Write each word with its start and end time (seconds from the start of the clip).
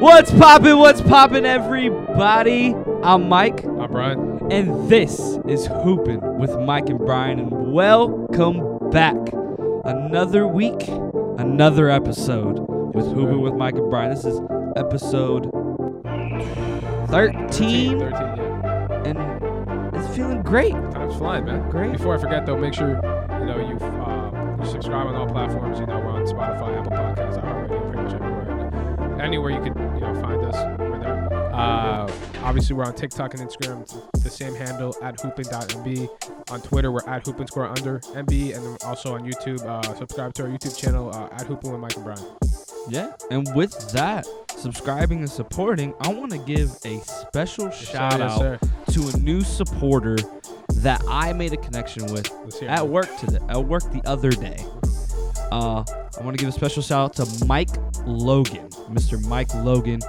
What's 0.00 0.30
poppin'? 0.32 0.78
What's 0.78 1.00
poppin', 1.00 1.44
everybody? 1.46 2.74
I'm 3.02 3.28
Mike, 3.28 3.64
I'm 3.64 3.90
Brian. 3.90 4.50
and 4.52 4.88
this 4.88 5.38
is 5.48 5.66
Hoopin' 5.66 6.38
with 6.38 6.56
Mike 6.60 6.88
and 6.88 6.98
Brian, 6.98 7.38
and 7.38 7.72
welcome 7.72 8.78
back. 8.90 9.16
Another 9.84 10.46
week, 10.46 10.86
another 11.38 11.90
episode 11.90 12.60
with 12.94 13.06
Yes. 13.06 13.14
Hoopin' 13.14 13.40
with 13.40 13.54
Mike 13.54 13.74
and 13.74 13.90
Brian. 13.90 14.10
This 14.10 14.24
is 14.24 14.40
episode 14.76 15.50
13, 17.08 17.98
13, 17.98 18.00
yeah. 18.00 19.02
and 19.04 19.94
it's 19.96 20.14
feeling 20.16 20.42
great. 20.42 20.72
Time's 20.92 21.16
flying, 21.16 21.44
man. 21.44 21.68
Great. 21.70 21.92
Before 21.92 22.14
I 22.16 22.18
forget, 22.18 22.46
though, 22.46 22.56
make 22.56 22.74
sure 22.74 22.90
you 23.40 23.46
know 23.46 23.58
you 23.58 23.76
uh, 23.76 24.64
subscribe 24.64 25.06
on 25.06 25.14
all 25.16 25.26
platforms. 25.26 25.78
You 25.80 25.86
know 25.86 25.98
we're 25.98 26.10
on 26.10 26.24
Spotify, 26.26 26.78
Apple 26.78 26.92
Podcasts, 26.92 27.38
i 27.38 27.46
iHeartRadio, 27.46 27.92
pretty 27.92 28.02
much 28.02 28.14
everywhere. 28.14 28.44
Anywhere 29.20 29.50
you 29.50 29.60
could 29.60 29.74
know 30.12 30.20
find 30.22 30.44
us, 30.44 30.78
we're 30.78 30.98
there. 31.00 31.28
Uh, 31.54 32.10
obviously, 32.42 32.76
we're 32.76 32.84
on 32.84 32.94
TikTok 32.94 33.34
and 33.34 33.48
Instagram, 33.48 33.86
the 34.22 34.30
same 34.30 34.54
handle 34.54 34.94
at 35.02 35.16
hoopin.mb. 35.18 36.50
On 36.50 36.60
Twitter, 36.62 36.90
we're 36.92 37.06
at 37.06 37.24
hoopin 37.24 37.46
score 37.48 37.66
under 37.66 37.98
mb, 38.00 38.56
and 38.56 38.82
also 38.84 39.14
on 39.14 39.22
YouTube. 39.30 39.60
Uh, 39.64 39.82
subscribe 39.96 40.32
to 40.34 40.44
our 40.44 40.48
YouTube 40.48 40.76
channel 40.76 41.10
uh, 41.14 41.28
at 41.32 41.42
hoopin 41.46 41.70
with 41.72 41.80
Mike 41.80 41.96
and 41.96 42.04
Brian. 42.04 42.24
Yeah. 42.88 43.12
And 43.30 43.46
with 43.54 43.72
that, 43.92 44.26
subscribing 44.56 45.18
and 45.18 45.30
supporting, 45.30 45.94
I 46.00 46.12
want 46.12 46.32
to 46.32 46.38
give 46.38 46.70
a 46.84 47.00
special 47.00 47.70
shout 47.70 48.18
Yes, 48.18 48.30
out 48.32 48.38
sir. 48.38 48.58
to 48.92 49.08
a 49.14 49.20
new 49.20 49.42
supporter 49.42 50.16
that 50.74 51.02
I 51.08 51.32
made 51.34 51.52
a 51.52 51.56
connection 51.58 52.06
with 52.06 52.30
Let's 52.44 52.58
hear 52.60 52.68
it. 52.68 52.72
at 52.72 52.88
work 52.88 53.14
today. 53.18 53.38
At 53.48 53.64
work 53.64 53.82
the 53.92 54.00
other 54.06 54.30
day. 54.30 54.64
Uh, 55.50 55.84
I 56.18 56.22
want 56.22 56.36
to 56.36 56.40
give 56.40 56.48
a 56.48 56.52
special 56.52 56.82
shout 56.82 57.18
out 57.18 57.26
to 57.26 57.44
Mike 57.46 57.70
Logan, 58.04 58.68
Mr. 58.90 59.22
Mike 59.26 59.52
Logan. 59.54 60.00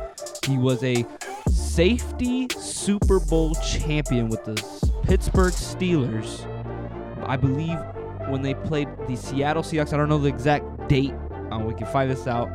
He 0.45 0.57
was 0.57 0.84
a 0.84 1.05
safety 1.49 2.47
Super 2.57 3.20
Bowl 3.20 3.55
champion 3.55 4.30
with 4.30 4.44
the 4.45 4.55
Pittsburgh 5.03 5.53
Steelers. 5.53 6.45
I 7.28 7.38
believe 7.38 7.78
when 8.30 8.41
they 8.41 8.53
played 8.53 8.88
the 9.08 9.16
Seattle 9.16 9.63
Seahawks. 9.63 9.94
I 9.94 9.97
don't 9.97 10.09
know 10.09 10.17
the 10.17 10.30
exact 10.30 10.88
date. 10.88 11.13
Uh, 11.52 11.59
we 11.59 11.73
can 11.73 11.88
find 11.88 12.09
this 12.09 12.28
out. 12.28 12.50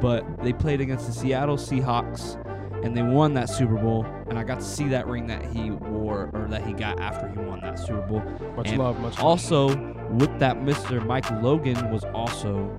But 0.00 0.24
they 0.42 0.52
played 0.52 0.80
against 0.80 1.06
the 1.06 1.12
Seattle 1.12 1.56
Seahawks 1.56 2.38
and 2.82 2.96
they 2.96 3.02
won 3.02 3.34
that 3.34 3.48
Super 3.48 3.76
Bowl. 3.76 4.06
And 4.28 4.38
I 4.38 4.44
got 4.44 4.60
to 4.60 4.64
see 4.64 4.88
that 4.88 5.06
ring 5.06 5.26
that 5.26 5.44
he 5.44 5.70
wore 5.70 6.30
or 6.32 6.46
that 6.48 6.66
he 6.66 6.72
got 6.72 7.00
after 7.00 7.28
he 7.28 7.38
won 7.38 7.60
that 7.60 7.78
Super 7.78 8.00
Bowl. 8.02 8.22
Much 8.56 8.68
and 8.68 8.78
love, 8.78 8.98
much 9.00 9.16
love. 9.16 9.24
Also, 9.24 9.68
with 10.10 10.38
that, 10.38 10.56
Mr. 10.58 11.04
Mike 11.04 11.30
Logan 11.42 11.90
was 11.90 12.04
also 12.06 12.74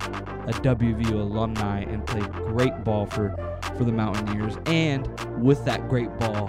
a 0.46 0.52
WVU 0.52 1.12
alumni 1.12 1.80
and 1.82 2.06
played 2.06 2.30
great 2.32 2.84
ball 2.84 3.06
for, 3.06 3.36
for 3.76 3.84
the 3.84 3.92
Mountaineers. 3.92 4.56
And 4.66 5.08
with 5.42 5.64
that 5.64 5.88
great 5.88 6.16
ball, 6.18 6.48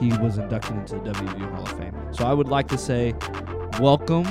he 0.00 0.12
was 0.18 0.38
inducted 0.38 0.76
into 0.76 0.94
the 0.94 1.10
WVU 1.12 1.54
Hall 1.54 1.64
of 1.64 1.78
Fame. 1.78 1.94
So 2.12 2.24
I 2.24 2.32
would 2.32 2.48
like 2.48 2.68
to 2.68 2.78
say, 2.78 3.14
welcome, 3.80 4.24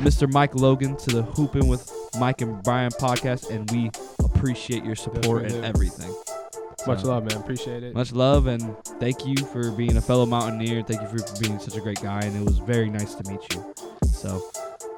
Mr. 0.00 0.30
Mike 0.32 0.54
Logan, 0.54 0.96
to 0.96 1.10
the 1.10 1.22
Hoopin' 1.22 1.68
with 1.68 1.90
Mike 2.18 2.40
and 2.40 2.62
Brian 2.62 2.90
podcast, 2.92 3.50
and 3.50 3.70
we 3.70 3.90
appreciate 4.24 4.84
your 4.84 4.96
support 4.96 5.42
and 5.42 5.52
do. 5.52 5.62
everything. 5.62 6.14
Much 6.86 7.02
love, 7.04 7.24
man. 7.24 7.38
Appreciate 7.38 7.82
it. 7.82 7.94
Much 7.94 8.12
love, 8.12 8.46
and 8.46 8.76
thank 9.00 9.26
you 9.26 9.36
for 9.36 9.70
being 9.70 9.96
a 9.96 10.00
fellow 10.00 10.26
Mountaineer. 10.26 10.82
Thank 10.82 11.00
you 11.02 11.08
for 11.18 11.40
being 11.40 11.58
such 11.58 11.76
a 11.76 11.80
great 11.80 12.00
guy, 12.02 12.20
and 12.20 12.36
it 12.36 12.44
was 12.44 12.58
very 12.58 12.90
nice 12.90 13.14
to 13.14 13.30
meet 13.30 13.40
you. 13.54 13.74
So, 14.06 14.42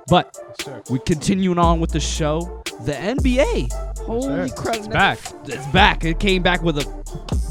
but 0.09 0.37
sir. 0.61 0.83
we 0.91 0.98
continuing 1.01 1.59
on 1.59 1.81
with 1.81 1.91
the 1.91 2.01
show. 2.01 2.62
The 2.84 2.93
NBA, 2.93 3.73
holy 4.03 4.48
sir. 4.48 4.55
crap! 4.55 4.77
It's 4.77 4.89
back. 4.89 5.19
It's 5.47 5.67
back. 5.69 6.05
It 6.05 6.19
came 6.20 6.43
back 6.43 6.62
with 6.62 6.78
a, 6.78 6.87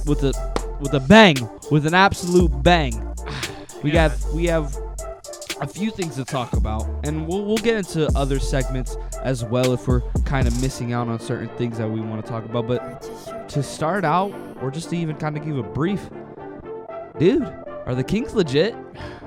with 0.05 0.23
a, 0.23 0.77
with 0.79 0.93
a 0.93 0.99
bang, 0.99 1.35
with 1.71 1.85
an 1.85 1.93
absolute 1.93 2.51
bang. 2.63 2.93
We 3.83 3.91
Yeah. 3.91 4.07
got 4.09 4.33
we 4.33 4.45
have 4.45 4.75
a 5.61 5.67
few 5.67 5.91
things 5.91 6.15
to 6.15 6.25
talk 6.25 6.53
about, 6.53 6.85
and 7.03 7.27
we'll 7.27 7.45
we'll 7.45 7.57
get 7.57 7.77
into 7.77 8.07
other 8.17 8.39
segments 8.39 8.97
as 9.23 9.43
well 9.43 9.73
if 9.73 9.87
we're 9.87 10.01
kind 10.23 10.47
of 10.47 10.61
missing 10.61 10.93
out 10.93 11.07
on 11.07 11.19
certain 11.19 11.49
things 11.57 11.77
that 11.77 11.89
we 11.89 12.01
want 12.01 12.23
to 12.23 12.29
talk 12.29 12.45
about. 12.45 12.67
But 12.67 13.47
to 13.49 13.63
start 13.63 14.03
out, 14.03 14.33
or 14.61 14.71
just 14.71 14.89
to 14.89 14.97
even 14.97 15.15
kind 15.15 15.37
of 15.37 15.45
give 15.45 15.57
a 15.57 15.63
brief, 15.63 16.09
dude, 17.17 17.43
are 17.85 17.95
the 17.95 18.03
Kings 18.03 18.33
legit? 18.33 18.75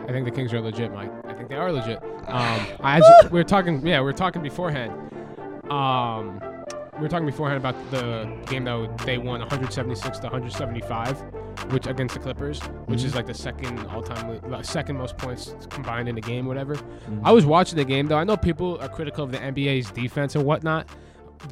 I 0.06 0.12
think 0.12 0.24
the 0.24 0.30
Kings 0.30 0.52
are 0.52 0.60
legit, 0.60 0.92
Mike. 0.92 1.10
I 1.26 1.34
think 1.34 1.48
they 1.48 1.56
are 1.56 1.72
legit. 1.72 2.02
Um, 2.28 2.66
as 2.80 3.02
we 3.30 3.38
were 3.38 3.42
talking, 3.42 3.86
yeah, 3.86 4.00
we 4.00 4.04
were 4.04 4.12
talking 4.12 4.42
beforehand. 4.42 4.92
Um, 5.70 6.38
we 6.98 7.02
were 7.02 7.08
talking 7.08 7.26
beforehand 7.26 7.58
about 7.58 7.74
the 7.90 8.28
game 8.46 8.64
that 8.64 8.98
they 9.06 9.18
won 9.18 9.40
176 9.40 10.18
to 10.18 10.26
175, 10.26 11.20
which 11.72 11.86
against 11.86 12.14
the 12.14 12.20
Clippers, 12.20 12.60
which 12.86 13.00
Mhm. 13.00 13.04
is 13.04 13.14
like 13.14 13.26
the 13.26 13.34
second 13.34 13.78
all-time, 13.86 14.40
second 14.64 14.96
most 14.98 15.16
points 15.16 15.54
combined 15.70 16.08
in 16.08 16.18
a 16.18 16.20
game, 16.20 16.46
whatever. 16.46 16.76
I 17.24 17.32
was 17.32 17.46
watching 17.46 17.76
the 17.76 17.84
game 17.84 18.06
though. 18.06 18.18
I 18.18 18.24
know 18.24 18.36
people 18.36 18.78
are 18.80 18.88
critical 18.88 19.24
of 19.24 19.32
the 19.32 19.38
NBA's 19.38 19.90
defense 19.90 20.34
and 20.34 20.44
whatnot. 20.44 20.88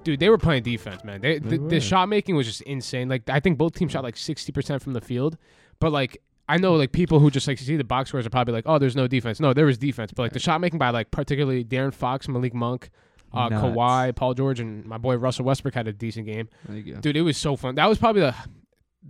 Dude, 0.02 0.18
they 0.18 0.28
were 0.28 0.38
playing 0.38 0.64
defense, 0.64 1.04
man. 1.04 1.20
They, 1.20 1.38
They 1.38 1.58
the, 1.58 1.68
the 1.68 1.80
shot 1.80 2.08
making 2.08 2.34
was 2.34 2.46
just 2.46 2.60
insane. 2.62 3.08
Like 3.08 3.28
I 3.30 3.38
think 3.40 3.56
both 3.56 3.74
teams 3.74 3.92
shot 3.92 4.02
like 4.02 4.16
60% 4.16 4.82
from 4.82 4.94
the 4.94 5.00
field, 5.00 5.36
but 5.80 5.92
like 5.92 6.20
I 6.48 6.58
know 6.58 6.74
like 6.74 6.92
people 6.92 7.18
who 7.20 7.30
just 7.30 7.46
like 7.48 7.58
see 7.58 7.76
the 7.76 7.84
box 7.84 8.08
scores 8.10 8.26
are 8.26 8.30
probably 8.30 8.52
like, 8.54 8.64
oh, 8.66 8.78
there's 8.78 8.96
no 8.96 9.06
defense. 9.06 9.38
No, 9.40 9.52
there 9.52 9.66
was 9.66 9.78
defense, 9.78 10.12
but 10.12 10.22
like 10.22 10.32
the 10.32 10.38
shot 10.40 10.60
making 10.60 10.78
by 10.78 10.90
like 10.90 11.10
particularly 11.12 11.64
De'Aaron 11.64 11.92
Fox, 11.94 12.28
Malik 12.28 12.54
Monk, 12.54 12.90
uh, 13.32 13.48
Nuts. 13.48 13.64
Kawhi, 13.64 14.14
Paul 14.14 14.34
George, 14.34 14.60
and 14.60 14.84
my 14.86 14.98
boy 14.98 15.16
Russell 15.16 15.44
Westbrook 15.44 15.74
had 15.74 15.88
a 15.88 15.92
decent 15.92 16.26
game. 16.26 16.48
There 16.68 16.76
you 16.78 16.94
go. 16.94 17.00
Dude, 17.00 17.16
it 17.16 17.22
was 17.22 17.36
so 17.36 17.56
fun. 17.56 17.74
That 17.76 17.88
was 17.88 17.98
probably 17.98 18.22
the 18.22 18.34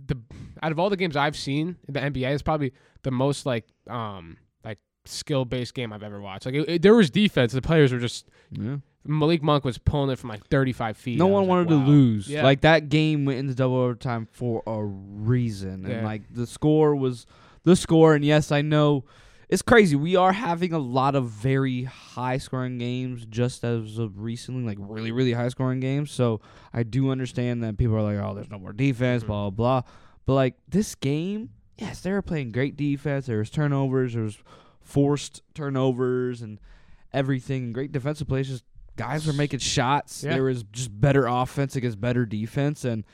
the 0.05 0.17
out 0.61 0.71
of 0.71 0.79
all 0.79 0.89
the 0.89 0.97
games 0.97 1.15
I've 1.15 1.35
seen 1.35 1.75
in 1.87 1.93
the 1.93 1.99
NBA, 1.99 2.31
it's 2.33 2.43
probably 2.43 2.73
the 3.03 3.11
most 3.11 3.45
like 3.45 3.65
um 3.89 4.37
like 4.63 4.79
skill 5.05 5.43
based 5.45 5.73
game 5.73 5.91
I've 5.93 6.03
ever 6.03 6.21
watched. 6.21 6.45
Like 6.45 6.55
it, 6.55 6.69
it- 6.69 6.81
there 6.81 6.93
was 6.95 7.09
defense. 7.09 7.51
The 7.53 7.61
players 7.61 7.91
were 7.91 7.99
just 7.99 8.27
Yeah. 8.51 8.77
Malik 9.09 9.41
Monk 9.41 9.63
was 9.63 9.77
pulling 9.77 10.09
it 10.11 10.19
from 10.19 10.29
like 10.29 10.45
35 10.47 10.97
feet. 10.97 11.17
No 11.17 11.27
I 11.29 11.31
one 11.31 11.47
wanted 11.47 11.69
like, 11.71 11.79
wow. 11.79 11.85
to 11.85 11.91
lose. 11.91 12.27
Yeah. 12.27 12.43
Like 12.43 12.61
that 12.61 12.89
game 12.89 13.23
went 13.25 13.39
into 13.39 13.55
double 13.55 13.77
overtime 13.77 14.27
for 14.33 14.61
a 14.67 14.83
reason, 14.83 15.85
and 15.85 15.87
Yeah. 15.87 16.03
like 16.05 16.23
the 16.33 16.45
score 16.45 16.95
was 16.95 17.25
the 17.63 17.75
score. 17.75 18.15
And 18.15 18.23
yes, 18.25 18.51
I 18.51 18.61
know 18.61 19.05
it's 19.49 19.61
crazy. 19.61 19.95
We 19.95 20.15
are 20.15 20.33
having 20.33 20.73
a 20.73 20.79
lot 20.79 21.15
of 21.15 21.29
very 21.29 21.83
high 21.83 22.37
scoring 22.37 22.77
games, 22.77 23.25
just 23.25 23.63
as 23.63 23.97
of 23.97 24.19
recently, 24.21 24.63
like 24.63 24.77
really, 24.79 25.11
really 25.11 25.33
high 25.33 25.47
scoring 25.49 25.79
games. 25.79 26.11
So 26.11 26.41
I 26.73 26.83
do 26.83 27.11
understand 27.11 27.63
that 27.63 27.77
people 27.77 27.95
are 27.95 28.01
like, 28.01 28.17
"Oh, 28.17 28.33
there's 28.35 28.49
no 28.49 28.59
more 28.59 28.73
defense," 28.73 29.23
Mhm. 29.23 29.27
blah 29.27 29.49
blah 29.49 29.81
blah. 29.81 29.91
But 30.25 30.33
like 30.33 30.55
this 30.67 30.95
game, 30.95 31.49
yes, 31.77 32.01
they 32.01 32.11
were 32.11 32.21
playing 32.21 32.51
great 32.51 32.75
defense. 32.75 33.25
There 33.27 33.37
was 33.39 33.49
turnovers. 33.49 34.13
There 34.13 34.23
was 34.23 34.37
forced 34.81 35.41
turnovers 35.53 36.41
and 36.41 36.59
everything. 37.13 37.65
and 37.65 37.73
Great 37.73 37.91
defensive 37.91 38.27
plays. 38.27 38.47
Just 38.49 38.63
guys 38.95 39.25
were 39.27 39.33
making 39.33 39.59
shots. 39.59 40.23
Yeah. 40.23 40.33
There 40.33 40.43
was 40.43 40.63
just 40.63 40.99
better 40.99 41.25
offense 41.27 41.75
against 41.75 42.01
better 42.01 42.25
defense. 42.25 42.83
And 42.83 43.05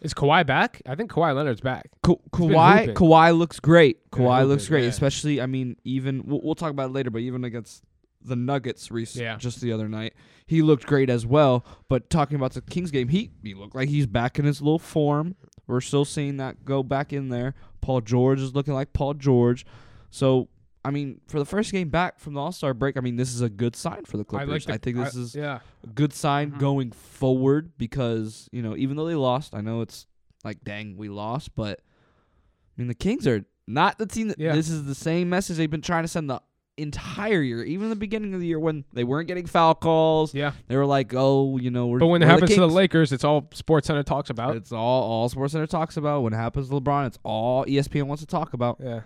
Is 0.00 0.14
Kawhi 0.14 0.46
back? 0.46 0.80
I 0.86 0.94
think 0.94 1.10
Kawhi 1.10 1.34
Leonard's 1.34 1.60
back. 1.60 1.90
Ka- 2.02 2.14
Kawhi. 2.32 2.94
Kawhi 2.94 3.36
looks 3.36 3.60
great. 3.60 4.10
Been 4.10 4.22
Kawhi 4.22 4.46
looks 4.48 4.66
great, 4.68 4.84
yeah. 4.84 4.88
especially. 4.88 5.40
I 5.40 5.46
mean, 5.46 5.76
even 5.84 6.22
we'll, 6.26 6.40
we'll 6.42 6.54
talk 6.54 6.70
about 6.70 6.90
it 6.90 6.92
later, 6.92 7.10
but 7.10 7.20
even 7.20 7.44
against 7.44 7.84
the 8.22 8.36
Nuggets 8.36 8.90
rec- 8.90 9.14
Yeah. 9.14 9.36
just 9.36 9.60
the 9.60 9.72
other 9.72 9.88
night, 9.88 10.14
he 10.46 10.62
looked 10.62 10.86
great 10.86 11.10
as 11.10 11.26
well. 11.26 11.64
But 11.88 12.08
talking 12.10 12.36
about 12.36 12.52
the 12.52 12.62
Kings 12.62 12.90
game, 12.90 13.08
he 13.08 13.30
he 13.42 13.54
looked 13.54 13.74
like 13.74 13.88
he's 13.88 14.06
back 14.06 14.38
in 14.38 14.44
his 14.46 14.60
little 14.62 14.78
form. 14.78 15.36
We're 15.66 15.80
still 15.80 16.04
seeing 16.04 16.38
that 16.38 16.64
go 16.64 16.82
back 16.82 17.12
in 17.12 17.28
there. 17.28 17.54
Paul 17.80 18.00
George 18.00 18.40
is 18.40 18.54
looking 18.54 18.74
like 18.74 18.92
Paul 18.92 19.14
George. 19.14 19.64
So 20.10 20.48
I 20.84 20.90
mean, 20.90 21.20
for 21.28 21.38
the 21.38 21.44
first 21.44 21.72
game 21.72 21.90
back 21.90 22.18
from 22.18 22.32
the 22.34 22.40
All 22.40 22.52
Star 22.52 22.72
break, 22.72 22.96
I 22.96 23.00
mean, 23.00 23.16
this 23.16 23.34
is 23.34 23.40
a 23.42 23.50
good 23.50 23.76
sign 23.76 24.04
for 24.04 24.16
the 24.16 24.24
Clippers. 24.24 24.48
I, 24.48 24.50
I 24.50 24.54
like. 24.54 24.64
The, 24.82 24.92
think 24.92 24.96
this 25.04 25.14
is 25.14 25.34
yeah. 25.34 25.58
a 25.84 25.86
good 25.88 26.12
sign 26.12 26.52
Mhm. 26.52 26.58
going 26.58 26.92
forward 26.92 27.72
because 27.76 28.48
you 28.52 28.62
know 28.62 28.76
even 28.76 28.96
though 28.96 29.06
they 29.06 29.14
lost, 29.14 29.54
I 29.54 29.60
know 29.60 29.82
it's 29.82 30.06
like 30.44 30.64
dang 30.64 30.96
we 30.96 31.08
lost, 31.08 31.54
but 31.54 31.80
I 31.80 32.80
mean 32.80 32.88
the 32.88 32.94
Kings 32.94 33.26
are 33.26 33.44
not 33.66 33.98
the 33.98 34.06
team 34.06 34.28
that 34.28 34.38
Yeah. 34.38 34.54
this 34.54 34.70
is 34.70 34.84
the 34.86 34.94
same 34.94 35.28
message 35.28 35.58
they've 35.58 35.70
been 35.70 35.82
trying 35.82 36.04
to 36.04 36.08
send 36.08 36.30
the 36.30 36.40
entire 36.78 37.42
year, 37.42 37.62
even 37.62 37.90
the 37.90 37.96
beginning 37.96 38.32
of 38.32 38.40
the 38.40 38.46
year 38.46 38.58
when 38.58 38.84
they 38.94 39.04
weren't 39.04 39.28
getting 39.28 39.44
foul 39.44 39.74
calls. 39.74 40.32
Yeah. 40.32 40.52
They 40.66 40.76
were 40.76 40.86
like, 40.86 41.12
oh, 41.14 41.58
you 41.58 41.70
know, 41.70 41.88
we're 41.88 41.98
But 41.98 42.06
when 42.06 42.22
it 42.22 42.24
we're 42.24 42.30
happens 42.32 42.54
to 42.54 42.60
the 42.60 42.68
Lakers, 42.68 43.12
it's 43.12 43.22
all 43.22 43.46
Sports 43.52 43.86
Center 43.86 44.02
talks 44.02 44.30
about. 44.30 44.56
it's 44.56 44.72
all 44.72 45.02
all 45.02 45.28
Sports 45.28 45.52
Center 45.52 45.66
talks 45.66 45.98
about. 45.98 46.22
When 46.22 46.32
it 46.32 46.36
happens 46.36 46.70
to 46.70 46.74
LeBron, 46.80 47.06
it's 47.08 47.18
all 47.22 47.66
ESPN 47.66 48.04
wants 48.04 48.22
to 48.22 48.26
talk 48.26 48.54
about. 48.54 48.78
Yeah. 48.82 49.00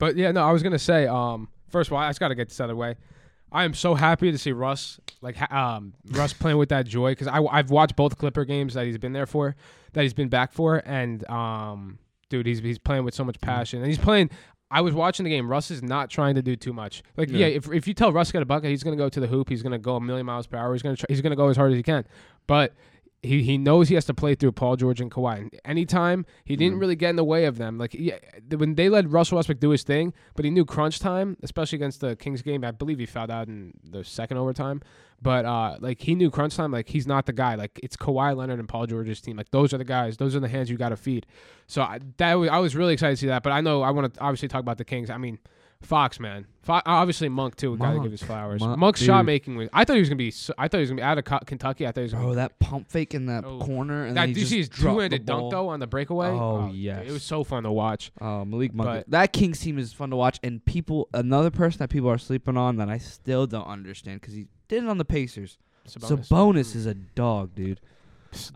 But 0.00 0.16
yeah, 0.16 0.32
no, 0.32 0.42
I 0.42 0.50
was 0.50 0.64
gonna 0.64 0.78
say, 0.80 1.06
um, 1.06 1.48
first 1.68 1.88
of 1.88 1.92
all, 1.92 2.00
I 2.00 2.08
just 2.08 2.18
gotta 2.18 2.34
get 2.34 2.48
this 2.48 2.60
out 2.60 2.64
of 2.64 2.70
the 2.70 2.76
way. 2.76 2.96
I 3.52 3.64
am 3.64 3.74
so 3.74 3.94
happy 3.94 4.30
to 4.32 4.38
see 4.38 4.52
Russ, 4.52 4.98
like, 5.22 5.40
um, 5.52 5.94
Russ 6.12 6.32
playing 6.32 6.56
with 6.58 6.68
that 6.70 6.86
joy 6.86 7.12
because 7.12 7.26
I 7.28 7.40
I've 7.42 7.70
watched 7.70 7.94
both 7.96 8.16
Clipper 8.18 8.44
games 8.44 8.74
that 8.74 8.86
he's 8.86 8.98
been 8.98 9.12
there 9.12 9.26
for, 9.26 9.54
that 9.92 10.02
he's 10.02 10.14
been 10.14 10.28
back 10.28 10.52
for, 10.52 10.82
and 10.86 11.28
um, 11.30 11.98
dude, 12.28 12.46
he's 12.46 12.58
he's 12.60 12.78
playing 12.78 13.04
with 13.04 13.14
so 13.14 13.24
much 13.24 13.40
passion, 13.40 13.78
and 13.80 13.86
he's 13.86 13.98
playing. 13.98 14.30
I 14.72 14.82
was 14.82 14.94
watching 14.94 15.24
the 15.24 15.30
game. 15.30 15.48
Russ 15.50 15.72
is 15.72 15.82
not 15.82 16.10
trying 16.10 16.36
to 16.36 16.42
do 16.42 16.54
too 16.54 16.72
much. 16.72 17.02
Like, 17.16 17.28
Yeah. 17.28 17.38
yeah, 17.38 17.46
if, 17.56 17.72
if 17.72 17.88
you 17.88 17.92
tell 17.94 18.12
Russ 18.12 18.28
to 18.28 18.34
get 18.34 18.42
a 18.42 18.46
bucket, 18.46 18.70
he's 18.70 18.84
gonna 18.84 18.94
go 18.96 19.08
to 19.08 19.18
the 19.18 19.26
hoop. 19.26 19.48
He's 19.48 19.64
gonna 19.64 19.80
go 19.80 19.96
a 19.96 20.00
million 20.00 20.24
miles 20.26 20.46
per 20.46 20.56
hour. 20.56 20.72
He's 20.72 20.82
gonna 20.82 20.94
try, 20.94 21.06
he's 21.08 21.20
gonna 21.20 21.34
go 21.34 21.48
as 21.48 21.56
hard 21.56 21.72
as 21.72 21.76
he 21.76 21.82
can. 21.82 22.04
But 22.46 22.72
he 23.22 23.42
he 23.42 23.58
knows 23.58 23.88
he 23.88 23.94
has 23.96 24.06
to 24.06 24.14
play 24.14 24.34
through 24.34 24.52
Paul 24.52 24.76
George 24.76 25.00
and 25.00 25.10
Kawhi. 25.10 25.38
And 25.38 25.60
anytime 25.64 26.24
he 26.44 26.56
didn't 26.56 26.78
Mhm. 26.78 26.80
really 26.80 26.96
get 26.96 27.10
in 27.10 27.16
the 27.16 27.24
way 27.24 27.44
of 27.44 27.58
them. 27.58 27.76
Like 27.76 27.92
yeah, 27.94 28.16
when 28.56 28.76
they 28.76 28.88
let 28.88 29.08
Russell 29.10 29.36
Westbrook 29.36 29.60
do 29.60 29.70
his 29.70 29.82
thing, 29.82 30.14
but 30.36 30.44
he 30.44 30.50
knew 30.50 30.64
crunch 30.64 30.98
time, 31.00 31.36
especially 31.42 31.76
against 31.76 32.00
the 32.00 32.16
Kings 32.16 32.40
game. 32.40 32.64
I 32.64 32.70
believe 32.70 32.98
he 32.98 33.06
fouled 33.06 33.30
out 33.30 33.48
in 33.48 33.74
the 33.88 34.04
second 34.04 34.38
overtime. 34.38 34.80
But 35.22 35.44
uh, 35.44 35.76
like 35.80 36.00
he 36.00 36.14
knew 36.14 36.30
crunch 36.30 36.56
time. 36.56 36.72
Like 36.72 36.88
he's 36.88 37.06
not 37.06 37.26
the 37.26 37.34
guy. 37.34 37.54
Like 37.56 37.78
it's 37.82 37.94
Kawhi 37.94 38.34
Leonard 38.34 38.58
and 38.58 38.66
Paul 38.68 38.86
George's 38.86 39.20
team. 39.20 39.36
Like 39.36 39.50
those 39.50 39.74
are 39.74 39.78
the 39.78 39.84
guys. 39.84 40.16
Those 40.16 40.34
are 40.34 40.40
the 40.40 40.48
hands 40.48 40.70
you 40.70 40.78
got 40.78 40.88
to 40.88 40.96
feed. 40.96 41.26
So 41.66 41.82
I, 41.82 42.00
that 42.16 42.34
was, 42.34 42.48
I 42.48 42.56
was 42.58 42.74
really 42.74 42.94
excited 42.94 43.16
to 43.16 43.20
see 43.20 43.26
that. 43.26 43.42
But 43.42 43.52
I 43.52 43.60
know 43.60 43.82
I 43.82 43.90
want 43.90 44.14
to 44.14 44.20
obviously 44.20 44.48
talk 44.48 44.60
about 44.60 44.78
the 44.78 44.84
Kings. 44.84 45.10
I 45.10 45.18
mean. 45.18 45.38
Fox 45.82 46.20
man, 46.20 46.46
Fo- 46.62 46.82
obviously 46.84 47.28
Monk 47.30 47.56
too. 47.56 47.76
Got 47.78 47.94
to 47.94 48.00
give 48.00 48.12
his 48.12 48.22
flowers. 48.22 48.60
Monk, 48.60 48.78
Monk's 48.78 49.02
shot 49.02 49.24
making 49.24 49.56
was. 49.56 49.70
I 49.72 49.84
thought 49.84 49.94
he 49.94 50.00
was 50.00 50.10
gonna 50.10 50.16
be. 50.18 50.32
I 50.58 50.68
thought 50.68 50.76
he 50.76 50.80
was 50.82 50.90
gonna 50.90 51.00
be 51.00 51.02
out 51.02 51.16
of 51.18 51.46
Kentucky. 51.46 51.86
I 51.86 51.92
thought 51.92 52.00
he 52.00 52.04
was. 52.04 52.12
Gonna 52.12 52.24
Bro, 52.24 52.32
be, 52.32 52.36
that 52.36 52.58
pump 52.58 52.90
fake 52.90 53.14
in 53.14 53.26
that 53.26 53.44
Oh. 53.46 53.58
corner, 53.60 54.04
and 54.04 54.14
that, 54.16 54.20
then 54.22 54.28
he 54.28 54.34
did 54.34 54.40
you 54.40 54.46
see 54.46 54.58
his 54.58 54.68
two-handed 54.68 55.24
dunk 55.24 55.50
though 55.50 55.68
on 55.70 55.80
the 55.80 55.86
breakaway? 55.86 56.28
Oh, 56.28 56.64
oh 56.64 56.66
dude, 56.68 56.76
yes. 56.76 57.04
it 57.08 57.12
was 57.12 57.22
so 57.22 57.44
fun 57.44 57.62
to 57.62 57.72
watch. 57.72 58.12
Oh, 58.20 58.44
Malik 58.44 58.74
Monk. 58.74 58.88
But- 58.88 59.10
that 59.10 59.32
Kings 59.32 59.58
team 59.58 59.78
is 59.78 59.92
fun 59.92 60.10
to 60.10 60.16
watch, 60.16 60.38
and 60.42 60.62
people. 60.64 61.08
Another 61.14 61.50
person 61.50 61.78
that 61.78 61.88
people 61.88 62.10
are 62.10 62.18
sleeping 62.18 62.56
on 62.58 62.76
that 62.76 62.90
I 62.90 62.98
still 62.98 63.46
don't 63.46 63.66
understand 63.66 64.20
because 64.20 64.34
he 64.34 64.46
did 64.68 64.84
it 64.84 64.88
on 64.88 64.98
the 64.98 65.04
Pacers. 65.06 65.56
Sabonis. 65.88 66.28
Sabonis 66.28 66.76
is 66.76 66.84
a 66.86 66.94
dog, 66.94 67.54
dude. 67.54 67.80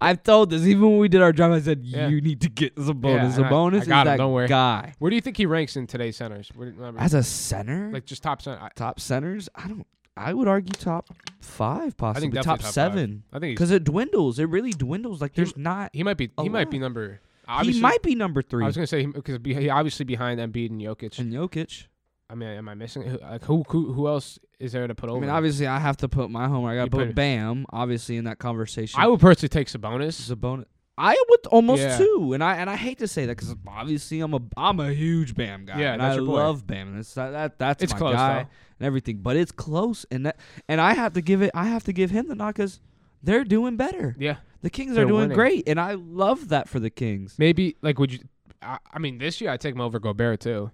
I've 0.00 0.23
told 0.23 0.50
this 0.50 0.62
even 0.62 0.82
when 0.82 0.99
we 0.99 1.09
did 1.09 1.23
our 1.23 1.32
job. 1.32 1.53
I 1.53 1.61
said 1.61 1.81
Yeah. 1.85 2.09
you 2.09 2.21
need 2.21 2.41
to 2.43 2.49
get 2.49 2.75
Sabonis. 2.76 3.03
Yeah, 3.05 3.25
and 3.25 3.35
I- 3.44 3.50
Sabonis 3.50 3.75
I 3.75 3.79
is 3.82 3.88
got 3.88 4.06
him, 4.06 4.12
that 4.12 4.17
don't 4.19 4.32
worry. 4.32 4.49
guy. 4.49 4.94
Where 4.99 5.11
do 5.11 5.17
you 5.17 5.21
think 5.23 5.37
he 5.37 5.47
ranks 5.47 5.76
in 5.76 5.87
today's 5.87 6.17
centers? 6.17 6.50
Where, 6.55 6.69
remember, 6.71 7.00
As 7.00 7.15
a 7.15 7.23
center, 7.23 7.91
like 7.93 8.05
just 8.06 8.23
top 8.23 8.43
center. 8.43 8.61
I, 8.62 8.69
top 8.75 9.00
centers, 9.00 9.49
I 9.55 9.69
don't. 9.69 9.87
I 10.17 10.32
would 10.32 10.47
argue 10.47 10.71
top 10.73 11.09
five, 11.41 11.97
possibly 11.97 12.29
definitely 12.29 12.44
top, 12.44 12.59
top 12.59 12.65
five. 12.67 12.73
seven, 12.73 13.25
I 13.32 13.41
think 13.41 13.50
he's, 13.50 13.55
because 13.56 13.71
it 13.73 13.82
dwindles. 13.82 14.38
It 14.38 14.44
really 14.49 14.71
dwindles. 14.71 15.21
Like 15.21 15.32
He- 15.32 15.41
there's 15.43 15.56
not. 15.56 15.91
he 15.93 16.03
might 16.05 16.17
be. 16.17 16.31
a 16.38 16.43
He 16.44 16.49
might 16.49 16.70
be 16.70 16.79
lot. 16.79 16.85
number. 16.85 17.20
He 17.47 17.47
Obviously, 17.49 17.82
might 17.82 18.03
be 18.03 18.15
number 18.15 18.41
three. 18.41 18.62
I 18.65 18.67
was 18.69 18.77
gonna 18.77 18.87
say 18.87 19.05
because 19.06 19.38
he 19.44 19.69
obviously 19.69 20.05
behind 20.05 20.41
Embiid 20.41 20.70
and 20.70 20.81
Jokic. 20.81 21.19
and 21.19 21.32
Jokic. 21.32 21.87
I 22.34 22.36
mean, 22.36 22.48
am 22.48 22.69
I 22.69 22.75
missing? 22.75 23.02
Who, 23.02 23.19
like 23.19 23.44
who, 23.44 23.62
who? 23.69 23.92
Who 23.92 24.08
else 24.08 24.40
is 24.58 24.72
there 24.72 24.88
to 24.88 24.94
put 24.94 25.08
over? 25.08 25.19
I 25.19 25.20
mean, 25.20 25.31
obviously, 25.31 25.69
I 25.69 25.78
have 25.78 25.96
to 25.98 26.08
put 26.08 26.31
my 26.31 26.48
homer. 26.48 26.69
I 26.70 26.75
got 26.75 26.86
to 26.86 26.90
put 26.90 27.06
put- 27.06 27.14
Bam, 27.14 27.64
obviously, 27.70 28.16
in 28.16 28.25
that 28.25 28.38
conversation. 28.38 28.98
I 29.00 29.06
would 29.06 29.20
personally 29.20 29.50
take 29.50 29.69
Sabonis. 29.69 30.20
Sabonis. 30.28 30.64
I 30.98 31.16
would 31.28 31.46
almost 31.46 31.82
Yeah. 31.82 31.96
too, 31.98 32.32
and 32.34 32.42
I 32.42 32.56
and 32.56 32.69
I 32.69 32.75
hate 32.76 32.98
to 32.98 33.06
say 33.08 33.26
that 33.26 33.36
because 33.36 33.54
obviously 33.69 34.20
I'm 34.20 34.34
a 34.34 34.40
I'm 34.56 34.81
a 34.81 34.92
huge 34.92 35.34
Bam 35.36 35.64
guy. 35.64 35.78
Yeah, 35.81 35.92
and 35.92 36.02
that's 36.02 36.16
I 36.16 36.20
love 36.20 36.66
Bam. 36.66 36.98
It's 36.98 37.14
that, 37.14 37.31
that 37.31 37.58
that's 37.58 37.82
It's 37.84 37.92
my 37.92 37.98
close, 37.98 38.14
guy 38.14 38.34
though. 38.34 38.48
and 38.81 38.86
everything, 38.86 39.19
but 39.19 39.36
it's 39.36 39.52
close, 39.52 40.04
and 40.10 40.26
that 40.26 40.36
and 40.69 40.81
I 40.81 40.94
have 40.94 41.12
to 41.14 41.20
give 41.20 41.40
it. 41.42 41.50
I 41.54 41.64
have 41.66 41.84
to 41.84 41.92
give 41.92 42.10
him 42.10 42.26
the 42.28 42.34
nod 42.34 42.54
because 42.54 42.81
they're 43.22 43.44
doing 43.44 43.76
better. 43.76 44.14
Yeah, 44.19 44.36
The 44.62 44.70
Kings 44.70 44.94
They're 44.94 45.04
are 45.04 45.08
doing 45.08 45.20
winning. 45.22 45.34
great, 45.36 45.69
and 45.69 45.81
I 45.81 45.94
love 45.94 46.48
that 46.48 46.69
for 46.69 46.78
the 46.81 46.90
Kings. 46.90 47.36
maybe 47.38 47.76
like 47.82 47.98
would 47.98 48.12
you? 48.12 48.20
I, 48.62 48.78
I 48.92 48.98
mean, 48.98 49.19
this 49.19 49.40
year 49.40 49.50
I 49.50 49.56
take 49.56 49.75
him 49.75 49.81
over 49.81 49.98
Gobert 49.98 50.40
too. 50.40 50.70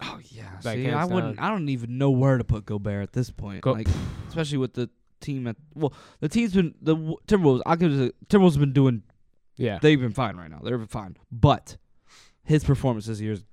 Oh 0.00 0.20
yeah, 0.30 0.44
Like, 0.64 0.78
see, 0.78 0.90
I 0.90 1.04
wouldn't. 1.04 1.40
I 1.40 1.48
don't 1.50 1.68
even 1.68 1.98
know 1.98 2.10
where 2.10 2.38
to 2.38 2.44
put 2.44 2.64
Gobert 2.66 3.02
at 3.02 3.12
this 3.12 3.30
point. 3.30 3.62
Go- 3.62 3.72
like, 3.72 3.88
especially 4.28 4.58
with 4.58 4.74
the 4.74 4.88
team 5.20 5.46
at 5.48 5.56
well, 5.74 5.92
the 6.20 6.28
team's 6.28 6.54
been 6.54 6.74
the 6.80 6.94
Timberwolves. 7.26 7.62
I'll 7.66 7.76
give 7.76 7.92
it. 7.98 8.28
Timberwolves 8.28 8.52
have 8.52 8.60
been 8.60 8.72
doing 8.72 9.02
Yeah, 9.56 9.78
they've 9.82 10.00
been 10.00 10.12
fine 10.12 10.36
right 10.36 10.50
now. 10.50 10.60
They're 10.62 10.78
fine. 10.86 11.16
But 11.32 11.76
his 12.44 12.62
performance 12.64 13.06
this 13.06 13.20
year 13.20 13.32
is 13.32 13.44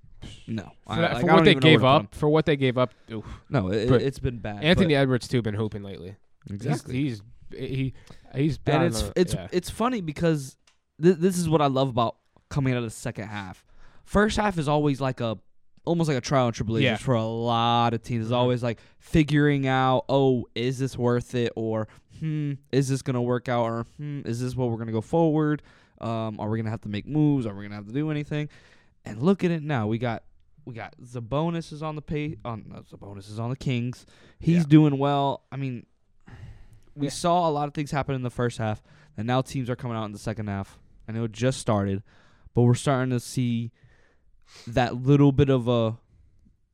no. 0.47 0.63
for, 0.86 0.94
I- 0.94 1.01
that- 1.01 1.13
like, 1.13 1.21
for 1.25 1.33
what 1.33 1.44
they 1.45 1.51
even 1.51 1.62
know 1.63 1.68
where 1.69 1.77
gave 1.77 1.83
up, 1.83 2.15
for 2.15 2.30
what 2.30 2.45
they 2.45 2.56
gave 2.57 2.77
up, 2.77 2.94
oof. 3.12 3.25
No, 3.50 3.71
it, 3.71 3.92
it's 3.92 4.19
been 4.19 4.38
bad. 4.39 4.63
Anthony 4.63 4.95
Edwards 4.95 5.27
too 5.27 5.42
been 5.42 5.56
hooping 5.56 5.81
lately. 5.83 6.15
exactly. 6.50 6.94
He's 6.95 7.21
he's 7.51 7.59
he 7.69 7.94
he's 8.36 8.56
and 8.57 8.65
been 8.65 8.81
it's 8.83 9.01
the- 9.01 9.13
it's 9.15 9.33
yeah. 9.33 9.47
it's 9.51 9.69
funny 9.71 10.01
because 10.01 10.57
th- 11.01 11.18
this 11.18 11.38
is 11.39 11.50
what 11.50 11.62
I 11.62 11.68
love 11.68 11.89
about 11.89 12.18
coming 12.50 12.74
out 12.74 12.77
of 12.77 12.83
the 12.83 12.89
second 12.92 13.27
half. 13.30 13.65
First 14.03 14.38
half 14.38 14.59
is 14.59 14.68
always 14.68 15.01
like 15.01 15.19
a 15.21 15.39
almost 15.85 16.07
like 16.07 16.17
a 16.17 16.21
trial 16.21 16.47
and 16.47 16.55
tribulation 16.55 16.85
Yeah. 16.93 16.97
for 16.97 17.13
a 17.15 17.23
lot 17.25 17.93
of 17.93 18.01
teams. 18.03 18.25
It's 18.25 18.31
Mhm. 18.33 18.37
always 18.37 18.63
like 18.63 18.79
figuring 18.99 19.67
out, 19.67 20.05
oh, 20.09 20.45
is 20.55 20.79
this 20.79 20.97
worth 20.97 21.35
it, 21.35 21.51
or 21.55 21.87
hmm, 22.19 22.53
is 22.71 22.87
this 22.89 23.01
gonna 23.01 23.21
work 23.21 23.47
out, 23.49 23.63
or 23.63 23.83
hmm, 23.97 24.21
is 24.25 24.39
this 24.41 24.55
what 24.55 24.69
we're 24.69 24.77
gonna 24.77 24.91
go 24.91 25.01
forward? 25.01 25.61
Um, 26.01 26.39
are 26.39 26.49
we 26.49 26.57
gonna 26.57 26.69
have 26.69 26.81
to 26.81 26.89
make 26.89 27.05
moves? 27.07 27.45
Are 27.45 27.53
we 27.55 27.63
gonna 27.63 27.75
have 27.75 27.87
to 27.87 27.93
do 27.93 28.09
anything? 28.11 28.49
And 29.05 29.21
look 29.21 29.43
at 29.43 29.51
it 29.51 29.63
now. 29.63 29.87
We 29.87 29.97
got 29.97 30.23
we 30.65 30.73
got 30.73 30.95
Sabonis 31.03 31.71
is 31.71 31.83
on 31.83 31.95
the 31.95 32.01
pay 32.01 32.37
on 32.43 32.65
no, 32.67 32.81
Sabonis 32.81 33.29
is 33.29 33.37
on 33.39 33.51
the 33.51 33.55
Kings. 33.55 34.05
He's 34.39 34.57
Yeah. 34.57 34.63
doing 34.63 34.97
well. 34.97 35.43
I 35.51 35.57
mean, 35.57 35.85
we 36.95 37.05
Yeah. 37.07 37.11
saw 37.11 37.47
a 37.47 37.51
lot 37.51 37.67
of 37.67 37.73
things 37.75 37.91
happen 37.91 38.15
in 38.15 38.23
the 38.23 38.31
first 38.31 38.57
half, 38.57 38.81
and 39.15 39.27
now 39.27 39.41
teams 39.41 39.69
are 39.69 39.75
coming 39.75 39.95
out 39.95 40.05
in 40.05 40.11
the 40.11 40.17
second 40.17 40.47
half. 40.47 40.79
I 41.07 41.11
know 41.11 41.25
it 41.25 41.31
just 41.33 41.59
started, 41.59 42.01
but 42.55 42.63
we're 42.63 42.73
starting 42.73 43.11
to 43.11 43.19
see 43.19 43.71
that 44.68 44.95
little 44.95 45.31
bit 45.31 45.50
of 45.50 45.68
a 45.68 45.97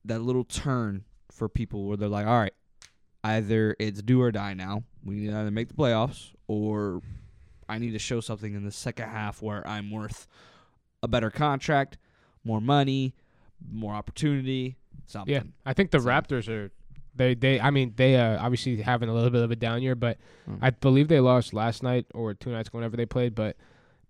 that 0.06 0.22
little 0.22 0.44
turn 0.44 1.04
for 1.32 1.48
people 1.48 1.86
where 1.86 1.98
they're 1.98 2.10
like, 2.10 2.26
all 2.26 2.40
right, 2.40 2.54
either 3.24 3.76
it's 3.80 4.02
do 4.02 4.22
or 4.22 4.32
die 4.32 4.54
now. 4.54 4.84
We 5.04 5.16
need 5.16 5.28
to 5.32 5.38
either 5.38 5.52
make 5.52 5.68
the 5.68 5.74
playoffs 5.76 6.32
or 6.48 7.02
I 7.70 7.78
need 7.78 7.92
to 7.92 8.00
show 8.00 8.20
something 8.20 8.54
in 8.54 8.64
the 8.66 8.72
second 8.72 9.10
half 9.10 9.42
where 9.42 9.66
I'm 9.68 9.92
worth 9.92 10.28
a 11.04 11.08
better 11.08 11.30
contract, 11.32 11.98
more 12.44 12.62
money, 12.62 13.16
more 13.72 13.94
opportunity, 13.94 14.76
something. 15.06 15.34
Yeah, 15.34 15.44
I 15.66 15.74
think 15.74 15.92
the 15.92 16.00
Raptors 16.00 16.48
are 16.50 16.72
they 17.16 17.34
they 17.36 17.60
I 17.60 17.70
mean 17.72 17.94
they 17.96 18.16
uh, 18.16 18.38
obviously 18.44 18.82
having 18.82 19.10
a 19.10 19.14
little 19.14 19.30
bit 19.30 19.44
of 19.44 19.52
a 19.52 19.56
down 19.56 19.82
year, 19.82 19.96
but 19.96 20.18
Mm. 20.50 20.58
I 20.62 20.72
believe 20.72 21.08
they 21.08 21.20
lost 21.20 21.54
last 21.54 21.84
night 21.84 22.08
or 22.16 22.34
two 22.34 22.52
nights 22.52 22.70
ago 22.70 22.80
whenever 22.80 22.98
they 22.98 23.06
played, 23.06 23.36
but 23.36 23.56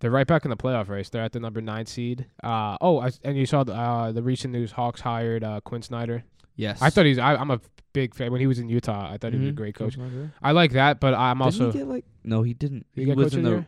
they're 0.02 0.12
right 0.12 0.28
back 0.28 0.44
in 0.44 0.50
the 0.50 0.58
playoff 0.58 0.90
race. 0.90 1.10
They're 1.10 1.24
at 1.24 1.32
the 1.32 1.40
number 1.40 1.62
nine 1.62 1.86
seed. 1.86 2.26
Uh 2.44 2.78
oh, 2.82 3.00
I, 3.00 3.12
and 3.24 3.38
you 3.38 3.46
saw 3.46 3.64
the, 3.64 3.74
uh, 3.74 4.12
the 4.12 4.22
recent 4.22 4.52
news: 4.52 4.74
Hawks 4.74 5.00
hired 5.02 5.44
uh, 5.44 5.62
Quin 5.62 5.82
Snyder. 5.82 6.24
Yes. 6.56 6.82
I 6.82 6.90
thought 6.90 7.06
he's 7.06 7.18
I, 7.18 7.36
I'm 7.36 7.52
a 7.52 7.62
big 7.94 8.14
fan 8.14 8.32
when 8.32 8.42
he 8.42 8.48
was 8.48 8.60
in 8.60 8.68
Utah. 8.68 9.12
I 9.12 9.18
thought 9.18 9.34
he 9.34 9.40
was 9.40 9.50
a 9.50 9.54
great 9.54 9.76
coach. 9.76 9.98
I 10.42 10.52
like 10.52 10.74
that, 10.74 11.00
but 11.00 11.14
I'm 11.14 11.42
also 11.42 11.72
he 11.72 11.80
get 11.80 11.88
like 11.88 12.06
no, 12.24 12.44
he 12.44 12.54
didn't. 12.54 12.86
Did 12.96 13.08
he 13.08 13.14
was 13.14 13.30
coach 13.30 13.38
in 13.38 13.44
the 13.44 13.50
the 13.52 13.66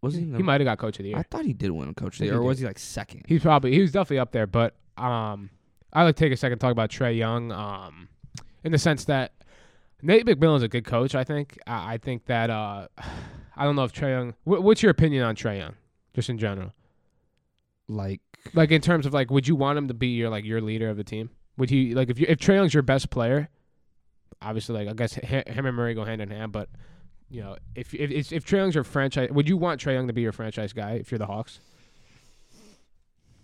was 0.00 0.14
he? 0.14 0.22
In 0.22 0.32
the, 0.32 0.38
he 0.38 0.42
might 0.42 0.60
have 0.60 0.66
got 0.66 0.78
coach 0.78 0.98
of 0.98 1.04
the 1.04 1.10
year. 1.10 1.18
I 1.18 1.22
thought 1.22 1.44
he 1.44 1.52
did 1.52 1.70
win 1.70 1.94
coach 1.94 2.14
of 2.14 2.18
the 2.18 2.24
year, 2.24 2.34
he 2.34 2.38
or 2.38 2.42
was 2.42 2.58
he 2.58 2.66
like 2.66 2.78
second? 2.78 3.24
He's 3.28 3.42
probably 3.42 3.72
he 3.72 3.80
was 3.80 3.92
definitely 3.92 4.18
up 4.18 4.32
there, 4.32 4.46
but 4.46 4.74
um, 4.96 5.50
I 5.92 6.04
like 6.04 6.16
to 6.16 6.24
take 6.24 6.32
a 6.32 6.36
second 6.36 6.58
to 6.58 6.62
talk 6.62 6.72
about 6.72 6.90
Trae 6.90 7.16
Young. 7.16 7.52
Um, 7.52 8.08
in 8.64 8.72
the 8.72 8.78
sense 8.78 9.04
that 9.04 9.32
Nate 10.02 10.26
McMillan's 10.26 10.62
a 10.62 10.68
good 10.68 10.84
coach. 10.84 11.14
I 11.14 11.24
think. 11.24 11.58
I, 11.66 11.94
I 11.94 11.98
think 11.98 12.26
that 12.26 12.50
uh, 12.50 12.88
I 13.58 13.64
don't 13.64 13.76
know 13.76 13.84
if 13.84 13.92
Trae 13.92 14.10
Young. 14.10 14.34
Wh- 14.44 14.62
what's 14.62 14.82
your 14.82 14.90
opinion 14.90 15.24
on 15.24 15.34
Trae 15.36 15.58
Young, 15.58 15.74
just 16.14 16.30
in 16.30 16.38
general? 16.38 16.72
like 17.88 18.20
Like 18.54 18.70
in 18.70 18.80
terms 18.80 19.04
of 19.04 19.12
like, 19.12 19.30
would 19.30 19.48
you 19.48 19.56
want 19.56 19.78
him 19.78 19.88
to 19.88 19.94
be 19.94 20.08
your 20.08 20.30
like 20.30 20.44
your 20.44 20.60
leader 20.60 20.88
of 20.88 20.96
the 20.96 21.04
team? 21.04 21.30
Would 21.56 21.70
he 21.70 21.94
like 21.94 22.08
if 22.08 22.18
you 22.18 22.26
if 22.28 22.38
Trae 22.38 22.54
Young's 22.54 22.72
your 22.72 22.82
best 22.82 23.10
player? 23.10 23.48
Obviously, 24.40 24.74
like 24.76 24.88
I 24.88 24.92
guess 24.94 25.14
hi- 25.14 25.42
him 25.46 25.66
and 25.66 25.76
Murray 25.76 25.94
go 25.94 26.04
hand 26.04 26.20
in 26.22 26.30
hand, 26.30 26.52
but. 26.52 26.68
You 27.30 27.42
know, 27.42 27.56
if 27.74 27.92
if 27.92 28.10
if, 28.10 28.32
if 28.32 28.46
Trae 28.46 28.56
Young's 28.56 28.74
your 28.74 28.84
franchise, 28.84 29.28
would 29.30 29.46
you 29.50 29.58
want 29.58 29.82
Trae 29.82 29.92
Young 29.92 30.06
to 30.06 30.14
be 30.14 30.22
your 30.22 30.32
franchise 30.32 30.72
guy 30.72 30.92
if 30.92 31.10
you're 31.10 31.18
the 31.18 31.26
Hawks? 31.26 31.60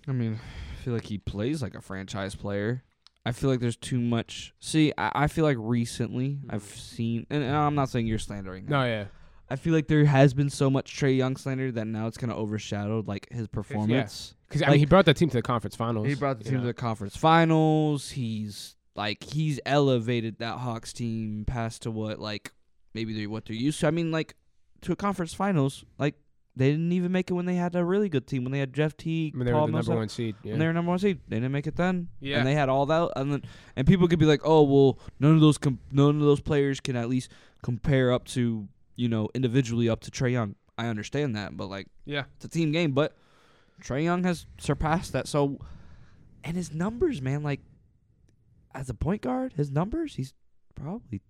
I 0.09 0.12
mean, 0.12 0.41
I 0.73 0.83
feel 0.83 0.95
like 0.95 1.05
he 1.05 1.19
plays 1.19 1.62
like 1.62 1.75
a 1.75 1.83
franchise 1.83 2.35
player. 2.35 2.83
I 3.27 3.33
feel 3.33 3.50
like 3.50 3.61
there's 3.61 3.77
too 3.77 4.00
much. 4.00 4.55
See, 4.61 4.93
I, 4.97 5.12
I 5.15 5.27
feel 5.27 5.45
like 5.45 5.57
recently 5.61 6.38
I've 6.49 6.62
seen, 6.62 7.27
and, 7.29 7.43
and 7.43 7.55
I'm 7.55 7.75
not 7.75 7.91
saying 7.91 8.07
you're 8.07 8.19
slandering. 8.19 8.65
him. 8.65 8.71
No, 8.71 8.85
yeah, 8.85 9.05
I 9.51 9.57
feel 9.57 9.75
like 9.75 9.89
there 9.89 10.05
has 10.07 10.33
been 10.35 10.49
so 10.51 10.71
much 10.71 10.97
Trae 10.99 11.17
Young 11.17 11.37
slander 11.37 11.71
that 11.73 11.87
now 11.87 12.07
it's 12.07 12.17
kind 12.17 12.33
of 12.33 12.39
overshadowed 12.39 13.07
like 13.07 13.29
his 13.31 13.47
performance. 13.49 14.35
because 14.49 14.63
I 14.63 14.67
Like- 14.67 14.73
mean 14.73 14.79
he 14.81 14.87
brought 14.87 15.05
the 15.05 15.15
team 15.15 15.29
to 15.31 15.37
the 15.37 15.43
conference 15.43 15.77
finals. 15.77 16.07
He 16.07 16.15
brought 16.15 16.39
the 16.39 16.45
team 16.45 16.55
know. 16.55 16.61
to 16.61 16.67
the 16.67 16.75
conference 16.75 17.17
finals. 17.17 18.11
He's 18.13 18.77
like 18.97 19.23
he's 19.25 19.61
elevated 19.67 20.39
that 20.39 20.59
Hawks 20.59 20.93
team 20.93 21.45
past 21.47 21.83
to 21.83 21.91
what 21.91 22.19
like 22.21 22.53
maybe 22.95 23.13
they 23.13 23.27
what 23.27 23.45
they're 23.47 23.57
used 23.57 23.81
to. 23.81 23.87
I 23.87 23.91
mean, 23.91 24.11
like 24.11 24.35
to 24.83 24.93
a 24.93 24.97
conference 24.97 25.35
finals, 25.35 25.85
like 25.99 26.15
they 26.57 26.71
didn't 26.71 26.93
even 26.93 27.11
make 27.11 27.29
it 27.31 27.35
when 27.35 27.47
they 27.47 27.57
had 27.57 27.75
a 27.75 27.85
really 27.85 28.09
good 28.09 28.27
team 28.29 28.45
when 28.45 28.53
they 28.53 28.61
had 28.61 28.73
Jeff 28.73 28.97
Teague, 28.97 29.35
I 29.35 29.39
mean, 29.39 29.47
they 29.47 29.53
were 29.53 29.59
Paul 29.59 29.67
the 29.67 29.73
number 29.73 29.97
one 29.97 30.09
seed. 30.09 30.37
Yeah. 30.45 30.53
when 30.53 30.61
they 30.61 30.67
were 30.67 30.73
number 30.73 30.91
one 30.91 31.01
seed. 31.01 31.19
They 31.29 31.37
didn't 31.37 31.51
make 31.53 31.67
it 31.67 31.75
then. 31.77 32.09
Yeah. 32.21 32.39
and 32.39 32.47
they 32.47 32.55
had 32.55 32.69
all 32.69 32.87
that, 32.87 33.11
and 33.17 33.33
then 33.33 33.43
and 33.77 33.87
people 33.87 34.07
could 34.09 34.21
be 34.21 34.27
like, 34.27 34.41
oh 34.45 34.63
well, 34.63 34.99
none 35.21 35.35
of 35.35 35.41
those 35.41 35.59
com- 35.59 35.81
none 35.91 36.17
of 36.17 36.23
those 36.23 36.41
players 36.41 36.79
can 36.81 36.95
at 36.97 37.09
least 37.09 37.31
compare 37.63 38.13
up 38.13 38.25
to 38.27 38.69
you 38.97 39.09
know 39.09 39.29
individually 39.35 39.89
up 39.89 40.01
to 40.01 40.11
Trae 40.11 40.33
Young. 40.33 40.55
I 40.77 40.87
understand 40.87 41.37
that, 41.37 41.57
but 41.57 41.67
like 41.67 41.87
yeah. 42.05 42.25
it's 42.37 42.45
a 42.45 42.49
team 42.49 42.73
game, 42.73 42.93
but 42.93 43.17
Trae 43.83 44.05
Young 44.05 44.25
has 44.25 44.47
surpassed 44.59 45.13
that. 45.13 45.29
So, 45.29 45.59
and 46.43 46.57
his 46.57 46.73
numbers, 46.73 47.23
man, 47.23 47.43
like 47.43 47.61
as 48.75 48.89
a 48.89 48.95
point 48.95 49.23
guard, 49.23 49.53
his 49.55 49.71
numbers, 49.71 50.17
he's 50.17 50.35
probably 50.75 51.23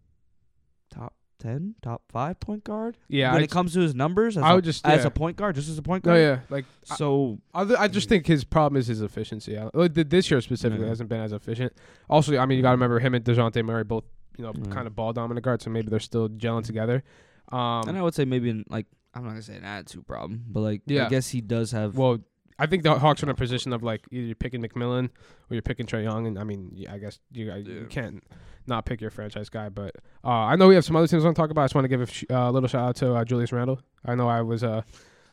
top 0.90 1.14
ten, 1.38 1.74
top 1.82 2.02
five 2.08 2.40
point 2.40 2.64
guard. 2.64 2.96
Yeah. 3.08 3.32
when 3.32 3.42
I 3.42 3.44
it 3.44 3.50
comes 3.50 3.74
to 3.74 3.80
his 3.80 3.94
numbers, 3.94 4.36
as, 4.36 4.42
I 4.42 4.52
a, 4.52 4.54
would 4.56 4.64
just- 4.64 4.86
as 4.86 5.04
a 5.04 5.10
point 5.10 5.36
guard, 5.36 5.54
just 5.54 5.68
as 5.68 5.76
a 5.78 5.82
point 5.82 6.04
No, 6.04 6.12
guard. 6.12 6.22
yeah. 6.22 6.38
Like 6.48 6.64
So 6.84 7.38
I, 7.52 7.62
I 7.62 7.88
just 7.88 8.06
mm. 8.06 8.10
think 8.10 8.26
his 8.26 8.44
problem 8.44 8.78
is 8.78 8.86
his 8.86 9.02
efficiency. 9.02 9.58
I- 9.58 9.88
This 9.88 10.30
year 10.30 10.40
specifically 10.40 10.84
Yeah. 10.84 10.90
hasn't 10.90 11.08
been 11.08 11.20
as 11.20 11.32
efficient. 11.32 11.72
Also, 12.08 12.36
I 12.38 12.46
mean, 12.46 12.56
you 12.56 12.62
got 12.62 12.70
to 12.70 12.76
mm. 12.76 12.80
remember 12.80 12.98
him 12.98 13.14
and 13.14 13.24
Dejounte 13.24 13.62
Murray 13.64 13.84
both, 13.84 14.04
you 14.38 14.44
know, 14.44 14.52
Yeah. 14.56 14.72
kind 14.72 14.86
of 14.86 14.96
ball 14.96 15.12
dominant 15.12 15.44
guards, 15.44 15.64
so 15.64 15.70
maybe 15.70 15.88
they're 15.90 16.00
still 16.00 16.28
gelling 16.28 16.62
mm. 16.62 16.66
together. 16.66 17.02
Um, 17.50 17.88
and 17.88 17.98
I 17.98 18.02
would 18.02 18.14
say 18.14 18.24
maybe 18.24 18.50
in 18.50 18.64
like 18.68 18.86
I'm 19.14 19.24
not 19.24 19.30
gonna 19.30 19.42
say 19.42 19.56
an 19.56 19.64
attitude 19.64 20.06
problem, 20.06 20.44
but 20.48 20.60
like 20.60 20.82
I 20.88 21.08
guess 21.08 21.28
he 21.28 21.40
does 21.40 21.72
have. 21.72 21.96
Well, 21.96 22.18
I 22.58 22.66
think 22.66 22.82
the 22.82 22.98
Hawks 22.98 23.22
are 23.22 23.26
in 23.26 23.30
a 23.30 23.34
position 23.34 23.72
of 23.72 23.82
like 23.82 24.02
either 24.10 24.26
you're 24.26 24.34
picking 24.34 24.62
McMillan 24.62 25.06
or 25.06 25.54
you're 25.54 25.62
picking 25.62 25.86
Trae 25.86 26.04
Young, 26.04 26.26
and 26.26 26.38
I 26.38 26.44
mean, 26.44 26.70
yeah, 26.72 26.92
I 26.92 26.98
guess 26.98 27.18
you 27.32 27.50
uh, 27.50 27.56
you 27.56 27.86
can't 27.88 28.22
not 28.66 28.86
pick 28.86 29.00
your 29.00 29.10
franchise 29.10 29.48
guy. 29.48 29.68
But 29.68 29.96
uh, 30.24 30.28
I 30.28 30.56
know 30.56 30.68
we 30.68 30.74
have 30.74 30.84
some 30.84 30.96
other 30.96 31.06
teams 31.06 31.24
I 31.24 31.26
want 31.26 31.36
to 31.36 31.42
talk 31.42 31.50
about. 31.50 31.62
I 31.62 31.64
just 31.66 31.74
want 31.74 31.84
to 31.84 31.88
give 31.88 32.00
a 32.00 32.06
sh- 32.06 32.24
uh, 32.30 32.50
little 32.50 32.68
shout 32.68 32.88
out 32.88 32.96
to 32.96 33.14
uh, 33.14 33.24
Julius 33.24 33.52
Randle. 33.52 33.80
I 34.04 34.14
know 34.14 34.28
I 34.28 34.42
was 34.42 34.62
uh, 34.64 34.82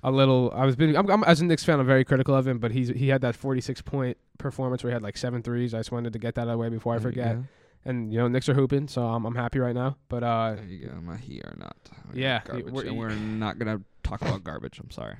a 0.03 0.11
little. 0.11 0.51
I 0.55 0.65
was 0.65 0.75
been. 0.75 0.95
I'm, 0.95 1.09
I'm, 1.09 1.23
as 1.23 1.41
a 1.41 1.45
Knicks 1.45 1.63
fan, 1.63 1.79
I'm 1.79 1.85
very 1.85 2.03
critical 2.03 2.35
of 2.35 2.47
him, 2.47 2.59
but 2.59 2.71
he's 2.71 2.89
he 2.89 3.09
had 3.09 3.21
that 3.21 3.35
46 3.35 3.81
point 3.81 4.17
performance 4.37 4.83
where 4.83 4.91
he 4.91 4.93
had 4.93 5.03
like 5.03 5.17
seven 5.17 5.41
threes. 5.43 5.73
I 5.73 5.79
just 5.79 5.91
wanted 5.91 6.13
to 6.13 6.19
get 6.19 6.35
that 6.35 6.41
out 6.41 6.47
of 6.47 6.53
the 6.53 6.57
way 6.57 6.69
before 6.69 6.95
I 6.95 6.99
forget. 6.99 7.35
go. 7.37 7.43
And 7.83 8.11
you 8.13 8.19
know, 8.19 8.27
Knicks 8.27 8.47
are 8.49 8.53
hooping, 8.53 8.87
so 8.89 9.01
I'm 9.03 9.25
I'm 9.25 9.35
happy 9.35 9.59
right 9.59 9.73
now. 9.75 9.97
But 10.09 10.23
uh, 10.23 10.55
There 10.55 10.65
you 10.65 10.87
go. 10.87 10.93
My 11.01 11.17
he 11.17 11.41
are 11.41 11.55
not. 11.57 11.75
Yeah, 12.13 12.41
garbage, 12.45 12.71
we're- 12.71 12.87
and 12.89 12.97
we're 12.97 13.09
not 13.15 13.57
gonna 13.57 13.81
talk 14.03 14.21
about 14.21 14.43
garbage. 14.43 14.79
I'm 14.79 14.91
sorry. 14.91 15.15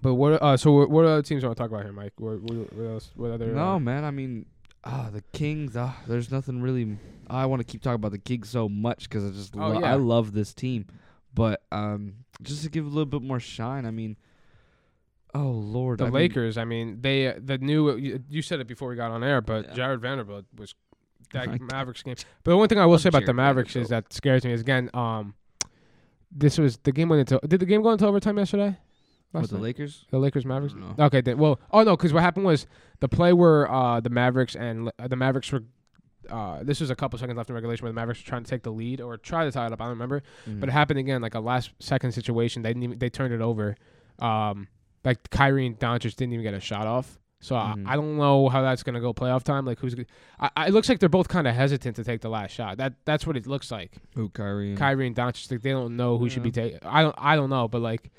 but 0.00 0.14
what 0.14 0.40
uh, 0.42 0.56
so 0.56 0.72
what, 0.72 0.90
what 0.90 1.04
other 1.04 1.22
teams 1.22 1.44
want 1.44 1.56
to 1.56 1.62
talk 1.62 1.70
about 1.70 1.82
here, 1.84 1.92
Mike? 1.92 2.14
What 2.18 2.40
what, 2.42 2.72
what 2.72 2.84
else? 2.90 3.10
What 3.14 3.30
other? 3.32 3.46
No, 3.48 3.72
uh, 3.72 3.78
man. 3.78 4.04
I 4.04 4.10
mean, 4.10 4.46
ah, 4.84 5.10
the 5.12 5.22
Kings. 5.32 5.76
Ah, 5.76 5.96
there's 6.06 6.30
nothing 6.30 6.62
really. 6.62 6.96
I 7.28 7.44
want 7.44 7.60
to 7.60 7.64
keep 7.64 7.82
talking 7.82 7.96
about 7.96 8.12
the 8.12 8.18
Kings 8.18 8.48
so 8.48 8.68
much 8.70 9.08
because 9.08 9.24
I 9.26 9.30
just 9.30 9.54
Oh, 9.54 9.68
lo- 9.68 9.80
yeah. 9.80 9.92
I 9.92 9.94
love 9.96 10.32
this 10.32 10.54
team, 10.54 10.86
but 11.34 11.62
um, 11.72 12.14
just 12.42 12.62
to 12.62 12.70
give 12.70 12.86
a 12.86 12.88
little 12.88 13.04
bit 13.04 13.20
more 13.22 13.38
shine. 13.40 13.84
I 13.84 13.90
mean, 13.90 14.16
oh 15.34 15.50
lord, 15.50 15.98
The 15.98 16.04
I 16.04 16.06
mean, 16.06 16.14
Lakers, 16.14 16.56
I 16.56 16.64
mean, 16.64 17.02
they 17.02 17.34
the 17.38 17.58
new 17.58 17.96
you, 17.96 18.22
you 18.30 18.40
said 18.40 18.60
it 18.60 18.66
before 18.66 18.88
we 18.88 18.96
got 18.96 19.10
on 19.10 19.22
air, 19.22 19.42
but 19.42 19.66
Yeah. 19.66 19.74
Jarred 19.74 20.00
Vanderbilt 20.00 20.46
was 20.56 20.74
that 21.32 21.60
Mavericks 21.72 22.02
game. 22.02 22.16
But 22.44 22.52
the 22.52 22.56
one 22.56 22.68
thing 22.68 22.78
I 22.78 22.86
will 22.86 22.98
say 22.98 23.08
about 23.08 23.26
the 23.26 23.34
Mavericks 23.34 23.76
is 23.76 23.88
that 23.88 24.12
scares 24.12 24.44
me 24.44 24.52
is 24.52 24.60
again, 24.60 24.90
um, 24.94 25.34
this 26.30 26.58
was 26.58 26.76
the 26.78 26.92
game 26.92 27.08
went 27.08 27.20
into 27.20 27.46
did 27.46 27.60
the 27.60 27.66
game 27.66 27.82
go 27.82 27.90
into 27.90 28.06
overtime 28.06 28.38
yesterday? 28.38 28.76
with 29.32 29.42
Last 29.42 29.50
the? 29.50 29.58
Lakers. 29.58 30.04
The 30.10 30.18
Lakers 30.18 30.46
Mavericks. 30.46 30.74
No. 30.74 31.04
Okay, 31.06 31.20
then 31.20 31.38
well, 31.38 31.60
oh 31.70 31.82
no, 31.82 31.96
because 31.96 32.12
what 32.12 32.22
happened 32.22 32.46
was 32.46 32.66
the 33.00 33.08
play 33.08 33.32
where 33.32 33.70
uh 33.70 34.00
the 34.00 34.10
Mavericks 34.10 34.56
and 34.56 34.90
uh, 34.98 35.08
the 35.08 35.16
Mavericks 35.16 35.50
were. 35.52 35.64
Uh, 36.28 36.62
this 36.62 36.78
was 36.78 36.90
a 36.90 36.94
couple 36.94 37.18
seconds 37.18 37.38
left 37.38 37.48
in 37.48 37.54
regulation 37.54 37.84
where 37.84 37.90
the 37.90 37.94
Mavericks 37.94 38.20
were 38.22 38.28
trying 38.28 38.44
to 38.44 38.50
take 38.50 38.62
the 38.62 38.72
lead 38.72 39.00
or 39.00 39.16
try 39.16 39.44
to 39.44 39.52
tie 39.52 39.64
it 39.64 39.72
up. 39.72 39.80
I 39.80 39.84
don't 39.84 39.90
remember. 39.90 40.22
Mm. 40.46 40.60
But 40.60 40.68
it 40.68 40.72
happened 40.72 40.98
again, 40.98 41.22
like 41.22 41.34
a 41.34 41.40
last 41.40 41.70
second 41.78 42.12
situation. 42.12 42.60
They 42.60 42.68
didn't 42.70 42.82
even, 42.82 42.98
they 42.98 43.08
turned 43.08 43.32
it 43.32 43.40
over. 43.40 43.76
Um, 44.18 44.68
like 45.06 45.30
Kyrie 45.30 45.66
and 45.66 45.78
Doncic 45.78 46.16
didn't 46.16 46.34
even 46.34 46.42
get 46.42 46.52
a 46.52 46.60
shot 46.60 46.86
off. 46.86 47.18
So 47.40 47.54
Mhm. 47.54 47.86
I, 47.86 47.92
I 47.92 47.96
don't 47.96 48.16
know 48.16 48.48
how 48.48 48.62
that's 48.62 48.82
gonna 48.82 49.00
go 49.00 49.14
playoff 49.14 49.44
time. 49.44 49.64
Like 49.64 49.78
who's? 49.78 49.94
g- 49.94 50.06
I, 50.40 50.50
I, 50.56 50.66
it 50.68 50.72
looks 50.72 50.88
like 50.88 50.98
they're 50.98 51.08
both 51.08 51.28
kind 51.28 51.46
of 51.46 51.54
hesitant 51.54 51.94
to 51.96 52.04
take 52.04 52.20
the 52.20 52.28
last 52.28 52.50
shot. 52.52 52.78
That 52.78 52.94
that's 53.04 53.26
what 53.26 53.36
it 53.36 53.46
looks 53.46 53.70
like. 53.70 53.92
Who 54.16 54.28
Kyrie? 54.30 54.70
And 54.70 54.78
Kyrie 54.78 55.06
and 55.06 55.14
Doncic, 55.14 55.50
like 55.50 55.62
they 55.62 55.70
don't 55.70 55.96
know 55.96 56.18
who 56.18 56.28
should 56.28 56.42
be 56.42 56.48
Yeah. 56.48 56.62
taking. 56.64 56.78
I 56.82 57.02
don't 57.02 57.14
I 57.16 57.36
don't 57.36 57.48
know, 57.50 57.68
but 57.68 57.80
like, 57.80 58.10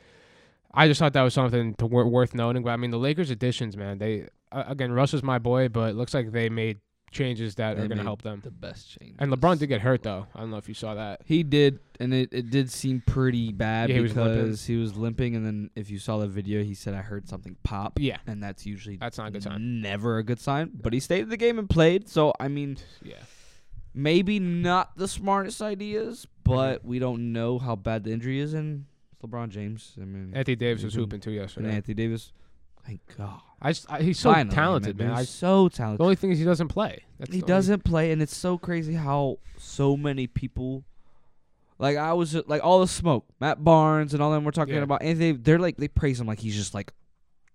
I 0.74 0.88
just 0.88 1.00
thought 1.00 1.14
that 1.14 1.22
was 1.24 1.34
something 1.34 1.74
to 1.76 1.86
worth 1.86 2.34
noting. 2.34 2.64
But 2.64 2.70
I 2.72 2.78
mean, 2.78 2.92
the 2.92 2.98
Lakers 3.00 3.30
additions, 3.30 3.76
man. 3.76 3.98
They 3.98 4.28
uh, 4.52 4.64
again, 4.68 4.92
Russ 4.94 5.14
is 5.14 5.22
my 5.24 5.38
boy, 5.38 5.68
but 5.68 5.90
it 5.92 5.96
looks 5.96 6.14
like 6.14 6.32
they 6.32 6.48
made 6.50 6.80
changes 7.12 7.56
that 7.56 7.78
They 7.78 7.84
are 7.84 7.88
gonna 7.88 8.04
help 8.04 8.22
them. 8.22 8.42
the 8.44 8.52
best 8.52 8.98
change. 9.00 9.16
And 9.20 9.32
LeBron 9.32 9.60
did 9.60 9.68
get 9.68 9.82
hurt 9.82 10.04
though. 10.04 10.28
I 10.36 10.40
don't 10.40 10.52
know 10.52 10.58
if 10.58 10.68
you 10.68 10.74
saw 10.74 10.96
that. 10.96 11.22
He 11.26 11.44
did, 11.44 11.80
and 12.00 12.14
it, 12.14 12.30
it 12.32 12.50
did 12.50 12.72
seem 12.72 13.02
pretty 13.06 13.52
bad 13.52 13.90
Yeah, 13.90 13.96
he 13.96 14.02
was 14.02 14.16
limping. 14.16 14.42
because 14.46 14.66
he 14.66 14.76
was 14.78 14.96
limping, 14.96 15.36
and 15.36 15.46
then 15.46 15.70
if 15.76 15.90
you 15.90 16.00
saw 16.00 16.18
the 16.18 16.28
video, 16.28 16.64
he 16.64 16.74
said 16.74 16.94
I 16.94 17.02
heard 17.02 17.28
something 17.28 17.56
pop, 17.64 18.00
Yeah, 18.00 18.18
and 18.28 18.42
that's 18.42 18.66
usually 18.66 18.98
that's 18.98 19.18
not 19.18 19.28
a 19.28 19.32
good 19.32 19.44
sign. 19.44 19.82
never 19.82 20.18
a 20.18 20.24
good 20.24 20.40
sign. 20.40 20.72
But 20.74 20.94
he 20.94 21.00
stayed 21.00 21.22
in 21.24 21.30
the 21.30 21.38
game 21.38 21.60
and 21.60 21.70
played, 21.70 22.08
so 22.10 22.34
I 22.40 22.48
mean, 22.48 22.78
Yeah. 23.04 23.16
maybe 23.94 24.40
not 24.40 24.98
the 24.98 25.08
smartest 25.08 25.62
ideas, 25.62 26.28
but 26.44 26.80
mm-hmm. 26.80 26.88
we 26.88 27.00
don't 27.00 27.34
know 27.34 27.60
how 27.60 27.76
bad 27.76 28.04
the 28.04 28.12
injury 28.12 28.40
is, 28.40 28.54
and 28.54 28.86
it's 29.12 29.22
LeBron 29.22 29.50
James. 29.50 29.96
I 30.02 30.06
mean, 30.06 30.32
Anthony 30.36 30.56
Davis 30.56 30.84
was 30.84 30.94
hooping 30.94 31.20
too 31.22 31.32
and 31.32 31.40
yesterday. 31.40 31.72
Anthony 31.76 31.94
Davis, 31.96 32.32
thank 32.86 33.02
God, 33.18 33.40
I 33.62 33.72
just 33.72 33.92
I, 33.92 34.02
he's 34.02 34.20
so 34.20 34.34
Finally, 34.34 34.56
talented, 34.56 34.98
man. 34.98 35.12
I, 35.12 35.20
He's 35.20 35.30
so 35.30 35.70
talented. 35.70 36.00
the 36.00 36.04
only 36.04 36.16
thing 36.16 36.32
is 36.32 36.40
he 36.40 36.46
doesn't 36.46 36.70
play. 36.70 37.04
That's 37.20 37.34
he 37.34 37.42
doesn't 37.42 37.84
play, 37.84 38.12
and 38.12 38.22
it's 38.22 38.36
so 38.36 38.58
crazy 38.58 38.94
how 38.94 39.40
so 39.58 39.98
many 39.98 40.28
people, 40.28 40.84
like 41.78 41.98
I 41.98 42.14
was 42.14 42.32
just, 42.32 42.48
like 42.48 42.64
all 42.64 42.80
the 42.80 42.88
smoke, 42.88 43.26
Matt 43.40 43.64
Barnes 43.64 44.14
and 44.14 44.22
all 44.24 44.32
them. 44.32 44.44
We're 44.44 44.52
talking 44.52 44.76
Yeah. 44.76 44.82
about, 44.82 45.02
and 45.02 45.20
they 45.20 45.32
they're 45.34 45.60
like 45.60 45.78
they 45.78 45.88
praise 45.88 46.20
him 46.20 46.28
like 46.28 46.40
he's 46.40 46.56
just 46.56 46.74
like 46.74 46.94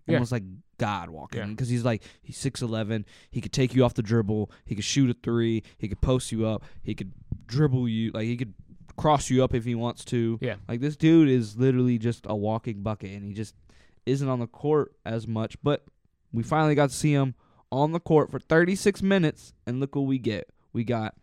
Yeah. 0.06 0.16
almost 0.16 0.32
like 0.32 0.42
God 0.78 1.08
walking 1.10 1.40
Yeah. 1.40 1.46
because 1.46 1.68
he's 1.68 1.84
like 1.84 2.02
he's 2.22 2.36
six 2.36 2.60
eleven. 2.62 3.06
He 3.30 3.40
could 3.40 3.52
take 3.52 3.74
you 3.74 3.84
off 3.84 3.94
the 3.94 4.02
dribble. 4.02 4.50
He 4.64 4.74
could 4.74 4.84
shoot 4.84 5.08
a 5.10 5.14
three. 5.22 5.62
He 5.78 5.88
could 5.88 6.00
post 6.00 6.32
you 6.32 6.46
up. 6.46 6.62
He 6.82 6.94
could 6.94 7.12
dribble 7.46 7.88
you. 7.88 8.10
Like 8.12 8.24
he 8.26 8.36
could 8.36 8.54
cross 8.96 9.28
you 9.30 9.42
up 9.42 9.54
if 9.54 9.64
he 9.64 9.74
wants 9.74 10.04
to. 10.06 10.38
Yeah. 10.40 10.56
Like 10.68 10.80
this 10.80 10.96
dude 10.96 11.28
is 11.28 11.56
literally 11.56 11.98
just 11.98 12.26
a 12.28 12.36
walking 12.36 12.82
bucket, 12.82 13.10
and 13.12 13.24
he 13.24 13.32
just 13.32 13.54
isn't 14.06 14.28
on 14.28 14.38
the 14.40 14.46
court 14.46 14.92
as 15.04 15.26
much. 15.26 15.56
But 15.62 15.84
we 16.32 16.42
finally 16.42 16.74
got 16.74 16.90
to 16.90 16.96
see 16.96 17.12
him 17.12 17.34
on 17.70 17.92
the 17.92 18.00
court 18.00 18.30
for 18.30 18.38
36 18.38 19.02
minutes, 19.02 19.52
and 19.66 19.80
look 19.80 19.94
what 19.96 20.02
we 20.06 20.18
get. 20.18 20.48
We 20.72 20.84
got 20.84 21.14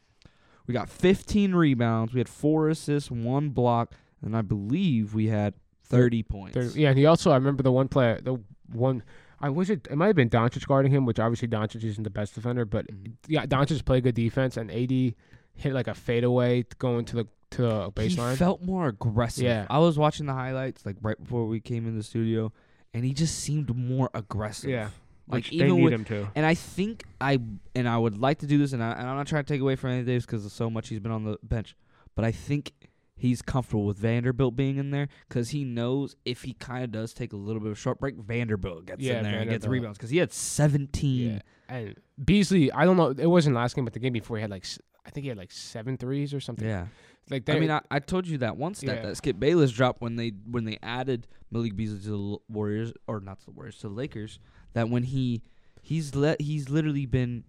we 0.68 0.74
got 0.74 0.90
15 0.90 1.54
rebounds. 1.54 2.14
We 2.14 2.20
had 2.20 2.30
four 2.30 2.70
assists, 2.70 3.10
one 3.12 3.50
block, 3.50 3.94
and 4.22 4.36
I 4.38 4.42
believe 4.42 5.14
we 5.14 5.28
had 5.28 5.54
30 5.86 6.24
points. 6.24 6.54
There- 6.54 6.64
yeah, 6.80 6.90
and 6.90 6.98
he 6.98 7.06
also 7.06 7.32
I 7.32 7.36
remember 7.36 7.64
the 7.64 7.72
one 7.72 7.88
play, 7.88 8.20
the 8.22 8.40
one 8.72 9.04
I 9.44 9.50
wish 9.50 9.70
it 9.70 9.88
it 9.90 9.96
might 9.96 10.08
have 10.08 10.16
been 10.16 10.30
Doncic 10.30 10.66
guarding 10.68 10.92
him, 10.92 11.06
which 11.06 11.20
obviously 11.20 11.48
Doncic 11.48 11.84
isn't 11.84 12.04
the 12.04 12.10
best 12.10 12.36
defender, 12.36 12.64
but 12.64 12.86
Mhm. 12.88 13.14
yeah, 13.28 13.46
Doncic 13.46 13.84
played 13.86 14.04
good 14.04 14.16
defense, 14.16 14.56
and 14.56 14.70
AD 14.72 15.16
hit 15.56 15.74
like 15.74 15.88
a 15.88 15.94
fadeaway 15.94 16.64
going 16.80 17.06
to 17.06 17.16
the 17.18 17.28
to 17.52 17.64
the 17.64 17.92
baseline. 17.92 18.32
He 18.32 18.36
felt 18.38 18.62
more 18.62 18.88
aggressive. 18.88 19.44
Yeah. 19.44 19.66
I 19.70 19.80
was 19.80 19.98
watching 19.98 20.26
the 20.26 20.34
highlights 20.34 20.86
like 20.86 20.96
right 21.02 21.20
before 21.22 21.48
we 21.48 21.60
came 21.60 21.86
in 21.86 21.98
the 21.98 22.04
studio, 22.04 22.54
and 22.94 23.04
he 23.06 23.14
just 23.14 23.40
seemed 23.40 23.76
more 23.76 24.10
aggressive. 24.14 24.70
yeah, 24.70 24.90
like 25.28 25.46
which 25.46 25.50
they 25.50 25.56
even 25.66 25.76
need 25.78 25.84
with 25.84 25.94
him 25.94 26.06
to. 26.06 26.28
And 26.36 26.46
I 26.46 26.54
think 26.56 27.04
I 27.20 27.40
and 27.76 27.88
I 27.88 27.98
would 27.98 28.18
like 28.18 28.40
to 28.40 28.48
do 28.48 28.58
this, 28.58 28.74
and, 28.74 28.84
I, 28.84 28.92
and 28.92 29.08
I'm 29.08 29.16
not 29.18 29.28
trying 29.28 29.44
to 29.44 29.54
take 29.54 29.62
away 29.62 29.76
from 29.76 29.92
Anthony 29.92 30.06
Davis 30.14 30.26
because 30.26 30.46
of 30.46 30.52
so 30.52 30.70
much 30.70 30.90
he's 30.90 31.00
been 31.00 31.12
on 31.12 31.24
the 31.24 31.38
bench, 31.44 31.76
but 32.16 32.26
I 32.26 32.32
think 32.32 32.72
he's 33.16 33.42
comfortable 33.42 33.86
with 33.86 33.98
Vanderbilt 33.98 34.56
being 34.56 34.78
in 34.78 34.90
there 34.92 35.08
because 35.30 35.50
he 35.50 35.64
knows 35.64 36.16
if 36.26 36.42
he 36.42 36.54
kind 36.54 36.84
of 36.84 36.92
does 36.92 37.14
take 37.14 37.34
a 37.34 37.38
little 37.38 37.60
bit 37.60 37.68
of 37.68 37.74
a 37.74 37.80
short 37.80 38.00
break, 38.00 38.16
Vanderbilt 38.18 38.86
gets 38.88 39.00
Yeah, 39.02 39.18
in 39.20 39.24
there 39.24 39.40
and 39.42 39.50
gets 39.50 39.68
rebounds 39.68 39.98
because 39.98 40.10
he 40.10 40.18
had 40.18 40.32
17. 40.34 41.34
Yeah, 41.34 41.40
and 41.70 41.96
Beasley, 42.24 42.72
I 42.72 42.86
don't 42.86 42.98
know, 42.98 43.14
it 43.18 43.28
wasn't 43.28 43.56
last 43.56 43.76
game, 43.76 43.86
but 43.86 43.94
the 43.94 44.00
game 44.00 44.14
before 44.14 44.38
he 44.38 44.42
had 44.42 44.50
like 44.50 44.66
s- 44.66 44.80
I 45.06 45.10
think 45.12 45.24
he 45.24 45.30
had 45.30 45.38
like 45.38 45.52
seven 45.52 45.98
threes 45.98 46.34
or 46.34 46.40
something. 46.40 46.68
Yeah. 46.68 46.88
Like 47.30 47.50
I 47.50 47.60
mean, 47.60 47.72
I, 47.72 47.82
I 47.90 48.00
told 48.00 48.28
you 48.28 48.38
that 48.40 48.58
one 48.58 48.74
stat 48.74 48.98
Yeah. 48.98 49.02
that 49.10 49.18
Skip 49.18 49.40
Bayless 49.40 49.72
dropped 49.72 50.02
when 50.02 50.16
they 50.16 50.30
when 50.50 50.66
they 50.66 50.78
added 50.84 51.28
Malik 51.52 51.76
Beasley 51.76 52.00
to 52.00 52.10
the 52.10 52.38
Warriors 52.54 52.92
or 53.08 53.20
not 53.20 53.40
to 53.40 53.46
the 53.46 53.52
Warriors 53.52 53.78
to 53.80 53.88
the 53.90 53.94
Lakers. 53.94 54.40
That 54.74 54.90
when 54.90 55.04
he 55.04 55.42
he's 55.82 56.16
let 56.16 56.42
he's 56.42 56.70
literally 56.70 57.06
been 57.06 57.44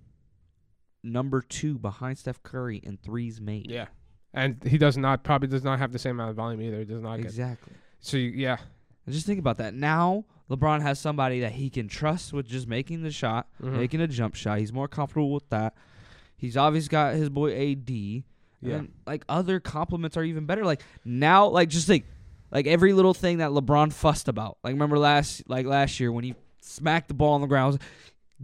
number 1.02 1.40
two 1.42 1.78
behind 1.78 2.18
Steph 2.18 2.42
Curry 2.42 2.76
in 2.78 2.96
threes 2.96 3.40
made. 3.40 3.70
yeah, 3.70 3.86
and 4.32 4.62
he 4.64 4.78
does 4.78 4.96
not 4.96 5.24
probably 5.24 5.48
does 5.48 5.64
not 5.64 5.78
have 5.78 5.92
the 5.92 5.98
same 5.98 6.12
amount 6.12 6.30
of 6.30 6.36
volume 6.36 6.60
either. 6.62 6.78
He 6.78 6.84
does 6.84 7.02
not 7.02 7.16
get 7.16 7.26
exactly. 7.26 7.72
so 8.00 8.16
you, 8.16 8.30
yeah, 8.30 8.58
And 9.06 9.14
just 9.14 9.26
think 9.26 9.38
about 9.40 9.58
that. 9.58 9.74
Now 9.74 10.24
LeBron 10.50 10.82
has 10.82 10.98
somebody 11.00 11.40
that 11.40 11.52
he 11.52 11.70
can 11.70 11.88
trust 11.88 12.32
with 12.32 12.46
just 12.46 12.68
making 12.68 13.02
the 13.02 13.10
shot, 13.10 13.48
Mhm. 13.60 13.72
making 13.78 14.00
a 14.00 14.06
jump 14.06 14.34
shot. 14.34 14.58
He's 14.58 14.72
more 14.72 14.86
comfortable 14.88 15.32
with 15.32 15.48
that. 15.50 15.74
He's 16.36 16.56
obviously 16.56 16.88
got 16.90 17.14
his 17.14 17.28
boy 17.30 17.52
AD. 17.52 18.24
Yeah. 18.62 18.76
And 18.76 18.92
like 19.06 19.24
other 19.28 19.60
compliments 19.60 20.16
are 20.16 20.24
even 20.24 20.46
better. 20.46 20.64
Like 20.64 20.82
now, 21.04 21.48
like 21.48 21.68
just 21.68 21.88
like 21.88 22.04
like 22.50 22.66
every 22.66 22.92
little 22.92 23.14
thing 23.14 23.38
that 23.38 23.50
LeBron 23.50 23.92
fussed 23.92 24.28
about. 24.28 24.58
Like 24.62 24.72
remember 24.72 24.98
last 24.98 25.42
like 25.48 25.66
last 25.66 25.98
year 26.00 26.12
when 26.12 26.24
he 26.24 26.34
smacked 26.60 27.08
the 27.08 27.14
ball 27.14 27.34
on 27.34 27.40
the 27.40 27.46
ground. 27.46 27.78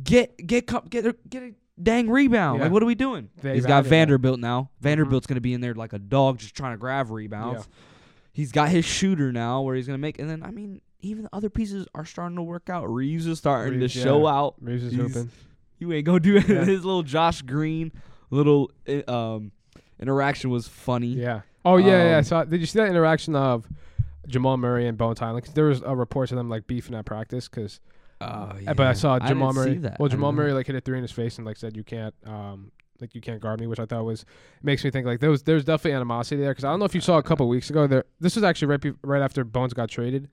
Get 0.02 0.36
get 0.46 0.66
get 0.90 1.06
a, 1.06 1.16
get 1.28 1.42
a 1.42 1.54
dang 1.80 2.10
rebound. 2.10 2.58
Yeah. 2.58 2.64
Like 2.64 2.72
what 2.72 2.82
are 2.82 2.86
we 2.86 2.94
doing? 2.94 3.30
They 3.40 3.54
He's 3.54 3.66
got. 3.66 3.84
Vanderbilt 3.84 4.40
now. 4.40 4.70
Vanderbilt's 4.80 5.26
gonna 5.26 5.40
be 5.40 5.54
in 5.54 5.60
there 5.60 5.74
like 5.74 5.92
a 5.92 5.98
dog 5.98 6.38
just 6.38 6.54
trying 6.54 6.72
to 6.72 6.78
grab 6.78 7.10
rebounds. 7.10 7.68
He's 8.32 8.52
got 8.52 8.68
his 8.68 8.84
shooter 8.84 9.32
now 9.32 9.62
where 9.62 9.74
he's 9.74 9.86
gonna 9.86 9.98
make. 9.98 10.18
And 10.18 10.28
then 10.28 10.42
I 10.42 10.50
mean 10.50 10.80
even 11.00 11.24
the 11.24 11.30
other 11.32 11.50
pieces 11.50 11.86
are 11.94 12.04
starting 12.04 12.36
to 12.36 12.42
work 12.42 12.68
out. 12.68 12.92
Reaves 12.92 13.26
is 13.26 13.38
starting 13.38 13.78
Reaves, 13.78 13.92
to 13.94 14.00
show 14.00 14.22
yeah. 14.24 14.34
out. 14.34 14.54
Reaves 14.60 14.84
is 14.84 14.92
He's- 14.92 15.02
hooping. 15.14 15.30
You 15.78 15.92
ain't 15.92 16.04
gonna 16.06 16.18
do 16.20 16.36
it. 16.36 16.48
Yeah. 16.48 16.64
His 16.64 16.84
little 16.84 17.04
Josh 17.04 17.42
Green 17.42 17.92
little 18.30 18.70
uh, 18.88 19.10
um 19.10 19.52
interaction 20.00 20.50
was 20.50 20.68
funny. 20.68 21.08
Yeah. 21.08 21.42
Oh 21.64 21.76
yeah, 21.76 22.10
yeah. 22.10 22.16
Um, 22.18 22.24
So 22.24 22.44
did 22.44 22.60
you 22.60 22.66
see 22.66 22.78
that 22.78 22.88
interaction 22.88 23.34
of 23.36 23.66
Jamal 24.26 24.56
Murray 24.56 24.86
and 24.86 24.96
Bones 24.98 25.18
Hyland? 25.18 25.44
'Cause 25.44 25.54
there 25.54 25.66
was 25.66 25.82
a 25.84 25.94
report 25.96 26.30
of 26.32 26.36
them 26.36 26.48
like 26.48 26.66
beefing 26.66 26.94
at 26.94 27.04
practice 27.04 27.48
because. 27.48 27.80
Oh, 28.20 28.50
But 28.66 28.80
I 28.80 28.92
saw 28.94 29.14
I 29.20 29.28
Jamal 29.28 29.52
didn't 29.52 29.80
Murray. 29.82 29.94
Well, 30.00 30.08
Jamal 30.08 30.32
Murray 30.32 30.52
like 30.52 30.66
hit 30.66 30.74
a 30.74 30.80
three 30.80 30.98
in 30.98 31.02
his 31.02 31.12
face 31.12 31.36
and 31.38 31.46
like 31.46 31.56
said 31.56 31.76
you 31.76 31.84
can't 31.84 32.14
um 32.26 32.72
like 33.00 33.14
you 33.14 33.20
can't 33.20 33.40
guard 33.40 33.60
me, 33.60 33.68
which 33.68 33.78
I 33.78 33.86
thought 33.86 34.04
was 34.04 34.24
makes 34.60 34.82
me 34.84 34.90
think 34.90 35.06
like 35.06 35.20
there 35.20 35.30
was 35.30 35.44
there's 35.44 35.64
definitely 35.64 35.92
animosity 35.92 36.40
there 36.42 36.50
because 36.50 36.64
I 36.64 36.70
don't 36.70 36.80
know 36.80 36.84
if 36.84 36.96
you 36.96 37.00
saw 37.00 37.18
a 37.18 37.22
couple 37.22 37.48
weeks 37.48 37.70
ago 37.70 37.86
there. 37.86 38.04
This 38.18 38.34
was 38.34 38.42
actually 38.42 38.68
right 38.68 38.80
be, 38.80 38.92
right 39.04 39.22
after 39.22 39.44
Bones 39.44 39.72
got 39.72 39.88
traded. 39.88 40.28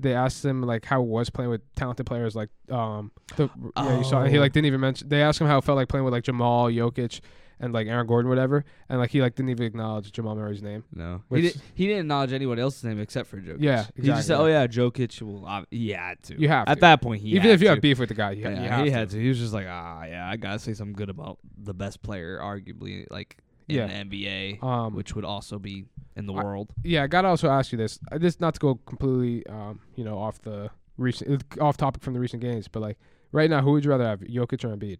They 0.00 0.14
asked 0.14 0.44
him 0.44 0.62
like 0.62 0.84
how 0.84 1.00
it 1.00 1.06
was 1.06 1.30
playing 1.30 1.50
with 1.52 1.60
talented 1.76 2.06
players 2.06 2.34
like 2.34 2.48
um 2.70 3.12
the 3.36 3.48
yeah 3.76 3.98
you 3.98 4.04
saw 4.04 4.24
he 4.24 4.36
Oh. 4.36 4.40
like 4.40 4.52
didn't 4.52 4.66
even 4.66 4.80
mention 4.80 5.08
they 5.08 5.22
asked 5.22 5.40
him 5.40 5.46
how 5.46 5.58
it 5.58 5.64
felt 5.64 5.76
like 5.76 5.88
playing 5.88 6.04
with 6.04 6.12
like 6.12 6.24
Jamal 6.24 6.66
Jokic 6.70 7.20
and 7.60 7.72
like 7.72 7.86
Aaron 7.86 8.06
Gordon, 8.06 8.28
whatever, 8.28 8.64
and 8.88 8.98
like 9.00 9.10
he 9.10 9.20
like 9.20 9.34
didn't 9.34 9.50
even 9.50 9.66
acknowledge 9.66 10.10
Jamal 10.12 10.36
Murray's 10.36 10.62
name. 10.62 10.84
No, 10.94 11.22
Which- 11.28 11.42
he, 11.42 11.48
did, 11.50 11.62
he 11.74 11.86
didn't 11.86 12.00
acknowledge 12.02 12.32
anyone 12.32 12.58
else's 12.58 12.84
name 12.84 12.98
except 13.00 13.28
for 13.28 13.38
Jokic. 13.38 13.56
Yeah, 13.60 13.80
exactly. 13.80 14.02
he 14.04 14.08
just 14.10 14.26
said, 14.28 14.38
"Oh 14.40 14.46
yeah, 14.46 14.66
Jokic." 14.66 15.20
Well, 15.22 15.64
he 15.70 15.90
had 15.90 16.22
to. 16.24 16.40
You 16.40 16.48
have 16.48 16.68
At 16.68 16.74
to. 16.76 16.80
that 16.82 17.02
point, 17.02 17.20
he 17.22 17.30
Even 17.36 17.50
if 17.50 17.60
you 17.60 17.66
to. 17.68 17.70
have 17.74 17.80
beef 17.82 17.98
with 17.98 18.08
the 18.10 18.14
guy, 18.14 18.32
you, 18.32 18.42
yeah, 18.42 18.62
you 18.62 18.68
have 18.68 18.84
he 18.84 18.90
had 18.90 19.10
to. 19.10 19.20
He 19.20 19.28
was 19.28 19.38
just 19.38 19.52
like, 19.52 19.66
"Ah, 19.68 20.04
yeah, 20.04 20.28
I 20.28 20.36
gotta 20.36 20.58
say 20.58 20.74
something 20.74 20.94
good 20.94 21.10
about 21.10 21.38
the 21.56 21.74
best 21.74 22.02
player, 22.02 22.38
arguably, 22.40 23.06
like 23.10 23.38
in 23.68 23.76
Yeah. 23.76 23.86
the 23.86 23.92
NBA, 23.94 24.62
Um, 24.62 24.94
which 24.94 25.14
would 25.14 25.24
also 25.24 25.58
be 25.58 25.84
in 26.16 26.26
the 26.26 26.32
I- 26.34 26.42
world." 26.44 26.70
yeah, 26.84 27.02
I 27.02 27.06
gotta 27.06 27.28
also 27.28 27.48
ask 27.50 27.72
you 27.72 27.78
this. 27.78 27.98
Uh, 28.10 28.18
This 28.18 28.40
not 28.40 28.54
to 28.54 28.60
go 28.60 28.76
completely, 28.76 29.46
um, 29.48 29.80
you 29.96 30.04
know, 30.04 30.18
off 30.18 30.40
the 30.42 30.70
recent, 30.96 31.42
uh, 31.58 31.64
off 31.64 31.76
topic 31.76 32.02
from 32.02 32.14
the 32.14 32.20
recent 32.20 32.42
games, 32.42 32.66
but 32.68 32.80
like 32.80 32.98
right 33.32 33.50
now, 33.50 33.62
who 33.62 33.72
would 33.72 33.84
you 33.84 33.90
rather 33.90 34.04
have, 34.04 34.20
Jokic 34.20 34.64
or 34.64 34.74
Embiid? 34.76 34.98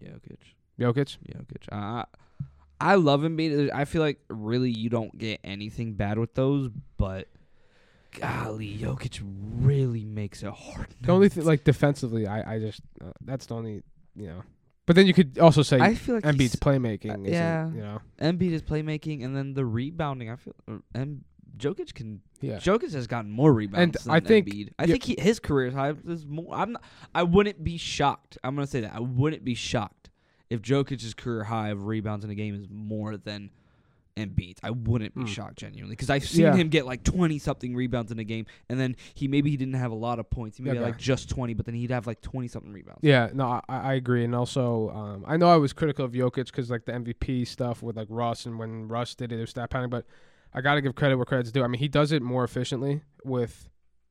Jokic. 0.00 0.38
Jokic. 0.82 1.16
Jokic. 1.28 1.68
Uh, 1.70 2.04
I 2.80 2.96
love 2.96 3.20
Embiid. 3.20 3.70
I 3.72 3.84
feel 3.84 4.02
like 4.02 4.18
really 4.28 4.70
you 4.70 4.90
don't 4.90 5.16
get 5.16 5.40
anything 5.44 5.94
bad 5.94 6.18
with 6.18 6.34
those, 6.34 6.68
but 6.98 7.28
golly, 8.18 8.76
Jokic 8.76 9.20
really 9.60 10.04
makes 10.04 10.42
it 10.42 10.50
hard. 10.52 10.88
The 11.00 11.12
only 11.12 11.28
thing, 11.28 11.44
like 11.44 11.64
defensively, 11.64 12.26
I, 12.26 12.54
I 12.54 12.58
just 12.58 12.80
uh, 13.04 13.12
that's 13.20 13.46
the 13.46 13.54
only, 13.54 13.82
you 14.16 14.26
know. 14.26 14.42
But 14.84 14.96
then 14.96 15.06
you 15.06 15.14
could 15.14 15.38
also 15.38 15.62
say 15.62 15.78
I 15.78 15.94
feel 15.94 16.16
like 16.16 16.24
Embiid's 16.24 16.38
he's- 16.38 16.56
playmaking. 16.56 17.26
uh, 17.26 17.30
yeah. 17.30 17.70
you 17.70 17.80
know. 17.80 18.00
Embiid 18.20 18.50
is 18.50 18.62
playmaking, 18.62 19.24
and 19.24 19.36
then 19.36 19.54
the 19.54 19.64
rebounding. 19.64 20.28
I 20.28 20.36
feel 20.36 20.54
uh, 20.68 20.78
and 20.92 21.22
Jokic 21.56 21.94
can. 21.94 22.20
Yeah. 22.40 22.56
Jokic 22.56 22.92
has 22.92 23.06
gotten 23.06 23.30
more 23.30 23.52
rebounds. 23.52 24.04
and 24.04 24.12
I 24.12 24.18
think- 24.18 24.48
Embiid. 24.48 24.70
I 24.80 24.84
yeah. 24.84 24.92
think 24.92 25.04
he, 25.04 25.16
his 25.20 25.38
career 25.38 25.70
high 25.70 25.94
is 26.08 26.26
more. 26.26 26.52
I'm 26.52 26.72
not. 26.72 26.82
I 27.14 27.22
wouldn't 27.22 27.62
be 27.62 27.78
shocked. 27.78 28.38
I'm 28.42 28.56
gonna 28.56 28.66
say 28.66 28.80
that 28.80 28.92
I 28.92 29.00
wouldn't 29.00 29.44
be 29.44 29.54
shocked 29.54 30.10
if 30.52 30.62
Jokic's 30.62 31.14
career 31.14 31.44
high 31.44 31.70
of 31.70 31.86
rebounds 31.86 32.24
in 32.24 32.30
a 32.30 32.34
game 32.34 32.54
is 32.54 32.66
more 32.70 33.16
than 33.16 33.50
Embiid. 34.14 34.58
I 34.62 34.70
wouldn't 34.70 35.14
be 35.14 35.22
Mm. 35.22 35.28
shocked 35.28 35.56
genuinely 35.56 35.94
because 35.94 36.10
I've 36.10 36.26
seen 36.28 36.42
Yeah. 36.42 36.54
him 36.54 36.68
get 36.68 36.84
like 36.84 37.02
20 37.02 37.38
something 37.38 37.74
rebounds 37.74 38.12
in 38.12 38.18
a 38.18 38.24
game, 38.24 38.44
and 38.68 38.78
then 38.78 38.94
he 39.14 39.26
maybe 39.26 39.48
he 39.50 39.56
didn't 39.56 39.72
have 39.74 39.90
a 39.90 39.94
lot 39.94 40.18
of 40.18 40.28
points. 40.28 40.58
He 40.58 40.62
maybe 40.62 40.76
yeah. 40.76 40.82
like 40.82 40.98
just 40.98 41.30
20, 41.30 41.54
but 41.54 41.64
then 41.64 41.74
he'd 41.74 41.90
have 41.90 42.06
like 42.06 42.20
20 42.20 42.46
something 42.46 42.72
rebounds. 42.74 43.00
Yeah, 43.02 43.30
no, 43.32 43.62
I, 43.70 43.78
I 43.78 43.94
agree, 43.94 44.22
and 44.22 44.34
also 44.34 44.90
um, 44.90 45.24
I 45.26 45.38
know 45.38 45.48
I 45.48 45.56
was 45.56 45.72
critical 45.72 46.04
of 46.04 46.12
Jokic 46.12 46.46
because 46.46 46.70
like 46.70 46.84
the 46.84 46.92
MVP 46.92 47.46
stuff 47.46 47.82
with 47.82 47.96
like 47.96 48.08
Russ 48.10 48.44
and 48.44 48.58
when 48.58 48.86
Russ 48.86 49.14
did 49.14 49.32
it, 49.32 49.38
it 49.38 49.40
was 49.40 49.50
stat 49.50 49.70
padding, 49.70 49.88
but 49.88 50.04
I 50.52 50.60
got 50.60 50.74
to 50.74 50.82
give 50.82 50.94
credit 50.94 51.16
where 51.16 51.24
credit's 51.24 51.50
due. 51.50 51.64
I 51.64 51.66
mean, 51.68 51.78
he 51.78 51.88
does 51.88 52.12
it 52.12 52.20
more 52.20 52.44
efficiently 52.44 53.00
with, 53.24 53.70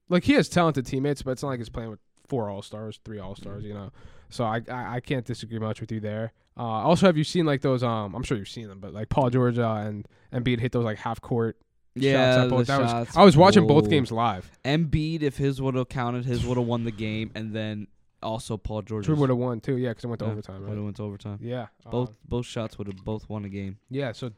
like, 0.10 0.24
he 0.24 0.34
has 0.34 0.50
talented 0.50 0.88
teammates, 0.88 1.22
but 1.22 1.30
it's 1.34 1.44
not 1.44 1.50
like 1.50 1.60
he's 1.60 1.70
playing 1.70 1.92
with 1.92 2.00
four 2.32 2.50
All 2.50 2.62
Stars, 2.62 3.00
three 3.04 3.20
All 3.20 3.36
Stars, 3.36 3.64
you 3.66 3.74
know. 3.74 3.92
So 4.30 4.46
I, 4.46 4.62
I 4.72 4.96
I 4.96 5.00
can't 5.02 5.26
disagree 5.26 5.60
much 5.60 5.82
with 5.82 5.92
you 5.92 6.00
there. 6.00 6.32
Uh, 6.58 6.62
also, 6.64 7.06
have 7.06 7.18
you 7.18 7.24
seen 7.26 7.46
like 7.46 7.62
those? 7.62 7.84
Um, 7.84 8.16
I'm 8.16 8.24
sure 8.24 8.38
you've 8.38 8.48
seen 8.48 8.68
them, 8.70 8.80
but 8.80 8.94
like 8.94 9.10
Paul 9.10 9.30
George 9.30 9.60
uh, 9.60 9.84
and 9.88 10.08
Embiid 10.34 10.60
hit 10.60 10.72
those 10.72 10.86
like 10.86 10.98
half 10.98 11.20
court 11.20 11.58
Yeah, 11.96 12.14
shots. 12.14 12.38
at 12.38 12.44
the 12.44 12.50
both. 12.56 12.68
That 12.68 12.82
was 12.82 12.90
shots. 12.92 13.18
I 13.18 13.24
was 13.24 13.36
watching 13.36 13.68
both 13.68 13.84
Whoa. 13.86 13.90
games 13.90 14.12
live. 14.12 14.50
Embiid, 14.64 15.22
if 15.22 15.36
his 15.38 15.62
would 15.62 15.76
have 15.76 15.90
counted, 15.90 16.24
his 16.26 16.46
would 16.46 16.58
have 16.58 16.66
won 16.68 16.86
the 16.86 16.92
game, 16.92 17.32
and 17.36 17.54
then 17.54 17.88
also 18.24 18.58
Paul 18.58 18.82
George 18.82 19.06
Drew 19.06 19.16
would 19.16 19.30
have 19.30 19.38
won 19.38 19.60
too, 19.60 19.78
yeah, 19.78 19.90
because 19.90 20.04
it 20.04 20.08
went 20.08 20.20
to 20.20 20.26
Yeah, 20.26 20.32
overtime, 20.32 20.62
would 20.68 20.76
have 20.76 20.84
went 20.84 20.96
to 20.98 21.04
overtime. 21.04 21.40
Yeah, 21.42 21.68
Both 21.90 22.10
um, 22.10 22.16
both 22.28 22.46
shots 22.46 22.78
would 22.78 22.88
have 22.88 22.98
both 23.04 23.30
won 23.30 23.46
a 23.46 23.50
game. 23.50 23.78
yeah. 23.90 24.12
So, 24.12 24.30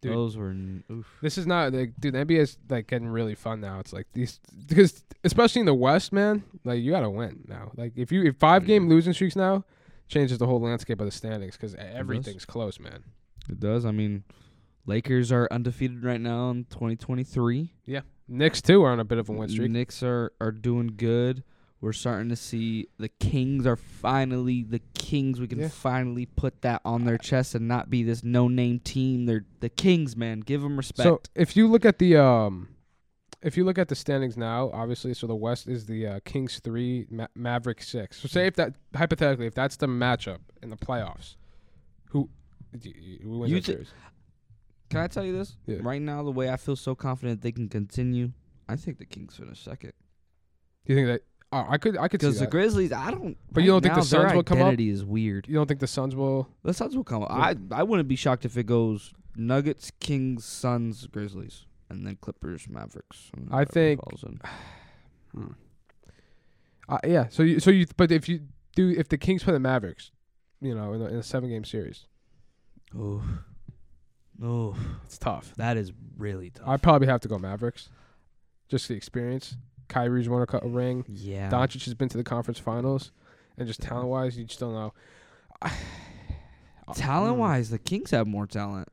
dude, 0.00 0.12
Those 0.12 0.36
were 0.36 0.50
oof. 0.90 1.06
This 1.20 1.38
is 1.38 1.46
not 1.46 1.72
like, 1.72 1.92
dude. 2.00 2.14
The 2.14 2.24
NBA 2.24 2.38
is 2.38 2.58
like 2.68 2.86
getting 2.86 3.08
really 3.08 3.34
fun 3.34 3.60
now. 3.60 3.78
It's 3.80 3.92
like 3.92 4.06
these 4.12 4.40
because 4.68 5.04
especially 5.24 5.60
in 5.60 5.66
the 5.66 5.74
West, 5.74 6.12
man. 6.12 6.44
Like 6.64 6.80
you 6.82 6.90
gotta 6.90 7.10
win 7.10 7.44
now. 7.48 7.72
Like 7.76 7.92
if 7.96 8.12
you 8.12 8.22
if 8.24 8.36
five 8.36 8.66
game 8.66 8.88
losing 8.88 9.12
streaks 9.12 9.36
now 9.36 9.64
changes 10.08 10.38
the 10.38 10.46
whole 10.46 10.60
landscape 10.60 11.00
of 11.00 11.06
the 11.06 11.12
standings 11.12 11.56
because 11.56 11.74
everything's 11.74 12.44
close, 12.44 12.78
man. 12.78 13.02
It 13.48 13.58
does. 13.58 13.84
I 13.84 13.90
mean, 13.90 14.24
Lakers 14.86 15.32
are 15.32 15.48
undefeated 15.50 16.04
right 16.04 16.20
now 16.20 16.50
in 16.50 16.64
2023. 16.64 17.72
Yeah. 17.86 18.00
Knicks 18.28 18.62
too 18.62 18.82
are 18.84 18.90
on 18.92 19.00
a 19.00 19.04
bit 19.04 19.18
of 19.18 19.28
a 19.28 19.32
win 19.32 19.48
streak. 19.48 19.70
Knicks 19.70 20.02
are 20.02 20.32
are 20.40 20.52
doing 20.52 20.92
good. 20.96 21.42
We're 21.82 21.92
starting 21.92 22.28
to 22.28 22.36
see 22.36 22.86
the 22.98 23.08
Kings 23.08 23.66
are 23.66 23.74
finally 23.76 24.62
the 24.62 24.78
Kings. 24.94 25.40
We 25.40 25.48
can 25.48 25.58
Yeah. 25.58 25.68
finally 25.68 26.26
put 26.26 26.62
that 26.62 26.80
on 26.84 27.04
their 27.04 27.18
chest 27.18 27.56
and 27.56 27.66
not 27.66 27.90
be 27.90 28.04
this 28.04 28.22
no 28.22 28.46
name 28.46 28.78
team. 28.78 29.26
They're 29.26 29.44
the 29.60 29.68
Kings, 29.68 30.16
man. 30.16 30.40
Give 30.40 30.62
them 30.62 30.76
respect. 30.76 31.02
So 31.04 31.20
if 31.34 31.56
you 31.56 31.66
look 31.66 31.84
at 31.84 31.98
the 31.98 32.16
um, 32.16 32.68
if 33.42 33.56
you 33.56 33.64
look 33.64 33.78
at 33.78 33.88
the 33.88 33.96
standings 33.96 34.36
now, 34.36 34.70
obviously, 34.72 35.12
so 35.12 35.26
the 35.26 35.34
West 35.34 35.66
is 35.66 35.86
the 35.86 36.06
uh, 36.06 36.20
Kings 36.24 36.60
three, 36.60 37.06
Ma- 37.10 37.26
Maverick 37.34 37.82
six. 37.82 38.20
So 38.20 38.28
say 38.28 38.46
if 38.46 38.54
that 38.54 38.76
hypothetically, 38.94 39.46
if 39.48 39.54
that's 39.54 39.76
the 39.76 39.88
matchup 39.88 40.38
in 40.62 40.70
the 40.70 40.76
playoffs, 40.76 41.34
who 42.10 42.30
who 43.24 43.38
wins 43.40 43.50
You 43.50 43.56
that 43.56 43.66
thi- 43.66 43.72
series? 43.72 43.88
Can 44.88 45.00
I 45.00 45.08
tell 45.08 45.24
you 45.24 45.36
this? 45.36 45.56
Yeah. 45.66 45.78
Right 45.80 46.00
now, 46.00 46.22
the 46.22 46.30
way 46.30 46.48
I 46.48 46.56
feel 46.56 46.76
so 46.76 46.94
confident 46.94 47.40
they 47.42 47.50
can 47.50 47.68
continue, 47.68 48.30
I 48.68 48.76
think 48.76 48.98
the 48.98 49.04
Kings 49.06 49.34
finish 49.36 49.58
second. 49.64 49.94
Do 50.86 50.92
you 50.92 50.96
think 50.96 51.08
that? 51.08 51.22
Oh, 51.54 51.66
I 51.68 51.76
could 51.76 51.98
I 51.98 52.08
could 52.08 52.20
see 52.20 52.26
Because 52.28 52.38
the 52.38 52.46
that. 52.46 52.50
Grizzlies, 52.50 52.92
I 52.92 53.10
don't. 53.10 53.36
But 53.52 53.62
you 53.62 53.70
don't 53.70 53.82
think 53.82 53.94
the 53.94 54.00
now, 54.00 54.04
their 54.04 54.20
Suns 54.28 54.34
will 54.34 54.42
come 54.42 54.58
up? 54.58 54.64
Identity 54.68 54.88
is 54.90 55.04
weird. 55.04 55.46
you 55.48 55.54
don't 55.54 55.66
think 55.66 55.80
the 55.80 55.86
Suns 55.86 56.16
will? 56.16 56.48
The 56.62 56.72
Suns 56.72 56.96
will 56.96 57.04
come 57.04 57.22
up. 57.24 57.30
I 57.30 57.54
I 57.70 57.82
wouldn't 57.82 58.08
be 58.08 58.16
shocked 58.16 58.44
if 58.46 58.56
it 58.56 58.64
goes 58.64 59.12
Nuggets, 59.36 59.90
Kings, 60.00 60.44
Suns, 60.46 61.06
Grizzlies, 61.06 61.66
and 61.90 62.06
then 62.06 62.16
Clippers, 62.20 62.68
Mavericks. 62.70 63.30
and 63.36 63.48
I 63.50 63.56
whatever 63.60 63.72
think- 63.72 64.00
falls 64.02 64.24
in. 64.24 64.40
Hmm. 65.32 65.52
Uh, 66.88 66.98
yeah. 67.04 67.28
So 67.30 67.42
you 67.42 67.60
so 67.60 67.70
you 67.70 67.86
but 67.96 68.10
if 68.10 68.28
you 68.28 68.40
do 68.76 68.90
if 68.90 69.08
the 69.08 69.16
Kings 69.18 69.42
play 69.42 69.52
the 69.52 69.60
Mavericks, 69.60 70.10
you 70.60 70.74
know, 70.74 70.92
in 70.94 71.00
a, 71.02 71.06
in 71.06 71.16
a 71.16 71.22
seven 71.22 71.48
game 71.50 71.64
series, 71.64 72.06
Oh, 72.96 73.22
oh, 74.42 74.76
it's 75.06 75.16
tough. 75.18 75.54
that 75.56 75.76
is 75.76 75.92
really 76.18 76.50
tough. 76.50 76.68
I'd 76.68 76.82
probably 76.82 77.08
have 77.08 77.20
to 77.22 77.28
go 77.28 77.38
Mavericks, 77.38 77.88
just 78.68 78.88
the 78.88 78.94
experience. 78.94 79.56
Kyrie's 79.88 80.28
won 80.28 80.44
a, 80.48 80.66
ring. 80.68 81.04
yeah. 81.08 81.50
Doncic 81.50 81.84
has 81.84 81.94
been 81.94 82.08
to 82.08 82.16
the 82.16 82.24
conference 82.24 82.58
finals, 82.58 83.12
and 83.58 83.66
just 83.66 83.80
talent 83.82 84.08
wise, 84.08 84.36
you 84.38 84.44
just 84.44 84.60
don't 84.60 84.74
know. 84.74 84.92
Talent 86.94 87.36
wise, 87.36 87.70
the 87.70 87.78
Kings 87.78 88.10
have 88.10 88.26
more 88.26 88.46
talent. 88.46 88.88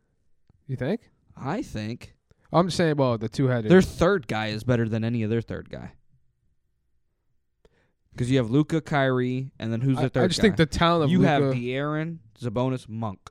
you 0.68 0.76
think? 0.76 1.10
I 1.36 1.62
think 1.62 2.14
I'm 2.54 2.68
just 2.68 2.78
saying. 2.78 2.96
Well, 2.98 3.18
the 3.18 3.28
two 3.30 3.48
headed. 3.48 3.72
their 3.72 3.82
third 3.82 4.28
guy 4.28 4.48
is 4.48 4.64
better 4.64 4.88
than 4.88 5.04
any 5.04 5.24
of 5.24 5.30
their 5.30 5.42
third 5.42 5.70
guy. 5.70 5.94
Because 8.12 8.30
you 8.30 8.38
have 8.38 8.50
Luka, 8.50 8.82
Kyrie, 8.82 9.52
and 9.60 9.72
then 9.72 9.82
who's 9.82 9.98
the 9.98 10.10
third 10.10 10.24
I 10.24 10.28
just 10.28 10.40
guy? 10.40 10.42
think 10.44 10.58
the 10.58 10.66
talent 10.66 11.06
of 11.06 11.12
you 11.12 11.22
have 11.22 11.42
Luka- 11.42 11.58
De'Aaron, 11.58 12.18
Sabonis, 12.40 12.88
Monk. 12.90 13.30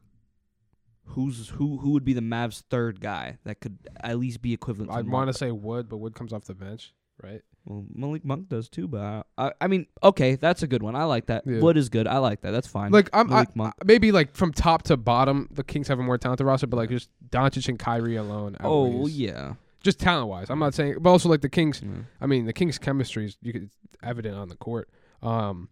Who's 1.13 1.49
who? 1.51 1.79
Who 1.79 1.91
would 1.91 2.05
be 2.05 2.13
the 2.13 2.21
Mavs' 2.21 2.63
third 2.71 3.01
guy 3.01 3.39
that 3.45 3.61
could 3.61 3.79
at 4.01 4.19
least 4.19 4.43
be 4.43 4.53
equivalent? 4.53 4.93
I'd 4.93 5.09
want 5.09 5.29
to 5.29 5.35
say 5.35 5.51
Wood, 5.51 5.89
but 5.89 5.97
Wood 5.99 6.15
comes 6.15 6.33
off 6.33 6.45
the 6.45 6.55
bench, 6.55 6.93
right? 7.23 7.43
Well, 7.65 7.85
Malik 7.95 8.25
Monk 8.25 8.49
does 8.49 8.69
too, 8.69 8.89
but 8.89 9.01
I, 9.01 9.23
I, 9.37 9.53
I 9.63 9.67
mean, 9.67 9.87
okay, 10.03 10.37
that's 10.37 10.63
a 10.63 10.67
good 10.67 10.83
one. 10.83 10.97
I 10.97 11.05
like 11.05 11.27
that. 11.27 11.45
Yeah. 11.47 11.61
Wood 11.61 11.77
is 11.77 11.89
good. 11.91 12.07
I 12.07 12.19
like 12.19 12.41
that. 12.41 12.51
That's 12.53 12.67
fine. 12.67 12.91
Like 12.93 13.11
I'm 13.13 13.29
I, 13.31 13.35
Malik 13.35 13.57
Monk. 13.57 13.75
maybe 13.85 14.11
like 14.13 14.35
from 14.35 14.53
top 14.53 14.83
to 14.85 14.97
bottom, 14.97 15.49
the 15.53 15.63
Kings 15.65 15.89
have 15.89 15.99
a 15.99 16.03
more 16.03 16.17
talented 16.17 16.47
roster, 16.47 16.67
but 16.67 16.77
like 16.79 16.89
just 16.91 17.11
Doncic 17.31 17.69
and 17.69 17.79
Kyrie 17.79 18.17
alone. 18.17 18.57
oh 18.61 18.87
outweighs- 18.87 19.19
yeah. 19.19 19.55
just 19.83 19.99
talent 20.01 20.29
wise. 20.29 20.49
I'm 20.51 20.59
not 20.59 20.73
saying, 20.75 20.97
but 21.01 21.11
also 21.11 21.29
like 21.29 21.43
the 21.43 21.49
Kings. 21.51 21.83
Yeah. 21.85 21.91
I 22.21 22.27
mean, 22.27 22.47
the 22.47 22.53
Kings' 22.55 22.79
chemistry 22.79 23.27
is 23.27 23.37
you 23.43 23.53
could 23.53 23.65
it's 23.65 23.77
evident 24.03 24.37
on 24.37 24.49
the 24.49 24.57
court. 24.57 24.89
Um, 25.23 25.69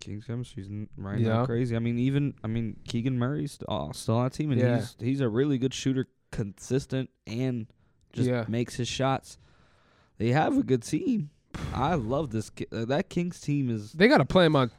Kings 0.00 0.26
chemistry's 0.26 0.68
n- 0.68 0.88
right 0.98 1.18
Yeah. 1.18 1.28
now 1.28 1.46
crazy. 1.46 1.74
I 1.74 1.78
mean, 1.78 1.98
even 1.98 2.34
I 2.44 2.46
mean 2.46 2.76
Keegan 2.86 3.18
Murray's 3.18 3.52
st- 3.52 3.64
uh, 3.68 3.90
still 3.92 4.16
on 4.16 4.24
that 4.24 4.32
team, 4.34 4.52
and 4.52 4.60
Yeah. 4.60 4.76
he's 4.76 4.96
he's 5.00 5.20
a 5.22 5.28
really 5.30 5.56
good 5.56 5.72
shooter, 5.72 6.08
consistent, 6.30 7.08
and 7.26 7.66
just 8.12 8.28
Yeah. 8.28 8.44
makes 8.48 8.74
his 8.76 8.86
shots. 8.88 9.38
They 10.18 10.28
have 10.30 10.56
a 10.58 10.62
good 10.62 10.82
team. 10.82 11.30
I 11.72 11.94
love 11.94 12.30
this. 12.30 12.50
Ki- 12.50 12.66
uh, 12.72 12.84
that 12.86 13.08
Kings 13.08 13.40
team 13.40 13.70
is. 13.70 13.92
they 13.92 14.08
got 14.08 14.18
to 14.18 14.24
play 14.24 14.44
him 14.44 14.54
on 14.56 14.70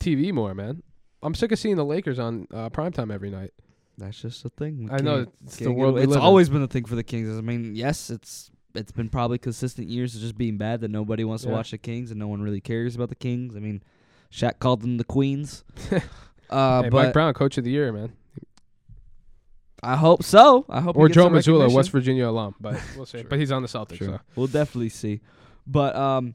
TV 0.00 0.32
more, 0.32 0.54
man. 0.54 0.82
I'm 1.22 1.34
sick 1.34 1.52
of 1.52 1.58
seeing 1.58 1.76
the 1.76 1.84
Lakers 1.84 2.18
on 2.18 2.46
uh, 2.52 2.70
primetime 2.70 3.12
every 3.12 3.30
night. 3.30 3.52
That's 3.98 4.20
just 4.20 4.44
a 4.44 4.48
thing. 4.50 4.84
We 4.84 4.90
I 4.90 4.98
know 5.00 5.24
can't- 5.24 5.34
it's 5.44 5.56
the 5.56 5.64
can't 5.64 5.76
get 5.76 5.80
world 5.80 5.92
away- 5.94 6.00
we 6.00 6.04
It's 6.04 6.10
live 6.10 6.18
in. 6.20 6.24
always 6.24 6.48
been 6.48 6.60
the 6.62 6.68
thing 6.68 6.84
for 6.84 6.94
the 6.96 7.02
Kings. 7.04 7.36
I 7.36 7.40
mean, 7.40 7.74
yes, 7.74 8.10
it's 8.10 8.50
it's 8.74 8.92
been 8.92 9.08
probably 9.08 9.36
consistent 9.38 9.88
years 9.88 10.14
of 10.14 10.20
just 10.20 10.38
being 10.38 10.56
bad 10.56 10.80
that 10.80 10.90
nobody 10.92 11.24
wants 11.24 11.42
to 11.42 11.48
Yeah. 11.50 11.56
watch 11.56 11.72
the 11.72 11.78
Kings 11.78 12.10
and 12.12 12.20
no 12.20 12.28
one 12.28 12.40
really 12.40 12.60
cares 12.60 12.94
about 12.94 13.08
the 13.08 13.16
Kings. 13.16 13.56
I 13.56 13.58
mean, 13.58 13.82
Shaq 14.32 14.60
called 14.60 14.80
them 14.82 14.96
the 14.96 15.02
Queens. 15.04 15.64
uh, 16.50 16.82
hey, 16.82 16.88
but 16.88 16.92
Mike 16.92 17.12
Brown, 17.12 17.34
Coach 17.34 17.58
of 17.58 17.64
the 17.64 17.70
Year, 17.70 17.92
man, 17.92 18.12
I 19.82 19.96
hope 19.96 20.22
so. 20.22 20.66
I 20.68 20.80
hope. 20.80 20.96
or 20.96 21.08
Joe 21.08 21.30
recognition. 21.30 21.72
West 21.74 21.90
Virginia 21.90 22.28
alum, 22.28 22.54
but 22.60 22.80
we'll 22.96 23.06
see. 23.06 23.22
But 23.22 23.38
he's 23.38 23.50
on 23.52 23.62
the 23.62 23.68
Celtics. 23.68 23.98
So. 23.98 24.20
We'll 24.36 24.46
definitely 24.46 24.90
see. 24.90 25.20
But 25.66 25.96
um, 25.96 26.34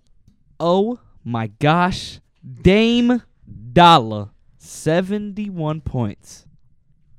oh 0.60 0.99
my 1.23 1.47
gosh, 1.47 2.19
Dame 2.62 3.21
Dolla, 3.73 4.31
seventy-one 4.58 5.81
points, 5.81 6.45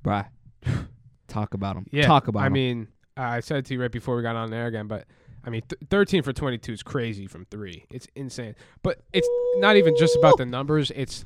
bruh. 0.05 0.27
Talk 1.29 1.55
about 1.55 1.77
him. 1.77 1.87
Yeah, 1.91 2.07
Talk 2.07 2.29
about 2.29 2.41
him. 2.41 2.45
I 2.45 2.47
him. 2.47 2.53
mean, 2.53 2.89
I 3.17 3.41
said 3.41 3.59
it 3.59 3.65
to 3.67 3.75
you 3.75 3.81
right 3.83 3.91
before 3.93 4.17
we 4.17 4.23
got 4.23 4.37
on 4.37 4.51
there 4.51 4.67
again, 4.67 4.87
but 4.87 5.07
I 5.45 5.51
mean, 5.51 5.63
th- 5.69 5.81
13 5.91 6.23
for 6.23 6.33
22 6.33 6.73
is 6.73 6.83
crazy 6.83 7.27
from 7.27 7.45
three. 7.47 7.85
It's 7.91 8.09
insane. 8.17 8.55
But 8.83 9.01
it's 9.13 9.29
not 9.57 9.77
even 9.77 9.97
just 9.97 10.17
about 10.17 10.39
the 10.39 10.47
numbers. 10.47 10.91
It's 10.95 11.25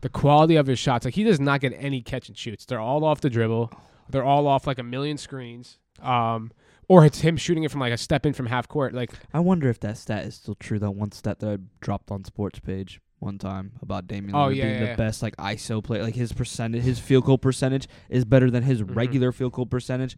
the 0.00 0.08
quality 0.08 0.56
of 0.56 0.66
his 0.66 0.78
shots. 0.78 1.04
Like 1.04 1.14
he 1.14 1.22
does 1.24 1.38
not 1.40 1.60
get 1.60 1.72
any 1.76 2.00
catch 2.00 2.28
and 2.28 2.36
shoots. 2.36 2.64
They're 2.64 2.80
all 2.80 3.04
off 3.04 3.20
the 3.20 3.30
dribble. 3.30 3.72
They're 4.12 4.24
all 4.24 4.46
off 4.46 4.66
like 4.66 4.78
a 4.78 4.82
million 4.82 5.16
screens. 5.18 5.78
Um, 6.02 6.50
or 6.88 7.04
it's 7.04 7.20
him 7.20 7.36
shooting 7.36 7.62
it 7.64 7.70
from 7.70 7.80
like 7.80 7.92
a 7.92 7.96
step 7.98 8.26
in 8.26 8.32
from 8.32 8.46
half 8.46 8.66
court. 8.68 8.94
Like 8.94 9.12
I 9.32 9.40
wonder 9.40 9.68
if 9.68 9.78
that 9.80 9.96
stat 9.98 10.24
is 10.24 10.34
still 10.36 10.54
true. 10.56 10.78
That 10.78 10.90
one 10.92 11.12
stat 11.12 11.38
that 11.40 11.48
I 11.48 11.58
dropped 11.80 12.10
on 12.10 12.24
sports 12.24 12.58
page 12.58 13.00
one 13.20 13.38
time 13.38 13.72
about 13.82 14.06
Damian 14.06 14.34
Oh, 14.34 14.38
Lillard 14.48 14.56
yeah, 14.56 14.62
being 14.64 14.74
yeah, 14.74 14.80
the 14.80 14.86
yeah. 14.86 14.96
best 14.96 15.22
like 15.22 15.36
ISO 15.36 15.84
player. 15.84 16.02
Like 16.02 16.14
his 16.14 16.32
percentage, 16.32 16.82
his 16.82 16.98
field 16.98 17.24
goal 17.26 17.38
percentage 17.38 17.86
is 18.08 18.24
better 18.24 18.50
than 18.50 18.62
his 18.64 18.82
Mhm. 18.82 18.96
regular 18.96 19.30
field 19.30 19.52
goal 19.52 19.66
percentage. 19.66 20.16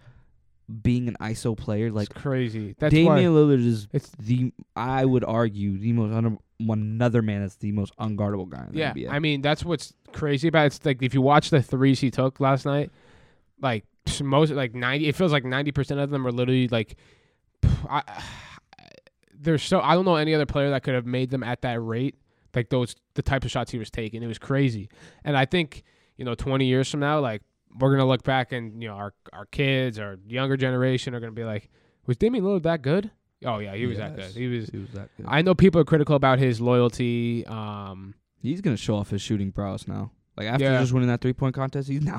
Being 0.83 1.09
an 1.09 1.17
ISO 1.21 1.57
player, 1.57 1.91
like 1.91 2.09
it's 2.11 2.21
crazy. 2.23 2.75
That's 2.79 2.95
Damian 2.95 3.33
Lillard 3.35 3.67
is 3.67 3.89
it's 3.93 4.11
the 4.11 4.53
I 4.77 5.05
would 5.05 5.25
argue 5.25 5.77
the 5.77 5.93
most 5.93 6.13
un- 6.15 6.39
one 6.59 6.79
another 6.81 7.21
man 7.21 7.41
that's 7.43 7.57
the 7.57 7.73
most 7.73 7.95
unguardable 7.99 8.49
guy 8.49 8.65
in 8.67 8.73
the 8.73 9.01
yeah. 9.01 9.13
I 9.13 9.19
mean, 9.19 9.43
that's 9.43 9.65
what's 9.65 9.93
crazy 10.13 10.49
about 10.49 10.63
it. 10.63 10.67
It's 10.77 10.87
like 10.87 11.03
if 11.03 11.13
you 11.13 11.21
watch 11.21 11.51
the 11.51 11.61
threes 11.61 12.01
he 12.01 12.11
took 12.13 12.39
last 12.41 12.65
night, 12.65 12.91
like 13.62 13.85
most 14.22 14.53
like 14.53 14.75
ninety. 14.75 15.09
It 15.09 15.16
feels 15.16 15.33
like 15.33 15.44
ninety 15.44 15.72
percent 15.72 16.01
of 16.01 16.11
them 16.11 16.27
are 16.27 16.33
literally 16.33 16.68
like. 16.68 16.96
I, 17.88 18.03
there's 19.35 19.62
so 19.62 19.81
I 19.81 19.94
don't 19.94 20.05
know 20.05 20.16
any 20.16 20.35
other 20.35 20.46
player 20.46 20.70
that 20.70 20.85
could 20.85 20.94
have 20.94 21.07
made 21.07 21.31
them 21.31 21.42
at 21.42 21.62
that 21.62 21.81
rate. 21.81 22.16
Like 22.55 22.68
those 22.68 22.94
the 23.14 23.22
type 23.22 23.44
of 23.44 23.51
shots 23.51 23.72
he 23.72 23.79
was 23.79 23.90
taking, 23.90 24.22
it 24.22 24.27
was 24.27 24.38
crazy. 24.38 24.88
And 25.25 25.37
I 25.37 25.46
think 25.46 25.83
you 26.16 26.25
know, 26.25 26.35
20 26.35 26.66
years 26.66 26.90
from 26.90 27.01
now, 27.01 27.20
like 27.20 27.42
we're 27.79 27.90
gonna 27.90 28.07
look 28.07 28.22
back 28.22 28.53
and 28.53 28.83
you 28.83 28.88
know 28.88 28.94
our 28.94 29.14
our 29.33 29.46
kids, 29.46 29.98
our 29.98 30.18
younger 30.27 30.57
generation 30.57 31.14
are 31.14 31.20
gonna 31.20 31.33
be 31.33 31.44
like, 31.44 31.70
was 32.07 32.16
Damian 32.16 32.44
Lillard 32.44 32.62
that 32.64 32.83
good? 32.83 33.11
Oh 33.44 33.59
yeah, 33.59 33.75
he 33.75 33.87
was 33.87 33.98
that 33.98 34.14
good. 34.14 34.31
He 34.31 34.46
was. 34.46 34.68
he 34.68 34.79
was 34.79 34.90
that 34.90 35.09
good. 35.16 35.27
I 35.29 35.42
know 35.42 35.55
people 35.55 35.81
are 35.81 35.85
critical 35.85 36.14
about 36.14 36.38
his 36.38 36.61
loyalty. 36.61 37.44
Um, 37.46 38.14
he's 38.40 38.61
gonna 38.61 38.77
show 38.77 38.96
off 38.96 39.11
his 39.11 39.22
shooting 39.22 39.53
prowess 39.53 39.88
now. 39.88 40.12
Like 40.37 40.47
after 40.49 40.64
Yeah. 40.64 40.81
just 40.81 40.92
winning 40.92 41.09
that 41.09 41.21
three 41.21 41.33
point 41.35 41.55
contest, 41.55 41.88
he's 41.88 42.03
now 42.05 42.18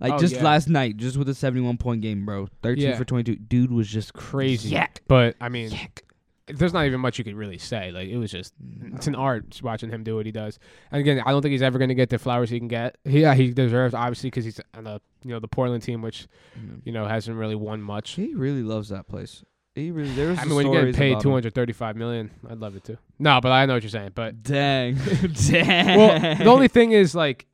like 0.00 0.12
Oh, 0.14 0.18
just 0.18 0.34
yeah. 0.34 0.42
last 0.44 0.68
night, 0.68 0.96
just 0.96 1.16
with 1.16 1.28
a 1.28 1.34
seventy 1.34 1.62
one 1.64 1.76
point 1.78 2.02
game, 2.02 2.24
bro. 2.26 2.48
Thirteen 2.62 2.88
Yeah. 2.90 2.96
for 2.96 3.04
twenty 3.04 3.24
two. 3.24 3.36
Dude 3.36 3.70
was 3.72 3.88
just 3.88 4.12
crazy. 4.14 4.70
Yak. 4.70 5.02
But 5.08 5.36
I 5.40 5.48
mean, 5.48 5.70
Yak. 5.70 6.02
there's 6.46 6.74
not 6.74 6.84
even 6.84 7.00
much 7.00 7.16
you 7.18 7.24
could 7.24 7.34
really 7.36 7.56
say. 7.56 7.90
Like 7.90 8.08
it 8.08 8.18
was 8.18 8.30
just 8.30 8.52
No. 8.60 8.94
it's 8.96 9.06
an 9.06 9.14
art 9.14 9.60
watching 9.62 9.88
him 9.90 10.04
do 10.04 10.14
what 10.16 10.26
he 10.26 10.32
does. 10.32 10.58
And 10.92 11.00
again, 11.00 11.22
I 11.24 11.30
don't 11.30 11.40
think 11.40 11.52
he's 11.52 11.62
ever 11.62 11.78
going 11.78 11.88
to 11.88 11.94
get 11.94 12.10
the 12.10 12.18
flowers 12.18 12.50
he 12.50 12.58
can 12.58 12.68
get. 12.68 12.98
He, 13.04 13.22
yeah, 13.22 13.34
he 13.34 13.50
deserves 13.52 13.94
obviously 13.94 14.28
because 14.28 14.44
he's 14.44 14.60
on 14.76 14.84
the 14.84 15.00
you 15.24 15.30
know 15.30 15.40
the 15.40 15.48
Portland 15.48 15.82
team, 15.82 16.02
which 16.02 16.26
Mm. 16.58 16.80
you 16.84 16.92
know 16.92 17.06
hasn't 17.06 17.36
really 17.38 17.54
won 17.54 17.80
much. 17.80 18.10
He 18.12 18.34
really 18.34 18.62
loves 18.62 18.90
that 18.90 19.08
place. 19.08 19.42
He 19.74 19.90
really. 19.90 20.12
There's 20.12 20.38
I 20.38 20.44
mean, 20.44 20.54
when 20.54 20.66
you're 20.66 20.82
getting 20.82 20.94
paid 20.94 21.12
about 21.12 21.22
two 21.22 21.28
him. 21.30 21.34
hundred 21.34 21.54
thirty-five 21.54 21.96
million, 21.96 22.30
I'd 22.48 22.58
love 22.58 22.76
it 22.76 22.84
too. 22.84 22.96
No, 23.18 23.40
but 23.40 23.50
I 23.50 23.66
know 23.66 23.74
what 23.74 23.82
you're 23.82 23.90
saying. 23.90 24.12
But 24.14 24.42
Dang, 24.42 24.94
dang. 25.48 25.98
well, 25.98 26.36
the 26.36 26.46
only 26.46 26.68
thing 26.68 26.92
is 26.92 27.14
like, 27.14 27.46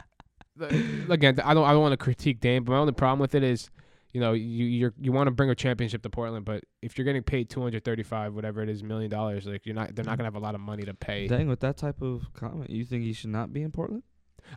again, 0.58 1.40
I 1.42 1.54
don't 1.54 1.64
I 1.64 1.72
don't 1.72 1.80
want 1.80 1.92
to 1.92 1.96
critique 1.96 2.40
Dame, 2.40 2.64
but 2.64 2.72
my 2.72 2.78
only 2.78 2.92
problem 2.92 3.20
with 3.20 3.34
it 3.34 3.42
is, 3.42 3.70
you 4.12 4.20
know, 4.20 4.34
you 4.34 4.66
you're, 4.66 4.92
you 5.00 5.12
want 5.12 5.28
to 5.28 5.30
bring 5.30 5.48
a 5.48 5.54
championship 5.54 6.02
to 6.02 6.10
Portland, 6.10 6.44
but 6.44 6.62
if 6.82 6.98
you're 6.98 7.06
getting 7.06 7.22
paid 7.22 7.48
two 7.48 7.62
hundred 7.62 7.84
thirty-five, 7.84 8.34
whatever 8.34 8.62
it 8.62 8.68
is, 8.68 8.82
million 8.82 9.10
dollars, 9.10 9.46
like 9.46 9.64
you're 9.64 9.74
not, 9.74 9.94
they're 9.94 10.04
not 10.04 10.14
mm. 10.14 10.18
gonna 10.18 10.26
have 10.26 10.36
a 10.36 10.40
lot 10.40 10.54
of 10.54 10.60
money 10.60 10.82
to 10.82 10.92
pay. 10.92 11.26
dang, 11.26 11.48
with 11.48 11.60
that 11.60 11.78
type 11.78 12.02
of 12.02 12.34
comment, 12.34 12.68
you 12.68 12.84
think 12.84 13.02
he 13.02 13.14
should 13.14 13.30
not 13.30 13.50
be 13.50 13.62
in 13.62 13.72
Portland? 13.72 14.02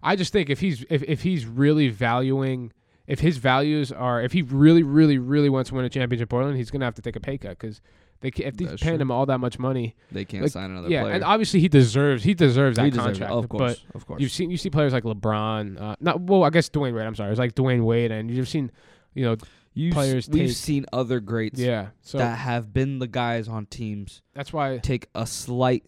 I 0.01 0.17
just 0.17 0.33
think 0.33 0.49
if 0.49 0.59
he's 0.59 0.83
if, 0.89 1.01
if 1.03 1.21
he's 1.21 1.45
really 1.45 1.87
valuing 1.87 2.73
if 3.07 3.19
his 3.19 3.37
values 3.37 3.91
are 3.91 4.21
if 4.21 4.31
he 4.31 4.41
really 4.41 4.83
really 4.83 5.17
really 5.17 5.49
wants 5.49 5.69
to 5.69 5.75
win 5.75 5.85
a 5.85 5.89
championship 5.89 6.27
in 6.27 6.29
Portland, 6.29 6.57
he's 6.57 6.71
gonna 6.71 6.85
have 6.85 6.95
to 6.95 7.01
take 7.01 7.15
a 7.15 7.19
pay 7.19 7.37
cut 7.37 7.57
because 7.59 7.81
they 8.21 8.31
ca- 8.31 8.45
if 8.45 8.55
they're 8.55 8.67
paying 8.77 8.95
true. 8.97 9.01
him 9.01 9.11
all 9.11 9.25
that 9.25 9.39
much 9.39 9.59
money, 9.59 9.95
They 10.11 10.23
can't 10.23 10.43
Like, 10.43 10.51
sign 10.53 10.71
another 10.71 10.87
yeah, 10.89 11.01
player. 11.01 11.13
and 11.15 11.23
obviously 11.25 11.59
he 11.59 11.67
deserves 11.67 12.23
he 12.23 12.33
deserves 12.33 12.77
that 12.77 12.85
he 12.85 12.91
deserves 12.91 13.17
it. 13.19 13.27
contract. 13.27 13.33
of 13.33 13.49
course, 13.49 13.85
of 13.93 14.05
course. 14.07 14.21
you've 14.21 14.31
seen 14.31 14.49
you 14.49 14.55
see 14.57 14.69
players 14.69 14.93
like 14.93 15.03
LeBron, 15.03 15.79
uh, 15.81 15.95
not 15.99 16.21
well, 16.21 16.43
I 16.43 16.49
guess 16.49 16.69
Dwyane 16.69 16.93
Wade. 16.95 17.05
I'm 17.05 17.15
sorry, 17.15 17.31
it's 17.31 17.39
like 17.39 17.53
Dwyane 17.55 17.83
Wade, 17.83 18.11
and 18.11 18.31
you've 18.31 18.47
seen, 18.47 18.71
you 19.13 19.25
know, 19.25 19.35
You've 19.75 19.93
players 19.93 20.29
we've 20.29 20.47
take- 20.49 20.55
seen 20.55 20.85
other 20.93 21.19
greats 21.19 21.59
yeah. 21.59 21.87
So 22.01 22.19
that 22.19 22.37
have 22.37 22.73
been 22.73 22.99
the 22.99 23.07
guys 23.07 23.47
on 23.47 23.65
teams 23.65 24.21
that's 24.35 24.53
why, 24.53 24.77
take 24.77 25.07
a 25.15 25.25
slight 25.27 25.83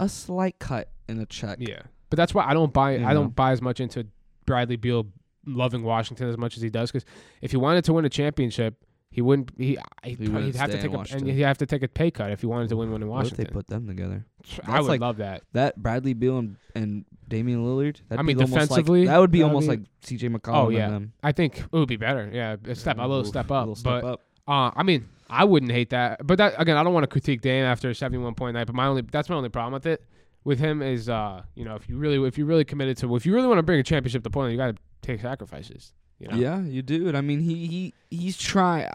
a 0.00 0.08
slight 0.08 0.58
cut 0.58 0.88
in 1.08 1.18
the 1.18 1.26
check. 1.26 1.58
yeah. 1.60 1.82
But 2.10 2.16
that's 2.16 2.32
why 2.34 2.44
I 2.46 2.54
don't 2.54 2.72
buy 2.72 2.92
You 2.96 3.04
I 3.04 3.08
know. 3.12 3.22
don't 3.24 3.36
buy 3.36 3.52
as 3.52 3.60
much 3.60 3.80
into 3.80 4.06
Bradley 4.46 4.76
Beal 4.76 5.06
loving 5.48 5.82
Washington 5.82 6.28
as 6.28 6.36
much 6.38 6.56
as 6.56 6.62
he 6.62 6.70
does 6.70 6.90
because 6.92 7.06
if 7.42 7.50
he 7.50 7.56
wanted 7.56 7.84
to 7.84 7.92
win 7.92 8.04
a 8.04 8.08
championship. 8.10 8.76
He 9.10 9.22
wouldn't. 9.22 9.50
He, 9.56 9.78
he'd, 10.04 10.18
wouldn't 10.20 10.44
he'd 10.44 10.56
have 10.56 10.70
to 10.70 10.80
take 10.80 10.92
a, 10.92 10.98
and 11.16 11.26
he'd 11.26 11.40
have 11.40 11.56
to 11.58 11.66
take 11.66 11.82
a 11.82 11.88
pay 11.88 12.10
cut 12.10 12.30
if 12.30 12.42
he 12.42 12.46
wanted 12.46 12.68
to 12.68 12.76
win 12.76 12.92
one 12.92 13.00
in 13.00 13.08
What 13.08 13.20
if 13.20 13.32
Washington. 13.32 13.44
they 13.46 13.50
put 13.50 13.66
them 13.66 13.86
together? 13.86 14.26
I 14.64 14.72
That's 14.72 14.82
would 14.82 14.88
like- 14.88 15.00
love 15.00 15.16
that. 15.16 15.44
That 15.54 15.82
Bradley 15.82 16.12
Beal 16.12 16.38
and, 16.38 16.56
and 16.74 17.06
Damian 17.26 17.64
Lillard. 17.64 18.02
That'd 18.10 18.20
I 18.20 18.22
mean, 18.22 18.36
be 18.36 18.42
almost 18.44 18.52
like- 18.52 18.68
defensively, 18.68 19.06
that 19.06 19.16
would 19.16 19.30
be 19.30 19.42
almost 19.42 19.64
be- 19.64 19.76
like 19.76 19.80
C.J. 20.02 20.28
McCollum. 20.28 20.54
Oh, 20.54 20.66
and 20.66 20.76
yeah. 20.76 20.90
them. 20.90 21.12
I 21.22 21.32
think 21.32 21.58
it 21.58 21.72
would 21.72 21.88
be 21.88 21.96
better. 21.96 22.30
Yeah, 22.30 22.56
a 22.66 22.74
step, 22.74 22.98
a 22.98 23.00
little 23.00 23.24
step 23.24 23.50
a 23.50 23.54
up. 23.54 23.60
little 23.62 23.74
step 23.76 24.02
but 24.02 24.08
up. 24.12 24.20
Uh, 24.46 24.70
I 24.76 24.82
mean, 24.82 25.08
I 25.30 25.44
wouldn't 25.44 25.72
hate 25.72 25.88
that. 25.90 26.26
But 26.26 26.36
that 26.36 26.60
again, 26.60 26.76
I 26.76 26.84
don't 26.84 26.92
want 26.92 27.04
to 27.04 27.08
critique 27.08 27.40
Dame 27.40 27.64
after 27.64 27.88
a 27.88 27.94
seventy-one 27.94 28.34
point 28.34 28.54
night. 28.54 28.66
But 28.66 28.76
my 28.76 28.86
only 28.86 29.02
that's 29.10 29.30
my 29.30 29.36
only 29.36 29.48
problem 29.48 29.72
with 29.72 29.86
it. 29.86 30.04
With 30.44 30.58
him 30.58 30.82
is, 30.82 31.08
uh, 31.08 31.42
you 31.54 31.64
know, 31.64 31.76
if 31.76 31.88
you 31.88 31.96
really 31.96 32.22
if 32.28 32.36
you 32.36 32.44
really 32.44 32.64
committed 32.64 32.98
to 32.98 33.16
if 33.16 33.24
you 33.24 33.34
really 33.34 33.48
want 33.48 33.58
to 33.58 33.62
bring 33.62 33.80
a 33.80 33.82
championship 33.82 34.22
to 34.24 34.30
Portland, 34.30 34.52
you 34.52 34.58
got 34.58 34.76
to 34.76 34.82
take 35.02 35.20
sacrifices. 35.20 35.92
You 36.18 36.28
know? 36.28 36.36
Yeah, 36.36 36.60
you 36.62 36.82
do. 36.82 37.08
And 37.08 37.16
I 37.16 37.20
mean, 37.20 37.40
he 37.40 37.66
he 37.66 37.94
he's 38.10 38.36
trying. 38.36 38.88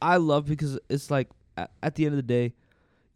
I 0.00 0.16
love 0.18 0.46
because 0.46 0.78
it's 0.88 1.10
like 1.10 1.28
at, 1.56 1.94
the 1.96 2.04
end 2.04 2.12
of 2.14 2.16
the 2.18 2.22
day, 2.22 2.54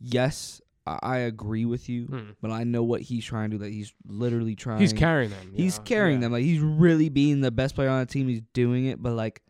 yes, 0.01 0.61
I, 0.85 1.19
agree 1.19 1.65
with 1.65 1.89
you, 1.89 2.07
Hmm. 2.07 2.31
but 2.41 2.51
I 2.51 2.65
know 2.65 2.83
what 2.83 3.03
he's 3.03 3.25
trying 3.25 3.51
to 3.51 3.59
do. 3.59 3.65
That 3.65 3.71
he's 3.71 3.93
literally 4.05 4.57
trying. 4.57 4.81
He's 4.81 4.93
carrying 4.93 5.31
them. 5.31 5.53
He's 5.55 5.79
know? 5.79 5.85
carrying 5.85 6.19
Yeah. 6.19 6.27
them. 6.27 6.33
Like 6.33 6.43
he's 6.43 6.59
really 6.61 7.09
being 7.09 7.41
the 7.41 7.53
best 7.53 7.77
player 7.77 7.89
on 7.89 8.01
the 8.01 8.07
team. 8.07 8.27
He's 8.27 8.43
doing 8.53 8.87
it, 8.87 9.01
but 9.01 9.13
like 9.13 9.43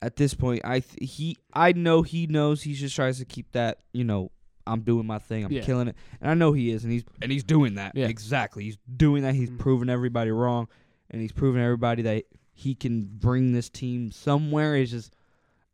at 0.00 0.16
this 0.16 0.34
point, 0.34 0.62
I 0.64 0.80
th- 0.80 1.10
he 1.10 1.36
I 1.52 1.72
know 1.72 2.02
he 2.02 2.26
knows. 2.26 2.62
He 2.62 2.74
just 2.74 2.94
tries 2.94 3.18
to 3.18 3.24
keep 3.24 3.50
that. 3.52 3.78
You 3.92 4.04
know, 4.04 4.30
I'm 4.66 4.82
doing 4.82 5.06
my 5.06 5.18
thing. 5.18 5.44
I'm 5.44 5.52
Yeah. 5.52 5.62
killing 5.62 5.88
it, 5.88 5.96
and 6.20 6.30
I 6.30 6.34
know 6.34 6.52
he 6.52 6.70
is, 6.70 6.84
and 6.84 6.92
he's 6.92 7.04
and 7.20 7.30
he's 7.32 7.44
doing 7.44 7.74
that. 7.74 7.92
Yeah. 7.96 8.06
Exactly. 8.06 8.64
He's 8.64 8.78
doing 8.96 9.22
that. 9.24 9.34
He's 9.34 9.50
Mhm. 9.50 9.58
proving 9.58 9.88
everybody 9.88 10.30
wrong, 10.30 10.68
and 11.12 11.20
he's 11.20 11.32
proven 11.32 11.60
everybody 11.62 12.02
that 12.02 12.24
he 12.52 12.74
can 12.74 13.02
bring 13.04 13.52
this 13.52 13.68
team 13.68 14.10
somewhere. 14.12 14.76
It's 14.76 14.90
just 14.90 15.14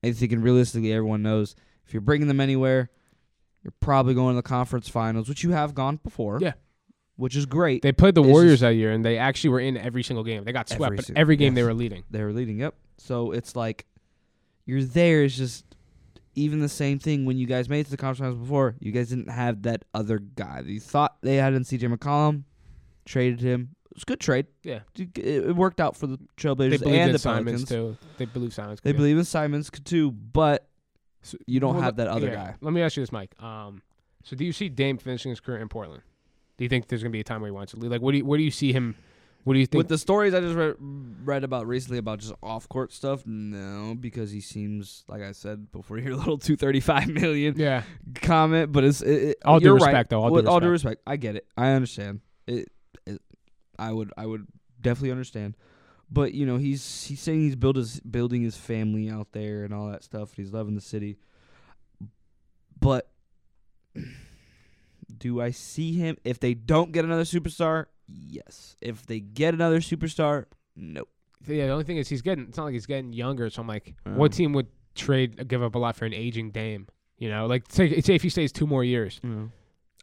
I 0.03 0.13
think 0.13 0.33
and 0.33 0.43
realistically, 0.43 0.93
everyone 0.93 1.23
knows 1.23 1.55
if 1.87 1.93
you're 1.95 2.01
bringing 2.01 2.29
them 2.29 2.41
anywhere, 2.41 2.91
you're 3.63 3.73
probably 3.81 4.15
going 4.15 4.35
to 4.35 4.37
the 4.37 4.43
conference 4.49 4.89
finals, 4.89 5.29
which 5.29 5.43
you 5.43 5.51
have 5.53 5.75
gone 5.75 5.99
before. 6.03 6.39
Yeah. 6.41 6.53
Which 7.17 7.35
is 7.35 7.47
great. 7.47 7.83
They 7.83 7.91
played 7.91 8.15
the 8.15 8.23
It's 8.23 8.31
Warriors 8.31 8.53
just- 8.53 8.61
that 8.63 8.75
year, 8.75 8.93
and 8.93 9.05
they 9.05 9.19
actually 9.19 9.51
were 9.51 9.59
in 9.61 9.77
every 9.77 10.05
single 10.05 10.23
game. 10.23 10.45
They 10.45 10.53
got 10.53 10.69
swept, 10.69 10.93
Every 10.93 10.97
but 10.99 11.11
every 11.19 11.37
game 11.37 11.55
they 11.55 11.65
were 11.65 11.75
leading. 11.75 12.05
they 12.11 12.23
were 12.23 12.33
leading 12.33 12.59
yep. 12.61 12.75
So 12.99 13.33
it's 13.33 13.57
like 13.57 13.87
you're 14.67 14.85
there. 14.85 15.25
It's 15.25 15.37
just 15.37 15.65
even 16.37 16.61
the 16.61 16.69
same 16.69 17.01
thing 17.01 17.25
when 17.25 17.37
you 17.37 17.47
guys 17.49 17.69
made 17.69 17.81
it 17.81 17.85
to 17.87 17.91
the 17.91 17.97
conference 17.97 18.21
finals 18.21 18.39
before. 18.39 18.77
You 18.79 18.93
guys 18.93 19.09
didn't 19.09 19.31
have 19.31 19.63
that 19.63 19.85
other 19.93 20.21
guy. 20.21 20.63
You 20.65 20.79
thought 20.79 21.17
they 21.21 21.37
had 21.37 21.55
in 21.55 21.65
CJ 21.65 21.93
McCollum, 21.93 22.45
traded 23.05 23.41
him. 23.41 23.71
Was 23.99 24.05
a 24.05 24.07
good 24.07 24.21
trade. 24.21 24.47
Yeah. 24.63 24.81
It, 24.97 25.57
worked 25.57 25.81
out 25.81 25.97
for 25.97 26.07
the 26.07 26.21
Trailblazers 26.37 26.87
and 26.87 27.13
the 27.13 27.19
Simons 27.19 27.65
Pelicans. 27.65 27.69
too. 27.69 28.07
They 28.17 28.27
believe 28.27 28.55
Simons. 28.55 28.81
They 28.81 28.93
believe 28.93 29.19
in 29.19 29.25
Simons 29.25 29.73
too, 29.85 30.13
but 30.13 30.69
you 31.49 31.59
don't 31.59 31.75
well, 31.75 31.83
have 31.83 31.97
that 31.97 32.07
other 32.07 32.29
yeah. 32.29 32.35
guy. 32.35 32.55
Let 32.61 32.73
me 32.73 32.81
ask 32.81 32.97
you 32.97 33.03
this, 33.03 33.11
Mike. 33.11 33.35
Um, 33.43 33.83
so 34.23 34.37
do 34.37 34.45
you 34.45 34.53
see 34.53 34.69
Dame 34.69 34.99
finishing 34.99 35.31
his 35.31 35.41
career 35.41 35.59
in 35.59 35.69
Portland? 35.69 36.03
Do 36.59 36.65
you 36.65 36.69
think 36.69 36.87
there's 36.87 37.03
gonna 37.03 37.11
be 37.11 37.19
a 37.19 37.25
time 37.25 37.41
where 37.41 37.49
he 37.49 37.53
wants 37.53 37.73
to 37.73 37.79
leave? 37.81 37.91
Like, 37.91 38.01
what 38.01 38.13
do 38.13 38.19
you 38.19 38.25
what 38.25 38.37
do 38.37 38.45
you 38.45 38.53
see 38.53 38.73
him? 38.73 38.95
What 39.43 39.55
do 39.55 39.59
you 39.59 39.67
think? 39.67 39.79
With 39.79 39.89
the 39.89 39.99
stories 39.99 40.33
I 40.33 40.39
just 40.39 40.55
read, 40.55 40.77
read 40.79 41.43
about 41.43 41.67
recently 41.67 41.99
about 41.99 42.21
just 42.21 42.35
off 42.41 42.69
court 42.69 42.93
stuff, 42.93 43.27
no, 43.27 43.97
because 43.99 44.31
he 44.31 44.41
seems 44.41 45.03
like 45.09 45.23
I 45.23 45.33
said 45.33 45.73
before 45.73 45.99
your 45.99 46.15
little 46.15 46.39
two 46.39 46.55
thirty 46.55 46.79
five 46.79 47.09
million 47.09 47.55
yeah, 47.57 47.83
comment, 48.15 48.71
but 48.71 48.85
it's 48.85 49.03
it, 49.03 49.23
it, 49.23 49.39
All 49.45 49.59
due 49.59 49.75
respect, 49.75 49.93
right. 49.93 50.09
though, 50.09 50.23
all 50.23 50.29
due 50.29 50.35
With 50.35 50.47
all 50.47 50.61
due 50.61 50.69
respect, 50.69 51.03
I 51.05 51.17
get 51.17 51.35
it. 51.35 51.49
I 51.57 51.71
understand. 51.71 52.21
It, 52.47 52.71
I 53.79 53.93
would 53.93 54.13
I 54.17 54.27
would 54.27 54.47
definitely 54.81 55.11
understand. 55.13 55.57
But 56.11 56.33
you 56.35 56.47
know, 56.47 56.57
he's 56.57 57.05
he's 57.05 57.21
saying 57.21 57.41
he's 57.41 57.57
build 57.57 57.77
his 57.77 58.01
building 58.01 58.43
his 58.43 58.57
family 58.57 59.11
out 59.11 59.33
there 59.33 59.65
and 59.65 59.75
all 59.75 59.91
that 59.91 60.03
stuff. 60.05 60.31
And 60.31 60.45
He's 60.45 60.53
loving 60.53 60.75
the 60.75 60.81
city. 60.81 61.19
But 62.81 63.11
do 65.19 65.41
I 65.41 65.51
see 65.51 65.93
him 65.95 66.17
if 66.25 66.39
they 66.41 66.55
don't 66.55 66.93
get 66.93 67.05
another 67.05 67.25
superstar? 67.25 67.87
Yes. 68.07 68.77
If 68.81 69.07
they 69.07 69.21
get 69.21 69.55
another 69.55 69.81
superstar, 69.81 70.47
nope. 70.77 71.09
yeah. 71.47 71.67
The 71.67 71.73
only 71.73 71.85
thing 71.85 71.99
is 71.99 72.09
he's 72.09 72.23
getting. 72.23 72.47
It's 72.49 72.57
not 72.57 72.65
like 72.65 72.73
he's 72.75 72.87
getting 72.87 73.13
younger. 73.13 73.51
So 73.51 73.61
I'm 73.63 73.69
like, 73.69 73.95
what 74.05 74.33
Um, 74.33 74.37
team 74.37 74.53
would 74.55 74.69
trade 74.95 75.47
give 75.49 75.63
up 75.63 75.75
a 75.75 75.79
lot 75.79 75.97
for 75.97 76.05
an 76.07 76.15
aging 76.15 76.51
Dame? 76.53 76.87
You 77.19 77.29
know, 77.29 77.47
like 77.47 77.65
say, 77.71 78.01
say 78.01 78.15
if 78.15 78.23
he 78.23 78.29
stays 78.29 78.53
two 78.53 78.67
more 78.67 78.85
years. 78.85 79.21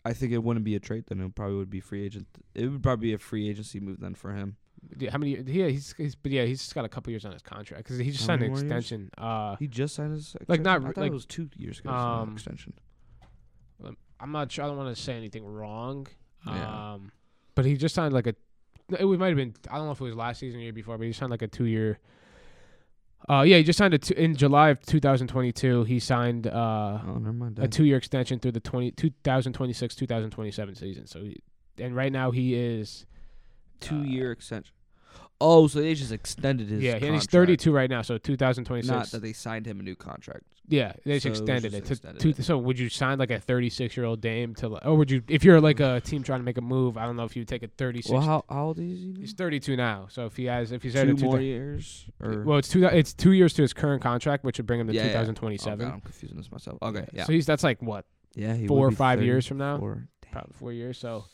I 0.06 0.14
think 0.14 0.32
it 0.32 0.44
wouldn't 0.44 0.64
be 0.64 0.76
a 0.76 0.80
trade 0.80 1.06
then. 1.08 1.20
It 1.20 1.34
probably 1.36 1.56
would 1.58 1.70
be 1.70 1.80
free 1.80 2.06
agent. 2.06 2.28
It 2.54 2.68
would 2.68 2.84
probably 2.84 3.08
be 3.10 3.14
a 3.14 3.18
free 3.18 3.50
agency 3.50 3.80
move 3.80 4.00
then 4.00 4.14
for 4.16 4.32
him. 4.34 4.58
Yeah, 5.00 5.10
How 5.10 5.18
many? 5.18 5.32
Yeah, 5.36 5.68
he's, 5.68 5.96
he's 5.98 6.14
but 6.14 6.32
yeah, 6.32 6.46
he's 6.46 6.60
just 6.62 6.76
got 6.76 6.86
a 6.86 6.90
couple 6.90 7.10
years 7.12 7.26
on 7.26 7.32
his 7.32 7.42
contract 7.42 7.84
because 7.84 7.98
he 7.98 8.12
just 8.12 8.22
How 8.22 8.28
signed 8.28 8.44
an 8.44 8.50
more 8.50 8.58
years? 8.60 8.64
extension. 8.64 9.10
Uh, 9.18 9.56
He 9.56 9.68
just 9.68 9.96
signed 9.96 10.14
his 10.14 10.38
Like, 10.48 10.62
not 10.62 10.82
I 10.82 10.86
thought 10.88 10.98
like, 10.98 11.10
it 11.12 11.14
was 11.14 11.26
two 11.26 11.50
years 11.58 11.80
ago. 11.80 11.90
um, 11.90 12.34
extension. 12.34 12.74
I'm 14.20 14.32
not 14.32 14.50
sure. 14.52 14.64
I 14.64 14.68
don't 14.68 14.78
want 14.78 14.96
to 14.96 15.02
say 15.02 15.18
anything 15.18 15.46
wrong. 15.46 16.08
Yeah. 16.48 16.94
Um, 16.94 17.12
but 17.54 17.66
he 17.66 17.76
just 17.76 17.94
signed 17.96 18.14
like 18.14 18.28
a 18.28 18.36
it 18.90 19.04
might 19.06 19.28
have 19.30 19.36
been. 19.36 19.56
I 19.70 19.78
don't 19.78 19.88
know 19.88 19.92
if 19.92 20.00
it 20.00 20.04
was 20.04 20.16
last 20.16 20.40
season 20.40 20.60
or 20.60 20.64
year 20.64 20.72
before, 20.72 20.98
but 20.98 21.06
he 21.08 21.12
signed 21.14 21.32
like 21.32 21.42
a 21.42 21.48
two 21.48 21.66
year. 21.66 22.00
Uh, 23.28 23.42
yeah, 23.42 23.58
he 23.58 23.64
just 23.64 23.78
signed 23.78 23.94
a 23.94 23.98
two, 23.98 24.14
in 24.14 24.36
July 24.36 24.70
of 24.70 24.86
2022. 24.86 25.84
He 25.86 26.00
signed 26.00 26.46
uh, 26.48 27.00
Oh, 27.08 27.20
mind. 27.20 27.58
a 27.60 27.68
two 27.68 27.84
year 27.86 27.98
extension 27.98 28.40
through 28.40 28.52
the 28.52 28.60
20, 28.60 28.92
2026 28.92 29.96
2027 29.96 30.76
season. 30.76 31.08
So, 31.08 31.22
he, 31.24 31.42
and 31.80 31.96
right 31.96 32.12
now 32.12 32.30
he 32.32 32.54
is 32.54 33.06
two 33.80 33.98
uh, 34.00 34.04
year 34.04 34.32
extension. 34.32 34.75
Oh, 35.42 35.68
so 35.68 35.82
they 35.82 35.94
just 35.96 36.14
extended 36.14 36.70
his. 36.70 36.82
yeah, 36.82 36.94
and 36.96 37.14
he's 37.14 37.26
32 37.26 37.72
right 37.72 37.90
now. 37.90 38.02
So 38.02 38.18
2026. 38.18 38.90
Not 38.90 39.12
that 39.12 39.22
they 39.22 39.34
signed 39.34 39.66
him 39.66 39.82
a 39.82 39.84
new 39.84 39.96
contract. 39.96 40.44
yeah, 40.68 40.94
they 41.04 41.20
just 41.20 41.24
so 41.24 41.28
it 41.28 41.32
extended 41.32 41.72
just 41.74 41.76
it 41.84 41.86
to 41.88 41.92
extended 41.94 42.22
two. 42.22 42.30
it. 42.30 42.44
So 42.46 42.58
would 42.58 42.80
you 42.80 42.88
sign 42.88 43.20
like 43.20 43.32
a 43.32 43.40
36 43.42 43.98
year 43.98 44.06
old 44.06 44.22
Dame 44.22 44.56
to, 44.56 44.70
like- 44.70 44.86
or 44.86 44.96
would 44.96 45.12
you, 45.12 45.22
if 45.28 45.44
you're 45.44 45.60
like 45.60 45.82
a 45.82 46.00
team 46.00 46.24
trying 46.24 46.40
to 46.40 46.46
make 46.46 46.58
a 46.58 46.62
move? 46.62 46.96
I 46.98 47.06
don't 47.06 47.18
know 47.18 47.26
if 47.26 47.36
you 47.36 47.42
would 47.42 47.50
take 47.50 47.64
a 47.64 47.68
36. 47.68 48.10
Well, 48.14 48.22
how, 48.22 48.46
how 48.50 48.68
old 48.68 48.80
is 48.80 49.00
he? 49.00 49.08
now? 49.14 49.20
he's 49.20 49.34
32 49.34 49.76
now. 49.76 50.08
So 50.10 50.26
if 50.26 50.38
he 50.38 50.46
has, 50.46 50.72
if 50.72 50.82
he's 50.82 50.94
two 50.94 51.00
a 51.02 51.06
more 51.14 51.38
two, 51.38 51.44
years. 51.44 52.06
Or 52.22 52.44
well, 52.44 52.58
it's 52.58 52.70
two. 52.70 52.86
It's 52.86 53.14
two 53.14 53.34
years 53.34 53.54
to 53.56 53.62
his 53.62 53.74
current 53.74 54.02
contract, 54.02 54.46
which 54.46 54.58
would 54.58 54.66
bring 54.66 54.80
him 54.80 54.88
to 54.88 54.94
Yeah, 54.94 55.02
yeah. 55.04 55.08
2027. 55.10 55.82
Oh, 55.82 55.86
God, 55.90 55.94
I'm 55.96 56.02
confusing 56.02 56.38
this 56.38 56.50
myself. 56.50 56.78
Okay, 56.82 57.06
yeah, 57.12 57.26
So 57.26 57.34
he's 57.34 57.46
that's 57.46 57.64
like 57.64 57.82
what 57.82 58.06
yeah. 58.36 58.54
He 58.56 58.68
four 58.68 58.86
would 58.86 58.94
or 58.94 58.96
five 58.96 59.18
30 59.20 59.26
years 59.26 59.46
from 59.46 59.58
now. 59.58 59.78
Four. 59.80 60.08
Probably 60.32 60.54
four 60.58 60.72
years. 60.72 60.98
So 60.98 61.26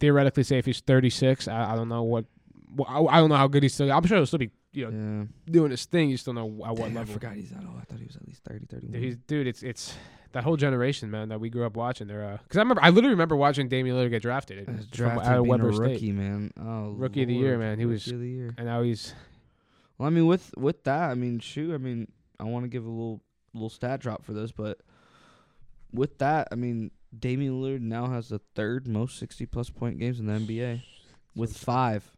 theoretically, 0.00 0.42
say 0.42 0.58
if 0.58 0.66
he's 0.66 0.80
36, 0.80 1.48
I, 1.48 1.72
I 1.72 1.76
don't 1.76 1.88
know 1.88 2.02
what. 2.02 2.24
Well, 2.74 2.86
I, 3.08 3.16
I 3.16 3.20
don't 3.20 3.28
know 3.28 3.36
how 3.36 3.48
good 3.48 3.62
he's 3.62 3.74
still. 3.74 3.90
I'm 3.92 4.04
sure 4.06 4.16
he'll 4.16 4.26
still 4.26 4.38
be, 4.38 4.50
you 4.72 4.90
know, 4.90 5.20
Yeah. 5.20 5.52
doing 5.52 5.70
his 5.70 5.84
thing. 5.84 6.10
You 6.10 6.16
still 6.16 6.32
know 6.32 6.46
at 6.64 6.76
what 6.76 6.76
Damn, 6.88 6.98
I 6.98 7.04
forgot 7.04 7.34
he's 7.34 7.50
that 7.50 7.64
old. 7.66 7.76
I 7.80 7.84
thought 7.84 7.98
he 7.98 8.06
was 8.06 8.16
at 8.16 8.26
least 8.26 8.42
30, 8.44 8.66
31. 8.66 8.92
Dude, 8.92 9.02
he's, 9.02 9.16
dude, 9.26 9.46
it's 9.46 9.62
it's 9.62 9.94
that 10.32 10.44
whole 10.44 10.56
generation, 10.56 11.10
man, 11.10 11.28
that 11.28 11.40
we 11.40 11.50
grew 11.50 11.66
up 11.66 11.76
watching. 11.76 12.06
They're 12.06 12.40
because 12.42 12.56
I 12.56 12.60
remember, 12.60 12.82
I 12.82 12.88
literally 12.90 13.14
remember 13.14 13.36
watching 13.36 13.68
Damian 13.68 13.96
Lillard 13.96 14.10
get 14.10 14.22
drafted 14.22 14.60
Uh, 14.60 14.64
from- 14.64 14.86
drafted 14.90 15.26
out 15.28 15.38
of 15.40 15.46
Weber 15.46 15.68
a 15.68 15.74
State, 15.74 15.82
rookie, 15.92 16.12
man. 16.12 16.50
Oh, 16.58 16.90
Rookie 16.92 17.22
of 17.22 17.28
the 17.28 17.34
year, 17.34 17.58
man. 17.58 17.78
He 17.78 17.84
was- 17.86 18.06
Rookie 18.06 18.14
of 18.16 18.20
the 18.22 18.28
year. 18.30 18.54
and 18.56 18.66
now 18.66 18.82
he's 18.82 19.14
Well, 19.98 20.06
I 20.06 20.10
mean, 20.10 20.26
with 20.26 20.52
with 20.56 20.84
that, 20.84 21.10
I 21.10 21.14
mean, 21.14 21.38
shoot, 21.38 21.74
I 21.74 21.78
mean, 21.78 22.10
I 22.40 22.44
want 22.44 22.64
to 22.64 22.68
give 22.68 22.84
a 22.86 22.88
little 22.88 23.20
little 23.54 23.68
stat 23.70 24.00
drop 24.00 24.24
for 24.24 24.32
this, 24.32 24.50
but 24.52 24.78
with 25.92 26.18
that, 26.18 26.48
I 26.50 26.54
mean, 26.54 26.90
Damian 27.16 27.60
Lillard 27.60 27.80
now 27.82 28.06
has 28.08 28.28
the 28.30 28.40
third 28.54 28.88
most 28.88 29.18
sixty 29.18 29.44
plus 29.46 29.68
point 29.70 29.98
games 29.98 30.18
in 30.18 30.26
the 30.26 30.32
NBA 30.34 30.82
with 31.36 31.56
five. 31.56 32.10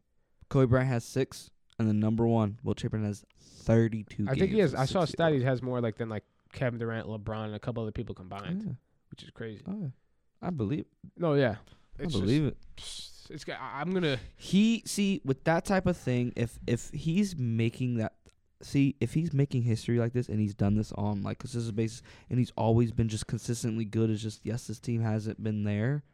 Kobe 0.55 0.67
Bryant 0.71 0.88
has 0.88 1.05
six, 1.05 1.51
and 1.81 1.88
the 1.88 1.93
number 1.93 2.25
one, 2.29 2.59
Wilt 2.62 2.77
Chamberlain 2.79 3.07
has 3.07 3.25
thirty 3.40 4.05
two. 4.05 4.27
I 4.29 4.35
think 4.37 4.53
he 4.53 4.61
has. 4.61 4.73
I 4.73 4.85
saw 4.85 5.03
a 5.03 5.07
stat 5.09 5.33
he 5.33 5.43
has 5.43 5.62
more 5.62 5.81
like 5.81 5.97
than 5.97 6.09
like 6.09 6.23
Kevin 6.53 6.79
Durant, 6.79 7.09
LeBron, 7.09 7.47
and 7.47 7.55
a 7.57 7.59
couple 7.59 7.83
other 7.83 7.90
people 7.90 8.14
combined, 8.14 8.62
Yeah. 8.64 8.73
which 9.11 9.25
is 9.25 9.31
crazy. 9.31 9.64
Oh, 9.67 9.77
yeah. 9.83 9.88
I 10.40 10.51
believe. 10.51 10.85
No, 11.19 11.35
yeah, 11.35 11.57
I 11.99 12.05
it's 12.05 12.14
believe 12.14 12.45
it. 12.45 12.57
just, 12.77 13.31
It's. 13.31 13.45
I'm 13.61 13.93
gonna. 13.93 14.19
He 14.37 14.85
see 14.87 15.21
with 15.25 15.43
that 15.43 15.64
type 15.64 15.87
of 15.87 15.97
thing, 15.97 16.33
if 16.37 16.57
if 16.69 16.88
he's 16.93 17.37
making 17.37 17.97
that, 17.97 18.12
see 18.62 18.95
if 19.01 19.12
he's 19.14 19.33
making 19.33 19.62
history 19.62 19.99
like 19.99 20.12
this 20.12 20.29
and 20.29 20.38
he's 20.38 20.55
done 20.55 20.77
this 20.77 20.93
on 20.93 21.25
like 21.25 21.40
consistent 21.40 21.75
basis 21.75 22.01
and 22.31 22.38
he's 22.38 22.53
always 22.57 22.93
been 22.93 23.09
just 23.09 23.27
consistently 23.27 23.85
good. 23.85 24.09
It's 24.09 24.23
just 24.23 24.47
yes, 24.47 24.69
this 24.69 24.79
team 24.79 25.03
hasn't 25.03 25.43
been 25.43 25.64
there. 25.64 26.05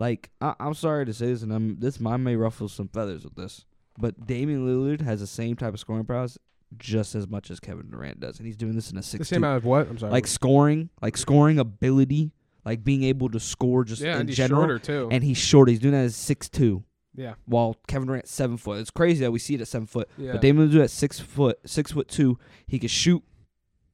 Like 0.00 0.30
I, 0.40 0.54
I'm 0.58 0.74
sorry 0.74 1.04
to 1.06 1.14
say 1.14 1.26
this, 1.26 1.42
and 1.42 1.52
I'm 1.52 1.78
this 1.78 2.00
I 2.04 2.16
may 2.16 2.34
ruffle 2.34 2.68
some 2.68 2.88
feathers 2.88 3.22
with 3.22 3.36
this, 3.36 3.66
but 3.98 4.26
Damian 4.26 4.66
Lillard 4.66 5.02
has 5.02 5.20
the 5.20 5.26
same 5.28 5.54
type 5.56 5.74
of 5.74 5.78
scoring 5.78 6.04
prowess 6.06 6.38
just 6.78 7.14
as 7.14 7.28
much 7.28 7.50
as 7.50 7.60
Kevin 7.60 7.90
Durant 7.90 8.18
does, 8.18 8.38
and 8.38 8.46
he's 8.46 8.56
doing 8.56 8.74
this 8.74 8.90
in 8.90 8.96
a 8.96 9.02
six. 9.02 9.28
The 9.28 9.34
same 9.34 9.44
amount 9.44 9.58
of 9.58 9.64
what? 9.66 9.88
I'm 9.88 9.98
sorry. 9.98 10.10
like 10.10 10.26
scoring, 10.26 10.88
like 11.02 11.16
scoring 11.18 11.58
ability, 11.58 12.32
like 12.64 12.82
being 12.82 13.02
able 13.04 13.28
to 13.28 13.38
score 13.38 13.84
just 13.84 14.00
yeah, 14.00 14.14
in 14.14 14.20
and 14.20 14.28
he's 14.30 14.38
general. 14.38 14.62
shorter 14.62 14.78
too. 14.78 15.08
And 15.10 15.22
he's 15.22 15.36
short. 15.38 15.68
He's 15.68 15.78
doing 15.80 15.92
that 15.92 16.04
as 16.04 16.16
six 16.16 16.48
two 16.48 16.82
yeah, 17.14 17.34
while 17.44 17.76
Kevin 17.86 18.06
Durant's 18.08 18.32
seven 18.32 18.56
foot. 18.56 18.78
It's 18.80 18.90
crazy 18.90 19.20
that 19.20 19.32
we 19.32 19.38
see 19.38 19.54
it 19.56 19.60
at 19.60 19.68
seven 19.68 19.86
foot. 19.86 20.08
yeah. 20.16 20.32
But 20.32 20.40
Damian 20.40 20.70
Lillard 20.70 20.84
at 20.84 20.90
six 20.90 21.20
foot, 21.20 21.58
six 21.66 21.92
foot 21.92 22.08
two, 22.08 22.38
he 22.66 22.78
can 22.78 22.88
shoot 22.88 23.22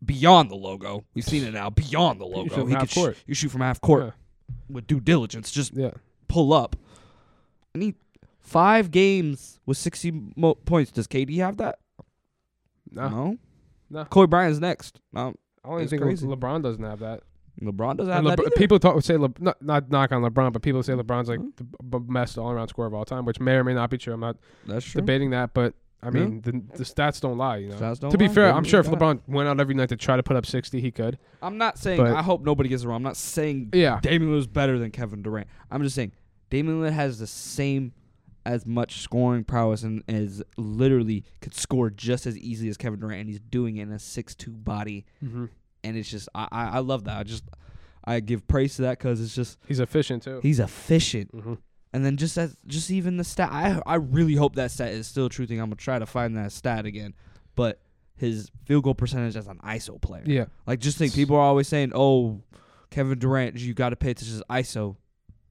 beyond 0.05 0.51
the 0.51 0.57
logo. 0.57 1.05
We've 1.15 1.25
seen 1.25 1.45
it 1.45 1.53
now, 1.55 1.71
beyond 1.71 2.21
the 2.21 2.27
You 2.27 2.33
logo. 2.33 2.49
shoot 2.51 2.61
from 2.61 2.69
He 2.69 2.75
half 2.75 2.95
could 2.95 3.17
sh- 3.17 3.19
you 3.27 3.35
shoot 3.35 3.49
from 3.51 3.63
half 3.63 3.81
court 3.81 4.05
Yeah. 4.05 4.11
With 4.69 4.87
due 4.87 5.01
diligence. 5.01 5.51
Just 5.51 5.75
yeah. 5.75 5.91
pull 6.29 6.53
up. 6.53 6.77
I 7.75 7.79
need 7.79 7.95
five 8.41 8.91
games 8.91 9.61
with 9.67 9.77
sixty 9.77 10.13
mo- 10.37 10.55
points. 10.55 10.91
Does 10.91 11.07
KD 11.07 11.37
have 11.39 11.57
that? 11.59 11.79
No, 12.91 13.09
No. 13.09 13.39
No. 13.89 14.05
Kobe 14.07 14.29
Bryant's 14.29 14.59
next. 14.59 15.01
No. 15.13 15.35
I 15.65 15.69
don't 15.69 15.79
even 15.79 15.89
think 15.89 16.03
crazy. 16.03 16.27
LeBron 16.27 16.63
doesn't 16.63 16.83
have 16.83 16.99
that. 17.01 17.21
LeBron 17.63 17.97
doesn't 17.97 18.13
have 18.13 18.25
And 18.27 18.39
that. 18.39 18.41
Either. 18.41 18.51
people 18.51 18.79
talk 18.79 19.01
say 19.03 19.17
Le- 19.17 19.31
not 19.39 19.61
not 19.63 19.91
knock 19.91 20.13
on 20.13 20.23
LeBron, 20.23 20.53
but 20.53 20.63
people 20.63 20.83
say 20.83 20.93
mm-hmm. 20.93 21.01
LeBron's 21.11 21.29
like 21.29 21.41
Huh? 21.41 21.65
the 21.83 21.99
best 22.01 22.37
all 22.39 22.51
around 22.51 22.69
scorer 22.69 22.87
of 22.89 22.95
all 22.95 23.05
time, 23.05 23.25
which 23.25 23.41
may 23.41 23.55
or 23.55 23.65
may 23.65 23.75
not 23.75 23.91
be 23.91 23.99
true. 23.99 24.13
I'm 24.15 24.21
not 24.21 24.37
That's 24.67 24.85
true. 24.85 25.01
debating 25.01 25.31
that, 25.31 25.55
but 25.55 25.75
I 26.07 26.11
Yeah. 26.19 26.25
mean 26.27 26.41
the 26.43 26.53
the 26.77 26.85
stats 26.85 27.21
don't 27.21 27.37
lie. 27.37 27.57
You 27.59 27.71
know. 27.71 27.77
Stats 27.77 27.99
don't 28.01 28.11
to 28.11 28.19
be 28.19 28.29
lie. 28.29 28.35
fair, 28.35 28.53
I'm 28.55 28.65
sure 28.65 28.81
if. 28.81 28.87
LeBron 28.87 29.21
went 29.27 29.49
out 29.49 29.59
every 29.61 29.75
night 29.75 29.89
to 29.91 29.97
try 29.97 30.17
to 30.17 30.23
put 30.23 30.37
up 30.37 30.47
60, 30.47 30.81
he 30.81 30.91
could. 30.91 31.19
I'm 31.43 31.59
not 31.59 31.79
saying. 31.79 31.99
But- 31.99 32.13
I 32.15 32.23
hope 32.23 32.45
nobody 32.45 32.69
gets 32.69 32.85
it 32.85 32.89
wrong. 32.89 32.97
I'm 32.97 33.03
not 33.03 33.17
saying 33.17 33.71
Yeah. 33.75 33.99
Damian 34.01 34.31
Lillard's 34.33 34.47
better 34.47 34.79
than 34.79 34.91
Kevin 34.91 35.23
Durant. 35.23 35.49
I'm 35.71 35.83
just 35.83 35.95
saying 35.97 36.13
Damian 36.51 36.81
Lillard 36.81 36.93
has 36.93 37.19
the 37.19 37.27
same 37.27 37.93
as 38.45 38.65
much 38.65 39.01
scoring 39.01 39.43
prowess 39.43 39.83
and 39.83 40.05
is 40.07 40.41
literally 40.57 41.25
could 41.41 41.53
score 41.55 41.91
just 41.91 42.27
as 42.27 42.39
easily 42.39 42.69
as 42.69 42.77
Kevin 42.77 43.01
Durant, 43.01 43.21
and 43.23 43.29
he's 43.29 43.41
doing 43.41 43.79
it 43.79 43.83
in 43.83 43.91
a 43.93 43.99
six-two 43.99 44.53
body, 44.53 45.05
Mm-hmm. 45.25 45.47
and 45.83 45.97
it's 45.97 46.09
just 46.09 46.29
I 46.35 46.47
I, 46.53 46.65
I 46.67 46.79
love 46.79 47.03
that. 47.05 47.17
I 47.19 47.23
just 47.25 47.43
I 48.05 48.21
give 48.21 48.47
praise 48.47 48.77
to 48.77 48.83
that 48.83 48.99
because 48.99 49.21
it's 49.21 49.35
just 49.35 49.59
He's 49.67 49.81
efficient 49.81 50.23
too. 50.23 50.39
he's 50.41 50.61
efficient, 50.61 51.35
mm-hmm. 51.35 51.55
And 51.97 52.05
then 52.05 52.19
just 52.19 52.37
as 52.37 52.55
just 52.67 52.91
even 52.91 53.17
the 53.17 53.25
stat. 53.25 53.49
I 53.51 53.81
I 53.87 53.95
really 53.95 54.35
hope 54.35 54.55
that 54.57 54.71
stat 54.71 54.93
is 54.93 55.07
still 55.07 55.27
a 55.27 55.31
true 55.31 55.47
thing. 55.47 55.61
I'm 55.61 55.71
gonna 55.71 55.77
try 55.77 55.99
to 55.99 56.05
find 56.05 56.37
that 56.37 56.53
stat 56.53 56.85
again, 56.85 57.15
but 57.55 57.81
his 58.17 58.51
field 58.67 58.85
goal 58.85 58.95
percentage 58.95 59.35
as 59.35 59.47
an 59.47 59.59
ISO 59.65 59.99
player. 59.99 60.23
Yeah. 60.27 60.45
Like, 60.67 60.81
just 60.81 60.99
think, 60.99 61.15
people 61.15 61.37
are 61.37 61.43
always 61.43 61.69
saying, 61.69 61.93
"Oh, 61.95 62.43
Kevin 62.91 63.19
Durant, 63.19 63.57
you 63.57 63.73
got 63.73 63.91
to 63.91 63.97
pay 63.97 64.11
attention 64.11 64.39
to 64.39 64.45
ISO." 64.51 64.97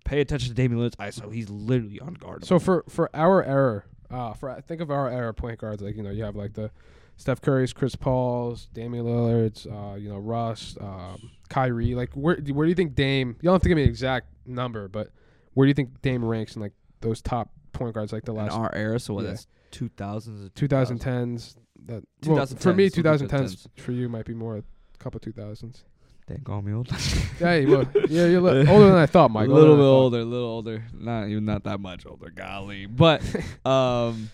Pay 0.05 0.21
attention 0.21 0.49
to 0.49 0.53
Damian 0.53 0.79
Lillard's 0.79 0.97
ISO. 0.97 1.33
He's 1.33 1.49
literally 1.49 1.97
unguardable. 1.97 2.45
So 2.45 2.59
for 2.59 2.85
for 2.89 3.09
our 3.15 3.43
error, 3.43 3.85
uh, 4.11 4.33
for 4.33 4.61
think 4.67 4.81
of 4.81 4.91
our 4.91 5.09
error 5.09 5.33
point 5.33 5.59
guards 5.59 5.81
like 5.81 5.95
you 5.95 6.03
know 6.03 6.11
you 6.11 6.23
have 6.25 6.35
like 6.35 6.53
the 6.53 6.69
Steph 7.17 7.41
Curry's, 7.41 7.73
Chris 7.73 7.95
Paul's, 7.95 8.67
Damian 8.67 9.03
Lillard's, 9.03 9.65
uh, 9.65 9.95
you 9.97 10.09
know 10.09 10.19
Russ, 10.19 10.77
um, 10.79 11.31
Kyrie. 11.49 11.95
Like 11.95 12.13
where 12.13 12.35
where 12.35 12.67
do 12.67 12.69
you 12.69 12.75
think 12.75 12.93
Dame? 12.93 13.29
You 13.41 13.47
don't 13.47 13.53
have 13.53 13.63
to 13.63 13.67
give 13.69 13.77
me 13.77 13.83
an 13.83 13.89
exact 13.89 14.27
number, 14.45 14.87
but 14.87 15.09
where 15.55 15.65
do 15.65 15.69
you 15.69 15.73
think 15.73 16.01
Dame 16.01 16.23
ranks 16.23 16.55
in 16.55 16.61
like 16.61 16.73
those 17.01 17.21
top 17.21 17.49
point 17.73 17.95
guards 17.95 18.13
like 18.13 18.23
the 18.25 18.31
in 18.31 18.37
last 18.37 18.53
our 18.53 18.73
era, 18.75 18.99
so 18.99 19.15
what? 19.15 19.23
yeah. 19.23 19.31
That's 19.31 19.47
two 19.71 19.89
thousands. 19.97 20.51
2010s? 20.51 21.55
That 21.87 22.03
well, 22.25 22.45
for 22.45 22.73
me, 22.73 22.89
2010s 22.89 23.67
for 23.77 23.91
you 23.91 24.07
might 24.09 24.25
be 24.25 24.33
more 24.33 24.57
a 24.57 24.63
couple 24.97 25.19
2000s. 25.19 25.83
Dang, 26.27 26.41
call 26.43 26.61
me 26.63 26.73
old. 26.73 26.89
Yeah, 27.39 27.65
well, 27.65 27.85
yeah, 28.09 28.25
you're 28.27 28.41
li- 28.41 28.65
older 28.69 28.85
than 28.87 28.95
I 28.95 29.05
thought, 29.05 29.29
Mike. 29.29 29.49
a 29.49 29.51
little 29.51 29.75
bit 29.75 29.83
older, 29.83 30.19
a 30.19 30.23
little 30.25 30.47
older. 30.47 30.83
Not 30.93 31.27
even 31.27 31.43
not 31.45 31.63
that 31.65 31.79
much 31.81 32.05
older. 32.05 32.29
Golly, 32.31 32.85
but 32.85 33.21
um, 33.65 34.29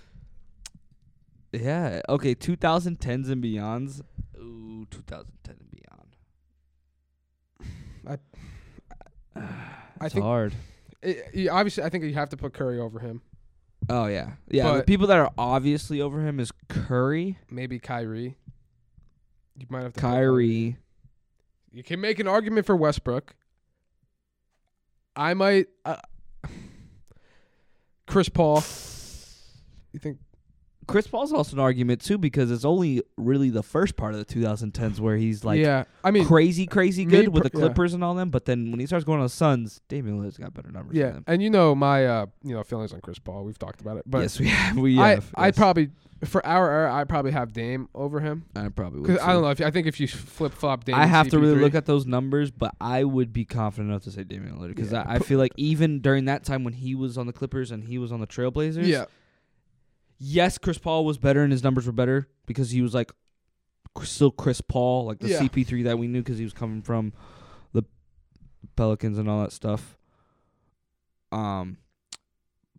yeah. 1.52 2.02
Okay, 2.08 2.36
2010s 2.36 3.30
and 3.30 3.44
beyonds. 3.44 4.02
Ooh, 4.38 4.86
2010 4.92 5.56
and 5.60 5.72
beyond. 5.72 6.16
I 10.00 10.06
It's 10.06 10.14
think 10.14 10.24
hard. 10.24 10.54
It, 11.02 11.50
obviously 11.50 11.84
I 11.84 11.90
think 11.90 12.04
you 12.04 12.14
have 12.14 12.30
to 12.30 12.38
put 12.38 12.54
Curry 12.54 12.80
over 12.80 13.00
him. 13.00 13.22
Oh 13.90 14.06
yeah, 14.06 14.34
yeah. 14.50 14.78
the 14.78 14.84
people 14.84 15.08
that 15.08 15.18
are 15.18 15.32
obviously 15.38 16.02
over 16.02 16.22
him 16.22 16.40
is 16.40 16.52
Curry, 16.70 17.40
Maybe 17.50 17.80
Kyrie. 17.80 18.38
You 19.58 19.66
might 19.70 19.84
have 19.84 19.94
to 19.94 20.00
Kyrie. 20.00 20.78
You 21.72 21.84
can 21.84 22.02
make 22.02 22.20
an 22.20 22.28
argument 22.28 22.66
for 22.66 22.76
Westbrook. 22.76 23.36
I 25.16 25.34
might. 25.34 25.68
Uh, 25.86 25.98
Chris 28.08 28.30
Paul. 28.30 28.64
You 29.94 30.00
think? 30.00 30.18
Chris 30.92 31.08
Paul's 31.08 31.34
also 31.34 31.56
an 31.56 31.60
argument 31.60 32.02
too 32.02 32.18
because 32.18 32.52
it's 32.52 32.66
only 32.66 33.02
really 33.18 33.50
the 33.50 33.64
first 33.64 33.96
part 33.96 34.14
of 34.14 34.20
the 34.26 34.34
2010s 34.34 35.00
where 35.00 35.18
he's 35.18 35.44
like 35.44 35.60
yeah, 35.60 35.86
I 36.04 36.12
mean, 36.12 36.26
crazy, 36.26 36.66
crazy 36.68 37.06
good 37.06 37.30
with 37.30 37.44
per- 37.44 37.50
the 37.50 37.58
yeah. 37.58 37.66
Clippers 37.66 37.94
and 37.94 38.04
all 38.04 38.14
them. 38.14 38.30
But 38.30 38.46
then 38.46 38.72
when 38.72 38.80
he 38.80 38.86
starts 38.86 39.06
going 39.06 39.20
on 39.20 39.26
the 39.26 39.30
Suns, 39.30 39.82
Damian 39.88 40.22
Lillard's 40.22 40.38
got 40.38 40.54
better 40.54 40.72
numbers. 40.72 40.96
yeah, 40.96 41.20
and 41.28 41.42
you 41.42 41.50
know 41.50 41.74
my 41.74 42.06
uh, 42.06 42.26
you 42.44 42.54
know 42.54 42.64
feelings 42.64 42.94
on 42.94 43.02
Chris 43.02 43.20
Paul. 43.20 43.44
We've 43.44 43.58
talked 43.60 43.82
about 43.82 43.98
it, 43.98 44.04
but 44.06 44.20
yes, 44.22 44.40
we 44.40 44.48
have. 44.48 44.78
We 44.82 45.00
I 45.00 45.10
have. 45.16 45.32
I 45.36 45.48
yes. 45.48 45.56
probably 45.58 45.90
for 46.26 46.46
our 46.46 46.70
era 46.72 46.94
I 46.94 47.04
probably 47.04 47.32
have 47.32 47.52
Dame 47.52 47.90
over 47.96 48.20
him 48.20 48.46
I 48.56 48.70
probably 48.70 49.02
would. 49.02 49.20
I 49.20 49.34
don't 49.34 49.42
know 49.42 49.50
if 49.50 49.60
I 49.60 49.72
think 49.72 49.88
if 49.88 50.00
you 50.00 50.08
flip 50.08 50.54
flop 50.54 50.84
Dame, 50.84 50.94
I 50.96 51.08
have 51.08 51.30
to 51.30 51.40
really 51.40 51.60
look 51.60 51.74
at 51.74 51.88
those 51.88 52.06
numbers, 52.06 52.52
but 52.52 52.76
I 52.80 53.04
would 53.04 53.34
be 53.34 53.44
confident 53.44 53.90
enough 53.90 54.04
to 54.04 54.12
say 54.12 54.24
Damian 54.24 54.58
Lillard 54.60 54.76
because 54.76 54.92
Yeah. 54.92 55.04
I, 55.08 55.16
I 55.16 55.20
feel 55.20 55.40
like 55.40 55.52
even 55.58 56.00
during 56.00 56.26
that 56.26 56.44
time 56.44 56.64
when 56.64 56.74
he 56.74 56.94
was 56.94 57.18
on 57.18 57.26
the 57.26 57.34
Clippers 57.34 57.72
and 57.72 57.84
he 57.86 57.98
was 57.98 58.12
on 58.12 58.20
the 58.20 58.28
Trailblazers, 58.28 58.86
Yeah, 58.86 59.06
yes, 60.24 60.58
Chris 60.60 60.78
Paul 60.78 61.04
was 61.04 61.18
better 61.18 61.42
and 61.42 61.52
his 61.52 61.64
numbers 61.64 61.88
were 61.88 61.92
better 61.92 62.28
because 62.46 62.70
he 62.70 62.82
was 62.82 62.94
like 62.94 63.12
still 64.04 64.30
Chris 64.32 64.62
Paul, 64.62 65.06
like 65.06 65.20
the 65.20 65.30
Yeah. 65.30 65.40
CP3 65.40 65.84
that 65.86 65.98
we 65.98 66.08
knew 66.08 66.22
because 66.22 66.38
he 66.38 66.44
was 66.44 66.54
coming 66.54 66.82
from 66.84 67.12
the 67.74 67.84
Pelicans 68.76 69.18
and 69.18 69.28
all 69.28 69.42
that 69.42 69.52
stuff. 69.52 69.98
Um, 71.32 71.78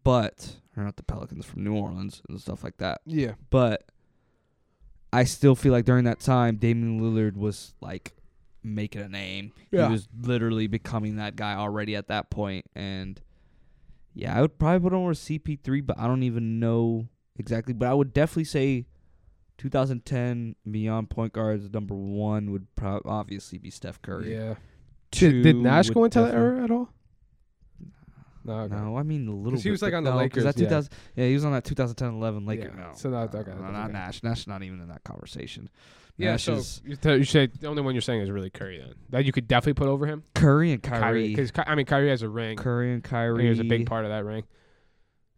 but 0.05 0.57
or 0.77 0.85
not 0.85 0.97
the 0.97 1.03
Pelicans 1.03 1.45
from 1.45 1.65
New 1.65 1.75
Orleans 1.75 2.23
and 2.29 2.41
stuff 2.41 2.63
like 2.65 2.77
that. 2.79 3.01
Yeah. 3.05 3.33
But 3.51 3.85
I 5.13 5.25
still 5.25 5.55
feel 5.55 5.73
like 5.73 5.85
during 5.85 6.05
that 6.05 6.21
time, 6.21 6.57
Damian 6.57 7.01
Lillard 7.01 7.37
was 7.37 7.75
like 7.81 8.15
making 8.63 9.03
a 9.03 9.09
name. 9.09 9.53
Yeah. 9.71 9.87
He 9.87 9.93
was 9.93 10.09
literally 10.19 10.67
becoming 10.69 11.17
that 11.17 11.35
guy 11.37 11.55
already 11.55 11.97
at 11.97 12.07
that 12.09 12.31
point. 12.31 12.65
point, 12.65 12.67
and 12.75 13.21
yeah, 14.15 14.37
I 14.37 14.41
would 14.41 14.59
probably 14.59 14.81
put 14.89 14.95
him 14.95 15.01
over 15.03 15.13
CP3, 15.13 15.85
but 15.85 15.99
I 15.99 16.07
don't 16.07 16.23
even 16.23 16.59
know 16.61 17.09
exactly. 17.43 17.75
But 17.75 17.89
I 17.89 17.95
would 17.95 18.13
definitely 18.15 18.45
say 18.45 18.87
2010 19.59 20.57
beyond 20.71 21.11
point 21.11 21.33
guards 21.33 21.71
number 21.73 21.95
one 21.95 22.51
would 22.51 22.67
probably 22.77 23.11
obviously 23.11 23.59
be 23.59 23.71
Steph 23.71 24.01
Curry. 24.03 24.33
Yeah. 24.35 24.55
Two 25.11 25.31
Did, 25.31 25.43
did 25.43 25.57
Nash 25.57 25.91
go 25.91 26.05
into 26.05 26.21
that 26.21 26.27
definitely- 26.33 26.49
era 26.57 26.65
at 26.65 26.71
all? 26.71 26.89
No. 28.45 28.53
okay. 28.61 28.75
No, 28.75 28.97
I 28.97 29.03
mean 29.05 29.29
a 29.29 29.31
little. 29.31 29.53
'Cause 29.53 29.63
he 29.63 29.69
bit, 29.69 29.73
was, 29.73 29.83
like, 29.83 29.95
on 29.95 30.03
the 30.03 30.11
no, 30.11 30.17
'cause 30.17 30.23
Lakers, 30.23 30.45
That 30.45 30.59
yeah. 30.59 30.67
2000, 30.69 30.93
yeah. 31.15 31.27
he 31.27 31.35
was 31.35 31.45
on 31.45 31.53
that 31.53 31.65
2010-11 31.65 32.45
Lakers. 32.45 32.73
Yeah, 32.77 32.83
No, 32.89 32.91
so 32.95 33.11
not- 33.11 33.33
no, 33.33 33.41
okay, 33.41 33.51
no, 33.53 33.59
that's 33.61 33.73
not 33.73 33.85
okay. 33.85 33.93
Nash. 33.93 34.23
Nash 34.25 34.47
not 34.49 34.63
even 34.65 34.81
in 34.81 34.89
that 34.89 35.05
conversation. 35.05 35.69
Yeah. 36.17 36.33
Nash 36.33 36.45
So 36.45 36.55
is 36.55 36.83
you, 36.85 36.97
th- 36.97 37.19
you 37.19 37.25
say 37.25 37.47
the 37.47 37.69
only 37.69 37.83
one 37.83 37.95
you're 37.95 38.03
saying 38.03 38.21
is 38.21 38.31
really 38.31 38.51
Curry 38.51 38.79
then. 38.79 38.95
That 39.11 39.25
you 39.25 39.33
could 39.33 39.47
definitely 39.47 39.75
put 39.75 39.87
over 39.89 40.07
him. 40.07 40.25
Curry 40.35 40.73
and 40.73 40.83
Kyrie. 40.83 41.29
Because 41.29 41.53
I 41.57 41.75
mean 41.77 41.87
Kyrie 41.87 42.09
has 42.11 42.23
a 42.23 42.29
ring. 42.29 42.57
Curry 42.57 42.93
and 42.93 43.05
Kyrie. 43.05 43.45
He 43.45 43.49
was 43.49 43.61
a 43.61 43.65
big 43.65 43.87
part 43.87 44.05
of 44.05 44.11
that 44.11 44.25
ring. 44.25 44.43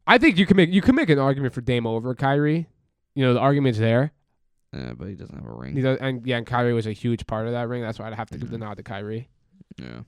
I 0.07 0.19
think 0.19 0.39
you 0.39 0.47
can 0.47 0.57
make 0.57 0.71
you 0.71 0.83
can 0.83 0.95
make 0.95 1.09
an 1.11 1.19
argument 1.19 1.55
for 1.55 1.61
Dame 1.61 1.87
over 1.87 2.15
Kyrie. 2.15 2.69
You 3.15 3.25
know 3.25 3.35
the 3.35 3.41
argument's 3.41 3.79
there. 3.79 4.13
Yeah, 4.73 4.93
but 4.97 5.09
he 5.09 5.15
doesn't 5.15 5.35
have 5.37 5.47
a 5.47 5.53
ring. 5.53 5.75
He 5.75 5.83
does, 5.83 5.99
and 6.01 6.27
yeah, 6.27 6.37
and 6.37 6.47
Kyrie 6.47 6.73
was 6.73 6.87
a 6.87 6.93
huge 6.93 7.27
part 7.27 7.47
of 7.47 7.53
that 7.53 7.69
ring. 7.69 7.81
That's 7.83 7.99
why 7.99 8.09
I'd 8.09 8.15
have 8.15 8.29
to 8.31 8.39
give 8.39 8.51
the 8.51 8.59
nod 8.59 8.77
to 8.77 8.83
Kyrie. 8.83 9.29
Yeah. 9.77 10.01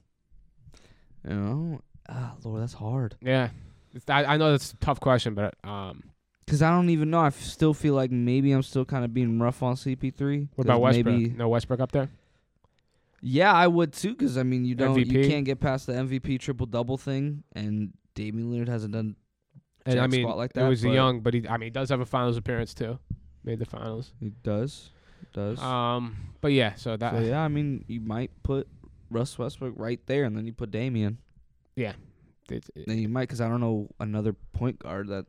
You 1.29 1.35
know, 1.35 1.81
ah, 2.09 2.35
Lord, 2.45 2.63
that's 2.63 2.73
hard. 2.75 3.17
Yeah, 3.21 3.51
it's, 3.95 4.09
I, 4.09 4.25
I 4.25 4.37
know 4.37 4.51
that's 4.51 4.73
a 4.73 4.77
tough 4.77 5.01
question, 5.01 5.35
but 5.35 5.55
um, 5.65 6.03
Cause 6.49 6.63
I 6.63 6.71
don't 6.71 6.91
even 6.91 7.11
know. 7.11 7.19
I 7.21 7.29
f- 7.29 7.41
still 7.41 7.75
feel 7.75 7.95
like 7.95 8.13
maybe 8.13 8.53
I'm 8.53 8.63
still 8.63 8.85
kind 8.85 9.05
of 9.05 9.13
being 9.13 9.41
rough 9.41 9.63
on 9.65 9.75
CP3. 9.75 10.49
what 10.55 10.65
about 10.65 10.81
Westbrook? 10.81 11.15
Maybe, 11.15 11.31
no 11.31 11.49
Westbrook 11.49 11.81
up 11.81 11.91
there. 11.91 12.09
yeah, 13.21 13.53
I 13.53 13.67
would 13.67 13.93
too. 13.93 14.15
Cause 14.15 14.37
I 14.39 14.45
mean, 14.45 14.65
you 14.65 14.77
don't, 14.77 14.97
you 14.97 15.29
can't 15.29 15.45
get 15.45 15.59
past 15.59 15.87
the 15.87 15.95
MVP 15.95 16.39
triple 16.39 16.67
double 16.67 16.97
thing, 16.97 17.43
and 17.55 17.93
Damian 18.15 18.53
Lillard 18.53 18.69
hasn't 18.69 18.93
done. 18.93 19.17
And 19.87 20.01
I 20.01 20.07
mean, 20.07 20.23
squat 20.23 20.37
like 20.37 20.51
it 20.51 20.55
that, 20.55 20.69
was 20.69 20.85
a 20.85 20.89
but- 20.89 20.93
young, 20.95 21.21
but 21.21 21.35
he 21.35 21.47
I 21.49 21.57
mean 21.57 21.67
he 21.67 21.71
does 21.71 21.89
have 21.91 22.01
a 22.01 22.07
finals 22.07 22.37
appearance 22.37 22.75
too. 22.75 22.99
Made 23.45 23.59
the 23.61 23.65
finals. 23.65 24.13
He 24.21 24.31
does, 24.43 24.91
does. 25.33 25.61
Um, 25.61 26.17
but 26.41 26.53
yeah, 26.53 26.75
so 26.75 26.97
that 26.97 27.13
so 27.15 27.21
yeah, 27.21 27.41
I 27.43 27.49
mean, 27.49 27.85
you 27.87 28.01
might 28.01 28.31
put 28.43 28.67
Russ 29.11 29.39
Westbrook 29.39 29.75
right 29.77 30.01
there, 30.07 30.25
and 30.25 30.37
then 30.37 30.47
you 30.47 30.53
put 30.53 30.71
Damian. 30.73 31.19
it- 31.77 31.95
it- 32.49 32.87
Then 32.87 32.99
you 32.99 33.09
might, 33.09 33.29
cause 33.29 33.41
I 33.41 33.49
don't 33.49 33.61
know 33.61 33.89
another 34.01 34.33
point 34.53 34.79
guard 34.81 35.09
that 35.09 35.27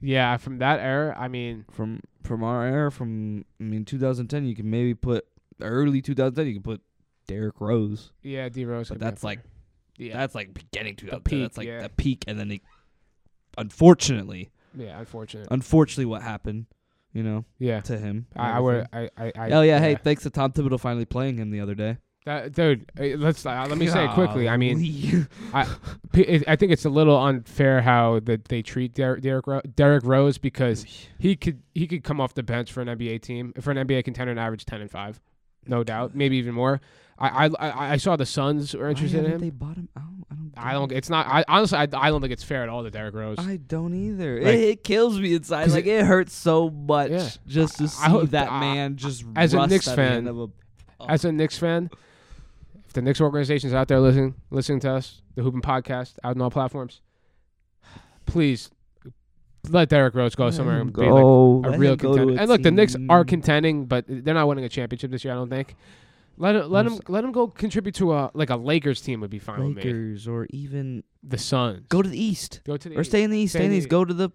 yeah, 0.00 0.36
from 0.36 0.58
that 0.58 0.80
era, 0.80 1.16
I 1.18 1.28
mean, 1.28 1.64
from 1.70 2.00
from 2.24 2.42
our 2.42 2.64
era, 2.66 2.90
from 2.90 3.44
I 3.60 3.64
mean 3.64 3.84
2010, 3.84 4.44
you 4.46 4.54
can 4.56 4.68
maybe 4.68 4.94
put 4.94 5.26
early 5.60 6.02
2010, 6.02 6.46
you 6.46 6.54
can 6.54 6.62
put 6.62 6.80
Derrick 7.26 7.60
Rose. 7.60 8.10
yeah, 8.22 8.48
D 8.48 8.64
Rose. 8.64 8.88
But 8.88 8.98
that's 8.98 9.22
like 9.22 9.40
yeah, 9.98 10.16
that's 10.18 10.34
like 10.34 10.52
beginning 10.54 10.96
to 10.96 11.06
The 11.06 11.20
peak, 11.20 11.42
That's 11.42 11.58
like 11.58 11.66
yeah. 11.68 11.82
the 11.82 11.88
peak, 11.90 12.24
and 12.26 12.38
then 12.38 12.50
it, 12.52 12.60
unfortunately, 13.58 14.50
yeah, 14.76 14.98
unfortunate. 14.98 15.48
unfortunately, 15.50 16.06
what 16.06 16.22
happened, 16.22 16.66
you 17.12 17.22
know, 17.22 17.44
yeah, 17.58 17.80
to 17.82 17.98
him. 17.98 18.26
I, 18.36 18.52
I 18.52 18.60
would. 18.60 18.86
I, 18.92 19.10
I, 19.16 19.32
I. 19.36 19.48
Hell 19.48 19.64
yeah! 19.64 19.78
Hey, 19.78 19.94
thanks 19.96 20.22
to 20.24 20.30
Tom 20.30 20.52
Thibodeau 20.52 20.80
finally 20.80 21.04
playing 21.04 21.36
him 21.38 21.50
the 21.50 21.60
other 21.60 21.74
day. 21.74 21.98
That, 22.24 22.52
dude, 22.52 22.88
uh, 23.00 23.16
let's 23.18 23.44
uh, 23.44 23.66
let 23.68 23.76
me 23.78 23.88
say 23.88 24.04
it 24.04 24.12
quickly. 24.12 24.48
I 24.48 24.56
mean, 24.56 25.26
it- 26.14 26.44
I 26.46 26.54
think 26.56 26.70
it's 26.70 26.84
a 26.84 26.90
little 26.90 27.18
unfair 27.18 27.82
how 27.82 28.20
that 28.20 28.44
they 28.44 28.62
treat 28.62 28.94
Derek 28.94 29.46
Ro- 29.46 29.60
Derrick 29.74 30.04
Rose 30.04 30.38
because 30.38 30.86
he 31.18 31.34
could 31.34 31.62
he 31.74 31.88
could 31.88 32.04
come 32.04 32.20
off 32.20 32.34
the 32.34 32.44
bench 32.44 32.70
for 32.72 32.80
an 32.80 32.86
NBA 32.88 33.22
team 33.22 33.52
for 33.60 33.72
an 33.72 33.76
NBA 33.88 34.04
contender 34.04 34.30
and 34.30 34.38
average 34.38 34.64
ten 34.64 34.80
and 34.80 34.88
five, 34.90 35.20
no 35.66 35.84
doubt, 35.84 36.14
maybe 36.14 36.36
even 36.38 36.54
more. 36.54 36.80
I 37.18 37.46
I 37.58 37.92
I, 37.92 37.96
saw 37.98 38.16
the 38.16 38.26
Suns 38.26 38.74
were 38.74 38.88
interested 38.88 39.24
in 39.24 39.30
him. 39.32 39.40
They 39.40 39.50
bought 39.50 39.76
him. 39.76 39.88
I 39.96 40.00
don't. 40.00 40.24
I 40.30 40.34
don't. 40.34 40.52
I 40.56 40.72
don't. 40.72 40.92
It's 40.92 41.08
not. 41.08 41.26
I 41.28 41.44
honestly, 41.46 41.78
I, 41.78 41.82
I 41.94 42.08
don't 42.10 42.20
think 42.20 42.32
it's 42.32 42.42
fair 42.42 42.64
at 42.64 42.68
all 42.68 42.82
to 42.82 42.90
Derrick 42.90 43.14
Rose. 43.14 43.38
I 43.38 43.56
don't 43.58 43.94
either. 43.94 44.36
Like- 44.40 44.54
it, 44.54 44.60
it 44.60 44.84
kills 44.84 45.20
me 45.20 45.34
inside. 45.34 45.70
Like 45.70 45.86
it, 45.86 46.04
hurts 46.04 46.34
so 46.34 46.68
much 46.68 47.10
Yeah. 47.12 47.28
just 47.46 47.76
to 47.78 47.84
I- 47.84 47.86
see 47.86 48.02
I 48.18 48.24
that 48.26 48.50
man 48.52 48.96
just 48.96 49.24
as 49.36 49.54
a 49.54 49.64
Knicks 49.66 49.86
fan, 49.86 50.26
a- 50.26 50.46
As 51.08 51.24
a 51.24 51.30
Knicks 51.30 51.58
fan, 51.58 51.90
if 52.86 52.92
the 52.92 53.02
Knicks 53.02 53.20
organization's 53.20 53.72
out 53.72 53.86
there 53.86 54.00
listening 54.00 54.34
listening 54.50 54.80
to 54.80 54.90
us, 54.90 55.22
the 55.36 55.42
Hoopin 55.42 55.62
Podcast, 55.62 56.14
out 56.24 56.34
on 56.34 56.42
all 56.42 56.50
platforms, 56.50 57.02
please 58.26 58.70
let 59.68 59.88
Derrick 59.88 60.14
Rose 60.14 60.34
go 60.34 60.50
somewhere 60.50 60.76
him 60.76 60.88
and 60.88 60.92
be 60.96 61.02
like 61.02 61.10
a 61.10 61.12
oh, 61.14 61.62
Let 61.64 61.78
real 61.78 61.92
him 61.92 61.96
go 61.98 62.12
to 62.12 62.18
contender. 62.18 62.38
a 62.38 62.42
And 62.42 62.48
look, 62.50 62.62
the 62.62 62.70
Knicks 62.70 62.96
are 63.08 63.24
team. 63.24 63.28
contending, 63.28 63.86
but 63.86 64.04
they're 64.08 64.34
not 64.34 64.48
winning 64.48 64.64
a 64.64 64.68
championship 64.68 65.10
this 65.10 65.24
year. 65.24 65.32
I 65.34 65.36
don't 65.36 65.50
think. 65.50 65.76
Let 66.38 66.56
it, 66.56 66.66
let 66.68 66.86
him 66.86 66.98
let 67.08 67.22
him 67.24 67.30
go 67.30 67.46
contribute 67.46 67.94
to 67.96 68.14
a 68.14 68.30
like 68.34 68.50
a 68.50 68.56
Lakers 68.56 69.00
team 69.02 69.20
would 69.20 69.30
be 69.30 69.38
fine 69.38 69.60
with 69.60 69.76
me. 69.76 69.82
Lakers 69.82 70.26
or 70.26 70.46
even 70.50 71.04
The 71.22 71.36
Suns 71.38 71.86
go 71.88 72.00
to 72.02 72.08
the 72.08 72.20
East 72.20 72.62
go 72.64 72.76
to 72.78 72.88
the 72.88 72.96
or 72.96 73.04
stay 73.04 73.22
in 73.22 73.30
the 73.30 73.38
East. 73.38 73.52
Stay 73.52 73.58
Stay 73.60 73.64
in 73.66 73.70
in 73.70 73.70
the 73.72 73.78
the- 73.78 73.82
East. 73.84 73.88
Go 73.90 74.04
to 74.04 74.14
the 74.14 74.30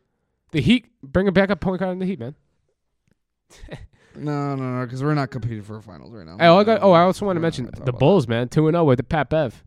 the 0.52 0.62
Heat. 0.62 0.88
Bring 1.04 1.28
a 1.28 1.32
backup 1.32 1.60
point 1.60 1.80
guard 1.80 1.92
in 1.94 2.00
the 2.00 2.06
Heat, 2.06 2.20
man. 2.20 2.36
no, 4.16 4.56
no, 4.56 4.80
no, 4.80 4.86
because 4.86 5.04
we're 5.04 5.14
not 5.14 5.30
competing 5.32 5.64
for 5.64 5.78
a 5.78 5.82
finals 5.82 6.14
right 6.14 6.26
now. 6.26 6.38
Hey, 6.38 6.48
oh, 6.48 6.58
I 6.58 6.64
got, 6.64 6.82
oh, 6.82 6.92
I 6.92 7.02
also 7.02 7.26
want 7.26 7.36
to 7.38 7.42
mention 7.42 7.66
the 7.66 7.82
about 7.84 8.00
Bulls, 8.00 8.28
man. 8.28 8.48
Two 8.50 8.68
and 8.68 8.76
zero 8.76 8.84
with 8.84 8.98
the 8.98 9.04
Pat 9.04 9.30
Bev. 9.30 9.64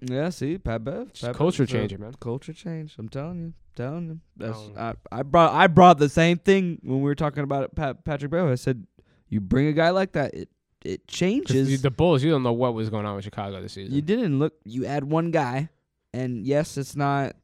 Yeah, 0.00 0.30
see, 0.30 0.58
Pat 0.58 0.84
Bev, 0.84 1.12
Pat 1.20 1.34
culture 1.34 1.64
Bev's 1.64 1.74
a 1.74 1.76
changer, 1.78 1.98
man. 1.98 2.14
Culture 2.20 2.52
change. 2.52 2.94
I'm 2.98 3.08
telling 3.08 3.40
you, 3.40 3.52
telling 3.74 4.06
you. 4.08 4.20
That's 4.36 4.56
Um, 4.58 4.72
I, 4.76 4.94
I 5.10 5.22
brought 5.22 5.52
I 5.52 5.66
brought 5.66 5.98
the 5.98 6.08
same 6.08 6.38
thing 6.38 6.78
when 6.82 6.98
we 6.98 7.04
were 7.04 7.14
talking 7.16 7.42
about 7.42 7.64
it, 7.64 7.74
Pat, 7.74 8.04
Patrick 8.04 8.30
Bev. 8.30 8.46
I 8.48 8.54
said, 8.54 8.86
you 9.28 9.40
bring 9.40 9.66
a 9.66 9.72
guy 9.72 9.90
like 9.90 10.12
that, 10.12 10.34
it 10.34 10.48
it 10.84 11.06
'Cause 11.08 11.16
changes. 11.16 11.82
the 11.82 11.90
Bulls, 11.90 12.22
you 12.22 12.30
don't 12.30 12.44
know 12.44 12.52
what 12.52 12.74
was 12.74 12.88
going 12.90 13.04
on 13.06 13.16
with 13.16 13.24
Chicago 13.24 13.60
this 13.60 13.72
season. 13.72 13.92
You 13.94 14.00
didn't 14.02 14.38
look. 14.38 14.54
You 14.64 14.86
add 14.86 15.02
one 15.02 15.32
guy, 15.32 15.68
and 16.12 16.46
yes, 16.46 16.76
it's 16.78 16.94
not 16.94 17.34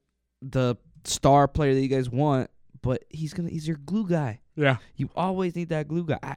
the 0.40 0.76
star 1.02 1.48
player 1.48 1.74
that 1.74 1.80
you 1.80 1.88
guys 1.88 2.08
want, 2.08 2.48
but 2.82 3.04
he's 3.10 3.34
gonna. 3.34 3.50
He's 3.50 3.66
your 3.66 3.78
glue 3.78 4.06
guy. 4.06 4.40
yeah. 4.54 4.76
You 4.94 5.10
always 5.16 5.56
need 5.56 5.70
that 5.70 5.88
glue 5.88 6.04
guy. 6.04 6.20
I, 6.22 6.36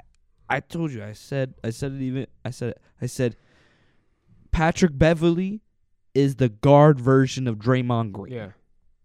I 0.49 0.59
told 0.61 0.91
you. 0.91 1.03
I 1.03 1.13
said. 1.13 1.53
I 1.63 1.69
said 1.69 1.91
it. 1.91 2.01
Even. 2.01 2.25
I 2.43 2.49
said. 2.49 2.69
it. 2.71 2.81
I 2.99 3.05
said. 3.05 3.35
Patrick 4.51 4.97
Beverley 4.97 5.61
is 6.17 6.35
the 6.35 6.49
guard 6.49 6.99
version 6.99 7.47
of 7.47 7.57
Draymond 7.57 8.11
Green. 8.11 8.33
Yeah. 8.33 8.49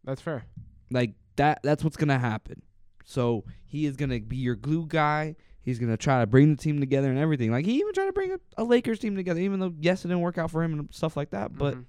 That's 0.04 0.20
fair. 0.20 0.44
Like 0.90 1.12
that. 1.36 1.60
That's 1.62 1.84
what's 1.84 1.96
gonna 1.96 2.18
happen. 2.18 2.62
So 3.04 3.44
he 3.66 3.86
is 3.86 3.96
gonna 3.96 4.20
be 4.20 4.36
your 4.36 4.54
glue 4.56 4.86
guy. 4.86 5.36
He's 5.62 5.78
gonna 5.78 5.96
try 5.96 6.20
to 6.20 6.26
bring 6.26 6.50
the 6.50 6.56
team 6.62 6.80
together 6.80 7.08
and 7.10 7.18
everything. 7.18 7.50
Like 7.52 7.64
he 7.66 7.74
even 7.78 7.92
tried 7.94 8.06
to 8.06 8.12
bring 8.12 8.32
a, 8.32 8.40
a 8.58 8.64
Lakers 8.64 8.98
team 8.98 9.14
together, 9.16 9.40
even 9.40 9.60
though 9.60 9.74
yes, 9.80 10.04
it 10.04 10.08
didn't 10.08 10.22
work 10.22 10.38
out 10.38 10.50
for 10.50 10.62
him 10.64 10.72
and 10.78 10.88
stuff 10.92 11.16
like 11.16 11.30
that. 11.30 11.56
But 11.56 11.74
Mhm. 11.76 11.84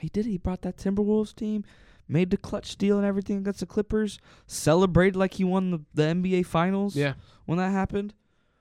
he 0.00 0.08
did. 0.08 0.26
He 0.26 0.38
brought 0.38 0.62
that 0.62 0.76
Timberwolves 0.78 1.34
team, 1.34 1.64
made 2.08 2.30
the 2.30 2.36
clutch 2.36 2.70
steal 2.70 2.96
and 2.96 3.06
everything 3.06 3.38
against 3.38 3.60
the 3.60 3.66
Clippers. 3.66 4.18
Celebrated 4.46 5.16
like 5.16 5.34
he 5.34 5.44
won 5.44 5.70
the, 5.70 5.80
the 5.94 6.02
NBA 6.04 6.46
Finals. 6.46 6.96
yeah. 6.96 7.14
when 7.46 7.58
that 7.58 7.70
happened. 7.72 8.14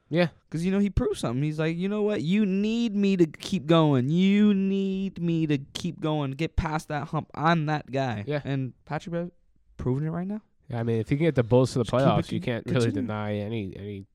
Yeah. 0.10 0.28
Because, 0.50 0.64
you 0.66 0.72
know, 0.72 0.80
he 0.80 0.90
proved 0.90 1.18
something. 1.18 1.42
He's 1.42 1.60
like, 1.60 1.76
you 1.78 1.90
know 1.90 2.02
what? 2.04 2.22
You 2.22 2.46
need 2.46 2.96
me 2.96 3.18
to 3.18 3.26
keep 3.26 3.66
going. 3.66 4.10
You 4.10 4.54
need 4.54 5.20
me 5.22 5.48
to 5.48 5.58
keep 5.74 6.00
going, 6.00 6.32
get 6.32 6.56
past 6.56 6.90
that 6.90 7.08
hump. 7.08 7.30
I'm 7.34 7.66
that 7.68 7.92
guy. 7.92 8.24
Yeah. 8.28 8.42
And 8.46 8.74
Patrick 8.86 9.14
Bev 9.14 9.32
proving 9.78 10.08
it 10.08 10.12
right 10.12 10.28
now. 10.28 10.42
Yeah, 10.70 10.80
I 10.80 10.84
mean, 10.84 11.00
if 11.00 11.10
you 11.12 11.18
can 11.18 11.26
get 11.26 11.36
the 11.36 11.44
Bulls 11.44 11.74
to 11.74 11.80
the 11.80 11.84
Just 11.84 11.92
keep 11.92 12.00
it 12.02 12.04
playoffs, 12.06 12.32
you 12.32 12.40
can't 12.42 12.66
really 12.68 12.80
continue. 12.86 13.02
deny 13.02 13.36
any 13.38 13.74
any 13.76 14.06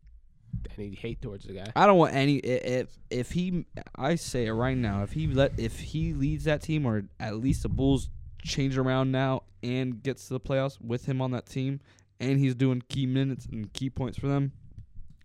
any 0.78 0.94
hate 0.94 1.20
towards 1.20 1.44
the 1.44 1.52
guy. 1.52 1.66
I 1.76 1.86
don't 1.86 1.98
want 1.98 2.14
any. 2.14 2.36
i- 2.42 2.46
If 2.46 2.98
if 3.10 3.32
he, 3.32 3.66
I 3.96 4.14
say 4.14 4.46
it 4.46 4.52
right 4.52 4.76
now. 4.76 5.02
If 5.02 5.12
he 5.12 5.26
let, 5.26 5.58
if 5.58 5.78
he 5.78 6.14
leads 6.14 6.44
that 6.44 6.62
team, 6.62 6.86
or 6.86 7.04
at 7.20 7.36
least 7.36 7.64
the 7.64 7.68
Bulls 7.68 8.08
change 8.42 8.78
around 8.78 9.10
now 9.12 9.42
and 9.62 10.02
gets 10.02 10.26
to 10.28 10.34
the 10.34 10.40
playoffs 10.40 10.80
with 10.80 11.04
him 11.06 11.20
on 11.20 11.32
that 11.32 11.46
team, 11.46 11.80
and 12.18 12.38
he's 12.38 12.54
doing 12.54 12.82
key 12.88 13.04
minutes 13.04 13.44
and 13.46 13.70
key 13.74 13.90
points 13.90 14.18
for 14.18 14.26
them, 14.28 14.52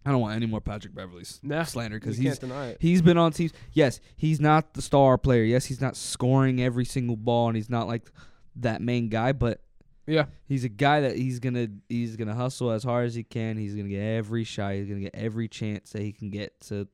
I 0.05 0.11
don't 0.11 0.19
want 0.21 0.35
any 0.35 0.45
more 0.45 0.59
Patrick 0.61 0.93
Beverley's 0.93 1.39
Nah, 1.43 1.63
slander 1.63 1.97
because 1.99 2.17
he's. 2.17 2.39
He's 2.79 3.01
been 3.01 3.17
on 3.17 3.31
teams. 3.31 3.53
Yes, 3.71 3.99
he's 4.17 4.39
not 4.41 4.73
the 4.73 4.81
star 4.81 5.17
player. 5.17 5.43
Yes, 5.43 5.65
he's 5.65 5.79
not 5.79 5.95
scoring 5.95 6.61
every 6.61 6.85
single 6.85 7.15
ball, 7.15 7.47
and 7.47 7.55
he's 7.55 7.69
not 7.69 7.87
like 7.87 8.11
that 8.57 8.81
main 8.81 9.07
guy. 9.09 9.31
But 9.31 9.61
Yeah. 10.05 10.25
he's 10.45 10.63
a 10.65 10.69
guy 10.69 11.01
that 11.01 11.15
he's 11.15 11.39
gonna 11.39 11.67
he's 11.87 12.15
gonna 12.17 12.35
hustle 12.35 12.71
as 12.71 12.83
hard 12.83 13.05
as 13.05 13.15
he 13.15 13.23
can. 13.23 13.57
He's 13.57 13.75
gonna 13.75 13.87
get 13.89 14.01
every 14.01 14.43
shot. 14.43 14.73
He's 14.73 14.87
gonna 14.87 14.99
get 14.99 15.15
every 15.15 15.47
chance 15.47 15.91
that 15.91 16.01
he 16.01 16.11
can 16.11 16.29
get 16.29 16.59
to. 16.61 16.87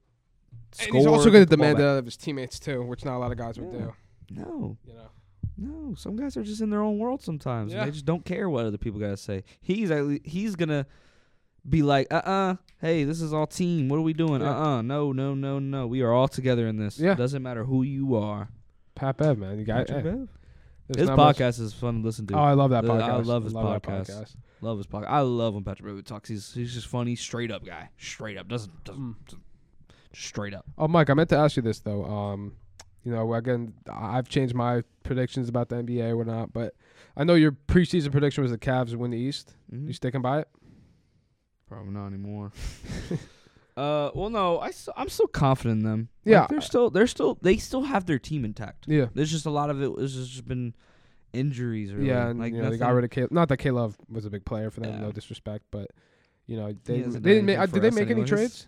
Score, 0.71 0.87
And 0.87 0.95
he's 0.97 1.05
also 1.07 1.31
gonna 1.31 1.45
demand 1.47 1.79
out 1.79 1.97
of 1.97 2.05
his 2.05 2.15
teammates 2.17 2.59
too, 2.59 2.83
which 2.83 3.03
not 3.03 3.17
a 3.17 3.19
lot 3.19 3.31
of 3.31 3.37
guys 3.39 3.57
would 3.59 3.71
do. 3.71 3.93
No, 4.31 4.77
You 4.85 4.93
know. 4.93 5.09
no. 5.57 5.95
Some 5.95 6.15
guys 6.15 6.37
are 6.37 6.43
just 6.43 6.61
in 6.61 6.69
their 6.69 6.81
own 6.83 6.99
world 6.99 7.23
sometimes. 7.23 7.71
and 7.73 7.79
Yeah. 7.79 7.85
they 7.85 7.91
just 7.91 8.05
don't 8.05 8.23
care 8.23 8.47
what 8.49 8.65
other 8.67 8.77
people 8.77 8.99
gotta 8.99 9.17
say. 9.17 9.43
He's 9.61 9.91
he's 10.23 10.55
gonna 10.55 10.85
be 11.67 11.81
like, 11.81 12.07
uh, 12.11 12.17
uh 12.17 12.55
hey, 12.81 13.03
this 13.03 13.21
is 13.21 13.33
all 13.33 13.47
team. 13.47 13.89
What 13.89 13.97
are 13.97 14.01
we 14.01 14.13
doing? 14.13 14.41
Yeah. 14.41 14.49
Uh, 14.57 14.65
uh 14.77 14.81
no, 14.81 15.11
no, 15.11 15.33
no, 15.33 15.59
no. 15.59 15.87
We 15.87 16.01
are 16.01 16.11
all 16.11 16.27
together 16.27 16.67
in 16.67 16.77
this. 16.77 16.99
Yeah. 16.99 17.13
It 17.13 17.17
Doesn't 17.17 17.41
matter 17.43 17.63
who 17.63 17.83
you 17.83 18.15
are. 18.15 18.49
Pat 18.95 19.17
Bev, 19.17 19.37
man, 19.37 19.57
you 19.59 19.65
got 19.65 19.89
hey, 19.89 20.01
Bev. 20.01 20.27
There's 20.87 21.01
His 21.01 21.09
not 21.09 21.17
much- 21.17 21.37
podcast 21.37 21.59
is 21.61 21.73
fun 21.73 22.01
to 22.01 22.05
listen 22.05 22.25
to. 22.27 22.33
Oh, 22.35 22.39
I 22.39 22.53
love 22.53 22.71
that 22.71 22.83
podcast. 22.83 23.03
I 23.03 23.15
love 23.17 23.43
his 23.43 23.53
that 23.53 23.83
podcast. 23.83 24.35
love 24.61 24.77
his 24.77 24.87
podcast. 24.87 25.07
I 25.07 25.21
love 25.21 25.53
when 25.53 25.63
Patrick 25.63 25.85
Beverley 25.85 26.01
talks. 26.03 26.29
He's 26.29 26.53
he's 26.53 26.73
just 26.73 26.87
funny, 26.87 27.15
straight 27.15 27.51
up 27.51 27.63
guy. 27.63 27.89
Straight 27.97 28.37
up, 28.37 28.47
doesn't 28.47 28.83
doesn't 28.83 29.01
Mm. 29.03 29.15
just 29.27 29.41
straight 30.13 30.53
up. 30.55 30.65
Oh, 30.77 30.87
Mike, 30.87 31.09
I 31.09 31.13
meant 31.13 31.29
to 31.29 31.37
ask 31.37 31.55
you 31.57 31.61
this 31.61 31.79
though. 31.79 32.03
Um, 32.05 32.53
you 33.03 33.11
know, 33.11 33.31
again, 33.35 33.73
I've 33.91 34.27
changed 34.29 34.55
my 34.55 34.83
predictions 35.03 35.47
about 35.47 35.69
the 35.69 35.77
NBA 35.77 36.15
or 36.17 36.25
not, 36.25 36.51
but 36.53 36.73
I 37.15 37.23
know 37.23 37.35
your 37.35 37.51
preseason 37.51 38.11
prediction 38.11 38.41
was 38.41 38.51
the 38.51 38.57
Cavs 38.57 38.93
win 38.95 39.11
the 39.11 39.17
East. 39.17 39.53
Mhm. 39.73 39.87
You 39.87 39.93
sticking 39.93 40.21
by 40.21 40.39
it? 40.39 40.47
Probably 41.69 41.91
not 41.93 42.07
anymore. 42.07 42.51
uh, 43.77 44.11
well, 44.13 44.29
no, 44.29 44.59
I 44.59 44.71
st- 44.71 44.93
I'm 44.97 45.09
still 45.09 45.27
confident 45.27 45.79
in 45.81 45.85
them. 45.85 46.09
Like, 46.25 46.31
Yeah. 46.33 46.47
they're 46.49 46.61
still 46.61 46.89
they're 46.89 47.07
still 47.07 47.37
they 47.41 47.57
still 47.57 47.83
have 47.83 48.05
their 48.05 48.19
team 48.19 48.43
intact. 48.43 48.85
Yeah. 48.87 49.07
There's 49.13 49.31
just 49.31 49.45
a 49.45 49.49
lot 49.51 49.69
of 49.69 49.81
it 49.81 49.91
has 49.99 50.13
just 50.15 50.47
been 50.47 50.73
injuries. 51.33 51.93
Really. 51.93 52.09
Yeah, 52.09 52.27
and 52.29 52.39
like 52.39 52.53
you 52.53 52.61
know, 52.61 52.69
they 52.69 52.77
got 52.77 52.89
rid 52.93 53.03
of 53.05 53.11
K. 53.11 53.27
Not 53.31 53.49
that 53.49 53.57
K 53.57 53.71
Love 53.71 53.97
was 54.09 54.25
a 54.25 54.29
big 54.29 54.45
player 54.45 54.69
for 54.71 54.79
them, 54.81 54.93
Yeah. 54.93 54.99
no 55.01 55.11
disrespect, 55.11 55.65
but 55.71 55.91
you 56.47 56.57
know 56.57 56.73
they 56.85 57.01
they 57.01 57.19
didn't 57.19 57.45
make. 57.45 57.57
Uh, 57.59 57.65
did 57.67 57.81
they 57.83 57.87
us 57.89 57.93
make 57.95 58.03
any 58.05 58.11
anyways. 58.21 58.29
trades? 58.29 58.67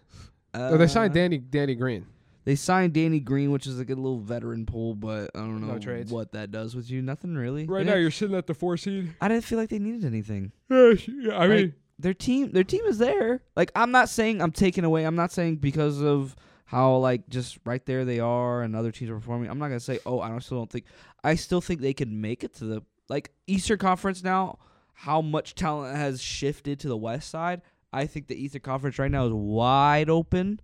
oh, 0.54 0.78
they 0.78 0.88
signed 0.88 1.12
Uh, 1.12 1.16
Danny 1.16 1.38
Danny 1.39 1.76
Green. 1.76 2.06
They 2.43 2.56
signed 2.56 2.93
Danny 2.93 3.20
Green, 3.20 3.52
which 3.52 3.68
is 3.68 3.78
like 3.78 3.91
a 3.91 3.95
little 3.95 4.18
veteran 4.18 4.66
pool, 4.66 4.95
but 4.95 5.30
I 5.36 5.39
don't 5.41 5.62
know 5.62 5.78
trades. 5.78 6.12
what 6.12 6.32
that 6.32 6.49
does 6.52 6.76
with 6.76 6.89
you. 6.89 6.99
Nothing 7.04 7.36
really. 7.36 7.68
Right 7.68 7.86
They 7.86 7.91
now, 7.91 7.97
you're 7.97 8.10
sitting 8.10 8.36
at 8.36 8.47
the 8.47 8.56
four 8.56 8.78
seed. 8.78 9.14
I 9.22 9.28
didn't 9.28 9.43
feel 9.43 9.60
like 9.60 9.70
they 9.70 9.78
needed 9.78 10.04
anything. 10.06 10.52
Yeah, 10.68 10.93
I 11.34 11.45
Like, 11.45 11.74
their 12.02 12.14
team, 12.14 12.52
their 12.52 12.64
team 12.64 12.86
is 12.86 12.97
there. 12.97 13.41
Like 13.56 13.72
I'm 13.76 13.91
not 13.91 14.10
saying 14.10 14.41
I'm 14.41 14.52
taking 14.52 14.84
away. 14.84 15.04
I'm 15.04 15.16
not 15.16 15.32
saying 15.32 15.58
because 15.58 16.02
of 16.02 16.36
how 16.66 16.97
like 16.97 17.28
just 17.30 17.60
right 17.66 17.86
there 17.86 18.06
they 18.06 18.20
are 18.20 18.62
and 18.62 18.76
other 18.76 18.91
teams 18.91 19.12
are 19.12 19.16
performing. 19.16 19.49
I'm 19.49 19.60
not 19.60 19.68
gonna 19.68 19.80
say 19.80 19.99
oh 20.06 20.20
I 20.20 20.30
don't 20.30 20.41
still 20.41 20.58
don't 20.58 20.72
think. 20.72 20.86
I 21.24 21.36
still 21.36 21.62
think 21.62 21.82
they 21.82 21.93
could 21.93 22.12
make 22.12 22.43
it 22.43 22.54
to 22.56 22.66
the 22.66 22.84
like 23.10 23.32
Eastern 23.47 23.78
Conference 23.78 24.24
now. 24.24 24.60
How 24.93 25.22
much 25.22 25.56
talent 25.56 25.95
has 25.95 26.22
shifted 26.22 26.80
to 26.82 26.88
the 26.88 26.97
West 26.97 27.30
side? 27.30 27.62
I 27.93 28.06
think 28.06 28.28
the 28.28 28.36
Eastern 28.36 28.62
Conference 28.62 28.99
right 28.99 29.12
now 29.12 29.26
is 29.26 29.34
wide 29.34 30.10
open. 30.10 30.60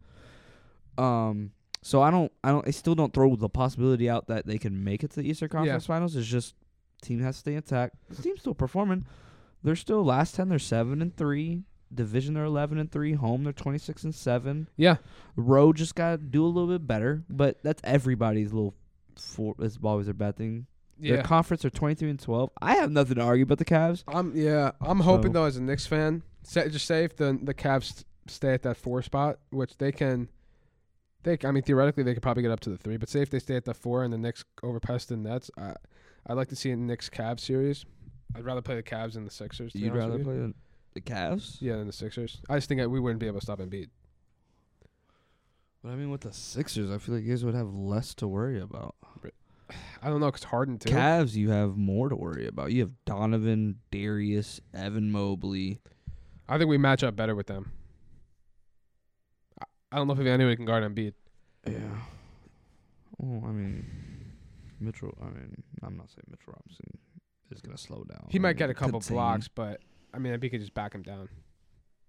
Um. 0.98 1.52
So 1.84 2.02
I 2.02 2.12
don't, 2.12 2.32
I 2.44 2.50
don't, 2.50 2.68
I 2.68 2.72
still 2.72 2.96
don't 2.96 3.14
throw 3.14 3.36
the 3.38 3.48
possibility 3.48 4.10
out 4.10 4.28
that 4.28 4.46
they 4.46 4.58
can 4.58 4.84
make 4.84 5.04
it 5.04 5.12
to 5.12 5.22
the 5.22 5.30
Eastern 5.30 5.48
Conference 5.48 5.86
Finals. 5.86 6.16
It's 6.18 6.28
just 6.28 6.56
team 7.02 7.22
has 7.22 7.36
to 7.36 7.40
stay 7.40 7.54
intact. 7.54 7.96
The 8.10 8.22
team's 8.22 8.42
still 8.42 8.56
performing. 8.56 9.06
They're 9.64 9.76
still 9.76 10.04
last 10.04 10.36
ten. 10.36 10.50
They're 10.50 10.60
seven 10.60 11.02
and 11.02 11.16
three. 11.16 11.64
Division 11.94 12.34
they're 12.34 12.44
eleven 12.44 12.78
and 12.78 12.92
three. 12.92 13.14
Home 13.14 13.44
they're 13.44 13.54
twenty 13.54 13.78
six 13.78 14.04
and 14.04 14.14
seven. 14.14 14.68
yeah, 14.76 14.98
Road 15.36 15.78
just 15.78 15.96
got 15.96 16.12
to 16.12 16.18
do 16.18 16.44
a 16.46 16.48
little 16.48 16.68
bit 16.70 16.86
better, 16.86 17.24
but 17.30 17.64
that's 17.64 17.82
everybody's 17.84 18.52
little. 18.54 18.74
For 19.18 19.56
it's 19.60 19.80
always 19.84 20.06
their 20.06 20.14
bad 20.14 20.36
thing. 20.36 20.68
Their 21.00 21.18
yeah. 21.18 21.22
conference 21.24 21.64
are 21.64 21.70
twenty 21.70 21.96
three 21.96 22.10
and 22.10 22.20
twelve. 22.20 22.52
I 22.62 22.76
have 22.76 22.92
nothing 22.92 23.16
to 23.16 23.22
argue 23.22 23.44
about 23.44 23.58
the 23.58 23.66
Cavs. 23.66 24.04
I'm 24.08 24.36
yeah. 24.36 24.72
I'm 24.82 25.00
hoping 25.00 25.32
So- 25.32 25.40
though, 25.40 25.46
as 25.46 25.58
a 25.58 25.64
Knicks 25.64 25.88
fan, 25.88 26.24
say, 26.44 26.70
just 26.70 26.86
say 26.86 27.04
if 27.04 27.16
the 27.16 27.40
the 27.42 27.54
Cavs 27.54 28.04
stay 28.28 28.54
at 28.54 28.64
that 28.64 28.78
four 28.78 29.02
spot, 29.02 29.40
which 29.52 29.78
they 29.78 29.92
can. 29.92 30.30
They, 31.24 31.38
I 31.44 31.52
mean, 31.52 31.64
theoretically, 31.64 32.04
they 32.04 32.14
could 32.14 32.24
probably 32.24 32.44
get 32.44 32.52
up 32.52 32.60
to 32.62 32.70
the 32.70 32.78
three. 32.78 32.98
But 32.98 33.10
say 33.10 33.22
if 33.22 33.30
they 33.30 33.40
stay 33.40 33.56
at 33.56 33.66
the 33.66 33.74
four 33.74 34.04
and 34.04 34.14
the 34.14 34.18
Knicks 34.18 34.44
overpass 34.62 35.06
the 35.06 35.18
Nets, 35.18 35.50
I, 35.58 35.74
I'd 36.28 36.36
like 36.36 36.48
to 36.50 36.56
see 36.56 36.72
a 36.72 36.76
Knicks 36.76 37.10
Cavs 37.10 37.40
series. 37.42 37.86
I'd 38.36 38.46
rather 38.46 38.62
play 38.62 38.76
the 38.76 38.84
Cavs 38.84 39.14
than 39.14 39.26
the 39.26 39.32
Sixers. 39.32 39.72
to 39.74 39.78
be 39.78 39.86
You'd 39.86 39.92
honest 39.94 40.02
rather 40.06 40.18
with 40.18 40.20
you. 40.20 40.26
play 40.26 40.36
the, 40.38 40.54
the 40.96 41.02
Cavs? 41.02 41.58
Yeah, 41.60 41.78
than 41.78 41.88
the 41.88 41.94
Sixers. 41.94 42.42
I 42.50 42.56
just 42.56 42.68
think 42.70 42.80
that 42.82 42.90
we 42.90 43.00
wouldn't 43.00 43.20
be 43.20 43.28
able 43.28 43.40
to 43.40 43.46
stop 43.46 43.60
Embiid. 43.60 43.90
But 45.84 45.92
I 45.92 45.96
mean, 45.96 46.10
with 46.10 46.22
the 46.22 46.34
Sixers, 46.34 46.92
I 46.92 46.98
feel 46.98 47.16
like 47.16 47.24
you 47.24 47.32
guys 47.32 47.46
would 47.46 47.56
have 47.56 47.74
less 47.74 48.14
to 48.16 48.28
worry 48.28 48.60
about. 48.60 48.96
I 50.02 50.10
don't 50.10 50.20
know, 50.22 50.32
cause 50.32 50.44
Harden 50.44 50.78
too. 50.78 50.90
Cavs, 50.90 51.36
you 51.36 51.50
have 51.50 51.76
more 51.76 52.10
to 52.10 52.16
worry 52.16 52.48
about. 52.48 52.72
You 52.72 52.82
have 52.82 52.92
Donovan, 53.06 53.80
Darius, 53.92 54.62
Evan 54.74 55.12
Mobley. 55.12 55.80
I 56.48 56.58
think 56.58 56.70
we 56.70 56.78
match 56.78 57.04
up 57.04 57.16
better 57.16 57.36
with 57.36 57.48
them. 57.48 57.72
I, 59.62 59.66
I 59.92 59.96
don't 59.98 60.08
know 60.08 60.14
if 60.14 60.20
anybody 60.20 60.56
can 60.56 60.66
guard 60.66 60.84
Embiid. 60.84 61.14
Yeah. 61.66 61.74
Well, 63.18 63.50
I 63.50 63.52
mean, 63.52 63.86
Mitchell. 64.80 65.18
I 65.22 65.26
mean, 65.26 65.64
I'm 65.84 65.98
not 65.98 66.10
saying 66.10 66.24
Mitchell 66.30 66.54
Robinson 66.54 66.86
is 67.52 67.62
gonna 67.62 67.78
slow 67.78 68.04
down. 68.04 68.28
He 68.30 68.40
might 68.40 68.58
get 68.58 68.70
a 68.70 68.74
couple 68.74 69.00
contain. 69.00 69.16
blocks, 69.16 69.48
but 69.48 69.82
I 70.14 70.20
mean, 70.20 70.34
Embiid 70.34 70.52
could 70.52 70.60
just 70.62 70.74
back 70.74 70.94
him 70.94 71.02
down. 71.04 71.30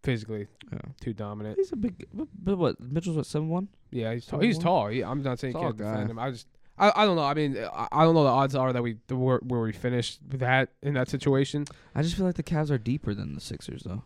Physically 0.04 0.46
Yeah. 0.72 0.78
too 1.00 1.12
dominant. 1.12 1.56
He's 1.58 1.72
a 1.72 1.76
big. 1.76 2.06
But, 2.14 2.28
but 2.38 2.56
what? 2.56 2.80
Mitchell's 2.80 3.16
what 3.16 3.26
seven 3.26 3.48
one? 3.48 3.68
Yeah, 3.90 4.14
he's 4.14 4.26
tall. 4.26 4.38
Tall 4.38 4.46
He's 4.46 4.58
tall. 4.58 4.86
He, 4.88 5.02
I'm 5.02 5.22
not 5.22 5.38
saying 5.40 5.54
you 5.54 5.60
Tall 5.60 5.70
can't 5.70 5.76
guy. 5.78 5.90
defend 5.92 6.10
him. 6.10 6.18
I 6.20 6.30
just, 6.30 6.46
I, 6.78 6.92
I 6.94 7.04
don't 7.04 7.16
know. 7.16 7.24
I 7.24 7.34
mean, 7.34 7.58
I, 7.58 7.88
I 7.90 8.04
don't 8.04 8.14
know. 8.14 8.22
The 8.22 8.30
odds 8.30 8.54
are 8.54 8.72
that 8.72 8.82
we 8.82 8.98
the, 9.08 9.16
where, 9.16 9.38
where 9.42 9.60
we 9.60 9.72
finish 9.72 10.18
with 10.30 10.38
that 10.40 10.70
in 10.82 10.94
that 10.94 11.08
situation. 11.08 11.64
I 11.96 12.02
just 12.02 12.14
feel 12.16 12.24
like 12.26 12.36
the 12.36 12.44
Cavs 12.44 12.70
are 12.70 12.78
deeper 12.78 13.12
than 13.12 13.34
the 13.34 13.40
Sixers, 13.40 13.82
though. 13.84 14.04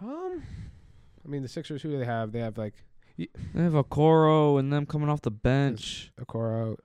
Um, 0.00 0.44
I 1.24 1.28
mean, 1.28 1.42
the 1.42 1.48
Sixers. 1.48 1.82
Who 1.82 1.90
do 1.90 1.98
they 1.98 2.04
have? 2.04 2.30
They 2.30 2.38
have 2.40 2.56
like 2.56 2.74
They 3.16 3.26
have 3.56 3.72
Okoro 3.72 4.60
and 4.60 4.72
them 4.72 4.86
coming 4.86 5.08
off 5.08 5.22
the 5.22 5.32
bench. 5.32 6.12
Okoro, 6.20 6.76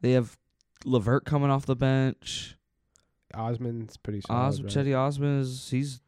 They 0.00 0.12
have 0.12 0.38
LeVert 0.86 1.26
coming 1.26 1.50
off 1.50 1.66
the 1.66 1.76
bench. 1.76 2.56
Osman's 3.34 3.96
pretty 3.96 4.20
solid. 4.20 4.40
Os- 4.48 4.60
right? 4.60 4.72
Cedi 4.72 4.96
Osman 4.98 5.40
is 5.40 5.68
he's 5.70 6.00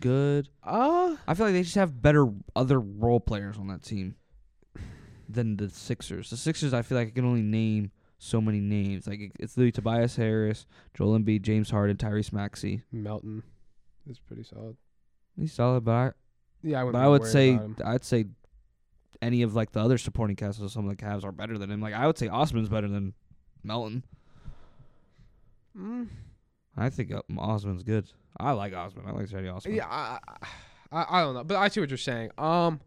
good. 0.00 0.48
Uh, 0.62 1.16
I 1.26 1.34
feel 1.34 1.46
like 1.46 1.54
they 1.54 1.62
just 1.62 1.74
have 1.76 2.00
better 2.02 2.28
other 2.54 2.80
role 2.80 3.20
players 3.20 3.58
on 3.58 3.68
that 3.68 3.82
team 3.82 4.14
than 5.28 5.56
the 5.56 5.68
Sixers. 5.68 6.30
The 6.30 6.36
Sixers, 6.36 6.72
I 6.72 6.82
feel 6.82 6.96
like 6.98 7.08
I 7.08 7.10
can 7.10 7.24
only 7.24 7.42
name 7.42 7.90
so 8.18 8.40
many 8.40 8.60
names. 8.60 9.06
Like 9.06 9.32
it's 9.38 9.56
literally 9.56 9.72
Tobias 9.72 10.16
Harris, 10.16 10.66
Joel 10.94 11.18
Embiid, 11.18 11.42
James 11.42 11.70
Harden, 11.70 11.96
Tyrese 11.96 12.32
Maxey. 12.32 12.82
Melton 12.92 13.42
is 14.08 14.18
pretty 14.18 14.44
solid. 14.44 14.76
He's 15.38 15.52
solid, 15.52 15.84
but 15.84 15.92
I, 15.92 16.10
Yeah, 16.62 16.80
I 16.80 16.84
wouldn't 16.84 17.02
but 17.02 17.04
I 17.04 17.08
would 17.08 17.26
say. 17.26 17.58
I'd 17.84 18.04
say 18.04 18.26
any 19.20 19.42
of 19.42 19.54
like 19.54 19.72
the 19.72 19.80
other 19.80 19.98
supporting 19.98 20.36
casts 20.36 20.60
of 20.60 20.70
some 20.70 20.88
of 20.88 20.96
the 20.96 21.02
Cavs 21.02 21.24
are 21.24 21.32
better 21.32 21.58
than 21.58 21.70
him. 21.70 21.80
Like 21.80 21.94
I 21.94 22.06
would 22.06 22.16
say 22.18 22.28
Osman's 22.28 22.68
better 22.68 22.88
than 22.88 23.14
Melton. 23.64 24.04
Mm, 25.78 26.08
I 26.76 26.90
think 26.90 27.12
uh, 27.12 27.22
Osman's 27.38 27.82
good. 27.82 28.06
I 28.38 28.52
like 28.52 28.74
Osman. 28.74 29.04
I 29.06 29.12
like 29.12 29.26
Cedi 29.26 29.52
Osman. 29.54 29.74
yeah, 29.74 29.86
I, 29.88 30.18
I, 30.92 31.06
I 31.08 31.20
don't 31.22 31.34
know, 31.34 31.44
but 31.44 31.56
I 31.56 31.68
see 31.68 31.80
what 31.80 31.88
you're 31.90 31.96
saying. 31.96 32.30
Um, 32.36 32.80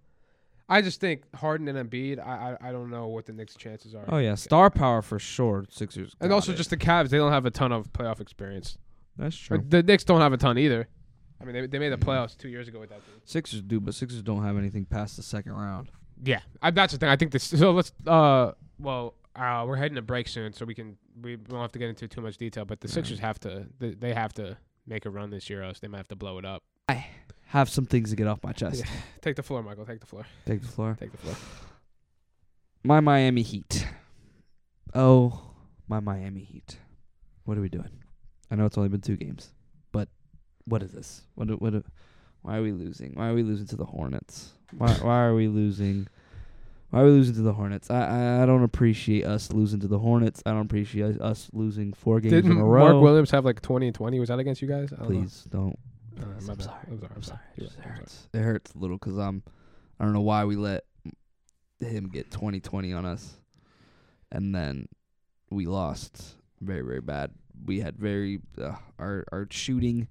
I 0.67 0.81
just 0.83 0.99
think 1.01 1.23
Harden 1.35 1.67
and 1.67 1.89
Embiid. 1.89 2.19
I, 2.19 2.55
I, 2.61 2.69
I 2.69 2.71
don't 2.71 2.91
know 2.91 3.07
what 3.07 3.25
the 3.25 3.33
Knicks' 3.33 3.55
chances 3.55 3.95
are. 3.95 4.05
Oh 4.07 4.17
yeah, 4.19 4.35
star 4.35 4.69
power 4.69 5.01
for 5.01 5.17
sure. 5.17 5.65
Sixers. 5.69 6.15
and 6.21 6.31
also 6.31 6.51
it. 6.51 6.55
just 6.55 6.69
the 6.69 6.77
Cavs. 6.77 7.09
They 7.09 7.17
don't 7.17 7.31
have 7.31 7.45
a 7.47 7.51
ton 7.51 7.71
of 7.71 7.91
playoff 7.91 8.19
experience. 8.21 8.77
that's 9.17 9.35
Or 9.49 9.57
true. 9.57 9.65
the 9.67 9.81
Knicks 9.81 10.03
don't 10.03 10.21
have 10.21 10.33
a 10.33 10.37
ton 10.37 10.57
either. 10.59 10.87
I 11.41 11.45
mean, 11.45 11.53
they 11.53 11.65
they 11.67 11.79
made 11.79 11.89
the 11.89 11.97
playoffs 11.97 12.37
two 12.37 12.49
years 12.49 12.67
ago 12.67 12.79
with 12.79 12.89
that 12.89 13.03
team. 13.05 13.15
Sixers 13.25 13.61
do, 13.63 13.79
but 13.79 13.95
Sixers 13.95 14.21
don't 14.21 14.43
have 14.43 14.57
anything 14.57 14.85
past 14.85 15.15
the 15.17 15.23
second 15.23 15.53
round. 15.53 15.89
Yeah, 16.23 16.41
I, 16.61 16.69
that's 16.71 16.93
the 16.93 16.99
thing. 16.99 17.09
I 17.09 17.15
think 17.15 17.31
this. 17.31 17.43
So 17.45 17.71
let's. 17.71 17.91
Uh, 18.05 18.51
well, 18.77 19.15
uh, 19.35 19.63
we're 19.67 19.75
heading 19.75 19.95
to 19.95 20.01
break 20.01 20.27
soon, 20.27 20.53
so 20.53 20.65
we 20.65 20.73
can 20.73 20.97
we 21.21 21.35
won't 21.35 21.61
have 21.61 21.71
to 21.73 21.79
get 21.79 21.89
into 21.89 22.07
too 22.07 22.21
much 22.21 22.37
detail. 22.37 22.65
But 22.65 22.81
the. 22.81 22.87
Sixers 22.87 23.19
have 23.19 23.39
to. 23.41 23.67
They, 23.79 23.91
they 23.91 24.13
have 24.13 24.33
to 24.33 24.57
make 24.87 25.05
a 25.05 25.09
run 25.09 25.29
this 25.29 25.49
year, 25.49 25.63
else 25.63 25.79
they 25.79 25.87
might 25.87 25.97
have 25.97 26.07
to 26.09 26.15
blow 26.15 26.37
it 26.37 26.45
up. 26.45 26.63
I 26.87 27.05
have 27.47 27.69
some 27.69 27.85
things 27.85 28.09
to 28.09 28.15
get 28.15 28.27
off 28.27 28.43
my 28.43 28.51
chest. 28.53 28.79
Yeah. 28.79 28.91
Take 29.21 29.35
the 29.35 29.43
floor, 29.43 29.63
Michael. 29.63 29.85
Take 29.85 29.99
the 29.99 30.07
floor. 30.07 30.25
Take 30.45 30.61
the 30.61 30.67
floor. 30.67 30.97
Take 30.99 31.11
the 31.11 31.17
floor. 31.17 31.35
My 32.83 32.99
Miami 32.99 33.41
Heat. 33.41 33.85
Oh, 34.93 35.41
my 35.87 35.99
Miami 35.99 36.41
Heat. 36.43 36.77
What 37.45 37.57
are 37.57 37.61
we 37.61 37.69
doing? 37.69 37.89
I 38.49 38.55
know 38.55 38.65
it's 38.65 38.77
only 38.77 38.89
been 38.89 39.01
two 39.01 39.17
games, 39.17 39.51
but 39.91 40.09
what 40.65 40.81
is 40.81 40.91
this? 40.91 41.21
What? 41.35 41.61
What? 41.61 41.83
Why 42.41 42.57
are 42.57 42.61
we 42.61 42.71
losing? 42.71 43.13
Why 43.13 43.27
are 43.27 43.33
we 43.33 43.43
losing 43.43 43.67
to 43.67 43.75
the 43.75 43.85
Hornets? 43.85 44.53
Why? 44.77 44.91
why 44.93 45.19
are 45.19 45.35
we 45.35 45.47
losing? 45.47 46.07
Why 46.89 47.01
are 47.01 47.05
we 47.05 47.11
losing 47.11 47.35
to 47.35 47.41
the 47.41 47.53
Hornets? 47.53 47.91
I, 47.91 48.39
I 48.39 48.43
I 48.43 48.45
don't 48.45 48.63
appreciate 48.63 49.25
us 49.25 49.51
losing 49.51 49.79
to 49.81 49.87
the 49.87 49.99
Hornets. 49.99 50.41
I 50.45 50.51
don't 50.51 50.61
appreciate 50.61 51.21
us 51.21 51.49
losing 51.53 51.93
four 51.93 52.19
games 52.19 52.33
Didn't 52.33 52.53
in 52.53 52.57
a 52.57 52.63
row. 52.63 52.93
Mark 52.93 53.03
Williams 53.03 53.31
have 53.31 53.45
like 53.45 53.61
twenty 53.61 53.87
and 53.87 53.95
twenty? 53.95 54.19
Was 54.19 54.29
that 54.29 54.39
against 54.39 54.61
you 54.61 54.67
guys? 54.67 54.91
I 54.91 54.97
don't 54.97 55.09
know. 55.09 55.19
Please 55.19 55.47
don't. 55.49 55.79
Uh, 56.19 56.25
my 56.25 56.53
I'm 56.53 56.59
sorry. 56.59 56.77
I'm 56.87 56.99
sorry. 56.99 57.11
I'm 57.15 57.23
sorry. 57.23 57.39
It. 57.57 57.63
I'm 57.63 57.69
sorry. 57.69 57.95
hurts. 57.95 58.27
it 58.33 58.41
hurts 58.41 58.73
a 58.73 58.77
little 58.79 58.97
because 58.97 59.17
I'm. 59.17 59.43
I 59.99 60.05
don't 60.05 60.13
know 60.13 60.21
why 60.21 60.45
we 60.45 60.55
let 60.55 60.85
him 61.79 62.09
get 62.09 62.31
2020 62.31 62.93
on 62.93 63.05
us, 63.05 63.35
and 64.31 64.55
then 64.55 64.87
we 65.51 65.67
lost 65.67 66.35
very 66.59 66.81
very 66.81 67.01
bad. 67.01 67.31
We 67.65 67.81
had 67.81 67.97
very 67.97 68.39
uh, 68.59 68.75
our 68.97 69.25
our 69.31 69.47
shooting 69.51 70.07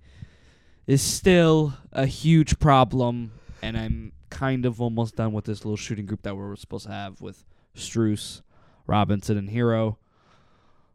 is 0.86 1.02
still 1.02 1.74
a 1.92 2.06
huge 2.06 2.58
problem, 2.60 3.32
and 3.62 3.76
I'm 3.76 4.12
kind 4.30 4.66
of 4.66 4.80
almost 4.80 5.16
done 5.16 5.32
with 5.32 5.44
this 5.44 5.64
little 5.64 5.76
shooting 5.76 6.06
group 6.06 6.22
that 6.22 6.34
we 6.36 6.42
were 6.42 6.56
supposed 6.56 6.86
to 6.86 6.92
have 6.92 7.20
with 7.20 7.44
Strus, 7.76 8.42
Robinson, 8.86 9.36
and 9.38 9.48
Herro. 9.50 9.96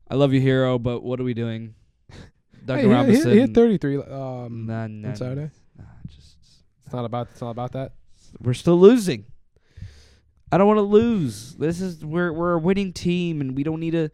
I 0.10 0.16
love 0.16 0.34
you, 0.34 0.42
Herro, 0.42 0.82
but 0.82 1.04
what 1.04 1.20
are 1.20 1.24
we 1.24 1.34
doing? 1.34 1.76
Duncan 2.66 2.86
Hey, 2.86 2.88
he- 2.90 2.94
Robinson. 2.94 3.30
He, 3.32 3.36
he 3.36 3.42
hit 3.42 3.54
thirty 3.56 3.78
three. 3.78 3.98
Um, 3.98 4.66
Nah, 4.68 4.88
nah, 4.88 5.10
on 5.10 5.16
Saturday. 5.16 5.50
nah, 5.78 5.84
just 6.08 6.36
it's 6.86 6.94
not 6.94 7.06
about. 7.06 7.28
It's 7.32 7.42
not 7.42 7.52
about 7.52 7.72
that. 7.74 7.94
we're 8.42 8.54
still 8.54 8.80
losing. 8.80 9.26
I 10.52 10.58
don't 10.58 10.68
want 10.68 10.78
to 10.78 10.82
lose. 10.84 11.56
This 11.56 11.82
is 11.82 12.06
we're 12.06 12.32
we're 12.32 12.54
a 12.54 12.60
winning 12.60 12.94
team, 12.94 13.42
and 13.42 13.56
we 13.56 13.64
don't 13.64 13.80
need 13.80 13.92
to. 13.92 14.10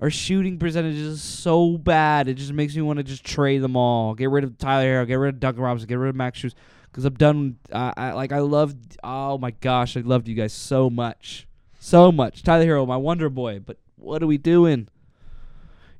Our 0.00 0.10
shooting 0.10 0.58
percentage 0.58 0.96
is 0.96 1.22
so 1.22 1.76
bad. 1.78 2.26
It 2.28 2.34
just 2.34 2.52
makes 2.52 2.74
me 2.74 2.82
want 2.82 2.96
to 2.96 3.04
just 3.04 3.24
trade 3.24 3.58
them 3.62 3.76
all. 3.76 4.14
Get 4.14 4.30
rid 4.30 4.42
of 4.42 4.58
Tyler 4.58 4.84
Herro. 4.86 5.06
Get 5.06 5.14
rid 5.14 5.34
of 5.34 5.40
Duncan 5.40 5.62
Robinson. 5.62 5.88
Get 5.88 5.94
rid 5.98 6.08
of 6.08 6.16
Max 6.16 6.40
Strus. 6.40 6.54
Because 6.92 7.06
I'm 7.06 7.14
done. 7.14 7.56
I, 7.72 7.92
I 7.96 8.12
like. 8.12 8.32
I 8.32 8.40
loved. 8.40 8.98
Oh 9.02 9.38
my 9.38 9.50
gosh, 9.50 9.96
I 9.96 10.00
loved 10.00 10.28
you 10.28 10.34
guys 10.34 10.52
so 10.52 10.90
much, 10.90 11.48
so 11.80 12.12
much. 12.12 12.42
Tyler 12.42 12.66
Herro, 12.66 12.86
my 12.86 12.98
Wonder 12.98 13.30
Boy. 13.30 13.60
But 13.60 13.78
what 13.96 14.22
are 14.22 14.26
we 14.26 14.36
doing? 14.36 14.88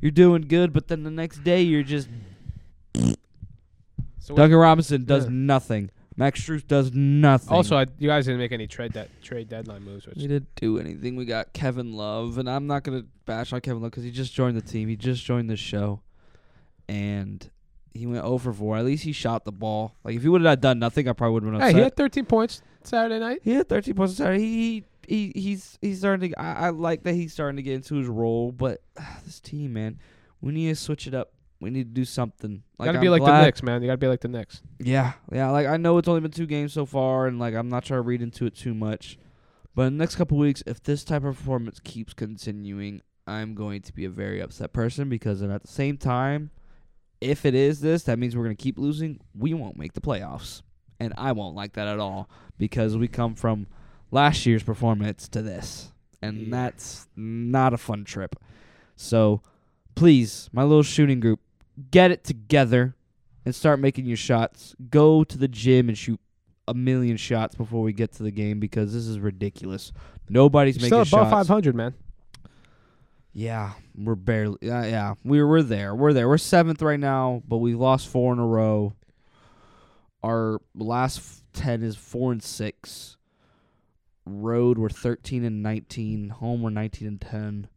You're 0.00 0.10
doing 0.10 0.42
good, 0.42 0.72
but 0.74 0.88
then 0.88 1.02
the 1.04 1.10
next 1.10 1.42
day 1.44 1.62
you're 1.62 1.82
just 1.82 2.08
So 4.18 4.34
Duncan 4.36 4.58
Robinson 4.58 5.04
does 5.04 5.24
Yeah. 5.24 5.30
nothing. 5.32 5.90
Max 6.14 6.42
Strus 6.42 6.66
does 6.66 6.92
nothing. 6.92 7.48
also, 7.56 7.74
I, 7.76 7.86
you 7.98 8.08
guys 8.08 8.26
didn't 8.26 8.38
make 8.38 8.52
any 8.52 8.66
trade 8.66 8.92
de- 8.92 9.08
trade 9.22 9.48
deadline 9.48 9.82
moves, 9.82 10.06
which 10.06 10.16
we 10.16 10.26
didn't 10.26 10.54
do 10.56 10.78
anything. 10.78 11.16
We 11.16 11.24
got 11.24 11.54
Kevin 11.54 11.94
Love, 11.94 12.36
and 12.36 12.50
I'm 12.50 12.66
not 12.66 12.82
gonna 12.82 13.04
bash 13.24 13.52
on 13.54 13.60
Kevin 13.62 13.80
Love 13.82 13.92
because 13.92 14.04
he 14.04 14.10
just 14.10 14.34
joined 14.34 14.56
the 14.56 14.60
team. 14.60 14.88
He 14.88 14.96
just 14.96 15.24
joined 15.24 15.48
the 15.48 15.56
show, 15.56 16.02
and 16.86 17.48
he 17.94 18.06
went 18.06 18.24
over 18.24 18.52
4. 18.52 18.78
At 18.78 18.84
least 18.84 19.04
he 19.04 19.12
shot 19.12 19.44
the 19.44 19.52
ball. 19.52 19.96
Like 20.04 20.16
if 20.16 20.22
he 20.22 20.28
would 20.28 20.42
have 20.42 20.60
done 20.60 20.78
nothing, 20.78 21.08
I 21.08 21.12
probably 21.12 21.34
would 21.34 21.42
have 21.44 21.52
been 21.52 21.60
hey, 21.60 21.66
upset. 21.68 21.76
he 21.76 21.82
had 21.82 21.96
13 21.96 22.24
points 22.26 22.62
Saturday 22.84 23.18
night. 23.18 23.40
He 23.42 23.52
had 23.52 23.68
13 23.68 23.94
points 23.94 24.16
Saturday. 24.16 24.40
He, 24.40 24.84
he 25.06 25.32
he's 25.34 25.78
he's 25.80 25.98
starting 25.98 26.30
to. 26.30 26.40
I, 26.40 26.66
I 26.66 26.70
like 26.70 27.02
that 27.04 27.14
he's 27.14 27.32
starting 27.32 27.56
to 27.56 27.62
get 27.62 27.74
into 27.74 27.96
his 27.96 28.06
role, 28.06 28.52
but 28.52 28.82
ah, 28.98 29.20
this 29.24 29.40
team, 29.40 29.72
man, 29.74 29.98
we 30.40 30.52
need 30.52 30.68
to 30.68 30.76
switch 30.76 31.06
it 31.06 31.14
up. 31.14 31.32
We 31.60 31.70
need 31.70 31.84
to 31.84 31.94
do 31.94 32.04
something. 32.04 32.62
Like 32.78 32.88
gotta 32.88 32.98
I'm 32.98 33.02
be 33.02 33.08
like 33.08 33.20
glad- 33.20 33.40
the 33.40 33.44
Knicks, 33.46 33.62
man. 33.62 33.82
You 33.82 33.88
gotta 33.88 33.98
be 33.98 34.08
like 34.08 34.20
the 34.20 34.28
Knicks. 34.28 34.62
Yeah, 34.80 35.12
yeah. 35.30 35.50
Like 35.50 35.66
I 35.66 35.76
know 35.76 35.98
it's 35.98 36.08
only 36.08 36.20
been 36.20 36.30
two 36.30 36.46
games 36.46 36.72
so 36.72 36.86
far, 36.86 37.26
and 37.26 37.38
like 37.38 37.54
I'm 37.54 37.68
not 37.68 37.84
trying 37.84 37.98
to 37.98 38.02
read 38.02 38.22
into 38.22 38.46
it 38.46 38.56
too 38.56 38.74
much. 38.74 39.18
But 39.74 39.82
in 39.84 39.96
the 39.96 40.02
next 40.02 40.16
couple 40.16 40.36
weeks, 40.38 40.62
if 40.66 40.82
this 40.82 41.02
type 41.02 41.24
of 41.24 41.36
performance 41.36 41.80
keeps 41.80 42.12
continuing, 42.12 43.00
I'm 43.26 43.54
going 43.54 43.80
to 43.82 43.92
be 43.92 44.04
a 44.04 44.10
very 44.10 44.40
upset 44.40 44.72
person 44.72 45.08
because 45.08 45.40
then 45.40 45.50
at 45.50 45.62
the 45.62 45.68
same 45.68 45.96
time, 45.96 46.50
if 47.22 47.46
it 47.46 47.54
is 47.54 47.80
this, 47.80 48.02
that 48.04 48.18
means 48.18 48.36
we're 48.36 48.42
gonna 48.44 48.54
keep 48.54 48.78
losing. 48.78 49.20
We 49.34 49.54
won't 49.54 49.76
make 49.78 49.92
the 49.94 50.00
playoffs, 50.00 50.62
and 51.00 51.12
I 51.16 51.32
won't 51.32 51.54
like 51.56 51.74
that 51.74 51.88
at 51.88 51.98
all 51.98 52.28
because 52.58 52.96
we 52.96 53.08
come 53.08 53.34
from 53.34 53.66
last 54.10 54.44
year's 54.46 54.62
performance 54.62 55.28
to 55.28 55.42
this, 55.42 55.92
and 56.20 56.38
Yeah. 56.42 56.46
that's 56.50 57.08
not 57.16 57.72
a 57.72 57.78
fun 57.78 58.04
trip. 58.04 58.36
So, 58.96 59.42
please, 59.94 60.48
my 60.52 60.62
little 60.62 60.82
shooting 60.82 61.20
group, 61.20 61.40
get 61.90 62.10
it 62.10 62.24
together 62.24 62.94
and 63.44 63.54
start 63.54 63.80
making 63.80 64.04
your 64.06 64.16
shots. 64.16 64.74
Go 64.90 65.24
to 65.24 65.38
the 65.38 65.48
gym 65.48 65.88
and 65.88 65.96
shoot 65.96 66.20
a 66.68 66.74
million 66.74 67.16
shots 67.16 67.54
before 67.56 67.82
we 67.82 67.92
get 67.92 68.12
to 68.12 68.22
the 68.22 68.30
game 68.30 68.60
because 68.60 68.92
this 68.92 69.06
is 69.06 69.18
ridiculous. 69.18 69.92
Nobody's 70.28 70.76
You're 70.76 70.90
making 70.90 71.04
still 71.06 71.20
above 71.20 71.30
shots. 71.32 71.48
500, 71.48 71.74
man. 71.74 71.94
Yeah, 73.32 73.72
we're 73.96 74.14
barely. 74.14 74.58
Uh, 74.70 74.84
yeah, 74.84 75.14
we're 75.24 75.46
we're 75.46 75.62
there. 75.62 75.94
We're 75.94 76.12
there. 76.12 76.28
We're 76.28 76.38
seventh 76.38 76.82
right 76.82 77.00
now, 77.00 77.42
but 77.48 77.58
we 77.58 77.74
lost 77.74 78.08
four 78.08 78.32
in 78.32 78.38
a 78.38 78.46
row. 78.46 78.94
Our 80.22 80.60
last 80.74 81.18
f- 81.18 81.42
ten 81.52 81.82
is 81.82 81.96
four 81.96 82.30
and 82.32 82.42
six. 82.42 83.16
Road 84.24 84.78
we're 84.78 84.88
thirteen 84.90 85.44
and 85.44 85.62
nineteen. 85.62 86.28
Home 86.28 86.62
we're 86.62 86.70
nineteen 86.70 87.08
and 87.08 87.20
ten. 87.20 87.68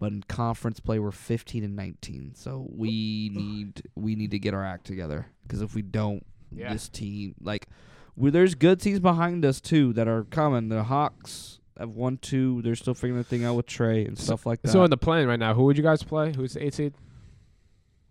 But 0.00 0.12
in 0.12 0.22
conference 0.22 0.80
play 0.80 0.98
we're 0.98 1.10
fifteen 1.10 1.62
and 1.64 1.76
nineteen. 1.76 2.32
So 2.34 2.66
we 2.70 3.30
need 3.32 3.82
we 3.94 4.16
need 4.16 4.30
to 4.32 4.38
get 4.38 4.54
our 4.54 4.64
act 4.64 4.86
together 4.86 5.26
because 5.42 5.60
if 5.60 5.74
we 5.74 5.82
don't, 5.82 6.24
Yeah. 6.50 6.72
this 6.72 6.88
team 6.88 7.34
like 7.40 7.68
we, 8.16 8.30
there's 8.30 8.54
good 8.56 8.80
teams 8.80 9.00
behind 9.00 9.44
us 9.44 9.60
too 9.60 9.92
that 9.92 10.08
are 10.08 10.24
coming. 10.24 10.68
The 10.68 10.84
Hawks 10.84 11.60
have 11.78 11.90
won 11.94 12.18
two. 12.18 12.60
They're 12.62 12.74
still 12.76 12.94
figuring 12.94 13.16
the 13.18 13.24
thing 13.24 13.44
out 13.44 13.54
with 13.54 13.66
Trae 13.66 14.06
and 14.06 14.18
stuff 14.18 14.46
like 14.46 14.62
that. 14.62 14.70
So 14.70 14.84
in 14.84 14.90
the 14.90 14.96
plan 14.96 15.26
right 15.26 15.38
now, 15.38 15.54
who 15.54 15.64
would 15.64 15.76
you 15.76 15.82
guys 15.82 16.02
play? 16.02 16.32
Who's 16.34 16.54
the 16.54 16.64
eight 16.64 16.74
seed? 16.74 16.94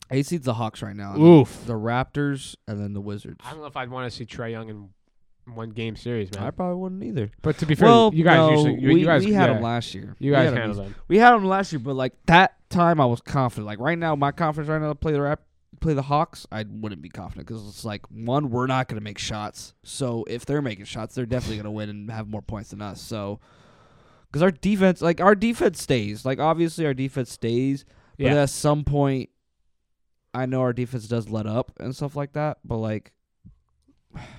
Eight 0.10 0.26
seed's 0.26 0.46
the 0.46 0.54
Hawks 0.54 0.82
right 0.82 0.96
now. 0.96 1.18
Oof. 1.20 1.66
The 1.66 1.74
Raptors 1.74 2.56
and 2.68 2.80
then 2.82 2.94
the 2.94 3.02
Wizards. 3.02 3.42
I 3.46 3.52
don't 3.52 3.60
know 3.60 3.66
if 3.66 3.76
I'd 3.76 3.90
want 3.90 4.10
to 4.10 4.16
see 4.16 4.26
Trae 4.26 4.52
Young 4.52 4.70
in 4.70 4.90
one 5.54 5.70
game 5.72 5.96
series, 5.98 6.34
man. 6.34 6.44
I 6.44 6.52
probably 6.52 6.78
wouldn't 6.78 7.04
either. 7.04 7.30
but 7.42 7.58
to 7.60 7.66
be 7.66 7.76
fair, 7.76 7.88
well, 7.90 8.12
you 8.14 8.24
guys 8.24 8.38
no, 8.38 8.52
usually 8.52 8.80
you, 8.80 8.88
we, 8.94 9.00
you 9.02 9.06
guys 9.06 9.26
we 9.26 9.34
had 9.34 9.48
yeah, 9.48 9.54
them 9.56 9.64
last 9.64 9.94
year. 9.94 10.16
You 10.20 10.32
We 10.32 10.36
guys 10.38 10.46
had 10.46 10.54
'em 10.54 10.58
handled 10.60 10.80
easy. 10.86 10.94
them. 10.94 11.02
We 11.10 11.18
had 11.18 11.32
them 11.34 11.46
last 11.46 11.72
year, 11.74 11.80
but 11.80 11.96
like 11.96 12.14
that 12.28 12.56
time, 12.70 13.00
I 13.02 13.06
was 13.06 13.22
confident. 13.22 13.66
Like 13.66 13.80
right 13.80 13.98
now, 13.98 14.16
my 14.16 14.32
confidence 14.32 14.70
right 14.70 14.82
now 14.82 14.90
to 14.90 14.96
play 14.96 15.12
the 15.14 15.22
rap, 15.22 15.42
play 15.80 15.94
the 15.94 16.02
Hawks, 16.04 16.48
I 16.52 16.64
wouldn't 16.68 17.02
be 17.02 17.10
confident 17.10 17.48
because 17.48 17.68
it's 17.68 17.86
like 17.86 18.06
one, 18.10 18.50
we're 18.50 18.68
not 18.68 18.88
gonna 18.88 19.02
make 19.02 19.18
shots. 19.18 19.74
So 19.84 20.24
if 20.28 20.46
they're 20.46 20.62
making 20.62 20.86
shots, 20.86 21.14
they're 21.16 21.26
definitely 21.26 21.58
gonna 21.58 21.72
win 21.72 21.90
and 21.90 22.12
have 22.12 22.28
more 22.28 22.42
points 22.42 22.72
than 22.72 22.82
us. 22.82 23.02
So 23.02 23.40
because 24.28 24.42
our 24.42 24.52
defense, 24.52 25.02
like 25.02 25.22
our 25.22 25.36
defense 25.36 25.82
stays. 25.82 26.26
Like 26.26 26.40
obviously 26.40 26.86
our 26.86 26.94
defense 26.94 27.32
stays, 27.32 27.86
but 28.18 28.26
Yeah. 28.26 28.42
at 28.44 28.50
some 28.50 28.84
point, 28.84 29.30
I 30.34 30.46
know 30.46 30.62
our 30.62 30.74
defense 30.74 31.08
does 31.08 31.30
let 31.30 31.46
up 31.48 31.72
and 31.80 31.96
stuff 31.96 32.16
like 32.16 32.34
that. 32.34 32.60
But 32.66 32.78
like 32.78 33.12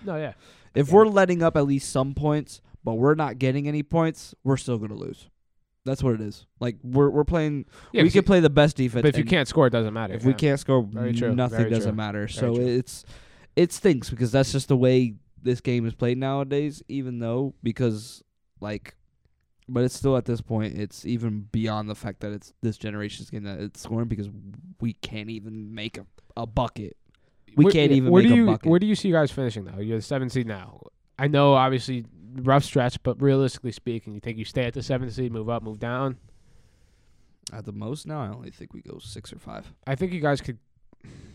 No, 0.04 0.16
yeah. 0.16 0.32
if 0.74 0.88
Yeah. 0.88 0.94
we're 0.94 1.06
letting 1.06 1.42
up 1.42 1.56
at 1.56 1.66
least 1.66 1.90
some 1.90 2.14
points, 2.14 2.60
but 2.84 2.94
we're 2.94 3.14
not 3.14 3.38
getting 3.38 3.68
any 3.68 3.82
points, 3.82 4.34
we're 4.44 4.56
still 4.56 4.78
gonna 4.78 4.94
lose. 4.94 5.28
That's 5.84 6.02
what 6.02 6.14
it 6.14 6.20
is. 6.20 6.46
Like 6.60 6.76
we're 6.82 7.08
we're 7.08 7.24
playing. 7.24 7.64
Yeah, 7.92 8.02
we 8.02 8.08
'cause 8.08 8.12
can 8.12 8.18
you- 8.18 8.22
play 8.24 8.40
the 8.40 8.50
best 8.50 8.76
defense. 8.76 9.02
But 9.02 9.08
if 9.10 9.16
you 9.16 9.22
and 9.22 9.30
can't 9.30 9.48
score, 9.48 9.66
it 9.66 9.70
doesn't 9.70 9.94
matter. 9.94 10.14
if 10.14 10.24
we 10.24 10.32
yeah. 10.32 10.36
can't 10.36 10.60
score, 10.60 10.82
Very 10.82 11.12
true, 11.14 11.34
nothing 11.34 11.58
very 11.58 11.70
doesn't 11.70 11.90
true, 11.92 11.96
matter. 11.96 12.28
So 12.28 12.54
true. 12.54 12.66
it's 12.66 13.04
it 13.56 13.72
stinks 13.72 14.10
because 14.10 14.30
that's 14.32 14.52
just 14.52 14.68
the 14.68 14.76
way 14.76 15.14
this 15.42 15.60
game 15.60 15.86
is 15.86 15.94
played 15.94 16.18
nowadays. 16.18 16.82
Even 16.88 17.20
though 17.20 17.54
because 17.62 18.22
like, 18.60 18.96
but 19.68 19.84
it's 19.84 19.94
still 19.94 20.16
at 20.16 20.24
this 20.26 20.40
point, 20.40 20.76
it's 20.78 21.06
even 21.06 21.48
beyond 21.52 21.88
the 21.88 21.94
fact 21.94 22.20
that 22.20 22.32
it's 22.32 22.52
this 22.60 22.76
generation's 22.76 23.30
game 23.30 23.44
that 23.44 23.58
it's 23.60 23.80
scoring 23.80 24.08
because 24.08 24.28
we 24.80 24.92
can't 24.94 25.30
even 25.30 25.74
make 25.74 25.96
a, 25.96 26.06
a 26.36 26.46
bucket. 26.46 26.96
We 27.56 27.70
can't 27.72 27.92
even 27.92 28.10
where 28.10 28.22
make 28.22 28.28
do 28.28 28.34
a 28.34 28.36
you, 28.38 28.46
bucket. 28.46 28.70
Where 28.70 28.78
do 28.78 28.86
you 28.86 28.94
see 28.94 29.08
you 29.08 29.14
guys 29.14 29.30
finishing 29.30 29.64
though? 29.64 29.80
You're 29.80 29.98
the 29.98 30.02
seventh 30.02 30.32
seed 30.32 30.46
now. 30.46 30.80
I 31.18 31.26
know, 31.26 31.54
obviously, 31.54 32.04
rough 32.34 32.64
stretch, 32.64 33.02
but 33.02 33.20
realistically 33.20 33.72
speaking, 33.72 34.14
you 34.14 34.20
think 34.20 34.38
you 34.38 34.44
stay 34.44 34.64
at 34.64 34.74
the 34.74 34.82
seventh 34.82 35.12
seed, 35.12 35.32
move 35.32 35.48
up, 35.48 35.62
move 35.62 35.78
down? 35.78 36.18
At 37.52 37.64
the 37.64 37.72
most 37.72 38.06
now, 38.06 38.20
I 38.20 38.28
only 38.28 38.50
think 38.50 38.74
we 38.74 38.82
go 38.82 38.98
six 38.98 39.32
or 39.32 39.38
five. 39.38 39.72
I 39.86 39.94
think 39.94 40.12
you 40.12 40.20
guys 40.20 40.40
could. 40.40 40.58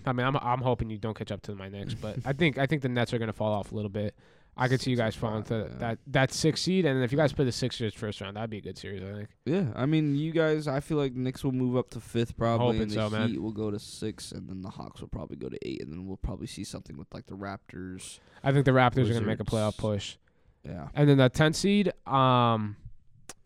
I 0.06 0.12
mean, 0.12 0.26
I'm 0.28 0.36
I'm 0.38 0.62
hoping 0.62 0.90
you 0.90 0.98
don't 0.98 1.18
catch 1.18 1.32
up 1.32 1.42
to 1.44 1.56
my 1.56 1.70
Knicks, 1.70 1.94
but 1.94 2.18
I 2.26 2.34
think 2.34 2.58
I 2.58 2.66
think 2.66 2.82
the 2.82 2.90
Nets 2.90 3.14
are 3.14 3.18
going 3.18 3.28
to 3.28 3.34
fall 3.34 3.54
off 3.54 3.72
a 3.72 3.76
little 3.76 3.90
bit. 3.90 4.16
I 4.56 4.68
could 4.68 4.82
see 4.82 4.92
you 4.92 4.98
guys 4.98 5.16
falling 5.16 5.44
to 5.44 5.68
yeah. 5.72 5.78
that 5.80 6.00
that 6.08 6.32
six 6.32 6.62
seed, 6.62 6.86
and 6.86 7.04
if 7.04 7.12
you 7.12 7.18
guys 7.18 7.34
play 7.34 7.46
the 7.46 7.52
Sixers 7.52 7.94
first 7.96 8.22
round, 8.22 8.38
that'd 8.38 8.52
be 8.52 8.60
a 8.60 8.62
good 8.62 8.78
series. 8.78 9.02
I 9.02 9.14
think. 9.14 9.30
Yeah, 9.46 9.66
I 9.76 9.88
mean, 9.88 10.16
you 10.16 10.32
guys. 10.32 10.68
I 10.68 10.80
feel 10.80 10.98
like 10.98 11.14
Knicks 11.16 11.44
will 11.44 11.54
move 11.54 11.76
up 11.76 11.90
to 11.92 12.00
fifth 12.00 12.38
probably, 12.38 12.80
and 12.80 12.92
the 12.92 12.96
so, 12.96 13.10
man. 13.10 13.30
Heat 13.30 13.42
will 13.42 13.52
go 13.52 13.72
to 13.72 13.80
six, 13.80 14.32
and 14.32 14.48
then 14.48 14.62
the 14.62 14.70
Hawks 14.70 15.02
will 15.02 15.08
probably 15.08 15.38
go 15.38 15.50
to 15.50 15.58
eight, 15.68 15.82
and 15.82 15.92
then 15.92 16.06
we'll 16.06 16.18
probably 16.18 16.46
see 16.46 16.64
something 16.64 16.98
with 16.98 17.12
like 17.14 17.26
the 17.26 17.36
Raptors. 17.36 18.20
I 18.44 18.52
think 18.52 18.66
the 18.66 18.72
Raptors 18.72 19.06
are 19.06 19.14
going 19.14 19.22
to 19.22 19.22
make 19.22 19.40
a 19.40 19.44
Wizards. 19.44 19.76
playoff 19.76 19.78
push, 19.78 20.18
Yeah, 20.64 20.88
and 20.94 21.10
then 21.10 21.18
the 21.18 21.30
10 21.30 21.54
seed. 21.54 21.92
Um, 22.08 22.78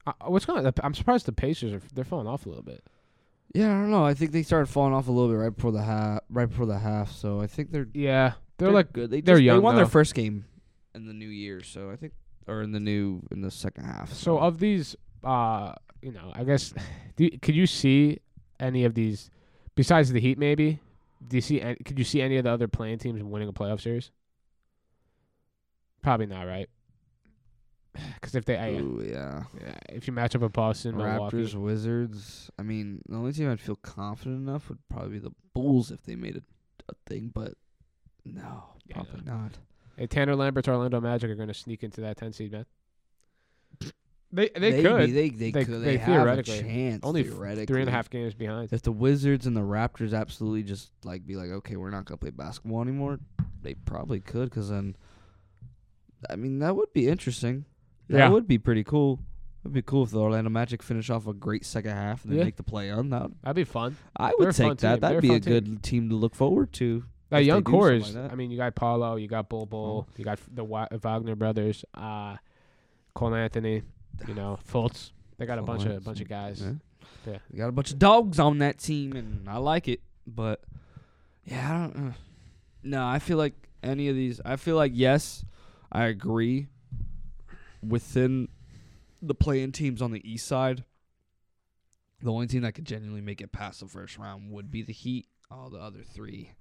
uh, 0.06 0.14
what's 0.28 0.46
going? 0.46 0.66
on? 0.66 0.74
I'm 0.84 0.94
surprised 0.94 1.26
the 1.26 1.32
Pacers 1.32 1.74
are 1.74 1.82
they're 1.94 2.06
falling 2.06 2.28
off 2.28 2.46
a 2.46 2.50
little 2.50 2.64
bit. 2.64 2.84
yeah. 3.54 3.68
I 3.70 3.74
don't 3.74 3.92
know. 3.92 4.06
I 4.06 4.14
think 4.14 4.32
they 4.32 4.44
started 4.44 4.68
falling 4.68 4.94
off 4.94 5.08
a 5.08 5.12
little 5.12 5.30
bit 5.30 5.36
right 5.36 5.56
before 5.56 5.72
the 5.72 5.82
half. 5.82 6.22
Right 6.30 6.48
before 6.48 6.66
the 6.66 6.78
half. 6.78 7.12
So 7.12 7.42
I 7.42 7.48
think 7.48 7.72
they're 7.72 7.88
Yeah, 7.94 8.34
they're, 8.58 8.72
like 8.72 8.94
good. 8.94 9.10
They 9.10 9.22
they're 9.22 9.36
just, 9.36 9.44
young, 9.44 9.58
They 9.58 9.62
won 9.62 9.76
their 9.76 9.86
first 9.86 10.14
game 10.14 10.46
in 10.96 11.06
the 11.08 11.14
new 11.14 11.28
year, 11.28 11.62
so 11.64 11.90
I 11.92 11.96
think, 11.96 12.14
or 12.48 12.62
in 12.62 12.72
the 12.72 12.80
new 12.80 13.22
in 13.32 13.42
the 13.42 13.52
second 13.52 13.86
half. 13.86 14.14
So 14.14 14.38
of 14.38 14.60
these, 14.60 14.96
uh, 15.24 15.74
you 16.02 16.12
know, 16.12 16.32
I 16.34 16.44
guess, 16.44 16.74
do 17.16 17.30
could 17.42 17.56
you 17.56 17.68
see 17.68 18.20
any 18.60 18.86
of 18.86 18.94
these 18.94 19.30
besides 19.76 20.12
the 20.12 20.20
Heat? 20.20 20.38
Maybe 20.38 20.80
do 21.26 21.38
you 21.38 21.42
see? 21.42 21.62
Any, 21.62 21.76
could 21.76 21.98
you 21.98 22.06
see 22.06 22.22
any 22.22 22.38
of 22.38 22.44
the 22.44 22.52
other 22.52 22.68
playing 22.68 23.00
teams 23.00 23.22
winning 23.24 23.48
a 23.48 23.54
playoff 23.54 23.82
series? 23.82 24.12
Probably 26.02 26.26
not, 26.26 26.44
right? 26.44 26.70
Because 28.16 28.36
if 28.36 28.46
they, 28.46 28.58
I, 28.58 28.70
yeah. 28.70 29.44
yeah, 29.60 29.74
if 29.90 30.08
you 30.08 30.14
match 30.14 30.36
up 30.36 30.42
with 30.42 30.54
Boston, 30.54 30.98
Milwaukee, 30.98 31.38
Raptors, 31.38 31.54
Wizards. 31.56 32.50
I 32.60 32.64
mean, 32.64 33.02
the 33.08 33.16
only 33.16 33.34
team 33.34 33.50
I'd 33.52 33.60
feel 33.60 33.76
confident 33.78 34.48
enough 34.48 34.70
would 34.70 34.80
probably 34.90 35.12
be 35.14 35.20
the 35.20 35.32
Bulls 35.54 35.92
if 35.92 36.04
they 36.04 36.16
made 36.16 36.36
a, 36.38 36.42
a 36.90 36.94
thing, 37.08 37.32
but 37.34 37.54
no, 38.26 38.64
Yeah, 38.86 38.96
probably 39.02 39.22
not. 39.26 39.58
hey, 39.98 40.08
Tanner 40.08 40.36
Lambert's 40.36 40.68
Orlando 40.68 41.00
Magic 41.02 41.30
are 41.32 41.36
going 41.36 41.48
to 41.48 41.54
sneak 41.54 41.84
into 41.84 42.02
that 42.02 42.18
10 42.18 42.34
seed, 42.34 42.52
man. 42.52 42.66
They 44.30 44.50
they 44.50 44.60
Maybe, 44.60 44.84
could 44.84 45.00
They 45.00 45.30
they, 45.30 45.52
They- 45.52 45.66
could. 45.66 45.74
they 45.82 45.86
They, 45.96 45.98
have 46.00 46.10
a 46.10 46.12
theoretically- 46.12 46.60
chance. 46.60 47.00
only 47.04 47.24
theoretically. 47.24 47.66
three 47.66 47.80
and 47.82 47.88
a 47.90 47.94
half 47.94 48.10
games 48.10 48.34
behind. 48.34 48.74
If 48.74 48.82
the 48.82 48.92
Wizards 48.92 49.48
and 49.48 49.56
the 49.56 49.62
Raptors 49.62 50.14
absolutely 50.14 50.64
just 50.64 50.92
like 51.06 51.26
be 51.26 51.38
like, 51.38 51.50
okay, 51.50 51.78
we're 51.78 51.92
not 51.92 52.04
gonna 52.04 52.18
play 52.18 52.32
basketball 52.32 52.82
anymore, 52.82 53.20
they 53.62 53.74
probably 53.74 54.20
could. 54.20 54.50
Because 54.50 54.70
then, 54.70 54.98
I 56.30 56.36
mean, 56.36 56.60
that 56.60 56.76
would 56.76 56.92
be 56.92 57.08
interesting. 57.08 57.64
That 58.10 58.18
Yeah. 58.18 58.30
would 58.30 58.48
be 58.48 58.58
pretty 58.58 58.84
cool. 58.84 59.20
It'd 59.64 59.74
be 59.74 59.82
cool 59.82 60.04
if 60.04 60.12
the 60.12 60.20
Orlando 60.20 60.50
Magic 60.50 60.82
finish 60.82 61.10
off 61.10 61.28
a 61.28 61.34
great 61.34 61.66
second 61.66 61.92
half 61.92 62.24
and 62.24 62.32
then 62.32 62.40
Yeah. 62.40 62.46
make 62.46 62.56
the 62.56 62.64
play 62.64 62.90
on 62.90 63.10
that. 63.10 63.30
That'd 63.44 63.56
be 63.56 63.64
fun. 63.66 63.98
I 64.16 64.28
They're 64.30 64.36
would 64.40 64.48
a 64.50 64.54
fun 64.54 64.70
take 64.72 64.78
that. 64.80 64.92
team. 64.94 65.00
They're 65.02 65.10
That'd 65.10 65.22
be 65.22 65.28
a 65.28 65.32
fun 65.34 65.42
team. 65.42 65.54
good 65.54 65.84
team 65.84 66.10
to 66.10 66.16
look 66.16 66.36
forward 66.36 66.72
to. 66.74 67.04
That 67.30 67.44
young 67.44 67.64
core 67.64 67.92
is. 67.92 68.16
like. 68.16 68.32
I 68.32 68.36
mean, 68.36 68.52
you 68.52 68.56
got 68.58 68.74
Paolo, 68.76 69.18
you 69.18 69.28
got 69.28 69.50
Bol 69.50 69.66
Bol, 69.66 70.08
you 70.16 70.24
got 70.24 70.40
the 70.54 70.64
Wa- 70.64 70.88
Wagner 70.92 71.36
brothers, 71.36 71.84
uh, 71.94 72.38
Cole 73.14 73.36
Anthony, 73.36 73.82
you 74.26 74.34
know, 74.34 74.58
Fultz. 74.72 75.12
They 75.38 75.46
got 75.46 75.60
a 75.60 75.62
bunch 75.62 75.82
of 75.84 75.88
Anthony, 75.92 76.06
bunch 76.06 76.22
of 76.22 76.30
guys. 76.30 76.62
Yeah. 76.62 76.72
Yeah. 77.26 77.38
They 77.52 77.58
got 77.58 77.68
a 77.68 77.74
bunch 77.74 77.92
of 77.92 78.00
dogs 78.00 78.40
on 78.40 78.60
that 78.60 78.78
team, 78.80 79.14
and 79.18 79.50
I 79.50 79.58
like 79.58 79.90
it. 79.90 80.00
But 80.26 80.64
yeah, 81.44 81.70
I 81.70 81.78
don't. 81.88 82.08
Uh, 82.10 82.14
no, 82.84 83.06
I 83.06 83.20
feel 83.20 83.38
like 83.38 83.54
any 83.84 84.08
of 84.08 84.16
these. 84.16 84.40
I 84.46 84.56
feel 84.56 84.78
like 84.78 84.94
yes, 84.96 85.44
I 85.92 86.06
agree. 86.06 86.68
Within 87.86 88.48
the 89.22 89.36
playing 89.36 89.72
teams 89.72 90.02
on 90.02 90.12
the 90.12 90.22
east 90.30 90.48
side, 90.48 90.84
the 92.22 92.32
only 92.32 92.48
team 92.48 92.62
that 92.64 92.74
could 92.74 92.86
genuinely 92.86 93.22
make 93.22 93.42
it 93.42 93.52
past 93.52 93.80
the 93.80 93.88
first 93.88 94.18
round 94.18 94.52
would 94.52 94.72
be 94.72 94.82
the 94.82 94.94
Heat. 94.94 95.28
All 95.50 95.70
the 95.70 95.78
other 95.80 96.00
three, 96.04 96.52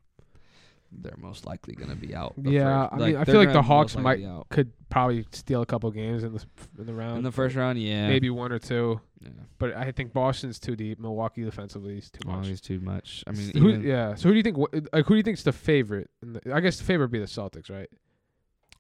they're 0.93 1.17
most 1.19 1.45
likely 1.45 1.75
going 1.75 1.91
to 1.91 1.97
be 1.97 2.15
out. 2.15 2.35
Yeah, 2.41 2.87
first- 2.89 2.93
I 3.03 3.07
mean, 3.07 3.17
I 3.17 3.25
feel 3.25 3.37
like 3.41 3.53
the 3.53 3.63
Hawks 3.63 3.97
might-. 3.97 4.25
Could 4.51 4.71
probably 4.89 5.27
steal 5.33 5.63
a 5.63 5.67
couple 5.67 5.91
games 5.91 6.23
in 6.23 6.35
the 6.35 6.45
in 6.79 6.87
the 6.87 6.95
round. 6.95 7.19
in 7.19 7.25
the 7.25 7.33
first 7.33 7.57
round. 7.57 7.81
Yeah, 7.81 8.07
maybe 8.09 8.31
one 8.31 8.53
or 8.53 8.59
two. 8.61 9.01
Yeah. 9.21 9.31
But 9.59 9.75
I 9.75 9.91
think 9.91 10.13
Boston's 10.13 10.61
too 10.61 10.77
deep. 10.77 11.01
Milwaukee 11.01 11.43
defensively 11.43 11.99
is 11.99 12.11
too 12.11 12.29
much. 12.29 12.47
he's 12.47 12.61
too 12.61 12.79
much. 12.79 13.25
I 13.27 13.33
mean, 13.33 13.51
who, 13.57 13.71
yeah. 13.81 14.15
So 14.15 14.29
who 14.29 14.35
do 14.35 14.37
you 14.37 14.43
think? 14.45 14.57
Like, 14.93 15.07
who 15.07 15.15
do 15.15 15.17
you 15.17 15.23
think's 15.25 15.43
the 15.43 15.53
favorite? 15.53 16.11
In 16.23 16.35
the, 16.35 16.55
I 16.55 16.61
guess 16.61 16.77
the 16.79 16.85
favorite 16.85 17.07
would 17.07 17.13
be 17.13 17.19
the 17.19 17.25
Celtics, 17.27 17.69
right? 17.71 17.89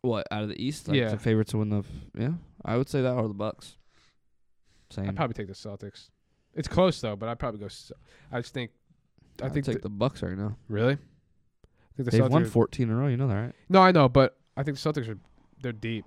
What 0.03 0.27
out 0.31 0.43
of 0.43 0.49
the 0.49 0.63
East? 0.63 0.89
Like 0.89 0.97
Yeah. 0.99 1.09
the 1.11 1.19
favorite 1.19 1.49
to 1.49 1.59
win 1.59 1.71
the. 1.71 1.79
F- 1.79 1.87
yeah, 2.17 2.33
I 2.65 2.77
would 2.77 2.89
say 2.89 3.03
that 3.03 3.13
or 3.13 3.29
the 3.29 3.35
Bucks. 3.35 3.77
Same. 4.91 5.09
I'd 5.09 5.17
probably 5.17 5.35
take 5.35 5.49
the 5.49 5.53
Celtics. 5.55 6.11
It's 6.55 6.69
close 6.69 7.01
though, 7.01 7.17
but 7.17 7.29
I'd 7.29 7.39
probably 7.39 7.61
go. 7.61 7.69
Ce- 7.69 7.93
I 8.33 8.41
just 8.41 8.55
think. 8.55 8.71
I 9.43 9.47
I'd 9.47 9.53
think 9.53 9.67
take 9.67 9.77
the, 9.77 9.83
the 9.83 9.89
Bucks 9.91 10.23
right 10.23 10.37
now. 10.37 10.57
really. 10.69 10.95
I 10.95 11.97
think 11.97 12.05
the 12.11 12.11
They've 12.11 12.21
Celtics 12.23 12.31
won 12.31 12.43
are- 12.43 12.47
14 12.47 12.89
in 12.89 12.95
a 12.95 12.97
row. 12.99 13.09
You 13.09 13.17
know 13.17 13.29
that, 13.29 13.35
right? 13.35 13.55
No, 13.69 13.81
I 13.83 13.91
know, 13.93 14.09
but 14.09 14.39
I 14.57 14.63
think 14.63 14.79
the 14.79 14.93
Celtics 14.93 15.09
are 15.09 15.19
they're 15.61 15.73
deep. 15.73 16.05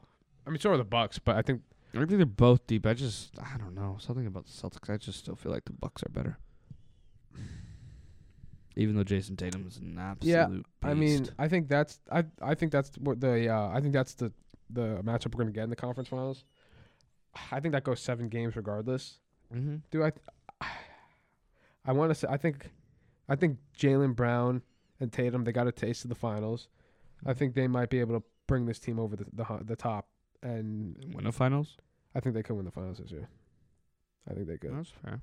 I 0.47 0.49
mean, 0.49 0.59
so 0.59 0.71
are 0.71 0.77
the 0.77 0.83
Bucks, 0.83 1.19
but 1.19 1.35
I 1.35 1.41
think 1.41 1.61
I 1.93 1.97
think 1.97 2.09
they're 2.11 2.25
both 2.25 2.65
deep. 2.67 2.85
I 2.85 2.93
just, 2.93 3.31
I 3.39 3.57
don't 3.57 3.73
know, 3.75 3.97
something 3.99 4.25
about 4.27 4.45
the 4.45 4.51
Celtics. 4.51 4.89
I 4.91 4.97
just 4.97 5.19
still 5.19 5.35
feel 5.35 5.51
like 5.51 5.65
the 5.65 5.73
Bucks 5.73 6.03
are 6.03 6.09
better. 6.09 6.37
Even 8.79 8.95
though 8.95 9.03
Jayson 9.03 9.35
Tatum 9.35 9.67
is 9.67 9.77
an 9.77 9.97
absolute 9.99 10.31
Yeah, 10.31 10.47
beast. 10.47 10.65
I 10.81 10.93
mean, 10.93 11.27
I 11.37 11.47
think 11.49 11.67
that's 11.67 11.99
I 12.09 12.23
I 12.41 12.55
think 12.55 12.71
that's 12.71 12.91
what 12.97 13.19
the 13.19 13.49
uh, 13.49 13.69
I 13.69 13.81
think 13.81 13.93
that's 13.93 14.13
the 14.13 14.31
the 14.69 15.01
matchup 15.03 15.35
we're 15.35 15.43
gonna 15.43 15.51
get 15.51 15.65
in 15.65 15.69
the 15.69 15.75
conference 15.75 16.07
finals. 16.07 16.45
I 17.51 17.59
think 17.59 17.73
that 17.73 17.83
goes 17.83 17.99
seven 17.99 18.29
games 18.29 18.55
regardless. 18.55 19.19
mm-hmm. 19.53 19.77
Do 19.91 20.03
I? 20.03 20.11
I 21.85 21.91
want 21.91 22.11
to 22.11 22.15
say 22.15 22.27
I 22.29 22.37
think, 22.37 22.69
I 23.27 23.35
think 23.35 23.57
Jaylen 23.77 24.15
Brown 24.15 24.61
and 24.99 25.11
Tatum 25.11 25.43
they 25.43 25.51
got 25.51 25.67
a 25.67 25.71
taste 25.71 26.05
of 26.05 26.09
the 26.09 26.15
finals. 26.15 26.67
I 27.25 27.33
think 27.33 27.55
they 27.55 27.67
might 27.67 27.89
be 27.89 27.99
able 27.99 28.19
to 28.19 28.25
bring 28.47 28.65
this 28.65 28.79
team 28.79 28.97
over 28.97 29.15
the 29.15 29.25
the, 29.33 29.45
the 29.63 29.75
top, 29.75 30.07
and 30.41 30.95
win 31.13 31.25
the 31.25 31.31
finals. 31.31 31.77
I 32.15 32.21
think 32.21 32.33
they 32.33 32.43
could 32.43 32.55
win 32.55 32.65
the 32.65 32.71
finals 32.71 32.99
this 32.99 33.11
year. 33.11 33.27
I 34.29 34.33
think 34.33 34.47
they 34.47 34.57
could. 34.57 34.75
That's 34.75 34.91
fair. 35.03 35.19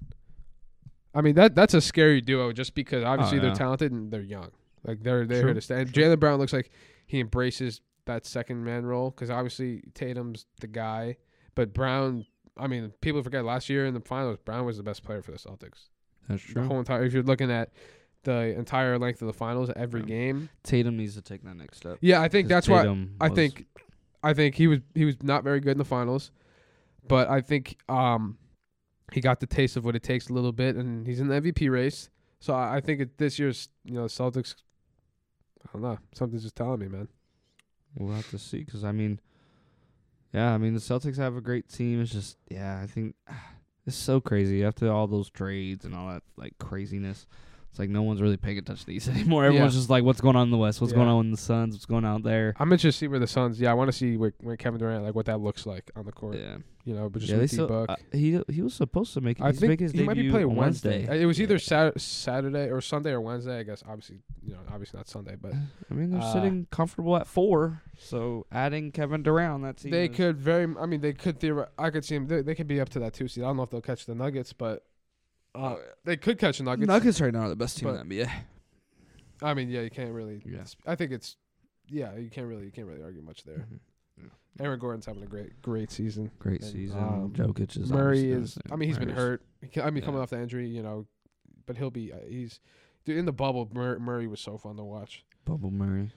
I 1.16 1.22
mean 1.22 1.34
that 1.36 1.54
that's 1.54 1.72
a 1.74 1.80
scary 1.80 2.20
duo 2.20 2.52
just 2.52 2.74
because 2.74 3.02
obviously 3.02 3.38
yeah. 3.38 3.44
they're 3.44 3.54
talented 3.54 3.90
and 3.90 4.12
they're 4.12 4.20
young. 4.20 4.50
Like 4.84 5.02
they're 5.02 5.26
they're 5.26 5.40
True. 5.40 5.48
here 5.48 5.54
to 5.54 5.60
stay. 5.60 5.80
And 5.80 5.92
Jaylen 5.92 6.20
Brown 6.20 6.38
looks 6.38 6.52
like 6.52 6.70
he 7.06 7.20
embraces 7.20 7.80
that 8.04 8.26
second 8.26 8.62
man 8.62 8.84
role 8.84 9.10
because 9.10 9.30
obviously 9.30 9.82
Tatum's 9.94 10.46
the 10.60 10.66
guy, 10.66 11.16
but 11.54 11.72
Brown. 11.72 12.26
I 12.58 12.68
mean, 12.68 12.92
people 13.02 13.22
forget 13.22 13.44
last 13.44 13.68
year 13.68 13.84
in 13.84 13.92
the 13.92 14.00
finals, 14.00 14.38
Brown 14.42 14.64
was 14.64 14.78
the 14.78 14.82
best 14.82 15.02
player 15.02 15.20
for 15.20 15.30
the 15.30 15.38
Celtics. 15.38 15.88
That's 16.28 16.42
true. 16.42 16.54
The 16.54 16.60
true. 16.60 16.68
whole 16.68 16.78
entire. 16.78 17.04
If 17.04 17.12
you're 17.12 17.22
looking 17.22 17.50
at 17.50 17.70
the 18.22 18.56
entire 18.58 18.98
length 18.98 19.20
of 19.22 19.26
the 19.26 19.34
finals, 19.34 19.70
every 19.76 20.00
Yeah. 20.00 20.06
game. 20.06 20.48
Tatum 20.62 20.96
needs 20.96 21.14
to 21.14 21.22
take 21.22 21.42
that 21.44 21.56
next 21.56 21.78
step. 21.78 21.98
Yeah, 22.00 22.20
I 22.20 22.28
think 22.28 22.48
that's 22.48 22.68
why. 22.68 22.86
I 23.20 23.28
think, 23.28 23.66
I 24.22 24.34
think 24.34 24.54
he 24.54 24.66
was 24.66 24.80
he 24.94 25.04
was 25.04 25.22
not 25.22 25.44
very 25.44 25.60
good 25.60 25.72
in 25.72 25.78
the 25.78 25.84
finals, 25.84 26.30
but 27.08 27.28
I 27.28 27.40
think 27.40 27.76
um, 27.88 28.38
he 29.12 29.20
got 29.20 29.40
the 29.40 29.46
taste 29.46 29.76
of 29.76 29.84
what 29.84 29.94
it 29.94 30.02
takes 30.02 30.28
a 30.28 30.32
little 30.32 30.52
bit, 30.52 30.76
and 30.76 31.06
he's 31.06 31.20
in 31.20 31.28
the 31.28 31.40
MVP 31.40 31.70
race. 31.70 32.10
So 32.40 32.54
I, 32.54 32.76
I 32.76 32.80
think 32.80 33.00
it, 33.00 33.18
this 33.18 33.38
year's 33.38 33.68
you 33.84 33.94
know 33.94 34.04
Celtics. 34.04 34.56
I 35.64 35.68
don't 35.72 35.82
know. 35.82 35.98
Something's 36.14 36.42
just 36.42 36.56
telling 36.56 36.80
me, 36.80 36.88
man. 36.88 37.08
We'll 37.98 38.14
have 38.14 38.30
to 38.30 38.38
see. 38.38 38.58
Because 38.62 38.84
I 38.84 38.92
mean, 38.92 39.20
yeah, 40.32 40.52
I 40.52 40.58
mean 40.58 40.74
the 40.74 40.80
Celtics 40.80 41.16
have 41.16 41.36
a 41.36 41.40
great 41.40 41.68
team. 41.68 42.00
It's 42.00 42.12
just, 42.12 42.36
yeah, 42.50 42.80
I 42.82 42.86
think 42.86 43.14
it's 43.86 43.96
so 43.96 44.20
crazy 44.20 44.64
after 44.64 44.90
all 44.90 45.06
those 45.06 45.30
trades 45.30 45.84
and 45.84 45.94
all 45.94 46.08
that 46.08 46.22
like 46.36 46.58
craziness. 46.58 47.26
It's 47.76 47.78
like 47.78 47.90
no 47.90 48.00
one's 48.00 48.22
really 48.22 48.38
paying 48.38 48.56
attention 48.56 48.86
to 48.86 48.90
these 48.90 49.06
anymore. 49.14 49.44
Everyone's 49.44 49.74
Yeah. 49.74 49.80
just 49.80 49.90
like, 49.90 50.02
what's 50.02 50.22
going 50.22 50.34
on 50.34 50.44
in 50.44 50.50
the 50.50 50.56
West? 50.56 50.80
What's 50.80 50.94
going 50.94 51.08
on 51.08 51.26
in 51.26 51.30
the 51.30 51.36
Suns? 51.36 51.74
What's 51.74 51.84
going 51.84 52.06
on 52.06 52.14
out 52.14 52.22
there? 52.22 52.54
I'm 52.58 52.72
interested 52.72 52.88
to 52.88 53.04
see 53.04 53.08
where 53.08 53.18
the 53.18 53.26
Suns. 53.26 53.60
Yeah, 53.60 53.70
I 53.70 53.74
want 53.74 53.88
to 53.88 53.92
see 53.92 54.16
where, 54.16 54.32
where 54.40 54.56
Kevin 54.56 54.80
Durant 54.80 55.04
like 55.04 55.14
what 55.14 55.26
that 55.26 55.40
looks 55.40 55.66
like 55.66 55.90
on 55.94 56.06
the 56.06 56.12
court. 56.12 56.36
Yeah, 56.38 56.56
You 56.86 56.94
know, 56.94 57.10
but 57.10 57.20
just 57.20 57.32
yeah. 57.32 57.38
With 57.40 57.50
still, 57.50 57.66
D-Book. 57.66 57.90
uh, 57.90 57.96
he 58.12 58.40
he 58.48 58.62
was 58.62 58.72
supposed 58.72 59.12
to 59.12 59.20
make. 59.20 59.42
I 59.42 59.50
he's 59.50 59.60
think 59.60 59.78
he 59.92 60.02
might 60.04 60.14
be 60.16 60.30
playing 60.30 60.56
Wednesday. 60.56 61.00
Wednesday. 61.00 61.20
It 61.20 61.26
was 61.26 61.38
either 61.38 61.58
Sat- 61.58 62.00
Saturday 62.00 62.70
or 62.70 62.80
Sunday 62.80 63.10
or 63.10 63.20
Wednesday. 63.20 63.58
I 63.58 63.62
guess 63.62 63.82
obviously 63.86 64.20
you 64.42 64.54
know 64.54 64.60
obviously 64.72 64.96
not 64.98 65.06
Sunday, 65.10 65.36
but 65.38 65.52
I 65.90 65.92
mean, 65.94 66.12
they're 66.12 66.22
Uh, 66.22 66.32
sitting 66.32 66.66
comfortable 66.70 67.14
at 67.18 67.26
four. 67.26 67.82
So 67.98 68.46
adding 68.50 68.90
Kevin 68.90 69.22
Durant 69.22 69.62
that's 69.64 69.82
that 69.82 69.90
They 69.90 70.08
could 70.08 70.38
very. 70.38 70.66
I 70.80 70.86
mean, 70.86 71.02
they 71.02 71.12
could 71.12 71.40
theori- 71.40 71.68
I 71.78 71.90
could 71.90 72.06
see 72.06 72.14
them. 72.14 72.26
They, 72.26 72.40
they 72.40 72.54
could 72.54 72.68
be 72.68 72.80
up 72.80 72.88
to 72.90 73.00
that 73.00 73.12
two 73.12 73.28
seed. 73.28 73.44
I 73.44 73.48
don't 73.48 73.58
know 73.58 73.64
if 73.64 73.68
they'll 73.70 73.82
catch 73.82 74.06
the 74.06 74.14
Nuggets, 74.14 74.54
but 74.54 74.82
uh, 75.56 75.76
they 76.04 76.16
could 76.16 76.38
catch 76.38 76.58
the 76.58 76.64
Nuggets. 76.64 76.86
Nuggets 76.88 77.20
right 77.20 77.32
now 77.32 77.40
are 77.42 77.48
the 77.48 77.56
best 77.56 77.78
team 77.78 77.88
in 77.88 78.08
the 78.08 78.24
NBA. 78.24 78.30
I 79.42 79.54
mean, 79.54 79.68
yeah, 79.68 79.80
you 79.82 79.90
can't 79.90 80.12
really. 80.12 80.42
Yeah. 80.44 80.64
I 80.86 80.94
think 80.94 81.12
it's. 81.12 81.36
Yeah, 81.88 82.16
you 82.16 82.30
can't 82.30 82.46
really. 82.46 82.64
You 82.64 82.70
can't 82.70 82.86
really 82.86 83.02
argue 83.02 83.22
much 83.22 83.44
there. 83.44 83.58
Mhm. 83.58 83.78
Aaron 84.58 84.78
Gordon's 84.78 85.04
having 85.04 85.22
a 85.22 85.26
great, 85.26 85.60
great 85.60 85.90
season. 85.90 86.30
Great 86.38 86.62
And, 86.62 86.70
season. 86.72 86.98
um, 86.98 87.30
Jokic 87.36 87.76
is 87.78 87.90
Murray 87.92 88.30
is. 88.32 88.56
I 88.72 88.76
mean, 88.76 88.88
he's 88.88 88.96
been 88.98 89.10
hurt. 89.10 89.42
He 89.60 89.80
I 89.82 89.90
mean, 89.90 90.02
coming 90.02 90.16
Yeah. 90.16 90.22
off 90.22 90.30
the 90.30 90.40
injury, 90.40 90.66
you 90.66 90.82
know, 90.82 91.06
but 91.66 91.76
he'll 91.76 91.90
be. 91.90 92.10
Uh, 92.12 92.16
he's. 92.26 92.58
Dude, 93.04 93.18
in 93.18 93.26
the 93.26 93.32
bubble, 93.32 93.70
Mur- 93.74 93.98
Murray 93.98 94.26
was 94.26 94.40
so 94.40 94.56
fun 94.56 94.76
to 94.76 94.82
watch. 94.84 95.24
Bubble 95.44 95.70
Murray. 95.70 96.10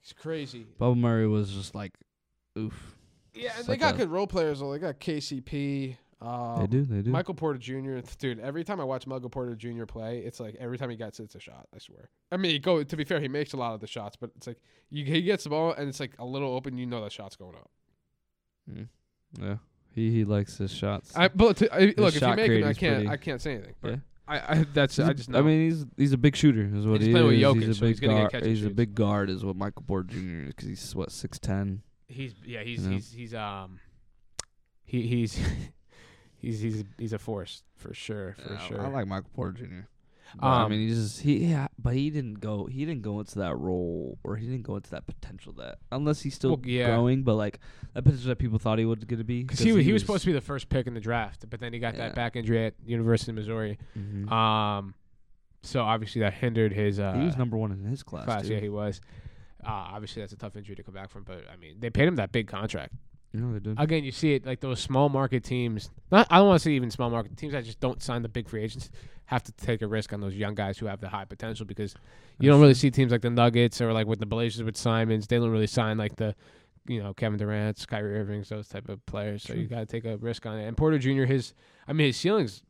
He's 0.00 0.12
crazy. 0.12 0.66
Bubble 0.76 0.96
Murray 0.96 1.28
was 1.28 1.52
just 1.52 1.74
like, 1.74 1.92
oof. 2.58 2.96
Yeah, 3.32 3.52
and 3.56 3.66
they 3.66 3.76
got 3.76 3.96
good 3.96 4.10
role 4.10 4.26
players. 4.26 4.58
Though. 4.60 4.72
They 4.72 4.78
got 4.80 4.98
KCP. 5.00 5.96
Um, 6.24 6.60
they 6.60 6.66
do. 6.66 6.84
They 6.84 7.02
do. 7.02 7.10
Michael 7.10 7.34
Porter 7.34 7.58
Jr. 7.58 7.98
Dude, 8.18 8.40
every 8.40 8.64
time 8.64 8.80
I 8.80 8.84
watch 8.84 9.06
Michael 9.06 9.28
Porter 9.28 9.54
Jr. 9.54 9.84
play, 9.84 10.20
it's 10.20 10.40
like 10.40 10.56
every 10.58 10.78
time 10.78 10.88
he 10.88 10.96
gets 10.96 11.20
it, 11.20 11.24
it's 11.24 11.34
a 11.34 11.40
shot. 11.40 11.66
I 11.74 11.78
swear. 11.78 12.08
I 12.32 12.36
mean, 12.38 12.60
go 12.62 12.82
to 12.82 12.96
be 12.96 13.04
fair, 13.04 13.20
he 13.20 13.28
makes 13.28 13.52
a 13.52 13.56
lot 13.56 13.74
of 13.74 13.80
the 13.80 13.86
shots, 13.86 14.16
but 14.16 14.30
it's 14.36 14.46
like 14.46 14.58
you, 14.90 15.04
he 15.04 15.22
gets 15.22 15.44
the 15.44 15.50
ball 15.50 15.72
and 15.72 15.88
it's 15.88 16.00
like 16.00 16.12
a 16.18 16.24
little 16.24 16.54
open. 16.54 16.78
You 16.78 16.86
know 16.86 17.02
that 17.02 17.12
shot's 17.12 17.36
going 17.36 17.56
up. 17.56 17.70
Mm. 18.70 18.88
Yeah. 19.40 19.56
He 19.94 20.10
he 20.10 20.24
likes 20.24 20.56
his 20.58 20.72
shots. 20.72 21.12
I 21.14 21.28
but 21.28 21.58
to, 21.58 21.72
I, 21.74 21.94
look, 21.96 22.16
if 22.16 22.22
you 22.22 22.34
make 22.34 22.50
it, 22.50 22.64
I 22.64 22.72
can't. 22.72 22.94
pretty- 22.96 23.08
I 23.08 23.16
can't 23.16 23.40
say 23.40 23.52
anything. 23.54 23.74
But 23.80 23.90
yeah. 23.90 23.96
I, 24.26 24.36
I 24.38 24.66
that's 24.72 24.96
He's 24.96 25.06
I 25.06 25.12
just 25.12 25.28
know. 25.28 25.38
I 25.38 25.42
mean, 25.42 25.70
he's 25.70 25.84
he's 25.98 26.12
a 26.14 26.16
big 26.18 26.34
shooter. 26.34 26.70
Is 26.74 26.86
what 26.86 27.00
He's 27.00 27.08
he 27.08 27.12
playing 27.12 27.26
with. 27.26 27.36
Jokic, 27.36 27.60
he's 27.60 27.68
a 27.68 27.74
so 27.74 27.80
big 27.82 27.88
he's 27.90 28.00
gonna 28.00 28.22
get 28.22 28.32
guard. 28.32 28.46
He's 28.46 28.64
a 28.64 28.70
big 28.70 28.94
guard. 28.94 29.30
Is 29.30 29.44
what 29.44 29.56
Michael 29.56 29.82
Porter 29.86 30.08
Jr. 30.08 30.18
is 30.18 30.46
because 30.48 30.68
he's 30.68 30.94
what 30.94 31.12
six 31.12 31.38
ten. 31.38 31.82
he's 32.08 32.34
yeah 32.44 32.62
he's 32.62 32.82
You 32.82 32.88
know? 32.88 32.94
he's 32.94 33.12
he's 33.12 33.34
um 33.34 33.78
he 34.84 35.02
he's 35.02 35.38
he's 36.44 36.60
he's 36.60 36.84
he's 36.98 37.12
a 37.12 37.18
force 37.18 37.62
for 37.76 37.92
sure 37.94 38.36
for 38.46 38.58
sure. 38.68 38.80
I 38.80 38.88
like 38.88 39.06
Michael 39.06 39.30
Porter 39.34 39.52
Jr. 39.64 39.64
But, 40.36 40.46
I 40.46 40.62
Um, 40.64 40.70
mean, 40.72 40.80
he 40.88 40.94
just 40.94 41.20
he 41.20 41.46
yeah, 41.46 41.68
but 41.78 41.94
he 41.94 42.10
didn't 42.10 42.40
go 42.40 42.66
he 42.66 42.84
didn't 42.84 43.02
go 43.02 43.20
into 43.20 43.38
that 43.38 43.56
role 43.56 44.18
or 44.24 44.34
he 44.36 44.46
didn't 44.46 44.62
go 44.64 44.74
into 44.76 44.90
that 44.90 45.06
potential 45.06 45.52
that 45.54 45.78
unless 45.92 46.22
he's 46.22 46.34
still 46.34 46.56
Well, 46.56 46.60
yeah. 46.64 46.86
growing, 46.86 47.22
but 47.22 47.34
like 47.36 47.60
that 47.92 48.02
potential 48.04 48.28
that 48.28 48.38
people 48.38 48.58
thought 48.58 48.78
he 48.80 48.84
was 48.84 48.98
going 49.04 49.18
to 49.18 49.24
be. 49.24 49.42
because 49.42 49.60
he, 49.60 49.70
was, 49.72 49.84
he 49.84 49.92
was 49.92 50.02
supposed 50.02 50.22
to 50.22 50.26
be 50.26 50.32
the 50.32 50.40
first 50.40 50.68
pick 50.70 50.86
in 50.88 50.94
the 50.94 51.00
draft, 51.00 51.48
but 51.48 51.60
then 51.60 51.72
he 51.72 51.78
got 51.78 51.94
Yeah. 51.94 52.08
that 52.08 52.14
back 52.16 52.34
injury 52.36 52.66
at 52.66 52.74
University 52.84 53.30
of 53.30 53.36
Missouri. 53.36 53.78
Mhm. 53.96 54.28
Um, 54.30 54.94
so 55.62 55.82
obviously 55.82 56.20
that 56.22 56.34
hindered 56.34 56.72
his 56.72 56.98
uh, 56.98 57.12
he 57.14 57.24
was 57.24 57.36
number 57.36 57.56
one 57.56 57.70
in 57.70 57.84
his 57.84 58.02
class. 58.02 58.24
class. 58.24 58.48
Yeah, 58.48 58.58
he 58.60 58.68
was. 58.68 59.00
Uh, 59.64 59.70
obviously 59.70 60.20
that's 60.20 60.32
a 60.32 60.36
tough 60.36 60.56
injury 60.56 60.74
to 60.74 60.82
come 60.82 60.94
back 60.94 61.10
from, 61.10 61.22
but 61.22 61.44
I 61.52 61.56
mean 61.56 61.76
they 61.78 61.90
paid 61.90 62.08
him 62.08 62.16
that 62.16 62.32
big 62.32 62.48
contract. 62.48 62.92
Know 63.40 63.52
they 63.52 63.58
did. 63.58 63.78
Again, 63.80 64.04
you 64.04 64.12
see 64.12 64.34
it 64.34 64.46
like 64.46 64.60
those 64.60 64.80
small 64.80 65.08
market 65.08 65.42
teams. 65.44 65.90
Not 66.10 66.26
I 66.30 66.38
don't 66.38 66.46
want 66.48 66.60
to 66.60 66.64
say 66.64 66.72
even 66.72 66.90
small 66.90 67.10
market 67.10 67.36
teams 67.36 67.52
that 67.52 67.64
just 67.64 67.80
don't 67.80 68.02
sign 68.02 68.22
the 68.22 68.28
big 68.28 68.48
free 68.48 68.62
agents 68.62 68.90
have 69.26 69.42
to 69.42 69.52
take 69.52 69.82
a 69.82 69.86
risk 69.86 70.12
on 70.12 70.20
those 70.20 70.34
young 70.34 70.54
guys 70.54 70.78
who 70.78 70.86
have 70.86 71.00
the 71.00 71.08
high 71.08 71.24
potential 71.24 71.64
because 71.66 71.94
you 72.38 72.48
don't 72.50 72.60
really 72.60 72.74
see 72.74 72.90
teams 72.90 73.10
like 73.10 73.22
the 73.22 73.30
Nuggets 73.30 73.80
or 73.80 73.92
like 73.92 74.06
with 74.06 74.20
the 74.20 74.26
Blazers 74.26 74.62
with 74.62 74.76
Simons. 74.76 75.26
They 75.26 75.38
don't 75.38 75.50
really 75.50 75.66
sign 75.66 75.98
like 75.98 76.16
the 76.16 76.34
you 76.86 77.02
know 77.02 77.12
Kevin 77.14 77.38
Durant's, 77.38 77.86
Kyrie 77.86 78.18
Irving's, 78.20 78.48
those 78.50 78.68
type 78.68 78.88
of 78.88 79.04
players. 79.06 79.42
So 79.42 79.52
True. 79.54 79.62
you 79.62 79.68
got 79.68 79.80
to 79.80 79.86
take 79.86 80.04
a 80.04 80.16
risk 80.18 80.46
on 80.46 80.58
it. 80.58 80.66
And 80.66 80.76
Porter 80.76 80.98
Jr. 80.98 81.24
His 81.24 81.54
I 81.88 81.92
mean 81.92 82.06
his 82.08 82.16
ceilings 82.16 82.62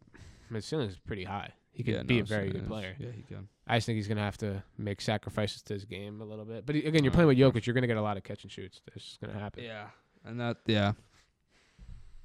his 0.53 0.65
ceilings 0.65 0.97
pretty 1.07 1.25
high. 1.25 1.51
He 1.73 1.83
could 1.83 1.95
Yeah, 1.95 2.03
be 2.05 2.17
no, 2.19 2.23
a 2.23 2.25
very 2.27 2.51
good 2.51 2.63
yeah, 2.63 2.69
player. 2.69 2.97
Yeah, 3.01 3.09
he 3.15 3.23
can. 3.23 3.49
I 3.67 3.79
just 3.79 3.87
think 3.87 3.97
he's 3.97 4.07
gonna 4.09 4.21
have 4.23 4.39
to 4.39 4.63
make 4.79 5.01
sacrifices 5.01 5.63
to 5.63 5.75
his 5.75 5.85
game 5.85 6.21
a 6.21 6.25
little 6.25 6.45
bit. 6.45 6.65
But 6.65 6.77
again, 6.77 7.03
you're 7.03 7.11
Uh, 7.13 7.17
playing 7.17 7.29
with 7.29 7.39
Jokic. 7.39 7.67
You're 7.67 7.75
gonna 7.75 7.89
get 7.89 7.97
a 7.97 8.03
lot 8.03 8.17
of 8.17 8.23
catch 8.23 8.45
and 8.45 8.53
shoots. 8.53 8.81
That's 8.87 9.05
just 9.05 9.21
gonna 9.21 9.39
happen. 9.39 9.65
Yeah, 9.65 9.87
and 10.25 10.41
that 10.41 10.59
yeah. 10.67 10.93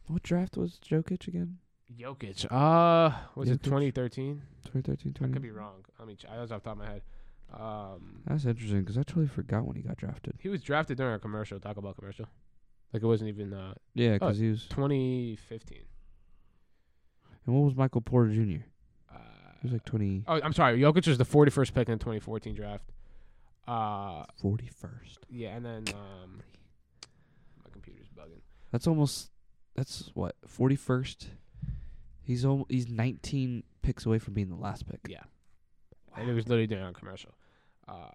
What 0.08 0.24
draft 0.24 0.58
was 0.58 0.80
Jokic 0.84 1.28
again? 1.28 1.58
Jokic. 2.00 2.46
Uh, 2.52 3.16
was 3.36 3.50
it 3.50 3.62
Jokic? 3.62 3.64
2013? 3.94 4.42
2013, 4.72 5.14
I 5.30 5.34
could 5.34 5.42
be 5.42 5.52
wrong. 5.52 5.86
I 6.00 6.06
mean, 6.06 6.18
I 6.32 6.40
was 6.42 6.52
off 6.52 6.64
the 6.64 6.70
top 6.70 6.80
of 6.80 6.86
my 6.86 6.88
head. 6.92 7.02
Um, 7.54 8.22
That's 8.28 8.46
interesting 8.46 8.82
because 8.82 8.98
I 8.98 9.02
totally 9.04 9.28
forgot 9.28 9.66
when 9.66 9.76
he 9.76 9.82
got 9.82 9.98
drafted. 9.98 10.36
he 10.40 10.50
was 10.50 10.62
drafted 10.62 10.98
during 10.98 11.16
a 11.16 11.20
commercial, 11.20 11.60
Taco 11.60 11.82
Bell 11.82 11.94
commercial. 11.94 12.26
Like 12.94 13.02
it 13.04 13.06
wasn't 13.08 13.30
even 13.30 13.54
uh 13.54 13.74
Yeah, 13.96 14.10
Oh. 14.12 14.14
because 14.14 14.38
he 14.40 14.50
was. 14.50 14.66
2015. 14.68 15.80
And 17.46 17.56
what 17.56 17.66
was 17.66 17.76
Michael 17.76 18.02
Porter 18.02 18.32
Jr.? 18.34 18.64
Uh, 19.12 19.18
He 19.62 19.68
was 19.68 19.74
like 19.74 19.86
20, 19.86 20.24
oh, 20.28 20.40
I'm 20.44 20.54
sorry. 20.54 20.80
Jokic 20.80 21.08
was 21.08 21.18
the 21.18 21.26
41st 21.26 21.74
pick 21.74 21.88
in 21.90 21.94
the 21.98 22.04
2014 22.04 22.54
draft. 22.56 22.86
Uh, 23.68 24.26
41st. 24.44 25.18
yeah, 25.30 25.56
and 25.56 25.64
then 25.66 25.84
um, 25.94 25.96
my 26.36 26.44
computer's 26.44 26.50
bugging. 26.50 26.59
That's 28.72 28.88
almost. 28.88 29.32
That's 29.76 30.12
what 30.14 30.36
41st. 30.48 31.28
He's 32.22 32.46
al- 32.46 32.66
he's 32.70 32.88
19 32.90 33.64
picks 33.82 34.06
away 34.06 34.20
from 34.20 34.34
being 34.34 34.50
the 34.50 34.56
last 34.56 34.86
pick. 34.88 35.00
Yeah, 35.08 35.24
and 36.18 36.30
it 36.30 36.34
was 36.34 36.48
literally 36.48 36.68
during 36.68 36.86
a 36.86 36.94
commercial. 36.94 37.32
Uh, 37.88 38.12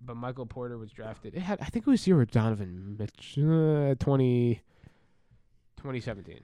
but 0.00 0.16
Michael 0.16 0.44
Porter 0.46 0.76
was 0.76 0.90
drafted. 0.92 1.34
It 1.34 1.40
had, 1.40 1.58
I 1.60 1.66
think 1.66 1.86
it 1.86 1.90
was 1.90 2.06
year 2.06 2.16
with 2.18 2.30
Donovan 2.30 2.96
Mitch, 2.98 3.38
uh, 3.38 3.94
20, 3.98 4.60
2017. 5.76 6.40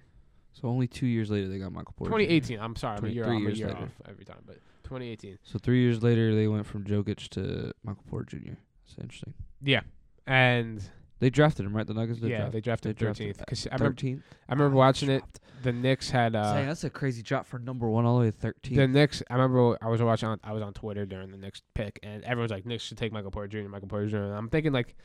So 0.53 0.69
only 0.69 0.87
two 0.87 1.07
years 1.07 1.31
later 1.31 1.49
they 1.49 1.59
got 1.59 1.73
Michael 1.73 1.95
Porter. 1.97 2.11
2018. 2.11 2.59
I'm 2.59 2.75
sorry, 2.77 2.99
I'm 2.99 3.05
a 3.05 3.09
year, 3.09 3.25
three 3.25 3.37
I'm 3.37 3.43
a 3.43 3.47
years 3.47 3.59
year 3.59 3.69
later. 3.69 3.83
off 3.83 3.91
every 4.09 4.25
time, 4.25 4.43
but 4.47 4.57
2018. 4.85 5.39
So 5.43 5.59
three 5.59 5.81
years 5.83 6.03
later 6.03 6.35
they 6.35 6.49
went 6.49 6.67
from 6.67 6.85
Jokic 6.85 7.29
to 7.31 7.73
Michael 7.85 8.05
Porter 8.09 8.39
Jr. 8.39 8.53
That's 8.87 8.99
interesting. 9.01 9.35
Yeah, 9.63 9.83
and 10.27 10.83
They 11.21 11.31
drafted 11.31 11.67
him, 11.67 11.77
right? 11.77 11.87
The 11.87 11.95
Nuggets. 11.95 12.19
Did 12.19 12.31
yeah, 12.31 12.39
draft. 12.39 12.53
they 12.53 12.61
drafted 12.61 12.99
13th. 12.99 13.39
Because 13.39 13.67
I 13.71 13.75
remember, 13.77 14.01
13th. 14.01 14.23
I 14.49 14.53
remember 14.53 14.77
watching 14.77 15.11
it. 15.11 15.23
The 15.63 15.73
Knicks 15.73 16.09
had 16.11 16.35
uh, 16.35 16.55
Dang, 16.55 16.67
that's 16.67 16.85
a 16.85 16.91
crazy 16.91 17.23
drop 17.23 17.47
for 17.47 17.59
number 17.59 17.87
one 17.89 18.07
all 18.07 18.19
the 18.19 18.25
way 18.25 18.31
to 18.31 18.37
13. 18.37 18.77
the 18.77 18.89
Knicks. 18.89 19.23
I 19.29 19.35
remember 19.35 19.77
I 19.83 19.89
was 19.89 20.01
watching. 20.01 20.31
On, 20.31 20.41
I 20.43 20.53
was 20.53 20.63
on 20.63 20.73
Twitter 20.73 21.05
during 21.05 21.31
the 21.31 21.37
Knicks 21.37 21.61
pick, 21.75 22.01
and 22.03 22.25
everyone's 22.25 22.51
like, 22.51 22.65
"Knicks 22.65 22.83
should 22.83 22.97
take 22.97 23.13
Michael 23.13 23.31
Porter 23.31 23.63
Jr. 23.63 23.69
Michael 23.69 23.89
Porter 23.89 24.09
Jr." 24.09 24.17
And 24.17 24.35
I'm 24.35 24.49
thinking 24.49 24.73
like, 24.73 24.97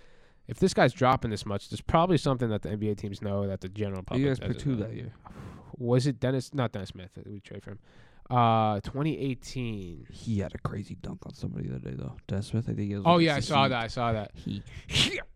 if 0.48 0.58
this 0.60 0.74
guy's 0.74 0.94
dropping 0.94 1.32
this 1.32 1.46
much, 1.46 1.70
there's 1.70 1.82
probably 1.82 2.18
something 2.18 2.50
that 2.50 2.62
the 2.62 2.70
NBA 2.70 2.98
teams 2.98 3.22
know 3.22 3.46
that 3.48 3.60
the 3.60 3.68
general 3.68 4.02
public. 4.04 4.22
you 4.22 4.28
guys 4.30 4.40
picked 4.40 4.54
doesn't 4.54 4.64
two 4.64 4.76
know. 4.78 4.88
that 4.88 4.96
year? 4.96 5.14
Was 5.78 6.08
it 6.08 6.22
Dennis? 6.22 6.54
Not 6.54 6.72
Dennis 6.72 6.90
Smith. 6.90 7.10
that 7.16 7.28
We 7.28 7.42
trade 7.42 7.62
for 7.64 7.72
him. 7.72 7.80
Uh, 8.30 8.80
2018. 8.82 10.08
He 10.12 10.40
had 10.40 10.54
a 10.56 10.58
crazy 10.58 10.96
dunk 10.96 11.26
on 11.26 11.34
somebody 11.36 11.68
the 11.68 11.76
other 11.76 11.92
day 11.92 11.96
though. 11.96 12.18
Dennis 12.28 12.48
Smith, 12.48 12.66
I 12.68 12.74
think 12.74 12.90
he 12.90 12.96
was. 12.96 13.04
Oh 13.06 13.18
against 13.18 13.26
yeah, 13.26 13.36
I 13.36 13.40
saw 13.40 13.68
that. 13.68 13.84
I 13.84 13.88
saw 13.88 14.14
that. 14.14 14.32
He. 14.34 14.64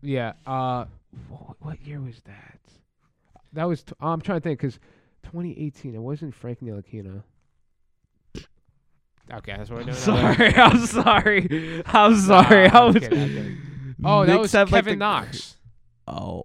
Yeah. 0.01 0.33
Uh, 0.45 0.85
what, 1.29 1.55
what 1.59 1.81
year 1.81 1.99
was 2.01 2.21
that? 2.25 2.59
That 3.53 3.65
was. 3.65 3.83
T- 3.83 3.93
I'm 3.99 4.21
trying 4.21 4.39
to 4.39 4.43
think 4.43 4.59
because 4.59 4.79
2018. 5.23 5.93
It 5.95 5.99
wasn't 5.99 6.33
Frank 6.33 6.61
Ntilikina. 6.61 7.21
Okay, 9.31 9.53
that's 9.55 9.69
what 9.69 9.77
we're 9.79 9.83
doing. 9.83 9.95
Sorry, 9.95 10.55
I'm 10.55 10.85
sorry. 10.85 11.83
I'm 11.85 12.11
Nah, 12.13 12.17
sorry. 12.17 12.67
I 12.69 12.79
I'm 12.79 12.93
was. 12.93 13.03
kidding, 13.03 13.21
I'm 13.21 13.27
kidding. 13.29 13.57
Oh, 14.03 14.25
that 14.25 14.39
was 14.39 14.51
have, 14.53 14.71
like, 14.71 14.85
Kevin 14.85 14.97
the- 14.99 15.05
Knox. 15.05 15.57
Oh, 16.07 16.43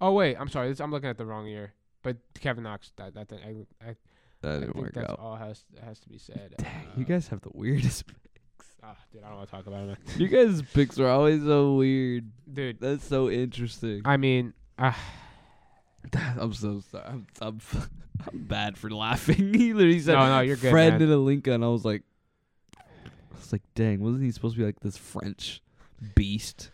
Oh 0.00 0.12
wait, 0.12 0.36
I'm 0.38 0.48
sorry. 0.48 0.68
This, 0.68 0.80
I'm 0.80 0.90
looking 0.90 1.08
at 1.08 1.16
the 1.18 1.24
wrong 1.26 1.46
year. 1.46 1.72
But 2.02 2.18
Kevin 2.38 2.64
Knox. 2.64 2.92
That 2.96 3.14
that 3.14 3.28
thing. 3.28 3.66
I, 3.82 3.88
I, 3.90 3.96
that 4.42 4.60
didn't 4.60 4.72
think 4.74 4.84
work 4.84 4.94
that's 4.94 5.10
out. 5.10 5.18
all 5.18 5.36
has 5.36 5.64
has 5.84 5.98
to 6.00 6.08
be 6.08 6.18
said. 6.18 6.54
Dang, 6.58 6.66
Uh, 6.66 6.90
you 6.96 7.04
guys 7.04 7.28
have 7.28 7.40
the 7.40 7.50
weirdest. 7.54 8.04
ah, 8.82 8.96
dude, 9.12 9.22
I 9.22 9.28
don't 9.28 9.36
want 9.38 9.48
to 9.48 9.54
talk 9.56 9.66
about 9.66 9.82
it, 9.84 9.86
man. 9.86 9.96
you 10.16 10.28
guys' 10.28 10.62
picks 10.74 10.98
are 10.98 11.08
always 11.08 11.42
so 11.42 11.74
weird. 11.74 12.30
Dude, 12.52 12.80
That's 12.80 13.04
so 13.04 13.30
interesting. 13.30 14.02
I 14.04 14.16
mean, 14.16 14.54
uh, 14.78 14.92
I'm 16.38 16.52
so 16.52 16.80
sorry. 16.90 17.04
I'm, 17.06 17.26
I'm, 17.40 17.60
I'm 18.32 18.38
bad 18.44 18.78
for 18.78 18.90
laughing. 18.90 19.54
he 19.54 19.72
literally 19.72 20.00
said, 20.00 20.14
no, 20.14 20.26
no, 20.28 20.40
you're 20.40 20.56
good, 20.56 20.70
Fred 20.70 20.98
man. 20.98 21.00
did 21.00 21.10
a 21.10 21.54
and 21.54 21.64
I 21.64 21.68
was 21.68 21.84
like, 21.84 22.02
I 22.76 23.36
was 23.36 23.52
like, 23.52 23.62
dang, 23.74 24.00
wasn't 24.00 24.24
he 24.24 24.30
supposed 24.30 24.54
to 24.56 24.60
be 24.60 24.66
like 24.66 24.80
this 24.80 24.96
French 24.96 25.62
beast? 26.14 26.70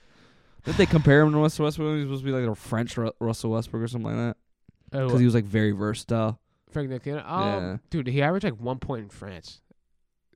Did 0.65 0.77
they 0.77 0.87
compare 0.87 1.21
him 1.21 1.33
to 1.33 1.39
Russell 1.39 1.65
Westbrook? 1.65 1.89
He 1.91 1.95
was 1.97 2.05
supposed 2.05 2.23
to 2.25 2.27
be 2.27 2.33
like 2.33 2.51
a 2.51 2.55
French 2.55 2.97
Ru- 2.97 3.13
Russell 3.21 3.51
Westbrook 3.51 3.83
or 3.83 3.89
something 3.89 4.17
like 4.17 4.35
that 4.93 4.99
Oh, 4.99 5.07
because 5.07 5.21
he 5.21 5.27
was 5.27 5.35
like 5.35 5.45
very 5.45 5.73
versatile. 5.73 6.39
Frank 6.75 6.91
Ntilikina. 6.91 7.27
Um, 7.27 7.43
Yeah. 7.47 7.77
dude, 7.89 8.07
he 8.09 8.21
averaged 8.21 8.45
like 8.45 8.61
one 8.61 8.79
point 8.79 9.05
in 9.05 9.09
France. 9.09 9.63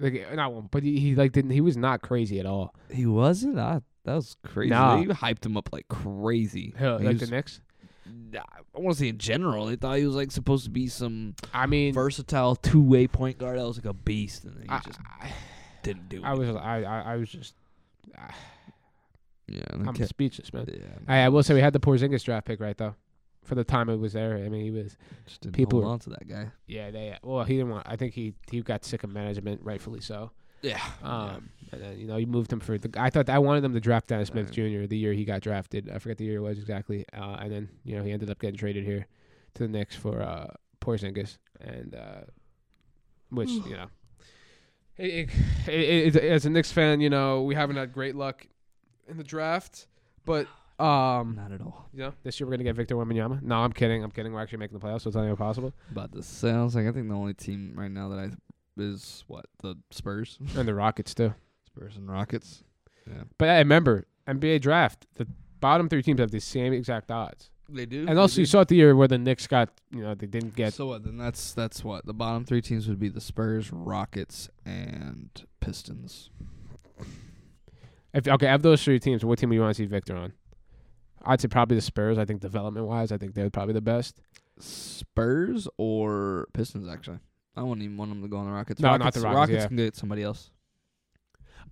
Like 0.00 0.26
uh, 0.30 0.34
not 0.34 0.52
one, 0.54 0.68
but 0.70 0.82
he, 0.82 0.98
he 1.00 1.14
like 1.14 1.32
didn't. 1.32 1.50
He 1.50 1.60
was 1.60 1.76
not 1.76 2.00
crazy 2.00 2.40
at 2.40 2.46
all. 2.46 2.74
He 2.90 3.04
wasn't. 3.04 3.58
I, 3.58 3.82
that 4.04 4.14
was 4.14 4.36
crazy. 4.44 4.70
Nah. 4.70 4.96
They 4.96 5.06
hyped 5.06 5.44
him 5.44 5.56
up 5.56 5.68
like 5.72 5.88
crazy. 5.88 6.72
Hell, 6.78 6.98
He 6.98 7.04
like 7.06 7.20
was- 7.20 7.28
the 7.28 7.34
Knicks. 7.36 7.60
I 8.34 8.80
want 8.80 8.96
to 8.96 9.00
say 9.02 9.08
in 9.08 9.18
general, 9.18 9.66
they 9.66 9.76
thought 9.76 9.98
he 9.98 10.06
was 10.06 10.14
like 10.14 10.30
supposed 10.30 10.64
to 10.64 10.70
be 10.70 10.86
some 10.86 11.34
I 11.52 11.66
mean, 11.66 11.92
versatile 11.92 12.56
two 12.56 12.80
way 12.80 13.06
point 13.06 13.36
guard 13.36 13.58
that 13.58 13.66
was 13.66 13.76
like 13.76 13.84
a 13.84 13.92
beast, 13.92 14.44
and 14.44 14.54
then 14.56 14.62
he 14.62 14.68
I, 14.70 14.78
just 14.80 14.98
I, 15.20 15.30
didn't 15.82 16.08
do 16.08 16.18
it. 16.18 16.24
I 16.24 16.32
was 16.34 16.48
I, 16.50 16.82
I 16.84 17.00
I 17.12 17.16
was 17.16 17.28
just 17.28 17.54
yeah, 19.46 19.60
I'm 19.72 19.92
the 19.94 20.06
speechless, 20.06 20.52
man. 20.52 20.66
ca- 20.66 20.72
yeah, 20.74 20.84
I, 21.06 21.18
I 21.24 21.28
will 21.28 21.42
say 21.42 21.54
we 21.54 21.60
had 21.60 21.72
the 21.72 21.80
Porzingis 21.80 22.22
draft 22.24 22.46
pick 22.46 22.60
right 22.60 22.76
though, 22.76 22.94
for 23.48 23.54
the 23.56 23.64
time 23.64 23.88
it 23.88 23.96
was 23.98 24.12
there. 24.12 24.36
I 24.36 24.48
mean, 24.48 24.62
he 24.62 24.70
was 24.70 24.96
just 25.26 25.40
didn't 25.40 25.56
people 25.56 25.80
hold 25.80 25.86
were- 25.86 25.92
on 25.92 25.98
to 26.00 26.10
that 26.10 26.28
guy. 26.28 26.50
yeah 26.66 26.90
they 26.90 27.16
well 27.22 27.44
he 27.44 27.56
didn't 27.56 27.70
want. 27.70 27.86
I 27.88 27.96
think 27.96 28.14
he 28.14 28.34
he 28.50 28.60
got 28.60 28.84
sick 28.84 29.02
of 29.04 29.10
management, 29.10 29.60
rightfully 29.64 30.00
so. 30.00 30.30
Yeah, 30.60 30.80
Um, 31.04 31.50
and 31.70 31.80
then 31.80 31.98
you 32.00 32.06
know 32.08 32.16
you 32.16 32.26
moved 32.26 32.52
him 32.52 32.58
for 32.58 32.76
the. 32.78 32.90
I 33.00 33.10
thought 33.10 33.28
I 33.30 33.38
wanted 33.38 33.60
them 33.62 33.74
to 33.74 33.80
draft 33.80 34.08
Dennis 34.08 34.28
Smith. 34.28 34.50
Jr. 34.50 34.86
the 34.86 34.96
year 34.98 35.12
he 35.12 35.24
got 35.24 35.40
drafted. 35.40 35.88
I 35.88 35.98
forget 36.00 36.18
the 36.18 36.24
year 36.24 36.38
it 36.38 36.40
was 36.40 36.58
exactly. 36.58 37.04
Uh, 37.16 37.36
and 37.40 37.52
then 37.52 37.68
you 37.84 37.96
know 37.96 38.02
he 38.02 38.10
ended 38.10 38.28
up 38.28 38.40
getting 38.40 38.56
traded 38.58 38.84
here 38.84 39.06
to 39.54 39.62
the 39.62 39.68
Knicks 39.68 39.94
for 39.94 40.20
uh, 40.20 40.48
Porzingis, 40.80 41.38
and 41.60 41.94
uh, 41.94 42.22
which 43.30 43.50
you 43.50 43.76
know, 43.76 43.86
it, 44.96 45.30
it, 45.68 46.16
it, 46.16 46.24
as 46.24 46.44
a 46.44 46.50
Knicks 46.50 46.72
fan, 46.72 47.00
you 47.00 47.08
know 47.10 47.42
we 47.42 47.54
haven't 47.54 47.76
had 47.76 47.92
great 47.92 48.16
luck 48.16 48.44
in 49.06 49.16
the 49.16 49.22
draft, 49.24 49.86
but 50.24 50.48
um, 50.78 51.34
not 51.36 51.52
at 51.52 51.60
all. 51.60 51.88
you 51.92 52.00
know 52.00 52.12
this 52.22 52.38
year 52.38 52.46
we're 52.46 52.52
gonna 52.52 52.64
get 52.64 52.76
Victor 52.76 52.94
Wembanyama. 52.96 53.42
No, 53.42 53.56
I'm 53.56 53.72
kidding. 53.72 54.02
I'm 54.04 54.10
kidding. 54.10 54.32
We're 54.32 54.42
actually 54.42 54.58
making 54.58 54.78
the 54.78 54.84
playoffs, 54.86 55.02
so 55.02 55.08
it's 55.08 55.16
not 55.16 55.24
even 55.24 55.36
possible. 55.36 55.72
But 55.92 56.12
the 56.12 56.22
sounds 56.22 56.74
like 56.74 56.86
I 56.86 56.92
think 56.92 57.08
the 57.08 57.14
only 57.14 57.34
team 57.34 57.72
right 57.76 57.90
now 57.90 58.08
that 58.10 58.18
I 58.18 58.30
is 58.80 59.24
what 59.26 59.46
the 59.62 59.76
Spurs, 59.90 60.38
And 60.56 60.68
the 60.68 60.74
Rockets 60.74 61.12
too. 61.14 61.34
Spurs 61.66 61.96
and 61.96 62.08
Rockets. 62.08 62.62
Yeah, 63.08 63.24
But 63.38 63.48
I 63.48 63.58
remember 63.58 64.06
NBA 64.28 64.60
draft. 64.60 65.06
The 65.16 65.26
bottom 65.60 65.88
three 65.88 66.02
teams 66.02 66.20
have 66.20 66.30
the 66.30 66.40
same 66.40 66.72
exact 66.72 67.10
odds. 67.10 67.50
they 67.68 67.86
do. 67.86 68.06
And 68.08 68.18
also, 68.18 68.40
you 68.40 68.46
saw 68.46 68.60
it 68.60 68.68
the 68.68 68.76
year 68.76 68.94
where 68.94 69.08
the 69.08 69.18
Knicks 69.18 69.46
got, 69.48 69.70
you 69.90 70.02
know, 70.02 70.14
they 70.14 70.26
didn't 70.26 70.54
get. 70.54 70.74
so 70.74 70.86
what? 70.86 71.02
Then 71.04 71.16
that's 71.18 71.52
that's 71.54 71.82
what 71.82 72.06
the 72.06 72.12
bottom 72.14 72.44
three 72.44 72.60
teams 72.62 72.86
would 72.88 73.00
be: 73.00 73.08
the 73.08 73.20
Spurs, 73.20 73.72
Rockets, 73.72 74.48
and 74.64 75.30
Pistons. 75.60 76.30
If 78.14 78.26
okay, 78.26 78.48
of 78.48 78.62
those 78.62 78.82
three 78.82 78.98
teams, 78.98 79.24
what 79.24 79.38
team 79.38 79.50
do 79.50 79.54
you 79.56 79.60
want 79.60 79.76
to 79.76 79.82
see 79.82 79.86
Victor 79.86 80.16
on? 80.16 80.32
I'd 81.24 81.40
say 81.40 81.48
probably 81.48 81.76
the 81.76 81.82
Spurs. 81.82 82.18
I 82.18 82.24
think 82.24 82.40
development 82.40 82.86
wise, 82.86 83.12
I 83.12 83.18
think 83.18 83.34
they're 83.34 83.50
probably 83.50 83.74
the 83.74 83.80
best. 83.80 84.20
Spurs 84.58 85.68
or 85.76 86.48
Pistons? 86.52 86.88
Actually, 86.88 87.18
I 87.56 87.62
wouldn't 87.62 87.82
even 87.82 87.96
want 87.96 88.10
them 88.10 88.22
to 88.22 88.28
go 88.28 88.38
on 88.38 88.46
the 88.46 88.52
Rockets. 88.52 88.80
No, 88.80 88.96
not 88.96 89.14
the 89.14 89.20
Rockets, 89.20 89.62
yeah. 89.62 89.66
can 89.66 89.76
get 89.76 89.96
somebody 89.96 90.22
else. 90.22 90.50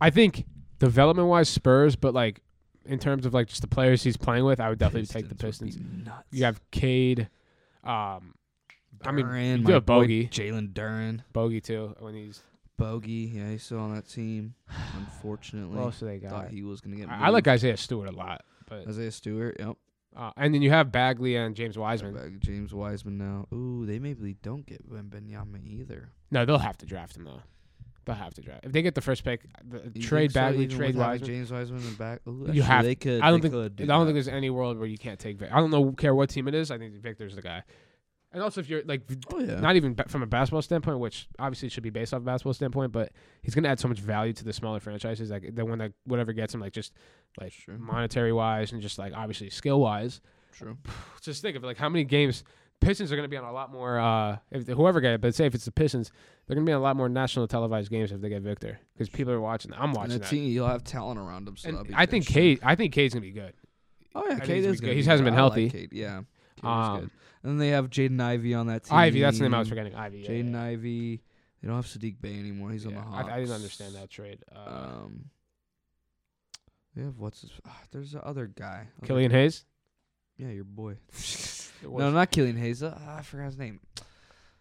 I 0.00 0.10
think 0.10 0.44
development 0.78 1.28
wise, 1.28 1.48
Spurs, 1.48 1.96
but 1.96 2.14
like 2.14 2.40
in 2.84 2.98
terms 2.98 3.26
of 3.26 3.34
like 3.34 3.48
just 3.48 3.62
the 3.62 3.68
players 3.68 4.02
he's 4.02 4.16
playing 4.16 4.44
with, 4.44 4.60
I 4.60 4.68
would 4.68 4.78
definitely 4.78 5.06
take 5.06 5.28
the 5.28 5.34
Pistons 5.34 5.74
Pistons. 5.74 5.76
would 5.76 6.04
be 6.04 6.10
nuts. 6.10 6.26
You 6.30 6.44
have 6.44 6.60
Cade, 6.70 7.28
um, 7.82 8.34
I 9.04 9.12
mean, 9.12 9.66
you 9.66 9.74
have 9.74 9.86
Bogey. 9.86 10.28
Jalen 10.28 10.72
Duren, 10.72 11.20
Bogey 11.32 11.60
too 11.60 11.94
when 12.00 12.14
he's. 12.14 12.42
Bogey. 12.78 13.32
Yeah, 13.34 13.50
he's 13.52 13.62
still 13.62 13.78
on 13.78 13.94
that 13.94 14.08
team. 14.08 14.54
Unfortunately, 14.96 15.74
What 15.76 15.84
else 15.84 16.00
do 16.00 16.06
they 16.06 16.18
thought 16.18 16.44
got? 16.44 16.50
he 16.50 16.62
was 16.62 16.80
gonna 16.80 16.96
get. 16.96 17.08
I, 17.08 17.26
I 17.26 17.28
like. 17.30 17.48
Isaiah 17.48 17.76
Stewart 17.76 18.08
a 18.08 18.12
lot, 18.12 18.44
but 18.66 18.86
Isaiah 18.88 19.10
Stewart. 19.10 19.56
Yep. 19.58 19.76
uh, 20.16 20.30
and 20.36 20.54
then 20.54 20.62
you 20.62 20.70
have 20.70 20.90
Bagley 20.92 21.36
and 21.36 21.54
James 21.56 21.76
Wiseman. 21.78 22.38
James 22.42 22.72
Wiseman 22.74 23.18
now. 23.18 23.46
Ooh, 23.54 23.86
they 23.86 23.98
maybe 23.98 24.36
don't 24.42 24.64
get 24.66 24.88
Ben 24.90 25.04
Benyama 25.10 25.64
either. 25.66 26.10
No, 26.30 26.44
they'll 26.44 26.58
have 26.58 26.78
to 26.78 26.86
draft 26.86 27.16
him 27.16 27.24
though. 27.24 27.42
They'll 28.04 28.14
have 28.14 28.34
to 28.34 28.40
draft 28.40 28.64
if 28.64 28.70
they 28.70 28.82
get 28.82 28.94
the 28.94 29.00
first 29.00 29.24
pick. 29.24 29.46
The, 29.68 29.90
You 29.94 30.02
trade 30.06 30.30
think 30.30 30.32
so, 30.34 30.40
Bagley, 30.40 30.64
even 30.64 30.76
trade 30.76 30.96
Wiseman. 30.96 31.26
James 31.28 31.50
Wiseman 31.52 31.82
and 31.82 31.98
back. 31.98 32.20
Ooh, 32.28 32.32
You 32.32 32.46
actually, 32.46 32.60
have- 32.62 32.84
They 32.84 32.94
could. 32.94 33.20
I 33.20 33.30
don't 33.30 33.40
they 33.40 33.48
think. 33.48 33.54
Could 33.54 33.76
do 33.76 33.82
I 33.84 33.86
don't 33.88 33.98
think 34.06 34.08
that. 34.08 34.12
there's 34.14 34.28
any 34.28 34.48
world 34.50 34.78
where 34.78 34.86
you 34.86 34.96
can't 34.98 35.18
take 35.18 35.38
Victor. 35.38 35.54
I 35.54 35.58
don't 35.58 35.70
know 35.72 35.90
care 35.92 36.14
what 36.14 36.30
team 36.30 36.46
it 36.46 36.54
is. 36.54 36.70
I 36.70 36.78
think 36.78 36.94
Victor's 36.94 37.34
the 37.34 37.42
guy. 37.42 37.64
And 38.36 38.42
also, 38.44 38.60
if 38.60 38.68
you're 38.68 38.82
like, 38.84 39.00
Oh 39.32 39.38
yeah. 39.40 39.60
not 39.60 39.76
even 39.76 39.94
from 40.08 40.22
a 40.22 40.26
basketball 40.26 40.60
standpoint, 40.60 40.98
which 40.98 41.26
obviously 41.38 41.70
should 41.70 41.82
be 41.82 41.88
based 41.88 42.12
off 42.12 42.20
a 42.20 42.24
basketball 42.24 42.52
standpoint, 42.52 42.92
but 42.92 43.10
he's 43.40 43.54
gonna 43.54 43.68
add 43.68 43.80
so 43.80 43.88
much 43.88 43.98
value 43.98 44.34
to 44.34 44.44
the 44.44 44.52
smaller 44.52 44.78
franchises. 44.78 45.30
Like 45.30 45.54
the 45.54 45.64
one 45.64 45.78
that 45.78 45.92
whatever 46.04 46.34
gets 46.34 46.52
him, 46.52 46.60
like 46.60 46.74
just 46.74 46.92
like 47.40 47.54
monetary 47.66 48.34
wise 48.34 48.72
and 48.72 48.82
just 48.82 48.98
like 48.98 49.14
obviously 49.16 49.48
skill 49.48 49.80
wise. 49.80 50.20
True. 50.52 50.76
Just 51.22 51.40
think 51.40 51.56
of 51.56 51.64
like 51.64 51.78
how 51.78 51.88
many 51.88 52.04
games 52.04 52.44
Pistons 52.80 53.10
are 53.10 53.16
gonna 53.16 53.26
be 53.28 53.38
on 53.38 53.44
a 53.44 53.52
lot 53.52 53.72
more. 53.72 53.98
uh 53.98 54.36
If 54.50 54.66
whoever 54.68 55.00
get 55.00 55.14
it, 55.14 55.20
but 55.22 55.34
say 55.34 55.46
if 55.46 55.54
it's 55.54 55.64
the 55.64 55.72
Pistons, 55.72 56.10
they're 56.46 56.54
gonna 56.54 56.66
be 56.66 56.72
on 56.72 56.80
a 56.80 56.82
lot 56.84 56.94
more 56.96 57.08
national 57.08 57.48
televised 57.48 57.90
games 57.90 58.12
if 58.12 58.20
they 58.20 58.28
get 58.28 58.42
Victor 58.42 58.78
because 58.92 59.08
people 59.08 59.32
are 59.32 59.40
watching. 59.40 59.72
I'm 59.72 59.84
And 59.84 59.94
watching 59.94 60.12
the 60.12 60.18
that. 60.18 60.28
team, 60.28 60.50
you'll 60.50 60.68
have 60.68 60.84
talent 60.84 61.18
around 61.18 61.48
him. 61.48 61.56
So 61.56 61.70
And 61.70 61.94
I 61.96 62.04
think 62.04 62.26
Cade. 62.26 62.60
I 62.62 62.74
think 62.74 62.92
Cade's 62.92 63.14
gonna 63.14 63.22
be 63.22 63.30
good. 63.32 63.54
Oh 64.14 64.24
yeah, 64.24 64.34
think 64.34 64.44
Cade 64.44 64.56
he's 64.56 64.64
gonna 64.64 64.72
is 64.74 64.80
good. 64.82 64.96
He 64.96 65.02
hasn't 65.04 65.24
been 65.24 65.32
like 65.34 65.38
healthy. 65.38 65.70
Cade, 65.70 65.88
Yeah. 65.92 66.20
Um. 66.62 67.10
And 67.42 67.52
then 67.52 67.58
they 67.58 67.68
have 67.68 67.90
Jaden 67.90 68.20
Ivey 68.20 68.54
on 68.54 68.66
that 68.68 68.84
team. 68.84 68.96
Ivey, 68.96 69.20
that's 69.20 69.38
the 69.38 69.44
name 69.44 69.54
I 69.54 69.60
was 69.60 69.68
forgetting. 69.68 69.94
Ivey. 69.94 70.20
Yeah, 70.20 70.30
Jaden 70.30 70.52
yeah. 70.52 70.62
Ivey. 70.62 71.22
They 71.62 71.68
don't 71.68 71.76
have 71.76 71.86
Saddiq 71.86 72.20
Bey 72.20 72.38
anymore. 72.38 72.70
He's 72.70 72.86
on 72.86 72.94
the 72.94 73.00
Hawks. 73.00 73.28
I, 73.30 73.36
I 73.36 73.40
didn't 73.40 73.54
understand 73.54 73.94
that 73.94 74.10
trade. 74.10 74.38
Uh, 74.54 74.58
Um, 75.04 75.30
they 76.94 77.02
have 77.02 77.18
what's 77.18 77.42
his? 77.42 77.50
ah, 77.66 77.82
there's 77.92 78.12
the 78.12 78.22
other 78.24 78.46
guy. 78.46 78.88
Other- 78.98 79.06
Killian 79.06 79.30
Hayes. 79.30 79.64
Yeah, 80.38 80.48
your 80.50 80.64
boy. 80.64 80.96
No, 81.82 82.10
not 82.10 82.30
Killian 82.30 82.56
Hayes. 82.56 82.82
Uh, 82.82 82.98
I 83.06 83.20
forgot 83.22 83.44
his 83.46 83.58
name. 83.58 83.80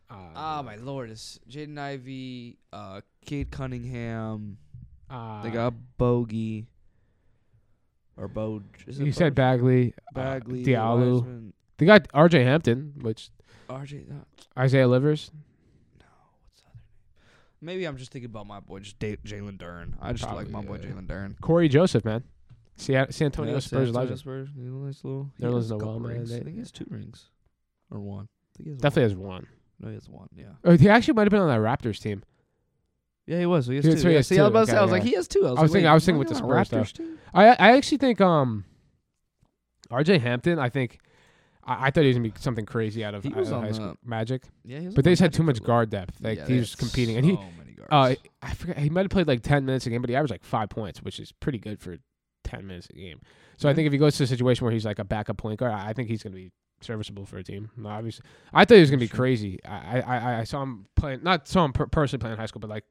Uh, 0.09 0.15
Oh 0.35 0.63
my 0.63 0.75
lord, 0.75 1.09
it's 1.09 1.39
Jaden 1.49 1.77
Ivey, 1.79 2.57
uh, 2.73 3.01
Cade 3.25 3.49
Cunningham. 3.51 4.57
uh, 5.09 5.41
They 5.41 5.49
got 5.49 5.73
Bogey 5.97 6.67
or 8.17 8.27
Bo. 8.27 8.61
You 8.85 9.11
said? 9.13 9.33
Bagley, 9.33 9.93
Bagley, 10.13 10.61
uh, 10.61 10.65
Diallo. 10.79 11.13
Wiseman, 11.21 11.53
They 11.77 11.85
got 11.85 12.07
R.J. 12.13 12.43
Hampton, 12.43 12.93
which 13.01 13.29
RJ. 13.69 14.07
No, 14.07 14.21
Isaiah 14.57 14.87
Livers. 14.87 15.31
No, 15.99 16.05
what's 16.43 16.61
the 16.61 16.67
other 16.69 16.77
name? 16.77 16.81
Maybe 17.61 17.85
I'm 17.85 17.97
just 17.97 18.11
thinking 18.11 18.29
about 18.29 18.47
my 18.47 18.59
boy, 18.59 18.79
just 18.79 18.97
Da- 18.99 19.17
Jalen 19.17 19.57
Duren. 19.57 19.93
I 20.01 20.13
just 20.13 20.29
like 20.31 20.49
my 20.49 20.61
boy 20.61 20.77
yeah. 20.81 20.89
Jalen 20.89 21.07
Duren. 21.07 21.39
Cory 21.41 21.67
Joseph, 21.67 22.05
man. 22.05 22.23
San, 22.77 23.11
San 23.11 23.25
Antonio 23.25 23.53
Yeah, 23.53 23.59
Spurs 23.59 23.69
San 23.69 23.79
Antonio 23.79 23.99
legend. 24.01 24.19
Spurs, 24.19 24.49
you 24.57 24.63
know, 24.69 24.85
nice 24.85 25.03
little. 25.03 25.31
he 25.37 25.45
has 25.45 25.71
a 25.71 25.77
couple 25.77 25.99
man, 25.99 26.11
rings. 26.17 26.33
I 26.33 26.39
think 26.39 26.51
he 26.53 26.59
has 26.59 26.71
two 26.71 26.85
rings, 26.89 27.25
or 27.89 27.99
one. 27.99 28.25
I 28.25 28.49
think 28.57 28.65
he 28.67 28.71
has 28.71 28.81
Definitely 28.81 29.03
has 29.11 29.15
one. 29.15 29.47
No, 29.79 29.87
he 29.89 29.93
has 29.95 30.09
one. 30.09 30.27
Yeah. 30.35 30.45
Oh, 30.63 30.77
he 30.77 30.89
actually 30.89 31.13
might 31.15 31.23
have 31.23 31.31
been 31.31 31.41
on 31.41 31.47
that 31.49 31.59
Raptors 31.59 31.99
team. 32.01 32.23
Yeah, 33.27 33.39
he 33.39 33.45
was. 33.45 33.65
He 33.67 33.75
has 33.77 33.85
two. 33.85 33.97
so 33.97 34.07
he 34.07 34.13
yeah, 34.13 34.17
has 34.19 34.27
see, 34.27 34.39
I 34.39 34.43
was 34.43 34.49
about 34.51 34.59
to 34.61 34.65
say, 34.67 34.73
I 34.73 34.75
Okay, 34.77 34.83
was 34.83 34.91
like, 34.91 35.03
yeah. 35.03 35.09
he 35.09 35.15
has 35.15 35.27
two. 35.27 35.39
I 35.39 35.41
was, 35.41 35.47
I 35.47 35.51
was 35.51 35.57
like, 35.61 35.67
thinking- 35.71 35.83
wait, 35.85 35.89
I 35.89 35.93
was 35.93 36.05
thinking 36.05 36.19
with 36.19 36.27
he 36.27 36.33
the 36.33 36.37
Spurs, 36.37 36.69
Raptors 36.69 36.93
team? 36.93 37.17
I 37.33 37.45
I 37.47 37.77
actually 37.77 37.97
think 37.97 38.21
um 38.21 38.65
R.J. 39.89 40.19
Hampton. 40.19 40.59
I 40.59 40.69
think 40.69 40.99
I, 41.65 41.87
I 41.87 41.91
thought 41.91 42.01
he 42.01 42.07
was 42.07 42.17
gonna 42.17 42.29
be 42.29 42.33
something 42.39 42.65
crazy 42.65 43.03
out 43.03 43.15
of, 43.15 43.23
He 43.23 43.31
out 43.31 43.37
was 43.37 43.47
of 43.49 43.55
on 43.55 43.63
high 43.63 43.71
school 43.71 43.97
Magic, 44.05 44.43
Yeah, 44.63 44.79
he 44.79 44.85
was 44.87 44.95
but 44.95 44.99
on 44.99 45.03
they 45.05 45.09
the 45.09 45.11
just 45.13 45.21
had 45.21 45.25
Magic 45.31 45.37
too 45.37 45.43
for 45.43 45.47
much 45.47 45.57
a 45.59 45.61
guard 45.61 45.89
depth. 45.89 46.17
Like 46.21 46.37
Yeah, 46.39 46.47
he 46.47 46.57
was 46.59 46.71
had 46.71 46.79
competing, 46.79 47.17
and 47.17 47.25
he 47.25 47.31
so 47.35 47.41
many 47.57 47.73
guards. 47.73 47.89
uh 47.91 48.15
I 48.41 48.53
forget 48.53 48.77
he 48.77 48.89
might 48.89 49.01
have 49.01 49.09
played 49.11 49.27
like 49.27 49.41
ten 49.41 49.65
minutes 49.65 49.85
a 49.85 49.89
game, 49.89 50.01
but 50.01 50.09
he 50.09 50.15
averaged 50.15 50.31
like 50.31 50.43
five 50.43 50.69
points, 50.69 51.01
which 51.01 51.19
is 51.19 51.31
pretty 51.31 51.57
good 51.59 51.79
for 51.79 51.97
ten 52.43 52.65
minutes 52.67 52.87
a 52.89 52.93
game. 52.93 53.19
So 53.57 53.67
I 53.69 53.73
think 53.73 53.87
if 53.87 53.91
he 53.93 53.97
goes 53.99 54.15
to 54.17 54.23
a 54.23 54.27
situation 54.27 54.65
where 54.65 54.71
he's 54.73 54.85
like 54.85 54.99
a 54.99 55.03
backup 55.05 55.37
point 55.37 55.59
guard, 55.59 55.71
I 55.71 55.89
I 55.89 55.93
think 55.93 56.09
he's 56.09 56.21
gonna 56.23 56.35
be 56.35 56.51
serviceable 56.81 57.25
for 57.25 57.37
a 57.37 57.43
team. 57.43 57.69
Obviously, 57.85 58.23
I 58.53 58.65
thought 58.65 58.75
he 58.75 58.81
was 58.81 58.91
gonna 58.91 58.99
be 58.99 59.07
Sure. 59.07 59.15
crazy. 59.17 59.59
I, 59.65 60.01
I 60.01 60.17
I 60.17 60.39
I 60.39 60.43
saw 60.43 60.61
him 60.61 60.85
playing, 60.95 61.23
not 61.23 61.47
saw 61.47 61.65
him 61.65 61.73
per- 61.73 61.87
personally 61.87 62.19
playing 62.21 62.33
in 62.33 62.39
high 62.39 62.45
school, 62.47 62.59
but 62.59 62.69
like 62.69 62.83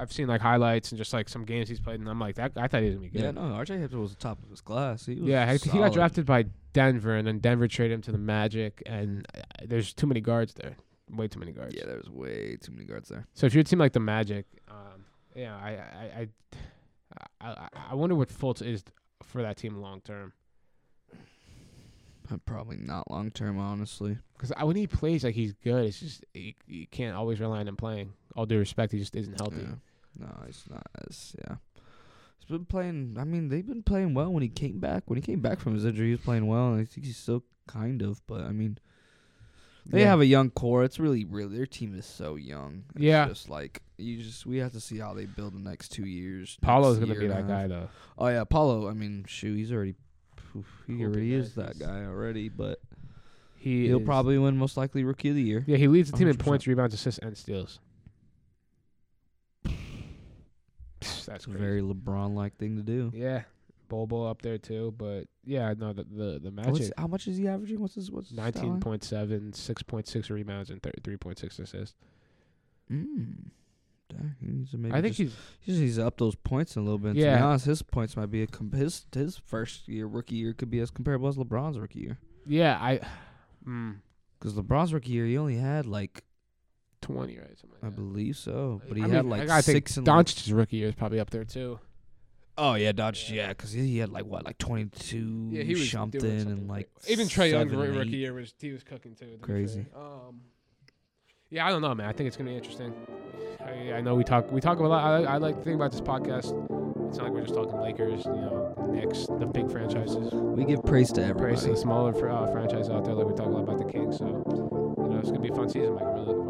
I've 0.00 0.12
seen 0.12 0.26
like 0.28 0.40
highlights 0.40 0.90
and 0.92 0.98
just 0.98 1.12
like 1.12 1.28
some 1.28 1.44
games 1.44 1.68
he's 1.68 1.80
played, 1.80 2.00
and 2.00 2.08
I'm 2.08 2.18
like 2.18 2.36
that. 2.36 2.52
I 2.56 2.68
thought 2.68 2.80
he 2.82 2.86
was 2.86 2.94
gonna 2.96 3.06
be 3.08 3.10
good. 3.10 3.22
Yeah, 3.22 3.30
no, 3.32 3.40
RJ 3.42 3.78
Hampton 3.80 4.00
was 4.00 4.10
the 4.14 4.20
top 4.20 4.42
of 4.42 4.48
his 4.50 4.60
class. 4.60 5.06
He 5.06 5.14
was 5.16 5.28
Yeah, 5.28 5.42
I 5.44 5.48
think 5.48 5.62
he 5.64 5.68
solid. 5.70 5.88
got 5.88 5.92
drafted 5.94 6.26
by 6.26 6.46
Denver, 6.72 7.16
and 7.16 7.26
then 7.26 7.38
Denver 7.38 7.68
traded 7.68 7.94
him 7.96 8.02
to 8.02 8.12
the 8.12 8.18
Magic, 8.18 8.82
and 8.86 9.26
uh, 9.36 9.40
there's 9.66 9.92
too 9.92 10.06
many 10.06 10.20
guards 10.20 10.54
there, 10.54 10.76
way 11.10 11.28
too 11.28 11.38
many 11.40 11.52
guards. 11.52 11.74
Yeah, 11.76 11.86
there 11.86 11.96
was 11.96 12.08
way 12.08 12.56
too 12.60 12.72
many 12.72 12.84
guards 12.84 13.08
there. 13.08 13.26
So 13.34 13.46
if 13.46 13.54
you're 13.54 13.60
a 13.62 13.64
team 13.64 13.78
like 13.78 13.92
the 13.92 14.00
Magic, 14.00 14.46
um, 14.68 15.04
yeah, 15.34 15.56
I 15.56 15.70
I, 15.70 16.28
I 17.40 17.50
I 17.52 17.68
I 17.90 17.94
wonder 17.94 18.14
what 18.14 18.28
Fultz 18.28 18.62
is 18.66 18.82
for 19.22 19.42
that 19.42 19.56
team 19.56 19.76
long 19.76 20.00
term. 20.00 20.32
Uh, 22.32 22.36
Probably 22.46 22.76
not 22.76 23.10
long 23.10 23.30
term, 23.30 23.58
honestly. 23.58 24.16
Because 24.34 24.52
when 24.64 24.76
he 24.76 24.86
plays, 24.86 25.24
like 25.24 25.34
he's 25.34 25.52
good. 25.52 25.84
It's 25.86 25.98
just 26.00 26.24
you, 26.32 26.52
you 26.66 26.86
can't 26.86 27.16
always 27.16 27.40
rely 27.40 27.58
on 27.58 27.68
him 27.68 27.76
playing. 27.76 28.12
All 28.36 28.46
due 28.46 28.58
respect, 28.58 28.92
he 28.92 28.98
just 28.98 29.16
isn't 29.16 29.38
healthy. 29.40 29.62
Yeah. 29.62 29.74
No, 30.18 30.28
he's 30.46 30.64
not 30.70 30.86
as 31.08 31.34
yeah. 31.38 31.56
He's 32.38 32.48
been 32.48 32.64
playing. 32.66 33.16
I 33.18 33.24
mean, 33.24 33.48
they've 33.48 33.66
been 33.66 33.82
playing 33.82 34.14
well 34.14 34.32
when 34.32 34.42
he 34.42 34.48
came 34.48 34.78
back. 34.78 35.04
When 35.06 35.16
he 35.16 35.22
came 35.22 35.40
back 35.40 35.60
from 35.60 35.74
his 35.74 35.84
injury, 35.84 36.06
he 36.06 36.12
was 36.12 36.20
playing 36.20 36.46
well, 36.46 36.72
and 36.72 36.80
I 36.80 36.84
think 36.84 37.06
he's 37.06 37.16
still 37.16 37.44
kind 37.66 38.02
of. 38.02 38.20
But 38.26 38.42
I 38.42 38.52
mean, 38.52 38.78
they 39.86 40.00
Yeah. 40.00 40.06
have 40.08 40.20
a 40.20 40.26
young 40.26 40.50
core. 40.50 40.84
It's 40.84 40.98
really, 40.98 41.24
really 41.24 41.56
their 41.56 41.66
team 41.66 41.94
is 41.96 42.06
so 42.06 42.36
young. 42.36 42.84
It's 42.94 43.02
Yeah. 43.04 43.28
just 43.28 43.48
like 43.48 43.82
you 43.98 44.22
just 44.22 44.46
we 44.46 44.56
have 44.58 44.72
to 44.72 44.80
see 44.80 44.98
how 44.98 45.14
they 45.14 45.26
build 45.26 45.54
the 45.54 45.58
next 45.60 45.90
two 45.90 46.06
years. 46.06 46.58
Paolo's 46.62 46.98
gonna 46.98 47.12
year 47.12 47.20
be 47.20 47.26
that 47.28 47.46
guy 47.46 47.66
though. 47.66 47.88
Oh 48.18 48.28
yeah, 48.28 48.44
Paolo. 48.44 48.88
I 48.88 48.94
mean, 48.94 49.24
shoot, 49.28 49.54
he's 49.56 49.72
already. 49.72 49.94
He 50.88 51.04
already 51.04 51.32
is 51.34 51.54
that 51.54 51.78
guy 51.78 52.04
already, 52.04 52.48
but 52.48 52.80
He 53.56 53.86
he'll 53.86 54.00
is- 54.00 54.04
probably 54.04 54.36
win 54.38 54.56
most 54.56 54.76
likely 54.76 55.04
rookie 55.04 55.28
of 55.28 55.36
the 55.36 55.42
year. 55.42 55.62
yeah 55.68 55.76
he 55.76 55.86
leads 55.86 56.10
the 56.10 56.16
team 56.16 56.26
in 56.26 56.34
100%. 56.36 56.38
points, 56.44 56.66
rebounds, 56.66 56.94
assists, 56.94 57.18
and 57.20 57.36
steals. 57.36 57.78
That's 61.30 61.44
a 61.46 61.50
crazy. 61.50 61.64
very 61.64 61.80
LeBron 61.82 62.34
like 62.34 62.56
thing 62.56 62.76
to 62.76 62.82
do. 62.82 63.12
Yeah, 63.14 63.42
Bobo 63.88 64.24
up 64.24 64.42
there 64.42 64.58
too, 64.58 64.92
but 64.98 65.24
yeah, 65.44 65.72
no, 65.78 65.92
the 65.92 66.04
the, 66.04 66.40
the 66.42 66.50
What's, 66.50 66.80
Magic 66.80 66.92
how 66.98 67.06
much 67.06 67.26
is 67.28 67.36
he 67.38 67.46
averaging? 67.48 67.80
What's 67.80 67.94
his 67.94 68.10
what's 68.10 68.32
nineteen 68.32 68.80
point 68.80 69.04
seven, 69.04 69.52
six 69.52 69.82
point 69.82 70.08
six 70.08 70.28
rebounds, 70.30 70.70
and 70.70 70.80
three 71.04 71.16
point 71.16 71.38
six 71.38 71.58
assists. 71.58 71.96
Mm. 72.90 73.50
Dang, 74.08 74.34
he 74.40 74.76
maybe 74.76 74.92
I 74.94 75.00
think 75.00 75.14
just, 75.14 75.18
he's 75.20 75.36
he 75.60 75.72
just 75.72 75.80
needs 75.82 75.96
to 75.96 76.06
up 76.06 76.18
those 76.18 76.34
points 76.34 76.74
a 76.76 76.80
little 76.80 76.98
bit. 76.98 77.10
To 77.10 77.14
be 77.14 77.20
Yeah. 77.20 77.44
honest, 77.46 77.64
his 77.66 77.82
points 77.82 78.16
might 78.16 78.30
be 78.30 78.42
a 78.42 78.46
com- 78.48 78.72
his 78.72 79.06
his 79.14 79.36
first 79.38 79.86
year 79.86 80.06
rookie 80.06 80.34
year 80.34 80.52
could 80.52 80.68
be 80.70 80.80
as 80.80 80.90
comparable 80.90 81.28
as 81.28 81.36
LeBron's 81.36 81.78
rookie 81.78 82.00
year. 82.00 82.18
yeah 82.46 82.76
I, 82.80 83.00
mm, 83.68 83.96
Because 84.38 84.54
LeBron's 84.54 84.92
rookie 84.92 85.12
year, 85.12 85.26
he 85.26 85.38
only 85.38 85.56
had 85.56 85.86
like 85.86 86.24
twenty 87.00 87.38
right 87.38 87.58
something. 87.58 87.78
I 87.82 87.86
that. 87.86 87.96
believe 87.96 88.36
so, 88.36 88.80
but 88.88 88.96
he 88.96 89.02
I 89.04 89.08
had 89.08 89.24
mean, 89.24 89.30
like 89.30 89.42
I 89.42 89.46
gotta 89.46 89.62
think 89.62 89.88
six 89.88 89.96
and 89.96 90.06
like, 90.06 90.26
Doncic's 90.26 90.52
rookie 90.52 90.76
year 90.76 90.88
is 90.88 90.94
probably 90.94 91.20
up 91.20 91.30
there 91.30 91.44
too. 91.44 91.78
oh 92.58 92.74
yeah, 92.74 92.92
Dodge 92.92 93.30
yeah, 93.30 93.48
because 93.48 93.72
he, 93.72 93.98
had 93.98 94.10
like 94.10 94.24
what 94.26 94.44
like 94.44 94.58
twenty 94.58 94.86
two 94.86 95.48
Yeah, 95.50 95.62
he 95.62 95.74
was 95.74 95.90
something 95.90 96.20
doing 96.20 96.40
and 96.42 96.68
like 96.68 96.88
even 97.08 97.26
Trae 97.28 97.50
Young's 97.50 97.70
seven, 97.72 97.78
roo- 97.92 97.98
rookie 97.98 98.14
eight. 98.16 98.18
year 98.18 98.32
was 98.34 98.52
he 98.60 98.70
was 98.72 98.82
cooking 98.84 99.14
too. 99.14 99.26
to 99.26 99.32
be 99.32 99.38
Crazy. 99.38 99.86
fair. 99.92 100.02
Um, 100.02 100.40
yeah, 101.48 101.66
I 101.66 101.70
don't 101.70 101.82
know, 101.82 101.92
man. 101.94 102.06
I 102.08 102.12
think 102.12 102.28
it's 102.28 102.36
gonna 102.36 102.50
be 102.50 102.56
interesting. 102.56 102.92
I, 103.64 103.94
I 103.94 104.00
know 104.00 104.14
we 104.14 104.22
talk 104.24 104.50
we 104.52 104.60
talk 104.60 104.78
a 104.78 104.82
lot. 104.86 105.04
I, 105.04 105.34
I 105.34 105.36
like 105.38 105.56
the 105.56 105.62
thing 105.64 105.74
about 105.74 105.90
this 105.92 106.00
podcast. 106.00 106.54
It's 107.08 107.18
not 107.18 107.24
like 107.24 107.32
we're 107.32 107.40
just 107.42 107.54
talking 107.54 107.80
Lakers, 107.80 108.24
you 108.24 108.30
know, 108.30 108.72
Knicks, 108.92 109.26
the 109.26 109.44
big 109.46 109.68
franchises. 109.68 110.32
We 110.32 110.64
give 110.64 110.84
praise 110.84 111.10
to 111.12 111.22
everybody. 111.22 111.54
Praise 111.54 111.64
to 111.64 111.70
the 111.70 111.76
smaller 111.76 112.12
fr- 112.12 112.28
uh, 112.28 112.46
franchise 112.52 112.88
out 112.88 113.04
there, 113.04 113.14
like 113.14 113.26
we 113.26 113.34
talk 113.34 113.46
a 113.46 113.50
lot 113.50 113.64
about 113.64 113.78
the 113.78 113.84
Kings. 113.92 114.18
So 114.18 114.26
you 114.26 115.08
know, 115.08 115.18
it's 115.18 115.30
gonna 115.30 115.40
be 115.40 115.48
a 115.48 115.54
fun 115.54 115.68
season, 115.68 115.94
Mike. 115.94 116.04
I'm 116.04 116.14
really 116.14 116.26
looking 116.26 116.42
forward 116.44 116.49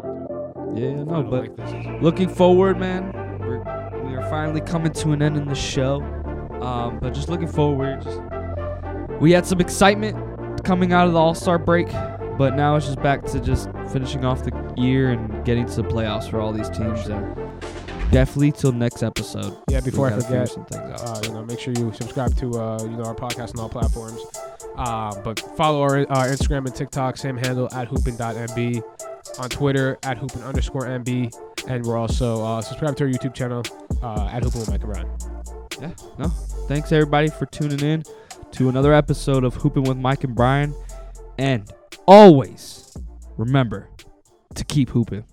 Yeah, 0.75 1.03
no, 1.03 1.23
but 1.23 1.57
like 1.57 2.01
looking 2.01 2.29
forward, 2.29 2.79
man. 2.79 3.11
We're 3.39 3.59
we 4.03 4.15
are 4.15 4.27
finally 4.29 4.61
coming 4.61 4.91
to 4.93 5.11
an 5.11 5.21
end 5.21 5.37
in 5.37 5.47
the 5.47 5.55
show. 5.55 6.01
Um, 6.61 6.99
but 6.99 7.13
just 7.13 7.27
looking 7.29 7.47
forward, 7.47 8.01
just 8.03 8.19
we 9.19 9.31
had 9.31 9.45
some 9.45 9.59
excitement 9.59 10.63
coming 10.63 10.93
out 10.93 11.07
of 11.07 11.13
the 11.13 11.19
All 11.19 11.33
Star 11.35 11.57
break, 11.57 11.87
but 12.37 12.55
now 12.55 12.75
it's 12.75 12.85
just 12.85 13.01
back 13.01 13.23
to 13.27 13.39
just 13.39 13.69
finishing 13.91 14.23
off 14.25 14.43
the 14.43 14.73
year 14.77 15.09
and 15.09 15.43
getting 15.45 15.65
to 15.65 15.81
the 15.81 15.87
playoffs 15.87 16.29
for 16.29 16.39
all 16.39 16.53
these 16.53 16.69
teams. 16.69 17.07
And 17.07 17.35
definitely 18.11 18.51
till 18.51 18.71
next 18.71 19.03
episode. 19.03 19.57
Yeah, 19.69 19.79
before 19.79 20.07
I 20.07 20.19
forget, 20.19 20.49
some 20.49 20.65
things 20.65 21.01
out. 21.01 21.17
uh, 21.17 21.21
you 21.23 21.33
know, 21.33 21.43
make 21.43 21.59
sure 21.59 21.73
you 21.73 21.91
subscribe 21.93 22.35
to 22.37 22.51
uh, 22.59 22.79
you 22.83 22.97
know 22.97 23.03
our 23.05 23.15
podcast 23.15 23.55
on 23.55 23.61
all 23.61 23.69
platforms. 23.69 24.21
Uh, 24.77 25.13
but 25.21 25.39
follow 25.57 25.81
our, 25.81 25.99
our 26.09 26.27
Instagram 26.27 26.65
and 26.65 26.75
TikTok, 26.75 27.17
same 27.17 27.37
handle 27.37 27.67
at 27.73 27.89
hoopin.mb. 27.89 28.83
On 29.39 29.49
Twitter 29.49 29.97
at 30.03 30.17
hoopin 30.17 30.43
underscore 30.45 30.83
mb, 30.83 31.33
and 31.67 31.85
we're 31.85 31.97
also 31.97 32.43
uh, 32.43 32.61
subscribe 32.61 32.95
to 32.97 33.05
our 33.05 33.09
YouTube 33.09 33.33
channel 33.33 33.63
uh, 34.01 34.27
at 34.31 34.43
hoopin 34.43 34.59
with 34.59 34.69
Mike 34.69 34.83
and 34.83 34.93
Brian. 34.93 35.09
yeah, 35.79 35.93
no. 36.17 36.27
Thanks 36.67 36.91
everybody 36.91 37.29
for 37.29 37.45
tuning 37.47 37.79
in 37.79 38.03
to 38.51 38.69
another 38.69 38.93
episode 38.93 39.43
of 39.43 39.55
Hooping 39.55 39.83
with 39.83 39.97
Mike 39.97 40.23
and 40.23 40.35
Brian. 40.35 40.73
And 41.37 41.71
always 42.05 42.95
remember 43.37 43.89
to 44.55 44.63
keep 44.65 44.89
hooping. 44.89 45.23